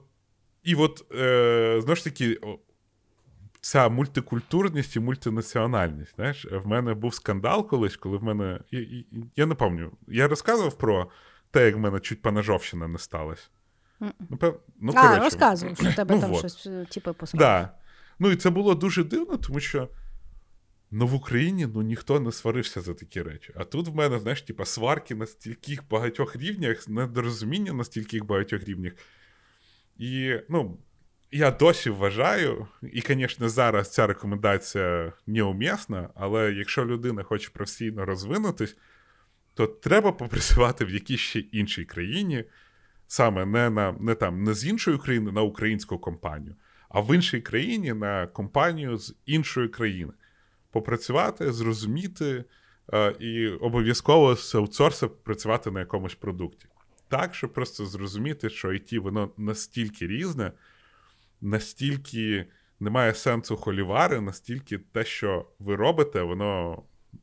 і 0.62 0.74
от 0.74 1.12
е, 1.14 1.78
знову 1.80 1.96
ж 1.96 2.04
таки, 2.04 2.40
ця 3.60 3.88
мультикультурність 3.88 4.96
і 4.96 5.00
мультинаціональність. 5.00 6.14
Знаєш, 6.16 6.46
в 6.50 6.66
мене 6.66 6.94
був 6.94 7.14
скандал 7.14 7.68
колись, 7.68 7.96
коли 7.96 8.16
в 8.16 8.24
мене. 8.24 8.60
Я, 8.70 8.80
я, 8.80 9.04
я 9.36 9.46
не 9.46 9.54
пам'ятаю, 9.54 9.92
я 10.08 10.28
розказував 10.28 10.78
про 10.78 11.10
те, 11.50 11.66
як 11.66 11.76
в 11.76 11.78
мене 11.78 12.00
чуть 12.00 12.22
панажовщина 12.22 12.88
не 12.88 12.98
сталася. 12.98 13.48
Ну, 14.00 14.36
пев... 14.36 14.60
ну, 14.80 14.92
а, 14.96 15.02
коротше. 15.02 15.24
розказуй, 15.24 15.74
що 15.74 15.90
в 15.90 15.94
тебе 15.94 16.14
Ну, 16.14 16.20
там 16.20 16.30
вот. 16.30 16.38
щось 16.38 16.66
е, 16.66 16.86
типу 16.90 17.14
посрав. 17.14 17.38
Да. 17.38 17.83
Ну 18.18 18.30
і 18.30 18.36
це 18.36 18.50
було 18.50 18.74
дуже 18.74 19.04
дивно, 19.04 19.36
тому 19.36 19.60
що 19.60 19.88
ну, 20.90 21.06
в 21.06 21.14
Україні 21.14 21.68
ну, 21.74 21.82
ніхто 21.82 22.20
не 22.20 22.32
сварився 22.32 22.80
за 22.80 22.94
такі 22.94 23.22
речі. 23.22 23.52
А 23.56 23.64
тут 23.64 23.88
в 23.88 23.94
мене, 23.94 24.18
знаєш, 24.18 24.42
типа, 24.42 24.64
сварки 24.64 25.14
на 25.14 25.26
стільких 25.26 25.88
багатьох 25.88 26.36
рівнях, 26.36 26.88
недорозуміння 26.88 27.72
на 27.72 27.84
стільких 27.84 28.24
багатьох 28.24 28.64
рівнях. 28.64 28.92
І, 29.96 30.36
ну, 30.48 30.78
я 31.30 31.50
досі 31.50 31.90
вважаю, 31.90 32.66
і, 32.82 33.00
звісно, 33.00 33.48
зараз 33.48 33.92
ця 33.92 34.06
рекомендація 34.06 35.12
неумісна, 35.26 36.08
але 36.14 36.52
якщо 36.52 36.86
людина 36.86 37.22
хоче 37.22 37.50
професійно 37.52 38.04
розвинутись, 38.04 38.76
то 39.54 39.66
треба 39.66 40.12
попрацювати 40.12 40.84
в 40.84 40.90
якійсь 40.90 41.20
ще 41.20 41.38
іншій 41.38 41.84
країні, 41.84 42.44
саме 43.06 43.46
не, 43.46 43.70
на, 43.70 43.92
не, 43.92 44.14
там, 44.14 44.44
не 44.44 44.54
з 44.54 44.66
іншої 44.66 44.98
країни 44.98 45.32
на 45.32 45.42
українську 45.42 45.98
компанію, 45.98 46.54
а 46.94 47.00
в 47.00 47.14
іншій 47.14 47.40
країні 47.40 47.92
на 47.92 48.26
компанію 48.26 48.96
з 48.96 49.14
іншої 49.26 49.68
країни. 49.68 50.12
Попрацювати, 50.70 51.52
зрозуміти 51.52 52.44
е, 52.92 53.14
і 53.20 53.48
обов'язково 53.48 54.36
з 54.36 54.54
аутсорсом 54.54 55.10
працювати 55.22 55.70
на 55.70 55.80
якомусь 55.80 56.14
продукті. 56.14 56.66
Так, 57.08 57.34
щоб 57.34 57.52
просто 57.52 57.86
зрозуміти, 57.86 58.50
що 58.50 58.68
IT 58.68 58.98
воно 58.98 59.30
настільки 59.36 60.06
різне, 60.06 60.52
настільки 61.40 62.46
немає 62.80 63.14
сенсу 63.14 63.56
холівари, 63.56 64.20
настільки 64.20 64.78
те, 64.78 65.04
що 65.04 65.46
ви 65.58 65.76
робите, 65.76 66.22
воно 66.22 66.82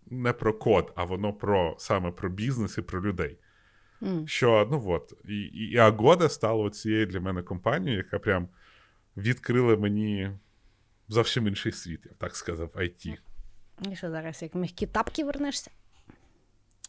не 0.10 0.34
про 0.34 0.54
код, 0.54 0.94
а 0.96 1.04
воно 1.04 1.34
про 1.34 1.76
саме 1.80 2.12
про 2.12 2.30
бізнес 2.30 2.78
і 2.78 2.82
про 2.82 3.02
людей. 3.02 3.38
М. 4.04 4.28
Що, 4.28 4.68
ну 4.72 4.84
от, 4.88 5.14
і, 5.28 5.36
і, 5.36 5.72
і 5.72 5.78
Агода 5.78 6.30
стала 6.30 6.70
цією 6.70 7.06
для 7.06 7.20
мене 7.20 7.42
компанією, 7.42 7.98
яка 7.98 8.20
прям 8.20 8.48
відкрила 9.18 9.78
мені 9.78 10.32
зовсім 11.08 11.48
інший 11.48 11.72
світ, 11.72 12.02
я 12.06 12.12
б 12.12 12.18
так 12.18 12.36
сказав, 12.36 12.68
IT. 12.68 13.18
І 13.92 13.96
що 13.96 14.10
зараз, 14.10 14.42
як 14.42 14.56
м'які 14.56 14.86
тапки 14.88 15.24
вернешся? 15.24 15.72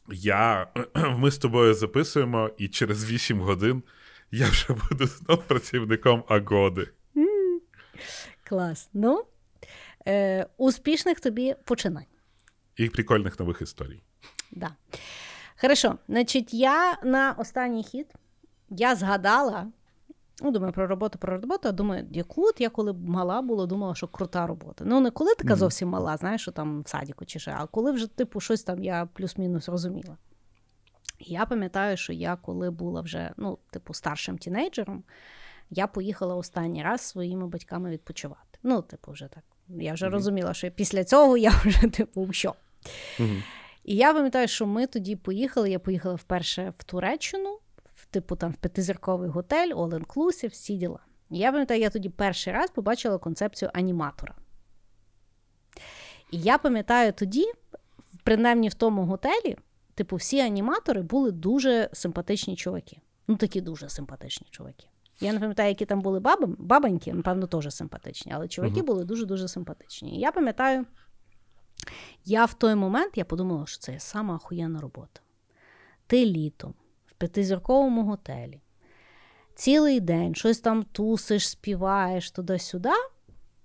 Я, 0.09 0.73
ми 1.17 1.31
з 1.31 1.39
тобою 1.39 1.75
записуємо, 1.75 2.51
і 2.59 2.69
через 2.69 3.11
8 3.11 3.41
годин 3.41 3.83
я 4.31 4.49
вже 4.49 4.67
буду 4.91 5.07
знов 5.07 5.47
працівником 5.47 6.25
Агоди. 6.29 6.89
Клас. 8.45 8.91
Ну, 8.93 9.25
е, 10.07 10.47
успішних 10.57 11.21
тобі 11.21 11.55
починань. 11.65 12.05
І 12.77 12.89
прикольних 12.89 13.39
нових 13.39 13.63
історій. 13.63 14.03
Да. 14.51 14.71
Хорошо, 15.61 15.99
значить, 16.09 16.55
я 16.55 16.99
на 17.05 17.33
останній 17.33 17.83
хід 17.83 18.07
я 18.77 18.97
згадала, 18.97 19.67
ну, 20.41 20.51
думаю, 20.51 20.73
про 20.73 20.87
роботу, 20.87 21.19
про 21.19 21.37
роботу, 21.41 21.69
а 21.69 21.73
думаю, 21.73 22.07
яку 22.11 22.43
от 22.47 22.61
я 22.61 22.71
коли 22.71 22.93
мала 22.93 23.43
була, 23.43 23.67
думала, 23.67 23.95
що 23.95 24.09
крута 24.09 24.47
робота. 24.47 24.85
Ну, 24.87 25.01
не 25.01 25.11
коли 25.11 25.35
така 25.35 25.57
зовсім 25.57 25.89
мала, 25.89 26.17
знаєш, 26.17 26.43
що 26.43 26.53
там 26.53 26.83
в 26.83 26.89
садіку 26.89 27.25
чи 27.25 27.39
ще, 27.39 27.55
а 27.59 27.67
коли 27.67 27.93
вже, 27.93 28.07
типу, 28.07 28.41
щось 28.41 28.63
там 28.63 28.85
я 28.85 29.09
плюс-мінус 29.13 29.69
розуміла. 29.69 30.17
Я 31.21 31.47
пам'ятаю, 31.47 31.97
що 31.97 32.13
я 32.13 32.37
коли 32.37 32.71
була 32.71 33.01
вже, 33.01 33.33
ну, 33.37 33.59
типу, 33.71 33.95
старшим 33.95 34.39
тінейджером, 34.39 35.03
я 35.71 35.87
поїхала 35.87 36.35
останній 36.35 36.83
раз 36.83 37.01
своїми 37.01 37.47
батьками 37.47 37.91
відпочивати. 37.91 38.59
Ну, 38.63 38.83
типу, 38.83 39.13
вже 39.13 39.29
так. 39.29 39.45
Я 39.69 39.93
вже 39.95 40.07
Мгм. 40.07 40.15
розуміла, 40.15 40.55
що 40.55 40.71
після 40.71 41.05
цього 41.05 41.37
я 41.37 41.51
вже, 41.51 41.89
типу, 41.91 42.33
що? 42.33 42.55
Угу. 43.21 43.29
І 43.85 43.97
я 43.97 44.15
пам'ятаю, 44.15 44.49
що 44.49 44.67
ми 44.67 44.87
тоді 44.87 45.17
поїхали. 45.17 45.71
Я 45.71 45.79
поїхала 45.79 46.15
вперше 46.15 46.73
в 46.79 46.85
Туреччину, 46.85 47.59
типу 48.13 48.37
там 48.37 48.53
в 48.53 48.57
п'ятизірковий 48.57 49.29
готель, 49.31 49.75
all 49.75 50.05
inclusive, 50.05 50.51
всі 50.51 50.77
діла. 50.77 50.99
Я 51.31 51.53
пам'ятаю, 51.53 51.81
я 51.81 51.91
тоді 51.91 52.09
перший 52.09 52.53
раз 52.53 52.71
побачила 52.71 53.19
концепцію 53.19 53.71
аніматора. 53.75 54.35
І 56.31 56.41
я 56.41 56.59
пам'ятаю 56.59 57.13
тоді, 57.13 57.45
принаймні 58.25 58.69
в 58.69 58.75
тому 58.75 59.05
готелі, 59.05 59.57
типу, 59.95 60.17
всі 60.17 60.41
аніматори 60.41 61.03
були 61.03 61.31
дуже 61.31 61.91
симпатичні 61.93 62.57
чуваки. 62.57 63.01
Ну, 63.29 63.37
такі 63.37 63.61
дуже 63.61 63.89
симпатичні 63.89 64.47
чуваки. 64.51 64.87
Я 65.21 65.33
не 65.33 65.41
пам'ятаю, 65.41 65.69
які 65.69 65.85
там 65.87 66.01
були 66.01 66.21
баби, 66.21 66.47
бабоньки, 66.59 67.13
напевно, 67.13 67.47
теж 67.47 67.75
симпатичні, 67.75 68.33
але 68.35 68.49
чуваки 68.49 68.77
Мгм. 68.77 68.87
були 68.87 69.05
дуже-дуже 69.05 69.49
симпатичні. 69.49 70.17
І 70.17 70.21
я 70.21 70.33
пам'ятаю, 70.33 70.87
я 72.25 72.45
в 72.45 72.55
той 72.55 72.75
момент 72.75 73.13
я 73.19 73.25
подумала, 73.25 73.67
що 73.67 73.79
це 73.79 74.01
сама 74.01 74.35
охуєнна 74.35 74.81
робота. 74.81 75.21
Ти 76.07 76.27
літом 76.27 76.75
п'ятизірковому 77.23 78.05
готелі, 78.05 78.61
цілий 79.55 80.01
день 80.01 80.35
щось 80.35 80.61
там 80.61 80.83
тусиш, 80.83 81.49
співаєш 81.49 82.31
туди-сюди, 82.31 82.91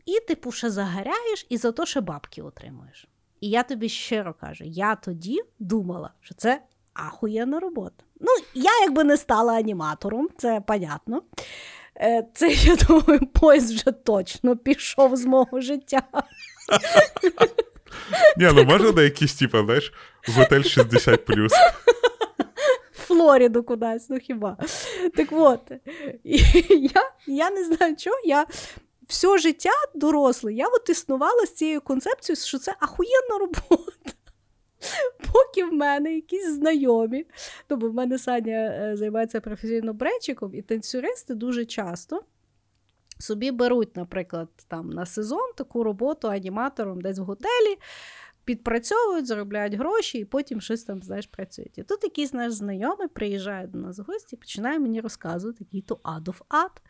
і 0.06 0.20
типу 0.28 0.52
ще 0.52 0.70
загоряєш, 0.70 1.46
і 1.50 1.58
за 1.58 1.72
то 1.72 1.86
ще 1.86 2.02
бабки 2.02 2.42
отримуєш. 2.42 3.08
І 3.42 3.50
я 3.50 3.64
тобі 3.64 3.90
щиро 3.90 4.34
кажу, 4.34 4.64
я 4.64 4.96
тоді 4.96 5.42
думала, 5.60 6.14
що 6.22 6.36
це 6.36 6.62
ахуєнна 6.94 7.60
робота. 7.60 8.04
Ну, 8.20 8.32
я 8.54 8.82
якби 8.82 9.04
не 9.04 9.18
стала 9.18 9.54
аніматором, 9.54 10.30
це 10.38 10.62
понятно. 10.68 11.22
Е, 11.96 12.28
Це, 12.34 12.48
я 12.54 12.76
думаю, 12.76 13.20
поїзд 13.20 13.74
вже 13.74 13.92
точно 13.92 14.58
пішов 14.58 15.16
з 15.16 15.26
мого 15.26 15.62
життя. 15.62 16.04
Ні, 18.38 18.50
ну 18.54 18.64
може 18.64 18.94
на 18.94 19.02
якийсь, 19.02 19.36
типу, 19.36 19.66
знаєш, 19.66 19.94
готель 20.28 20.64
60 20.64 21.26
Флориду 23.18 23.64
кудись, 23.64 24.10
ну 24.10 24.18
хіба. 24.20 24.58
Так 25.16 25.28
от, 25.32 25.72
і 26.24 26.38
я, 26.96 27.12
я 27.28 27.52
не 27.52 27.64
знаю, 27.64 27.96
чого, 27.96 28.18
я 28.26 28.46
все 29.08 29.38
життя 29.38 29.72
доросле, 29.96 30.54
я 30.54 30.68
от 30.68 30.90
існувала 30.90 31.46
з 31.46 31.54
цією 31.54 31.82
концепцією, 31.82 32.42
що 32.42 32.60
це 32.60 32.76
ахуєнна 32.80 33.38
робота. 33.40 34.12
Поки 35.34 35.66
в 35.66 35.74
мене 35.74 36.16
якісь 36.16 36.50
знайомі, 36.50 37.26
ну, 37.70 37.78
бо 37.78 37.90
в 37.90 37.94
мене 37.94 38.18
Саня 38.20 38.52
е, 38.52 38.98
займається 38.98 39.42
професійно 39.42 39.94
бречиком, 39.94 40.56
і 40.56 40.62
танцюристи 40.62 41.34
дуже 41.34 41.66
часто 41.66 42.24
собі 43.20 43.52
беруть, 43.52 43.96
наприклад, 43.96 44.50
там 44.68 44.90
на 44.90 45.06
сезон 45.06 45.52
таку 45.56 45.84
роботу 45.84 46.28
аніматором 46.28 47.02
десь 47.02 47.20
в 47.20 47.24
готелі, 47.24 47.78
підпрацьовують, 48.48 49.28
заробляють 49.28 49.74
гроші 49.74 50.18
і 50.18 50.26
потім 50.26 50.62
щось 50.62 50.84
там, 50.84 51.04
знаєш, 51.04 51.28
працюють. 51.28 51.78
І 51.78 51.84
тут 51.84 52.04
якийсь 52.04 52.34
наш 52.34 52.54
знайомий 52.54 53.08
приїжджає 53.08 53.68
до 53.68 53.78
нас 53.78 54.00
в 54.00 54.02
гості, 54.02 54.36
починає 54.36 54.80
мені 54.80 55.02
розказувати, 55.02 55.58
який 55.60 55.82
то 55.82 56.00
адов 56.04 56.42
ад. 56.50 56.82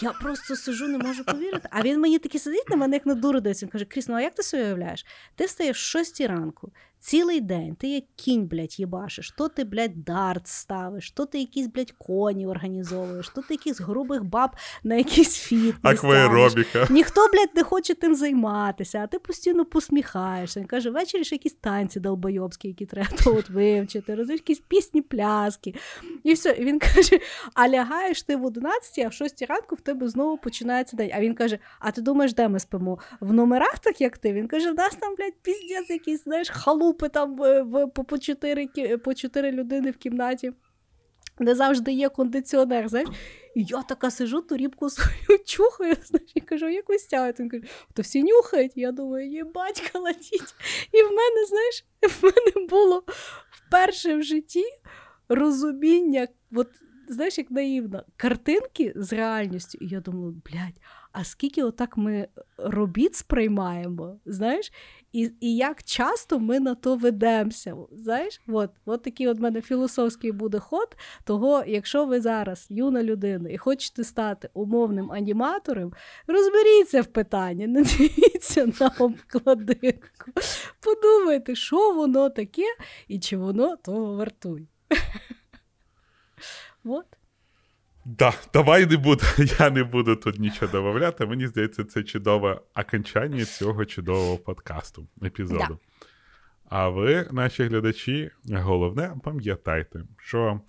Я 0.00 0.12
просто 0.12 0.56
сижу, 0.56 0.88
не 0.88 0.98
можу 0.98 1.24
повірити. 1.24 1.68
А 1.70 1.82
він 1.82 2.00
мені 2.00 2.18
такий 2.18 2.40
сидить 2.40 2.70
на 2.70 2.76
мене, 2.76 2.96
як 2.96 3.06
на 3.06 3.14
дуру 3.14 3.40
десь. 3.40 3.62
Він 3.62 3.70
каже: 3.70 3.84
Кріс, 3.84 4.08
ну 4.08 4.14
а 4.14 4.20
як 4.20 4.34
ти 4.34 4.42
себе 4.42 4.64
уявляєш? 4.64 5.06
Ти 5.34 5.44
встаєш 5.44 5.76
в 5.76 5.80
6 5.80 6.20
ранку, 6.20 6.72
цілий 7.00 7.40
день, 7.40 7.74
ти 7.74 7.88
як 7.88 8.04
кінь, 8.16 8.46
блядь, 8.46 8.80
їбашиш, 8.80 9.30
то 9.38 9.48
ти, 9.48 9.64
блядь, 9.64 10.04
дарт 10.04 10.46
ставиш, 10.46 11.10
то 11.10 11.26
ти 11.26 11.38
якісь, 11.38 11.66
блядь, 11.66 11.90
коні 11.90 12.46
організовуєш, 12.46 13.28
то 13.28 13.42
ти 13.42 13.54
якихось 13.54 13.80
грубих 13.80 14.24
баб 14.24 14.50
на 14.84 14.94
якийсь 14.94 15.36
фітнес. 15.36 15.74
Акваеробіка. 15.82 16.86
Ніхто, 16.90 17.28
блядь, 17.32 17.54
не 17.54 17.62
хоче 17.62 17.94
тим 17.94 18.14
займатися, 18.14 18.98
а 18.98 19.06
ти 19.06 19.18
постійно 19.18 19.64
посміхаєшся. 19.64 20.60
Він 20.60 20.66
каже, 20.66 20.90
ввечері 20.90 21.24
ще 21.24 21.34
якісь 21.34 21.54
танці 21.54 22.00
долбойобські, 22.00 22.68
які 22.68 22.86
треба 22.86 23.08
от 23.26 23.50
вивчити, 23.50 24.14
розумієш, 24.14 24.40
якісь 24.40 24.62
пісні, 24.68 25.02
пляски. 25.02 25.74
І 26.24 26.32
все. 26.32 26.50
І 26.50 26.64
він 26.64 26.78
каже: 26.78 27.18
а 27.54 27.68
лягаєш 27.68 28.22
ти 28.22 28.36
в 28.36 28.44
11, 28.44 28.98
а 29.04 29.08
в 29.08 29.12
6 29.12 29.42
ранку 29.42 29.74
в 29.74 29.80
тебе 29.80 30.08
знову 30.08 30.38
починається 30.38 30.96
день. 30.96 31.10
А 31.14 31.20
він 31.20 31.34
каже: 31.34 31.58
А 31.80 31.90
ти 31.90 32.00
думаєш, 32.00 32.34
де 32.34 32.48
ми 32.48 32.60
спимо? 32.60 32.98
В 33.20 33.32
номерах, 33.32 33.78
так 33.78 34.00
як 34.00 34.18
ти? 34.18 34.32
Він 34.32 34.48
каже: 34.48 34.70
в 34.70 34.74
нас 34.74 34.94
там, 35.00 35.14
блядь, 35.16 35.34
піздець, 35.42 35.90
якісь, 35.90 36.24
знаєш, 36.24 36.50
халупи 36.86 37.08
там 37.08 37.36
в, 37.36 37.62
в, 37.62 37.86
по, 37.88 38.04
по, 38.04 38.18
4, 38.18 38.98
по 38.98 39.14
4 39.14 39.52
людини 39.52 39.90
в 39.90 39.96
кімнаті. 39.96 40.52
Де 41.40 41.54
завжди 41.54 41.92
є 41.92 42.08
кондиціонер, 42.08 42.88
знаєш. 42.88 43.08
І 43.54 43.64
я 43.64 43.82
така 43.82 44.10
сижу, 44.10 44.42
ту 44.42 44.56
рібку 44.56 44.90
свою 44.90 45.38
чухаю, 45.46 45.96
знаєш, 46.04 46.32
і 46.34 46.40
кажу, 46.40 46.68
як 46.68 46.88
ви 46.88 46.98
стягуєте? 46.98 47.42
Він 47.42 47.50
каже, 47.50 47.62
то 47.94 48.02
всі 48.02 48.22
нюхають. 48.22 48.72
Я 48.76 48.92
думаю, 48.92 49.30
є 49.30 49.44
батька 49.44 49.98
ладіть. 49.98 50.54
І 50.92 51.02
в 51.02 51.10
мене, 51.10 51.46
знаєш, 51.48 51.84
в 52.02 52.24
мене 52.24 52.66
було 52.68 53.04
вперше 53.50 54.16
в 54.16 54.22
житті 54.22 54.64
розуміння, 55.28 56.28
от, 56.54 56.68
знаєш, 57.08 57.38
як 57.38 57.50
наївно, 57.50 58.02
картинки 58.16 58.92
з 58.96 59.12
реальністю. 59.12 59.78
І 59.80 59.88
я 59.88 60.00
думаю, 60.00 60.42
блядь, 60.50 60.80
а 61.12 61.24
скільки 61.24 61.62
отак 61.62 61.96
ми 61.96 62.28
робіт 62.58 63.14
сприймаємо, 63.14 64.20
знаєш? 64.26 64.72
І, 65.16 65.30
і 65.40 65.56
як 65.56 65.82
часто 65.82 66.38
ми 66.38 66.60
на 66.60 66.74
то 66.74 66.96
ведемося. 66.96 67.76
Знаєш, 67.92 68.40
от, 68.48 68.70
от 68.84 69.02
такий 69.02 69.28
от 69.28 69.38
мене 69.38 69.62
філософський 69.62 70.32
буде 70.32 70.58
ход. 70.58 70.96
Того, 71.24 71.64
якщо 71.66 72.06
ви 72.06 72.20
зараз 72.20 72.66
юна 72.70 73.02
людина 73.02 73.50
і 73.50 73.58
хочете 73.58 74.04
стати 74.04 74.50
умовним 74.54 75.12
аніматором, 75.12 75.92
розберіться 76.26 77.00
в 77.00 77.06
питанні, 77.06 77.66
не 77.66 77.82
дивіться 77.82 78.72
на 78.80 78.90
обкладинку. 78.98 80.32
Подумайте, 80.80 81.54
що 81.54 81.94
воно 81.94 82.30
таке 82.30 82.76
і 83.08 83.18
чи 83.18 83.36
воно 83.36 83.76
того 83.76 84.16
вартує. 84.16 84.66
От. 86.84 87.15
Да, 88.08 88.34
давай 88.52 88.86
не 88.86 88.96
буду. 88.96 89.24
Я 89.58 89.70
не 89.70 89.84
буду 89.84 90.16
тут 90.16 90.38
нічого 90.38 90.72
додавати. 90.72 91.26
Мені 91.26 91.46
здається, 91.46 91.84
це 91.84 92.02
чудове 92.02 92.60
окончання 92.76 93.44
цього 93.44 93.84
чудового 93.84 94.38
подкасту, 94.38 95.08
епізоду. 95.22 95.58
Да. 95.68 96.06
А 96.68 96.88
ви, 96.88 97.28
наші 97.32 97.64
глядачі, 97.64 98.30
головне, 98.50 99.14
пам'ятайте, 99.24 100.02
що 100.18 100.60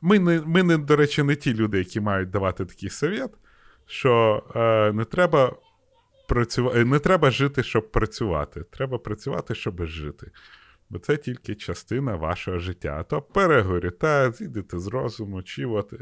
ми, 0.00 0.18
не, 0.18 0.40
ми 0.40 0.62
не, 0.62 0.78
до 0.78 0.96
речі, 0.96 1.22
не 1.22 1.36
ті 1.36 1.54
люди, 1.54 1.78
які 1.78 2.00
мають 2.00 2.30
давати 2.30 2.64
такий 2.64 2.90
совет, 2.90 3.30
що 3.86 4.42
е, 4.56 4.92
не 4.92 5.04
треба 5.04 5.56
працювати, 6.28 6.84
не 6.84 6.98
треба 6.98 7.30
жити, 7.30 7.62
щоб 7.62 7.90
працювати. 7.90 8.64
Треба 8.70 8.98
працювати, 8.98 9.54
щоб 9.54 9.86
жити. 9.86 10.30
Бо 10.90 10.98
це 10.98 11.16
тільки 11.16 11.54
частина 11.54 12.16
вашого 12.16 12.58
життя. 12.58 12.96
А 13.00 13.02
то 13.02 13.22
перегоріте, 13.22 14.32
зійдете 14.38 14.78
з 14.78 14.86
розуму, 14.86 15.42
чи 15.42 15.66
от, 15.66 15.92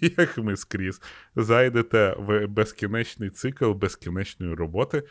як 0.18 0.38
ми 0.38 0.56
скрізь, 0.56 1.00
зайдете 1.36 2.16
в 2.18 2.46
безкінечний 2.46 3.30
цикл 3.30 3.70
безкінечної 3.72 4.54
роботи, 4.54 5.02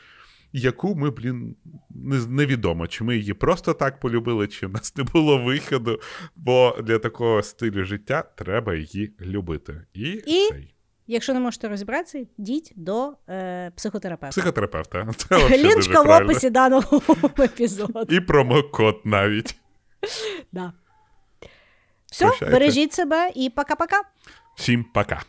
яку 0.53 0.95
ми, 0.95 1.09
блін, 1.09 1.55
не- 1.89 2.27
невідомо, 2.27 2.87
чи 2.87 3.03
ми 3.03 3.17
її 3.17 3.33
просто 3.33 3.73
так 3.73 3.99
полюбили, 3.99 4.47
чи 4.47 4.67
в 4.67 4.71
нас 4.71 4.95
не 4.95 5.03
було 5.03 5.43
виходу, 5.43 5.99
бо 6.35 6.77
для 6.83 6.99
такого 6.99 7.43
стилю 7.43 7.85
життя 7.85 8.21
треба 8.21 8.75
її 8.75 9.13
любити. 9.21 9.81
І, 9.93 10.01
І? 10.11 10.49
цей. 10.51 10.74
Якщо 11.07 11.33
не 11.33 11.39
можете 11.39 11.67
розібратися, 11.67 12.25
йдіть 12.37 12.71
до 12.75 13.13
е, 13.29 13.71
психотерапевта. 13.75 14.31
Психотерапевта. 14.31 15.07
Це 15.17 15.57
Лінчка 15.57 16.01
в 16.01 16.23
описі 16.23 16.49
даного 16.49 17.01
епізоду. 17.39 18.05
І 18.09 18.19
промокод 18.19 19.01
навіть. 19.03 19.55
Да. 20.51 20.73
Все, 22.11 22.25
Прощайте. 22.25 22.53
бережіть 22.53 22.93
себе 22.93 23.31
і 23.35 23.49
пока-пока. 23.49 24.01
Всім 24.55 24.83
пока. 24.83 25.21